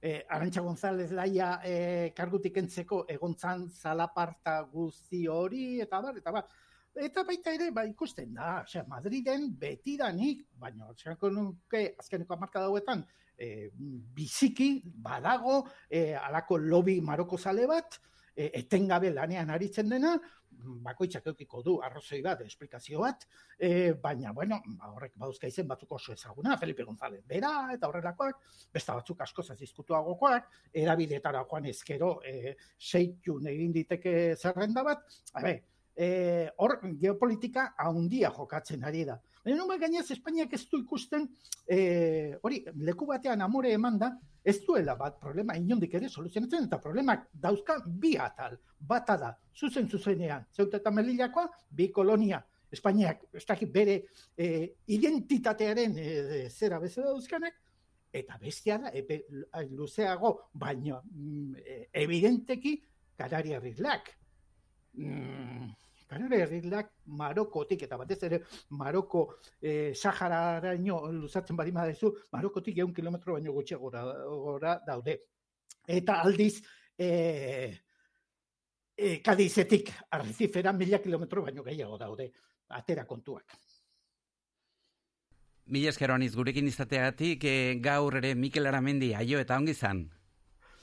eh, 0.00 0.24
Arantxa 0.28 0.62
González 0.62 1.10
Laia 1.12 1.60
eh, 1.64 2.12
kargutik 2.16 2.56
entzeko 2.56 3.04
egontzan 3.08 3.68
zalaparta 3.68 4.60
guzti 4.72 5.26
hori, 5.28 5.80
eta 5.80 6.00
bar, 6.00 6.16
eta 6.16 6.32
bar. 6.32 6.46
Eta 6.96 7.24
baita 7.28 7.52
ere, 7.52 7.70
ba, 7.76 7.84
ikusten 7.84 8.32
da, 8.32 8.62
osea, 8.62 8.86
Madriden 8.88 9.50
betidanik, 9.60 10.46
baina, 10.56 10.88
esango 10.94 11.28
nuke, 11.30 11.94
azkeneko 12.00 12.34
amarka 12.38 12.60
dauetan, 12.64 13.04
e, 13.38 13.70
biziki, 13.72 14.82
badago, 14.84 15.62
e, 15.90 16.14
alako 16.14 16.58
lobby 16.58 17.00
maroko 17.00 17.38
zale 17.38 17.66
bat, 17.66 18.00
e, 18.34 18.50
etengabe 18.60 19.10
lanean 19.12 19.50
aritzen 19.50 19.88
dena, 19.88 20.16
bakoitzak 20.86 21.26
eukiko 21.32 21.60
du 21.62 21.76
arrozoi 21.84 22.20
bat, 22.24 22.40
esplikazio 22.46 23.00
bat, 23.02 23.26
e, 23.58 23.92
baina, 24.02 24.32
bueno, 24.32 24.58
ba, 24.78 24.90
horrek 24.94 25.14
bauzka 25.20 25.48
izen 25.50 25.68
batzuk 25.68 25.92
oso 25.98 26.14
ezaguna, 26.14 26.56
Felipe 26.60 26.84
González 26.84 27.22
bera, 27.28 27.52
eta 27.74 27.88
horrelakoak, 27.90 28.40
besta 28.72 28.96
batzuk 28.98 29.20
asko 29.26 29.44
zazizkutuagokoak, 29.44 30.50
erabidetara 30.84 31.44
joan 31.50 31.68
ezkero, 31.72 32.16
e, 32.24 32.56
seitun 32.78 33.48
egin 33.52 33.72
diteke 33.72 34.14
zerrenda 34.36 34.84
bat, 34.86 35.04
a 35.34 35.44
ber, 35.44 35.60
e, 35.96 36.48
hor 36.58 36.76
geopolitika 37.00 37.70
haundia 37.78 38.30
jokatzen 38.36 38.84
ari 38.84 39.04
da. 39.08 39.16
Baina 39.44 39.62
nuen 39.62 39.80
gainez 39.80 40.04
Espainiak 40.12 40.52
ez 40.52 40.64
du 40.70 40.80
ikusten, 40.82 41.26
e, 41.66 42.36
hori, 42.42 42.62
leku 42.84 43.06
batean 43.08 43.42
amore 43.42 43.72
eman 43.72 43.98
da, 43.98 44.10
ez 44.44 44.58
duela 44.66 44.94
bat 44.98 45.18
problema 45.20 45.56
inondik 45.58 45.94
ere 45.98 46.08
soluzionatzen, 46.08 46.66
eta 46.68 46.78
problemak 46.82 47.28
dauzka 47.32 47.80
bi 47.86 48.16
atal. 48.20 48.58
Bata 48.78 49.16
da, 49.18 49.32
zuzen 49.56 49.88
zuzenean, 49.88 50.44
zeuta 50.54 50.82
eta 50.82 50.92
melilakoa, 50.94 51.48
bi 51.70 51.88
kolonia, 51.92 52.42
Espainiak, 52.76 53.28
ez 53.32 53.44
dakit 53.46 53.70
bere 53.72 54.00
e, 54.36 54.46
identitatearen 54.90 55.94
e, 56.02 56.10
zera 56.50 56.80
bezala 56.82 57.12
dauzkanak, 57.14 57.54
eta 58.16 58.38
bestia 58.42 58.78
da, 58.82 58.90
epe 58.96 59.22
luzeago, 59.70 60.32
baina 60.52 60.98
mm, 60.98 61.64
evidenteki 62.02 62.76
Kanaria 63.16 63.60
Irlak. 63.64 64.10
Mm, 64.98 65.70
Kanaria 66.06 66.46
Irlak 66.46 66.92
Marokotik, 67.18 67.82
eta 67.82 67.96
batez 67.98 68.20
ere 68.28 68.42
Maroko 68.70 69.24
eh, 69.60 69.92
Sahararaino 69.94 71.00
luzatzen 71.12 71.56
badi 71.56 71.72
madezu, 71.72 72.12
Marokotik 72.32 72.78
egun 72.78 72.94
kilometro 72.94 73.34
baino 73.34 73.52
gutxi 73.52 73.74
gora, 73.74 74.04
gora 74.26 74.76
daude. 74.86 75.18
Eta 75.86 76.20
aldiz, 76.22 76.62
eh, 76.98 77.72
eh, 78.96 79.20
Kadizetik 79.22 79.92
arrezifera 80.10 80.72
mila 80.72 81.02
kilometro 81.02 81.42
baino 81.42 81.64
gehiago 81.66 81.98
daude, 81.98 82.30
atera 82.68 83.04
kontuak. 83.06 83.58
Mila 85.66 85.90
esker 85.90 86.12
gurekin 86.34 86.68
izateagatik 86.68 87.44
eh, 87.44 87.74
gaur 87.82 88.14
ere 88.16 88.34
Mikel 88.34 88.66
Aramendi 88.66 89.14
aio 89.14 89.40
eta 89.40 89.56
ongi 89.56 89.74
zan. 89.74 90.08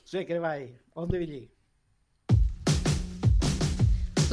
Zuek 0.06 0.30
ere 0.30 0.40
bai, 0.40 0.76
ondo 0.96 1.18
bili. 1.18 1.53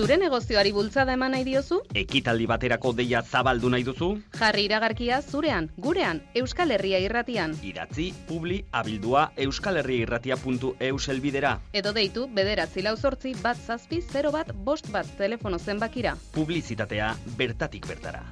Zure 0.00 0.16
negozioari 0.16 0.70
bultzada 0.72 1.12
eman 1.12 1.34
nahi 1.34 1.44
diozu? 1.44 1.76
Ekitaldi 2.00 2.46
baterako 2.48 2.94
deia 2.96 3.20
zabaldu 3.20 3.68
nahi 3.68 3.84
duzu? 3.84 4.06
Jarri 4.38 4.62
iragarkia 4.64 5.18
zurean, 5.20 5.66
gurean, 5.76 6.22
Euskal 6.40 6.72
Herria 6.72 7.02
irratian. 7.04 7.52
Idatzi, 7.60 8.06
publi, 8.30 8.62
abildua, 8.72 9.26
euskalherriairratia.eus 9.36 11.08
elbidera. 11.12 11.52
Edo 11.76 11.92
deitu 11.92 12.24
bederatzi 12.32 12.80
lau 12.86 12.96
zortzi 12.96 13.34
bat 13.42 13.60
zazpi 13.60 14.00
0 14.00 14.32
bat 14.32 14.54
bost 14.70 14.88
bat 14.88 15.12
telefono 15.20 15.60
zenbakira. 15.60 16.16
Publizitatea 16.32 17.12
bertatik 17.36 17.84
bertara. 17.92 18.24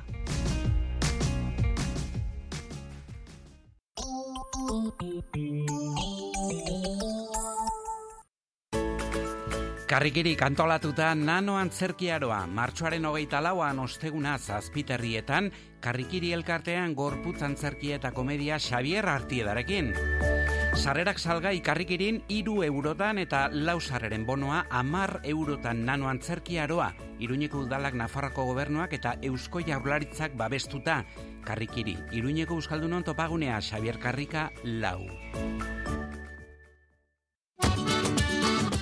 Karrikiri 9.88 10.34
kantolatuta 10.36 11.14
nano 11.16 11.54
antzerkiaroa, 11.56 12.42
martxoaren 12.52 13.06
hogeita 13.08 13.38
lauan 13.40 13.78
osteguna 13.80 14.34
zazpiterrietan, 14.36 15.48
karrikiri 15.80 16.34
elkartean 16.36 16.92
gorputz 16.92 17.40
antzerkia 17.46 17.96
eta 17.96 18.10
komedia 18.12 18.58
Xavier 18.60 19.08
Artiedarekin. 19.08 19.94
Sarrerak 20.76 21.16
salga 21.16 21.54
ikarrikirin 21.56 22.20
iru 22.28 22.58
eurotan 22.66 23.16
eta 23.24 23.46
lau 23.48 23.78
sarreren 23.80 24.26
bonoa 24.28 24.66
amar 24.68 25.22
eurotan 25.24 25.86
nano 25.86 26.12
antzerki 26.12 26.60
aroa. 26.60 26.92
Iruñeko 27.18 27.64
udalak 27.64 27.96
Nafarroko 27.96 28.44
gobernuak 28.44 28.92
eta 28.92 29.16
Eusko 29.22 29.64
Jaurlaritzak 29.64 30.36
babestuta. 30.36 31.00
Karrikiri, 31.48 31.96
Iruñeko 32.12 32.60
Euskaldunon 32.60 33.08
topagunea 33.08 33.62
Xavier 33.62 33.98
Karrika 33.98 34.50
lau. 34.64 35.08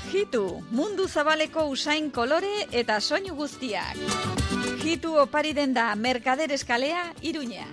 Hitu, 0.07 0.63
mundu 0.71 1.09
zabaleko 1.09 1.65
usain 1.67 2.13
kolore 2.15 2.69
eta 2.71 3.01
soinu 3.01 3.35
guztiak. 3.35 3.99
Hitu 4.87 5.17
opari 5.19 5.51
den 5.53 5.75
da 5.75 5.95
Merkader 5.97 6.53
Eskalea, 6.55 7.09
Iruña. 7.23 7.67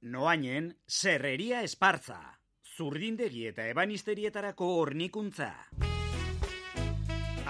Noainen, 0.00 0.72
serreria 0.88 1.60
espartza. 1.62 2.18
Zurdindegi 2.76 3.46
eta 3.50 3.66
ebanisterietarako 3.68 4.70
hornikuntza. 4.80 5.50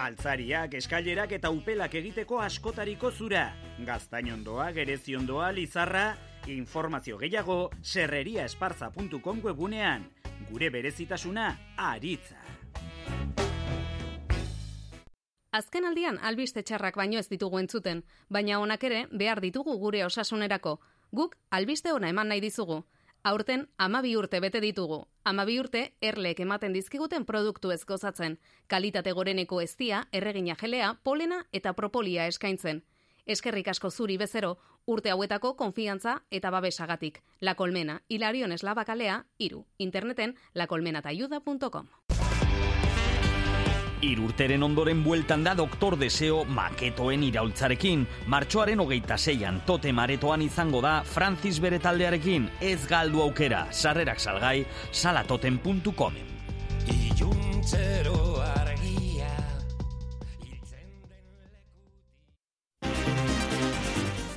Altzariak, 0.03 0.75
eskailerak 0.75 1.37
eta 1.39 1.51
upelak 1.55 1.95
egiteko 1.95 2.41
askotariko 2.43 3.13
zura. 3.13 3.53
Gaztainondoa, 3.87 4.73
gereziondoa, 4.75 5.53
lizarra, 5.53 6.17
informazio 6.47 7.19
gehiago 7.19 7.71
serreriaesparza.com 7.83 9.41
webunean. 9.43 10.11
Gure 10.51 10.71
berezitasuna, 10.71 11.59
aritza. 11.77 12.41
Azken 15.53 15.85
aldian 15.85 16.17
albiste 16.25 16.63
txarrak 16.63 16.97
baino 16.97 17.19
ez 17.21 17.29
ditugu 17.29 17.59
entzuten, 17.61 17.99
baina 18.33 18.59
honak 18.59 18.85
ere 18.89 19.03
behar 19.13 19.41
ditugu 19.45 19.75
gure 19.79 20.05
osasunerako. 20.07 20.79
Guk 21.13 21.37
albiste 21.51 21.93
ona 21.93 22.09
eman 22.09 22.33
nahi 22.33 22.41
dizugu. 22.41 22.79
Aurten 23.23 23.67
amabi 23.77 24.17
urte 24.17 24.41
bete 24.41 24.63
ditugu. 24.65 25.03
Amabi 25.25 25.59
urte 25.61 25.83
erlek 26.01 26.41
ematen 26.41 26.73
dizkiguten 26.73 27.27
produktu 27.29 27.71
ez 27.71 27.85
gozatzen. 27.85 28.39
Kalitate 28.67 29.13
goreneko 29.13 29.61
eztia, 29.61 30.07
erregina 30.11 30.57
gelea, 30.59 30.95
polena 31.05 31.45
eta 31.53 31.75
propolia 31.75 32.27
eskaintzen. 32.27 32.83
Eskerrik 33.27 33.69
asko 33.69 33.91
zuri 33.91 34.17
bezero, 34.17 34.57
urte 34.87 35.11
hauetako 35.11 35.57
konfiantza 35.57 36.23
eta 36.31 36.51
babesagatik. 36.51 37.23
La 37.41 37.55
Colmena, 37.55 38.03
Hilarion 38.09 38.53
Eslabakalea, 38.53 39.27
iru. 39.39 39.67
Interneten 39.79 40.37
lacolmenatayuda.com. 40.55 41.89
Irurteren 44.03 44.65
ondoren 44.67 45.05
bueltan 45.05 45.45
da 45.47 45.55
Doktor 45.55 45.95
Deseo 45.99 46.41
maketoen 46.45 47.23
iraultzarekin. 47.23 48.03
Martxoaren 48.27 48.83
hogeita 48.83 49.15
zeian 49.17 49.61
tote 49.67 49.93
maretoan 49.95 50.43
izango 50.43 50.81
da 50.83 50.97
Francis 51.07 51.61
bere 51.63 51.79
taldearekin. 51.79 52.51
Ez 52.61 52.81
galdu 52.91 53.23
aukera, 53.23 53.69
sarrerak 53.71 54.19
salgai, 54.19 54.67
salatoten.comen. 54.91 56.27
Iluntzero 56.91 58.43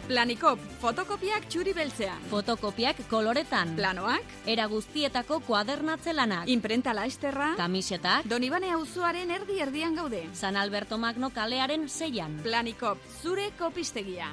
Planikop, 0.06 0.60
fotokopiak 0.82 1.48
txuri 1.50 1.72
beltzean. 1.74 2.20
Fotokopiak 2.30 3.00
koloretan. 3.10 3.72
Planoak, 3.76 4.34
Era 4.46 4.68
guztietako 4.70 5.40
kuadernatze 5.48 6.14
lanak. 6.14 6.48
imprenta 6.48 6.94
laesterra, 6.94 7.56
Kamisetak. 7.58 8.26
Donibane 8.30 8.70
auzoaren 8.72 9.32
erdi 9.32 9.60
erdian 9.60 9.96
gaude. 9.96 10.28
San 10.34 10.58
Alberto 10.58 10.98
Magno 10.98 11.30
kalearen 11.32 11.90
zeian. 11.90 12.38
Planikop, 12.44 13.00
zure 13.22 13.50
kopistegia. 13.58 14.28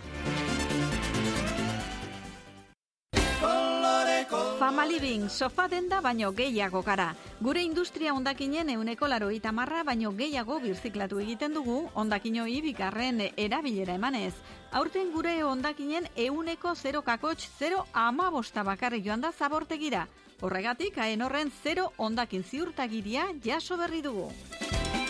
Fama 4.58 4.86
Living, 4.86 5.28
sofa 5.28 5.66
denda 5.68 6.00
baino 6.00 6.32
gehiago 6.32 6.82
gara. 6.82 7.14
Gure 7.40 7.62
industria 7.62 8.14
ondakinen 8.14 8.68
euneko 8.70 9.08
laroita 9.08 9.50
marra 9.52 9.82
baino 9.82 10.12
gehiago 10.12 10.60
birziklatu 10.60 11.18
egiten 11.18 11.52
dugu 11.54 11.88
ondakinoi 11.94 12.60
bigarren 12.62 13.20
erabilera 13.36 13.94
emanez. 13.94 14.34
Aurten 14.72 15.10
gure 15.12 15.34
ondakinen 15.44 16.06
euneko 16.16 16.72
0 16.74 17.02
kakotx 17.04 17.50
0 17.60 17.82
amabosta 17.92 18.62
bakarri 18.64 19.02
joan 19.04 19.20
da 19.20 19.30
zabortegira. 19.32 20.06
Horregatik, 20.40 20.96
haen 20.96 21.20
horren 21.22 21.52
0 21.64 21.90
ondakin 21.98 22.42
ziurtagiria 22.42 23.26
jaso 23.44 23.76
berri 23.76 24.00
dugu. 24.02 24.30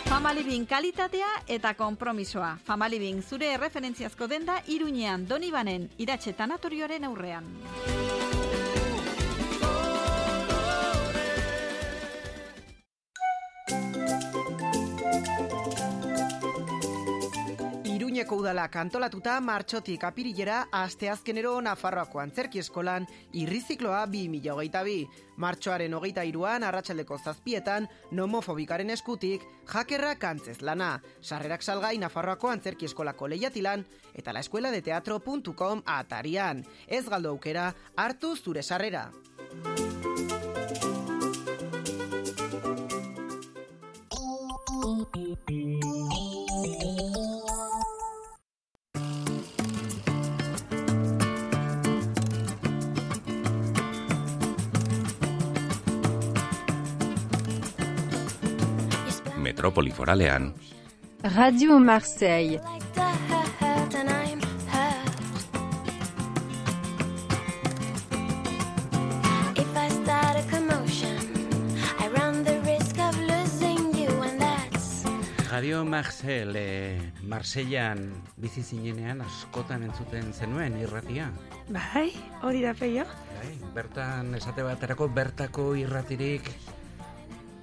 Famalibin 0.09 0.67
kalitatea 0.67 1.31
eta 1.47 1.75
konpromisoa. 1.79 2.57
Famalibin 2.67 3.23
zure 3.23 3.55
erreferentziazko 3.55 4.27
denda 4.27 4.59
Iruñean 4.67 5.29
Donibanen 5.29 5.89
iratxe 5.97 6.35
tanatorioaren 6.35 7.05
aurrean. 7.05 7.47
Iruñeko 18.13 18.37
udalak 18.37 18.75
antolatuta 18.77 19.39
martxotik 19.41 20.03
apirilera 20.05 20.67
asteazkenero 20.77 21.55
Nafarroako 21.65 22.21
antzerki 22.21 22.61
eskolan 22.61 23.07
irrizikloa 23.41 24.03
2022. 24.05 25.07
Martxoaren 25.41 25.97
hogeita 25.97 26.21
iruan 26.29 26.67
arratsaldeko 26.69 27.17
zazpietan 27.17 27.89
nomofobikaren 28.11 28.93
eskutik 28.93 29.47
jakerra 29.73 30.13
kantzez 30.21 30.61
lana. 30.61 31.01
Sarrerak 31.23 31.65
salgai 31.65 31.97
Nafarroako 32.05 32.53
antzerki 32.53 32.85
eskolako 32.85 33.31
lehiatilan 33.33 33.87
eta 34.13 34.37
la 34.37 34.45
atarian. 35.87 36.65
Ez 36.87 37.09
galdo 37.09 37.31
aukera, 37.31 37.75
hartu 37.97 38.37
zure 38.37 38.63
sarrera. 38.63 39.11
losing 73.29 73.95
you, 73.95 74.11
and 74.23 74.41
that's 74.41 75.05
Radio 75.53 75.85
Marcel, 75.85 76.57
eh, 76.57 77.13
Marsellan 77.23 78.11
bizi 78.37 78.63
zinenean 78.63 79.21
askotan 79.23 79.83
entzuten 79.87 80.33
zenuen 80.33 80.77
irratia. 80.81 81.31
Bai, 81.69 82.11
hori 82.43 82.63
da 82.67 82.75
peio. 82.75 83.05
Bai, 83.39 83.55
bertan 83.75 84.35
esate 84.35 84.67
baterako 84.67 85.09
bertako 85.09 85.75
irratirik 85.77 86.51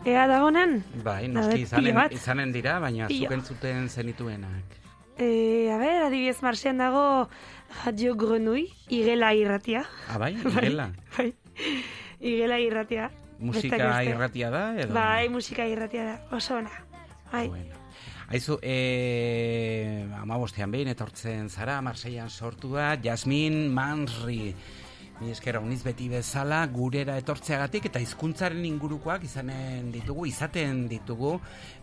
Ea 0.05 0.27
dagonan? 0.27 0.79
Bai, 1.03 1.27
noski 1.27 1.65
izanen, 1.65 1.97
izanen 2.15 2.51
dira, 2.55 2.77
baina 2.79 3.07
Pilo. 3.09 3.27
zuk 3.27 3.35
entzuten 3.35 3.89
zenituenak. 3.89 4.77
E, 5.19 5.67
a 5.73 5.77
ber, 5.77 6.05
adibidez 6.07 6.39
marxean 6.41 6.77
dago 6.79 7.27
Radio 7.83 8.15
Grenouille, 8.15 8.71
igela 8.87 9.33
irratia. 9.35 9.83
Ah, 10.07 10.17
bai, 10.17 10.33
igela? 10.39 10.89
Bai, 11.17 11.33
igela 12.19 12.59
irratia. 12.63 13.09
Musika 13.39 13.75
Besteak 13.75 13.83
beste. 13.97 14.13
irratia 14.15 14.49
da, 14.51 14.63
edo? 14.79 14.93
Bai, 14.95 15.29
musika 15.29 15.67
irratia 15.67 16.05
da, 16.05 16.15
oso 16.35 16.55
ona. 16.57 16.71
Bai. 17.31 17.49
Aizu, 18.29 18.59
e, 18.61 20.05
amabostean 20.21 20.71
behin 20.71 20.91
etortzen 20.91 21.49
zara, 21.49 21.79
Marseillan 21.81 22.29
sortu 22.29 22.75
da, 22.75 22.93
Jasmin 23.01 23.67
Mansri. 23.73 24.53
Ni 25.19 25.33
eskera 25.33 25.59
uniz 25.59 25.81
beti 25.83 26.05
bezala 26.07 26.61
gurera 26.71 27.17
etortzeagatik 27.19 27.89
eta 27.89 27.99
hizkuntzaren 27.99 28.63
ingurukoak 28.63 29.25
izanen 29.27 29.89
ditugu, 29.91 30.23
izaten 30.29 30.85
ditugu, 30.87 31.33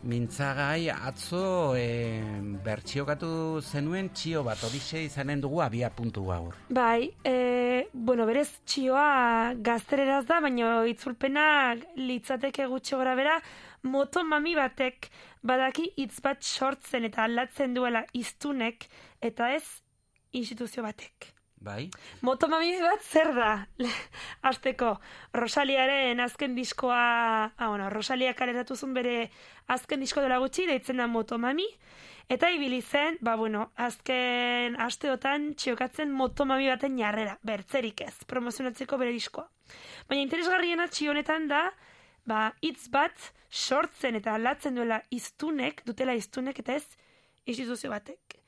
mintzagai 0.09 0.89
atzo 0.95 1.75
e, 1.77 2.23
bertsiokatu 2.65 3.61
zenuen 3.61 4.09
txio 4.17 4.41
bat, 4.47 4.65
horixe 4.65 5.05
izanen 5.05 5.45
dugu 5.45 5.61
abia 5.61 5.93
puntu 5.93 6.25
gaur. 6.31 6.57
Bai, 6.73 7.11
e, 7.29 7.85
bueno, 7.93 8.25
berez 8.25 8.49
txioa 8.65 9.53
gaztereraz 9.69 10.25
da, 10.33 10.41
baina 10.41 10.73
itzulpena 10.89 11.47
litzateke 12.01 12.71
gutxi 12.73 12.97
gora 12.97 13.13
bera, 13.21 13.37
moto 13.85 14.25
mami 14.25 14.57
batek 14.57 15.11
badaki 15.45 15.91
hitz 16.01 16.23
bat 16.25 16.41
sortzen 16.41 17.05
eta 17.05 17.29
aldatzen 17.29 17.77
duela 17.77 18.07
iztunek 18.17 18.89
eta 19.21 19.53
ez 19.61 19.67
instituzio 20.33 20.89
batek. 20.89 21.36
Bai? 21.57 21.89
Moto 22.21 22.49
mami 22.49 22.75
bat 22.81 23.03
zer 23.03 23.33
da? 23.35 23.53
Azteko, 24.51 24.97
Rosaliaren 25.35 26.21
azken 26.21 26.55
diskoa, 26.55 27.53
ah, 27.57 27.69
bueno, 27.69 27.89
Rosalia 27.91 28.35
kaleratu 28.35 28.77
zuen 28.77 28.93
bere 28.95 29.31
azken 29.67 30.01
disko 30.05 30.21
dela 30.21 30.39
gutxi, 30.39 30.67
deitzen 30.69 31.01
da 31.03 31.07
Moto 31.07 31.39
mami, 31.39 31.67
Eta 32.27 32.49
ibili 32.51 32.81
zen, 32.83 33.19
ba 33.23 33.37
bueno, 33.39 33.69
azken 33.79 34.75
asteotan 34.83 35.53
txiokatzen 35.55 36.11
motomami 36.11 36.67
baten 36.67 36.97
jarrera, 36.99 37.37
bertzerik 37.47 38.03
ez, 38.03 38.17
promozionatzeko 38.27 38.99
bere 38.99 39.13
diskoa. 39.15 39.47
Baina 40.11 40.25
interesgarriena 40.25 40.89
honetan 41.09 41.47
da, 41.47 41.71
ba, 42.27 42.53
hitz 42.63 42.89
bat 42.91 43.31
sortzen 43.49 44.17
eta 44.19 44.35
aldatzen 44.35 44.75
duela 44.75 45.03
iztunek, 45.11 45.85
dutela 45.87 46.15
iztunek 46.15 46.59
eta 46.59 46.75
ez 46.75 46.87
instituzio 47.47 47.91
batek. 47.91 48.41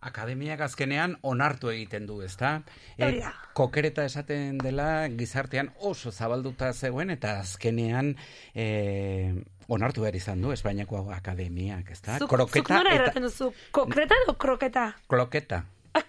Akademiak 0.00 0.62
azkenean 0.64 1.18
onartu 1.28 1.68
egiten 1.68 2.06
du, 2.08 2.22
ezta? 2.24 2.54
E, 2.96 3.10
kokereta 3.52 4.06
esaten 4.08 4.56
dela 4.62 5.08
gizartean 5.12 5.68
oso 5.76 6.08
zabalduta 6.10 6.70
zegoen 6.72 7.12
eta 7.12 7.34
azkenean 7.42 8.14
e, 8.54 9.34
onartu 9.68 10.06
behar 10.06 10.16
izan 10.16 10.40
du 10.40 10.54
Espainiako 10.54 11.02
akademiak, 11.12 11.90
ezta? 11.92 12.16
Zuk, 12.16 12.32
zuk 12.48 12.72
nora 12.72 12.94
erraten 12.96 13.28
duzu, 13.28 13.50
kokreta 13.76 14.16
edo 14.24 14.38
kroketa? 14.40 14.86
Kloketa. 15.06 15.60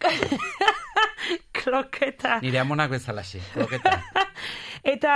Kroketa. 1.61 2.39
Nire 2.41 2.63
amonak 2.63 2.95
bezalaxe, 2.95 3.43
kloketa. 3.51 3.97
Eta 4.95 5.13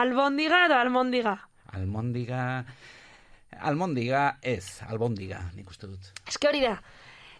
albondiga 0.00 0.64
edo 0.70 0.80
almondiga? 0.80 1.36
Almondiga... 1.76 2.64
Almondiga 3.62 4.38
ez, 4.40 4.80
albondiga, 4.88 5.38
nik 5.54 5.68
uste 5.70 5.86
dut. 5.86 6.08
Eske 6.26 6.48
hori 6.48 6.64
da. 6.64 6.72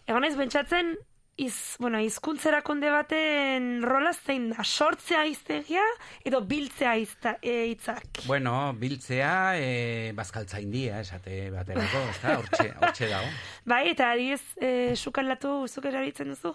Egon 0.03 0.25
naiz 0.25 0.35
pentsatzen, 0.35 0.95
iz, 1.39 1.77
bueno, 1.79 1.99
izkuntzerakonde 2.03 2.89
baten 2.93 3.69
rola 3.87 4.11
zein 4.13 4.49
da, 4.51 4.63
sortzea 4.63 5.23
iztegia 5.29 5.83
edo 6.25 6.43
biltzea 6.45 6.95
izta, 7.01 7.37
e, 7.41 7.55
hitzak. 7.71 8.25
Bueno, 8.27 8.73
biltzea, 8.79 9.31
e, 9.57 10.11
bazkaltza 10.17 10.61
india, 10.61 10.99
esate 11.01 11.47
baterako, 11.53 12.03
ezta? 12.11 12.35
Hortxe, 12.41 12.67
hortxe 12.81 13.09
dago. 13.09 13.31
Bai, 13.73 13.87
eta 13.93 14.11
adiez, 14.13 14.43
e, 14.59 14.93
sukaldatu 14.95 15.63
zuk 15.67 15.89
erabiltzen 15.89 16.35
duzu? 16.35 16.53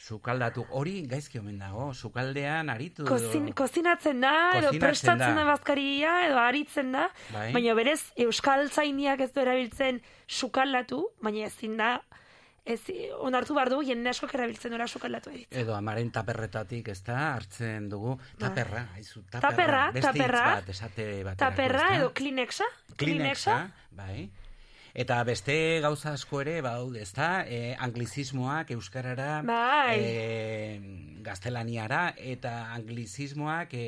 Sukaldatu, 0.00 0.64
hori 0.72 1.02
gaizki 1.04 1.38
omen 1.38 1.58
dago, 1.60 1.90
sukaldean 1.92 2.70
aritu. 2.72 3.04
Kozin, 3.04 3.50
kozinatzen 3.52 4.22
da, 4.24 4.32
edo 4.56 4.72
prestatzen 4.80 5.36
da. 5.36 5.42
da. 5.42 5.44
bazkaria, 5.52 6.14
edo 6.30 6.40
aritzen 6.40 6.94
da, 6.96 7.10
Bai. 7.34 7.50
baina 7.52 7.76
berez, 7.76 8.00
euskal 8.24 8.70
zainiak 8.72 9.20
ez 9.20 9.28
du 9.34 9.44
erabiltzen 9.44 10.00
sukaldatu, 10.24 11.04
baina 11.20 11.44
ezin 11.50 11.76
da, 11.76 11.98
ez, 12.72 12.80
onartu 13.18 13.54
behar 13.56 13.70
du, 13.72 13.80
jende 13.86 14.10
askok 14.12 14.34
erabiltzen 14.38 14.74
dura 14.74 14.86
sukaldatu 14.88 15.30
edit. 15.34 15.48
Edo 15.62 15.74
amaren 15.76 16.10
taperretatik, 16.14 16.88
ez 16.94 17.00
da, 17.06 17.18
hartzen 17.36 17.88
dugu, 17.92 18.16
taperra, 18.38 18.86
haizu, 18.96 19.22
taperra. 19.30 19.40
Bai. 19.40 19.50
Taperra, 19.50 19.82
beste 19.92 20.06
hitz 20.08 20.18
taperra. 20.20 20.44
bat, 20.54 20.68
esate 20.76 21.08
baterako, 21.24 21.40
Taperra 21.44 21.88
edo 21.96 22.12
Kleenexa, 22.14 22.68
Kleenexa, 22.96 23.58
bai. 23.90 24.30
Eta 24.92 25.20
beste 25.22 25.54
gauza 25.84 26.16
asko 26.16 26.40
ere, 26.42 26.56
baude, 26.66 27.02
ezta, 27.04 27.44
e, 27.46 27.76
anglizismoak 27.78 28.72
euskarara, 28.74 29.42
Bai. 29.46 29.98
e, 30.02 30.80
gaztelaniara, 31.22 32.14
eta 32.18 32.72
anglizismoak 32.74 33.74
e, 33.78 33.86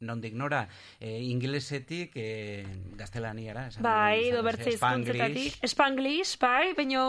nondik 0.00 0.34
nora, 0.34 0.66
e, 0.98 1.20
inglesetik 1.28 2.16
e, 2.16 2.64
gaztelaniara. 2.96 3.66
esan 3.68 3.84
Bai, 3.84 4.28
edo 4.30 4.42
bertze 4.42 4.70
ez? 4.70 4.76
Spanglish. 4.76 5.14
hizkuntzetatik. 5.14 5.68
Spanglish, 5.68 6.36
bai, 6.40 6.72
baino 6.76 7.04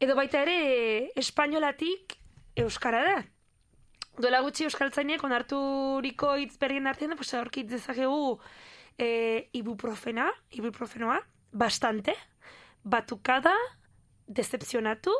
edo 0.00 0.16
baita 0.18 0.42
ere 0.46 1.10
espainolatik 1.18 2.16
euskara 2.64 3.02
da. 3.04 3.16
Duela 4.14 4.40
gutxi 4.46 4.68
euskaltzainek 4.68 5.24
onarturiko 5.26 6.36
hitz 6.38 6.54
berrien 6.58 6.86
artean, 6.86 7.16
pues 7.18 7.34
aurkit 7.34 7.66
dezakegu 7.66 8.38
e, 8.96 9.48
ibuprofena, 9.58 10.28
ibuprofenoa, 10.54 11.18
bastante, 11.50 12.14
batukada, 12.84 13.54
decepcionatu, 14.26 15.12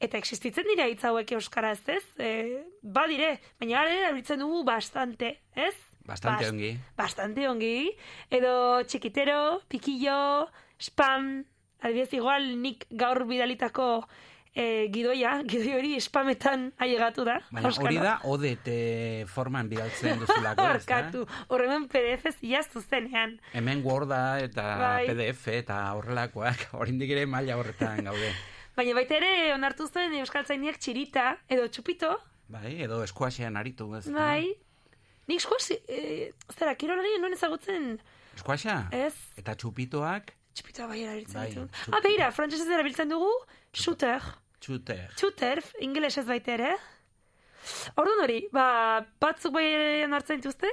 eta 0.00 0.16
existitzen 0.16 0.64
dira 0.72 0.88
hitz 0.88 1.04
hauek 1.04 1.36
euskaraz, 1.36 1.82
ez? 1.92 2.04
E, 2.16 2.64
badire, 2.80 3.34
baina 3.60 3.82
ara 3.82 3.92
erabiltzen 4.00 4.40
dugu 4.40 4.64
bastante, 4.64 5.34
ez? 5.52 5.76
Bastante 6.06 6.44
Bast- 6.44 6.52
ongi. 6.52 6.72
Bastante 6.96 7.48
ongi. 7.48 7.90
Edo 8.30 8.82
txikitero, 8.82 9.60
pikillo, 9.68 10.48
spam, 10.80 11.44
adibidez 11.80 12.12
igual 12.18 12.50
nik 12.60 12.86
gaur 12.90 13.24
bidalitako 13.28 14.06
e, 14.54 14.88
gidoia, 14.92 15.36
gidoi 15.50 15.74
hori 15.78 16.00
spametan 16.00 16.70
ailegatu 16.82 17.24
da. 17.28 17.38
Baina 17.52 17.70
hori 17.70 17.98
da 18.02 18.16
odet 18.24 18.70
forman 19.30 19.68
bidaltzen 19.70 20.18
duzulako, 20.22 20.66
ez 20.78 20.86
da? 20.86 21.02
Horremen 21.48 21.86
PDF-ez 21.92 22.36
iaztu 22.42 22.82
zenean. 22.82 23.38
Hemen 23.52 23.84
Worda 23.86 24.38
eta 24.42 24.66
Bai. 24.80 25.04
PDF 25.10 25.46
eta 25.60 25.82
horrelakoak, 25.98 26.68
oraindik 26.80 27.10
ere 27.16 27.26
maila 27.26 27.60
horretan 27.60 28.02
gaude. 28.10 28.32
Baina 28.76 28.94
baita 28.96 29.16
ere 29.18 29.52
onartu 29.54 29.86
zuen 29.90 30.14
euskaltzainiak 30.22 30.78
txirita 30.80 31.36
edo 31.48 31.68
txupito, 31.68 32.16
Bai, 32.50 32.80
edo 32.82 32.96
eskuasean 33.06 33.54
aritu, 33.60 33.86
ez 33.94 34.08
bai. 34.10 34.48
Nik 35.30 35.38
eskuaz, 35.44 35.70
e, 35.86 36.32
zera, 36.56 36.74
kirolari 36.74 37.16
nuen 37.22 37.36
ezagutzen, 37.36 37.92
Eskuasa? 38.34 38.88
ez, 38.94 39.14
Eta 39.38 39.54
txupitoak, 39.54 40.32
txupitoa 40.56 40.88
bai 40.90 41.02
erabiltzen 41.04 41.38
Bai, 41.38 41.48
ditu. 41.52 41.66
txup- 41.70 41.94
Ah, 41.94 42.00
beira, 42.02 42.30
frantsesez 42.34 42.66
erabiltzen 42.68 43.08
dugu, 43.12 43.28
shooter. 43.72 44.22
txuter. 44.60 45.12
Shooter, 45.16 45.62
ingelesez 45.80 46.26
baita 46.26 46.52
ere. 46.58 46.72
Orduan 48.00 48.22
hori, 48.24 48.38
ba, 48.52 49.06
batzuk 49.20 49.52
bai 49.52 50.02
hartzen 50.08 50.40
dituzte, 50.40 50.68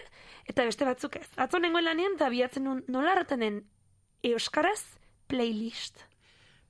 eta 0.48 0.64
beste 0.66 0.86
batzuk 0.88 1.18
ez. 1.20 1.28
Atzo 1.38 1.60
nengoen 1.60 1.84
lanean, 1.86 2.16
eta 2.16 2.30
biatzen 2.30 2.64
nun, 2.64 2.84
nola 2.88 3.14
den 3.30 3.62
euskaraz 4.24 4.82
playlist. 5.28 6.00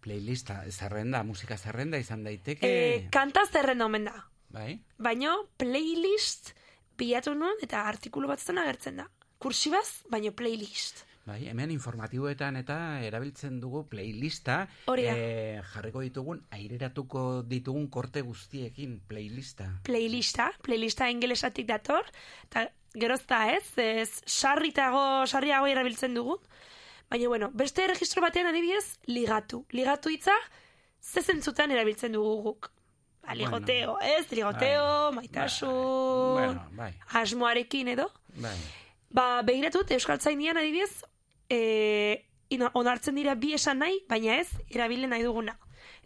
Playlista, 0.02 0.64
zerrenda, 0.72 1.24
musika 1.24 1.58
zerrenda 1.58 1.98
izan 1.98 2.24
daiteke. 2.24 2.68
E, 2.68 3.08
kanta 3.12 3.46
zerrenda 3.46 3.86
omen 3.86 4.06
da. 4.06 4.26
Bai? 4.50 4.80
Baina 4.98 5.36
playlist 5.58 6.54
bilatu 6.98 7.34
nuen 7.38 7.62
eta 7.64 7.84
artikulu 7.90 8.30
batzutan 8.32 8.64
agertzen 8.64 9.04
da. 9.04 9.08
Kursibaz, 9.38 10.04
baina 10.10 10.32
playlist. 10.34 11.06
Bai, 11.28 11.42
hemen 11.52 11.74
informatiboetan 11.74 12.56
eta 12.62 12.76
erabiltzen 13.04 13.58
dugu 13.60 13.82
playlista. 13.92 14.62
Hori 14.88 15.10
eh, 15.12 15.60
jarriko 15.74 16.00
ditugun, 16.06 16.40
aireratuko 16.56 17.24
ditugun 17.44 17.90
korte 17.92 18.24
guztiekin 18.24 19.02
playlista. 19.10 19.68
Playlista, 19.84 20.48
playlista 20.64 21.10
ingelesatik 21.12 21.68
dator, 21.68 22.08
eta 22.48 22.64
gerozta 22.96 23.42
ez, 23.58 23.66
ez 23.84 24.24
sarritago, 24.24 25.04
sarriago 25.28 25.68
erabiltzen 25.68 26.16
dugun. 26.16 26.40
Baina, 27.12 27.28
bueno, 27.28 27.52
beste 27.52 27.90
registro 27.92 28.24
batean 28.24 28.48
adibidez, 28.48 28.98
ligatu. 29.12 29.66
Ligatu 29.76 30.16
hitza, 30.16 30.36
zezentzutan 31.04 31.76
erabiltzen 31.76 32.16
dugu 32.16 32.40
guk. 32.48 32.72
Ligoteo, 33.36 33.98
ez, 34.02 34.32
ligoteo, 34.32 35.12
maitasun, 35.12 36.34
Bueno, 36.34 36.64
bai, 36.72 36.94
asmoarekin 37.14 37.88
edo. 37.88 38.12
bai. 38.36 38.56
Ba, 39.10 39.42
begiratut, 39.42 39.90
Euskaltzainian 39.92 40.58
adibidez, 40.58 41.04
e, 41.50 42.26
onartzen 42.74 43.16
dira 43.16 43.36
bi 43.36 43.54
esan 43.54 43.80
nahi, 43.80 44.02
baina 44.10 44.36
ez, 44.40 44.50
erabilen 44.70 45.10
nahi 45.10 45.24
duguna. 45.24 45.58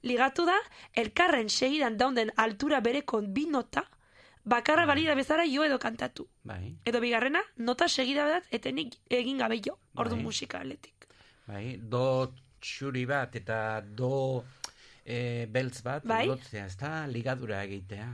Ligatu 0.03 0.45
da, 0.45 0.57
elkarren 0.95 1.49
segidan 1.49 1.98
daunden 1.98 2.31
altura 2.38 2.80
bereko 2.81 3.22
bi 3.22 3.45
nota, 3.45 3.84
bakarra 4.43 4.85
balida 4.85 5.14
bezala 5.15 5.43
jo 5.45 5.64
edo 5.64 5.77
kantatu. 5.80 6.27
Bai, 6.43 6.76
Edo 6.85 6.99
bigarrena, 6.99 7.41
nota 7.57 7.88
segida 7.88 8.26
bat 8.26 8.43
etenik 8.52 8.95
egin 9.10 9.38
gabe 9.38 9.60
jo, 9.65 9.77
ordu 9.95 10.15
Bai. 10.15 10.23
musikaletik. 10.23 11.07
bai. 11.48 11.77
Do 11.77 12.34
txuri 12.61 13.06
bat 13.06 13.35
eta 13.35 13.81
do 13.81 14.43
e, 15.06 15.45
beltz 15.49 15.82
bat, 15.84 16.03
Bai. 16.06 16.26
lotzea, 16.28 16.65
ez 16.65 16.78
da 16.78 17.06
ligadura 17.07 17.64
egitea. 17.64 18.10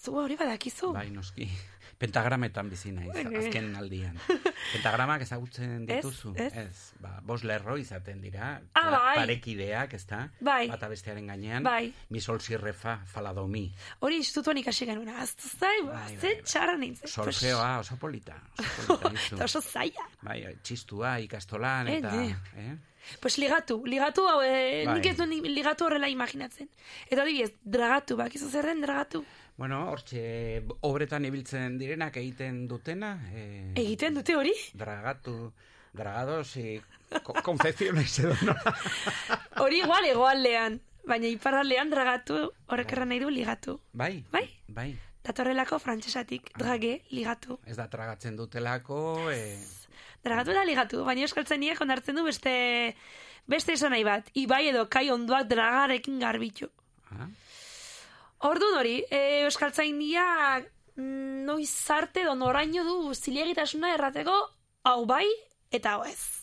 Zu 0.00 0.14
hori 0.16 0.36
badakizu. 0.36 0.92
Bai, 0.96 1.10
noski. 1.12 1.44
Pentagrametan 2.00 2.70
bizi 2.72 2.88
naiz, 2.96 3.12
azken 3.12 3.74
aldian. 3.76 4.14
Pentagramak 4.72 5.20
ezagutzen 5.26 5.82
Ez, 5.82 5.98
dituzu? 5.98 6.30
ez. 6.40 6.94
Ba, 7.04 7.18
bos 7.22 7.42
lerro 7.44 7.74
izaten 7.76 8.22
dira. 8.24 8.54
Ah, 8.72 8.80
pa- 8.80 8.90
bai. 8.94 9.16
Parekideak, 9.18 9.92
ez 9.98 10.06
da? 10.08 10.22
Bai. 10.40 10.62
Bata 10.70 10.88
bestearen 10.88 11.26
gainean. 11.28 11.62
Bai. 11.62 11.92
Mi 12.08 12.20
sol 12.24 12.40
si 12.40 12.56
re 12.56 12.72
fa, 12.72 12.96
fa 13.04 13.20
la 13.20 13.34
do 13.36 13.44
mi. 13.46 13.66
Hori 14.00 14.16
institutuan 14.22 14.56
ikasi 14.62 14.88
genuen, 14.88 15.10
aztu 15.20 15.50
zai, 15.52 15.76
ba, 15.84 15.98
Bai, 16.06 16.16
ze 16.16 16.32
txarra 16.48 16.78
nintzen. 16.80 17.08
Solfeoa 17.12 17.78
oso 17.82 17.98
polita. 18.00 18.38
Oso 18.56 18.96
polita 19.04 19.44
oso 19.50 19.60
zaila. 19.60 20.08
Bai, 20.22 20.40
txistua 20.62 21.18
ikastolan 21.26 21.88
Eh, 21.92 21.98
eta... 21.98 22.14
ne. 22.16 22.36
Eh? 22.56 22.78
Pues 23.20 23.38
ligatu, 23.38 23.82
ligatu 23.86 24.26
hau, 24.28 24.40
e, 24.42 24.84
Bai. 24.86 24.94
nik 24.96 25.06
ez 25.06 25.16
duen 25.16 25.30
ligatu 25.54 25.84
horrela 25.86 26.08
imaginatzen. 26.08 26.68
Eta 27.08 27.22
adibidez, 27.22 27.52
dragatu, 27.64 28.16
bakizu 28.16 28.48
zer 28.50 28.66
den 28.66 28.80
dragatu? 28.82 29.24
Bueno, 29.56 29.90
hortxe, 29.90 30.62
obretan 30.80 31.24
ibiltzen 31.24 31.76
direnak 31.78 32.16
egiten 32.16 32.66
dutena. 32.68 33.18
Eh, 33.34 33.72
Egiten 33.76 34.14
dute 34.14 34.36
hori? 34.36 34.52
Dragatu, 34.74 35.52
dragados 35.92 36.56
y 36.56 36.80
co- 37.22 37.34
confecciones 37.42 38.18
edo 38.20 38.34
nola. 38.42 38.74
Hori 39.60 39.80
igual 39.82 40.04
egoaldean, 40.06 40.80
baina 41.04 41.26
iparraldean 41.28 41.90
dragatu 41.90 42.52
horrek 42.68 42.92
erran 42.92 43.08
nahi 43.12 43.18
du 43.20 43.28
ligatu. 43.30 43.80
Bai, 43.92 44.24
Bai? 44.32 44.46
bai. 44.68 44.94
Datorrelako 45.24 45.78
frantsesatik, 45.78 46.52
drage, 46.56 47.02
ligatu. 47.10 47.58
Ez 47.66 47.76
da 47.76 47.90
tragatzen 47.92 48.36
dutelako, 48.38 49.30
eh, 49.30 49.58
Dragatu 50.24 50.52
da 50.52 50.64
ligatu, 50.68 51.04
baina 51.06 51.24
euskaltzainek 51.24 51.80
onartzen 51.80 52.18
du 52.18 52.24
beste 52.26 52.52
beste 53.50 53.74
esan 53.74 53.94
nahi 53.94 54.04
bat. 54.06 54.28
Ibai 54.38 54.66
edo 54.70 54.86
kai 54.92 55.08
ondoak 55.10 55.48
dragarekin 55.50 56.20
garbitu. 56.22 56.68
Ah. 57.10 57.28
Orduan 58.50 58.78
hori, 58.80 59.00
e, 59.10 59.44
euskaltzainia 59.46 60.26
mm, 60.96 61.46
noiz 61.48 61.72
arte 61.92 62.24
edo 62.24 62.36
noraino 62.38 62.84
du 62.86 63.14
zilegitasuna 63.14 63.94
errateko 63.96 64.36
hau 64.88 65.00
bai 65.06 65.26
eta 65.70 65.96
hau 65.96 66.04
ez. 66.08 66.40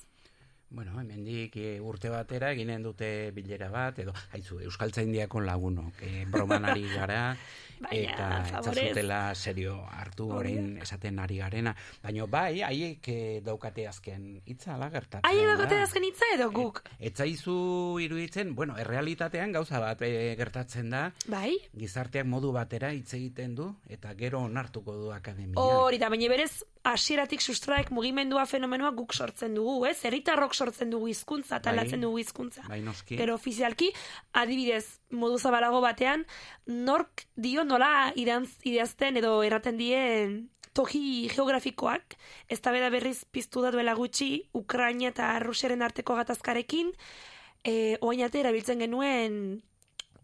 Bueno, 0.69 0.99
hemendik 0.99 1.55
e, 1.55 1.77
urte 1.79 2.09
batera 2.11 2.51
eginen 2.51 2.83
dute 2.83 3.31
bilera 3.31 3.69
bat, 3.71 4.01
edo, 4.03 4.11
haizu, 4.35 4.59
Euskaltzaindiako 4.67 5.39
lagunok, 5.45 6.01
e, 6.03 6.25
broman 6.27 6.67
ari 6.67 6.83
gara, 6.91 7.21
Baina, 7.79 8.13
eta 8.13 8.27
favorez. 8.49 8.83
etzazutela 8.83 9.35
serio 9.35 9.75
hartu 9.91 10.29
orain 10.33 10.77
esaten 10.81 11.19
ari 11.19 11.37
garena. 11.37 11.75
Baina 12.03 12.25
bai, 12.25 12.61
haiek 12.65 13.09
eh, 13.13 13.41
daukate 13.45 13.87
azken 13.87 14.41
hitza 14.45 14.73
ala 14.75 14.89
gertatzen. 14.89 15.27
Haie 15.29 15.45
da. 15.45 15.55
dagote 15.55 15.79
azken 15.81 16.07
hitza 16.07 16.25
edo 16.35 16.49
guk. 16.51 16.81
Etzaizu 16.99 17.99
iruditzen, 18.01 18.55
bueno, 18.55 18.77
errealitatean 18.77 19.51
gauza 19.51 19.79
bat 19.83 20.01
eh, 20.01 20.33
gertatzen 20.37 20.89
da, 20.89 21.11
Bai? 21.27 21.55
gizarteak 21.77 22.25
modu 22.25 22.51
batera 22.55 22.91
hitz 22.93 23.13
egiten 23.13 23.55
du, 23.55 23.69
eta 23.89 24.13
gero 24.17 24.41
onartuko 24.47 24.95
du 24.97 25.11
akademia. 25.11 25.59
Hori 25.61 25.97
da, 26.01 26.09
baina 26.09 26.29
berez 26.31 26.63
hasieratik 26.87 27.41
sustraek 27.43 27.89
mugimendua 27.91 28.45
fenomenoa 28.47 28.93
guk 28.95 29.13
sortzen 29.13 29.55
dugu, 29.57 29.85
ez? 29.89 29.97
Herritarrok 30.07 30.53
sortzen 30.55 30.89
dugu 30.93 31.09
hizkuntza, 31.11 31.59
Bai. 31.59 31.73
aldatzen 31.73 32.01
dugu 32.05 32.21
hizkuntza. 32.21 32.63
Bai, 32.69 32.79
noski. 32.81 33.17
Gero 33.19 33.35
ofizialki, 33.35 33.91
adibidez, 34.33 34.85
modu 35.11 35.37
zabalago 35.39 35.81
batean, 35.83 36.23
nork 36.67 37.25
dio 37.35 37.63
nola 37.67 38.11
idantz, 38.15 38.57
idazten 38.67 39.19
edo 39.19 39.41
erraten 39.45 39.77
dien 39.79 40.37
toki 40.77 41.27
geografikoak, 41.33 42.15
ez 42.49 42.59
da 42.61 42.71
beda 42.75 42.91
berriz 42.93 43.23
piztu 43.33 43.63
da 43.63 43.71
duela 43.73 43.95
gutxi, 43.97 44.43
Ukraina 44.57 45.09
eta 45.09 45.31
Rusiaren 45.41 45.81
arteko 45.81 46.17
gatazkarekin, 46.19 46.91
e, 47.65 47.97
oain 48.01 48.21
arte 48.25 48.43
erabiltzen 48.43 48.83
genuen 48.85 49.39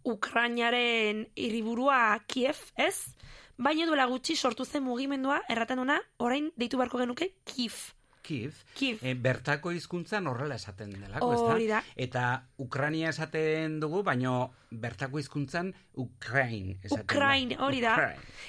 Ukrainaren 0.03 1.25
hiriburua 1.39 2.19
Kiev, 2.27 2.59
ez? 2.77 3.15
Baina 3.57 3.87
duela 3.89 4.05
gutxi 4.11 4.35
sortu 4.35 4.65
zen 4.65 4.83
mugimendua, 4.85 5.41
erraten 5.49 5.81
duna, 5.81 5.99
orain 6.19 6.51
deitu 6.57 6.77
beharko 6.77 7.01
genuke 7.01 7.33
Kiev. 7.49 7.79
Kiev, 8.23 8.55
Kiev. 8.73 9.01
eh, 9.03 9.13
bertako 9.19 9.73
hizkuntzan 9.75 10.27
horrela 10.31 10.55
esaten 10.55 10.93
delako, 10.95 11.33
ezta? 11.35 11.51
Hori 11.53 11.67
da. 11.67 11.83
Eta 11.95 12.23
Ukrania 12.57 13.09
esaten 13.09 13.79
dugu, 13.83 14.03
baino 14.03 14.53
bertako 14.71 15.19
hizkuntzan 15.19 15.73
Ukrain 15.93 16.77
esaten 16.81 17.03
Ukrain, 17.03 17.55
hori 17.59 17.83
da. 17.83 17.97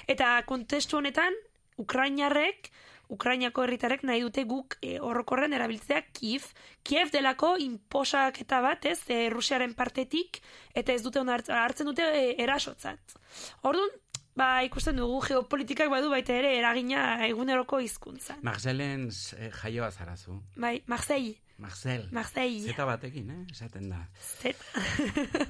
Eta 0.07 0.31
kontestu 0.47 0.97
honetan, 1.01 1.35
Ukrainarrek, 1.77 2.71
Ukrainako 3.09 3.65
herritarrek 3.65 4.03
nahi 4.07 4.21
dute 4.23 4.45
guk 4.49 4.77
e, 4.81 4.95
horrokorren 4.97 5.53
erabiltzea 5.53 6.01
Kiev. 6.15 6.47
Kiev 6.83 7.11
delako 7.13 7.55
inposaketa 7.61 8.61
bat, 8.65 8.85
ez, 8.89 9.01
e, 9.09 9.27
Rusiaren 9.33 9.75
partetik, 9.77 10.41
eta 10.73 10.93
ez 10.93 11.03
dute 11.03 11.21
hartzen 11.21 11.91
dute 11.91 12.07
e, 12.07 12.25
erasotzat. 12.41 13.17
Orduan, 13.63 13.91
ba, 14.35 14.63
ikusten 14.67 14.99
dugu 14.99 15.21
geopolitikak 15.27 15.89
badu 15.89 16.11
baita 16.11 16.35
ere 16.35 16.57
eragina 16.59 17.25
eguneroko 17.27 17.79
hizkuntzan. 17.83 18.43
Marcelen 18.43 19.09
eh, 19.39 19.51
jaioa 19.61 19.91
zarazu. 19.91 20.41
Bai, 20.55 20.81
Marseille. 20.87 21.37
Marcel. 21.57 22.09
Marseille. 22.11 22.67
Zeta 22.67 22.83
batekin, 22.83 23.29
eh? 23.31 23.37
Esaten 23.51 23.87
da. 23.87 24.01
Zeta. 24.19 24.81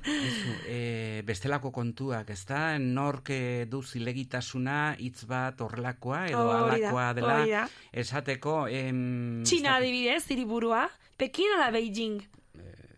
Ezu, 0.06 0.52
e, 0.70 1.24
bestelako 1.26 1.72
kontuak, 1.74 2.30
ez 2.30 2.44
da? 2.46 2.78
Nork 2.78 3.32
eh, 3.34 3.66
du 3.70 3.82
zilegitasuna 3.82 4.96
hitz 5.02 5.26
bat 5.26 5.62
horrelakoa 5.66 6.28
edo 6.30 6.44
da, 6.52 6.60
alakoa 6.68 7.08
dela 7.18 7.40
da. 7.50 7.64
esateko... 7.90 8.68
Em, 8.70 9.42
Txina 9.50 9.80
adibidez, 9.80 10.22
hiriburua, 10.30 10.86
Pekin 11.18 11.58
ala 11.58 11.72
Beijing. 11.74 12.22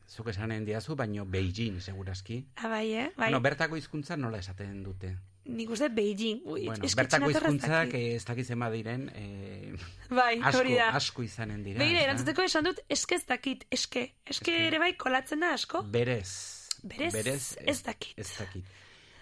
Zuk 0.07 0.27
esanen 0.31 0.68
diazu, 0.68 0.95
baino 0.99 1.23
Beijing, 1.26 1.80
segurazki. 1.84 2.41
Ah, 2.57 2.68
bai, 2.68 2.85
eh? 2.91 3.07
Bai. 3.15 3.30
Bueno, 3.30 3.39
bertako 3.43 3.80
hizkuntza 3.80 4.19
nola 4.19 4.43
esaten 4.43 4.84
dute? 4.84 5.15
Nik 5.48 5.69
uste 5.69 5.90
Beijing. 5.90 6.41
Ui, 6.45 6.65
Bueno, 6.68 6.84
eske 6.86 6.99
bertako 7.02 7.30
ez 7.30 7.36
hizkuntzak 7.38 7.69
dakit. 7.69 7.94
eh, 7.95 8.15
ez 8.15 8.26
dakizen 8.26 8.60
badiren, 8.60 9.10
eh, 9.15 9.74
Bai, 10.10 10.40
asko, 10.44 10.60
hori 10.60 10.76
da. 10.76 10.90
asko 10.98 11.24
izanen 11.24 11.64
dira. 11.64 11.80
Begira, 11.80 11.99
ezta? 12.02 12.10
erantzuteko 12.10 12.41
esan 12.44 12.64
dut, 12.65 12.80
eske 12.90 13.15
ez 13.15 13.26
dakit, 13.26 13.65
eske. 13.72 14.10
Eske 14.26 14.57
ere 14.68 14.80
bai 14.80 14.94
kolatzen 14.98 15.40
da 15.40 15.53
asko. 15.53 15.84
Berez. 15.84 16.68
Berez, 16.84 17.57
ez 17.65 17.82
dakit. 17.84 18.14
Ez 18.19 18.30
dakit. 18.38 18.65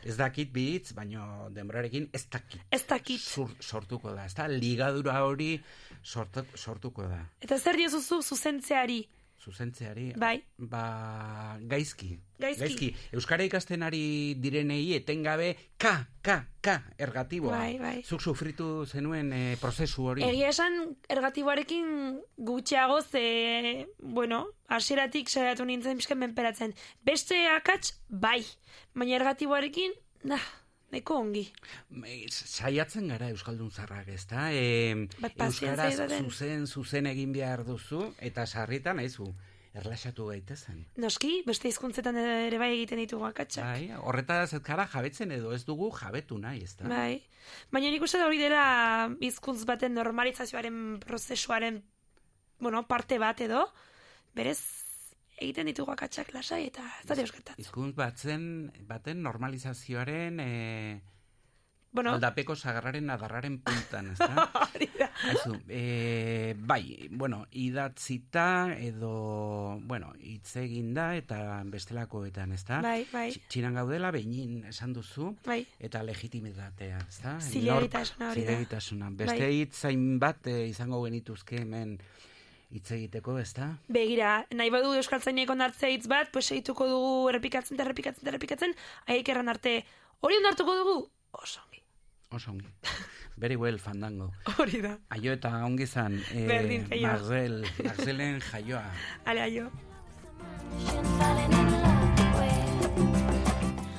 Ez 0.06 0.18
dakit 0.18 0.52
bitz, 0.54 0.92
baino 0.94 1.48
denborarekin 1.50 2.10
ez 2.14 2.26
dakit. 2.30 2.62
Ez 2.72 2.84
dakit. 2.86 3.20
Sur, 3.22 3.50
sortuko 3.60 4.12
da, 4.14 4.26
ezta? 4.26 4.46
Ligadura 4.48 5.24
hori 5.26 5.60
sortu, 6.04 6.44
sortuko 6.56 7.02
da. 7.10 7.24
Eta 7.42 7.58
zer 7.58 7.76
diozuzu 7.76 8.22
zuzentzeari? 8.22 9.00
Zuzentzeari, 9.42 10.14
Bai. 10.18 10.40
ba, 10.58 11.58
gaizki. 11.62 12.16
Gaizki. 12.40 12.90
Euskara 13.14 13.46
ikasten 13.46 13.84
ari 13.86 14.34
direnei 14.42 14.96
etengabe 14.98 15.52
ka, 15.78 16.08
ka, 16.26 16.40
ka, 16.62 16.80
ergatiboa. 16.98 17.54
Bai, 17.54 17.78
bai. 17.80 17.96
Zuk 18.04 18.22
sufritu 18.22 18.86
zenuen 18.86 19.32
eh, 19.34 19.56
prozesu 19.62 20.08
hori. 20.10 20.26
Egia 20.26 20.50
esan 20.50 20.96
ergatiboarekin 21.10 22.20
gutxiago 22.38 23.02
ze, 23.04 23.88
bueno, 24.00 24.46
hasieratik 24.68 25.30
saiatu 25.30 25.66
nintzen 25.66 26.02
pixkan 26.02 26.20
menperatzen. 26.26 26.74
Beste 27.06 27.46
akats, 27.54 28.00
bai. 28.10 28.42
Baina 28.96 29.20
ergatiboarekin, 29.20 29.94
nah, 30.24 30.42
neko 30.96 31.20
ongi. 31.24 31.46
Saiatzen 32.32 33.10
gara 33.12 33.30
Euskaldun 33.34 33.72
zarrak, 33.72 34.08
ezta? 34.16 34.50
E, 34.52 35.08
Bai, 35.20 35.32
pazientzia 35.38 35.90
Euskaraz 35.92 36.22
zuzen, 36.24 36.66
zuzen 36.68 37.12
egin 37.12 37.36
behar 37.36 37.66
duzu, 37.68 38.08
eta 38.24 38.48
sarritan 38.48 39.04
aizu, 39.04 39.30
erlaxatu 39.76 40.30
gaitezen. 40.30 40.86
Noski, 41.04 41.42
beste 41.48 41.68
hizkuntzetan 41.68 42.18
ere 42.22 42.60
bai 42.62 42.72
egiten 42.78 43.02
ditugu 43.04 43.28
akatsak. 43.28 43.66
Bai, 43.66 43.90
horretaz 44.00 44.54
ez 44.56 44.62
gara 44.64 44.88
jabetzen 44.92 45.34
edo 45.36 45.52
ez 45.56 45.64
dugu 45.68 45.90
jabetu 45.98 46.40
nahi, 46.40 46.64
ezta? 46.64 46.88
Bai. 46.88 47.20
Baina 47.76 47.92
nik 47.92 48.06
uste 48.08 48.22
da 48.22 48.30
hori 48.30 48.40
dela 48.40 48.64
hizkuntz 49.20 49.66
baten 49.68 49.94
normalizazioaren 49.98 51.02
prozesuaren 51.04 51.84
bueno, 52.60 52.86
parte 52.88 53.20
bat 53.20 53.42
edo, 53.44 53.66
berez 54.36 54.85
egiten 55.38 55.68
ditugu 55.68 55.92
akatsak 55.92 56.34
lasai 56.34 56.66
eta 56.68 56.86
ez 57.02 57.08
da 57.10 57.16
deuskertat. 57.20 57.60
Hizkuntz 57.60 57.96
batzen, 57.96 58.72
baten 58.88 59.22
normalizazioaren 59.24 60.40
e, 60.40 61.02
Bueno. 61.96 62.12
aldapeko 62.12 62.58
sagarraren 62.60 63.08
adarraren 63.10 63.62
puntan, 63.64 64.10
ezta? 64.12 64.50
Aizu, 65.30 65.54
e, 65.70 66.54
bai, 66.60 67.08
bueno, 67.10 67.46
idatzita 67.56 68.76
edo, 68.76 69.80
bueno, 69.80 70.12
hitz 70.20 70.58
eginda 70.60 71.06
eta 71.16 71.62
bestelakoetan, 71.72 72.52
ezta? 72.52 72.82
Bai, 72.84 73.06
bai. 73.14 73.30
Tx- 73.32 73.48
Txinan 73.48 73.80
gaudela, 73.80 74.12
behin 74.12 74.66
esan 74.68 74.92
duzu, 74.92 75.38
Bai. 75.46 75.62
eta 75.80 76.04
legitimitatea, 76.04 77.00
ezta? 77.08 77.38
Zilegitasuna 77.40 78.32
hori 78.34 78.44
da. 78.44 78.52
Zilegitasuna. 78.52 79.10
Beste 79.24 79.40
Bai. 79.40 79.62
hitz 79.62 79.86
bat 80.20 80.48
eh, 80.52 80.66
izango 80.68 81.00
genituzke 81.08 81.62
hemen 81.64 81.96
hitz 82.74 82.92
egiteko, 82.92 83.38
ezta? 83.40 83.70
Begira, 83.92 84.46
nahi 84.54 84.72
badu 84.74 84.94
euskaltzainek 85.00 85.50
onartzea 85.50 85.92
hitz 85.94 86.08
bat, 86.12 86.32
pues 86.34 86.48
egituko 86.52 86.88
dugu 86.90 87.30
errepikatzen, 87.32 87.80
errepikatzen, 87.80 88.28
errepikatzen, 88.32 88.76
haiek 89.10 89.30
erran 89.34 89.52
arte, 89.52 89.80
hori 90.22 90.40
onartuko 90.42 90.76
dugu? 90.82 90.96
Oso 91.36 91.62
ongi. 91.66 91.84
Oso 92.32 92.52
ongi. 92.52 92.68
Very 93.38 93.56
well, 93.56 93.78
fandango. 93.80 94.32
Hori 94.58 94.80
da. 94.82 94.94
Aio 95.12 95.34
eta 95.36 95.52
ongi 95.66 95.88
zan, 95.88 96.16
eh, 96.32 96.46
Berdin, 96.48 96.88
jaioa. 96.90 97.12
Marcel, 97.12 97.66
Marcelen 97.84 98.40
jaioa. 98.52 98.86
Ale, 99.28 99.42
aio. 99.50 99.70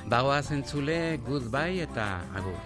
Bagoa 0.06 0.42
zentzule, 0.42 1.18
goodbye 1.26 1.82
eta 1.84 2.08
agur. 2.38 2.56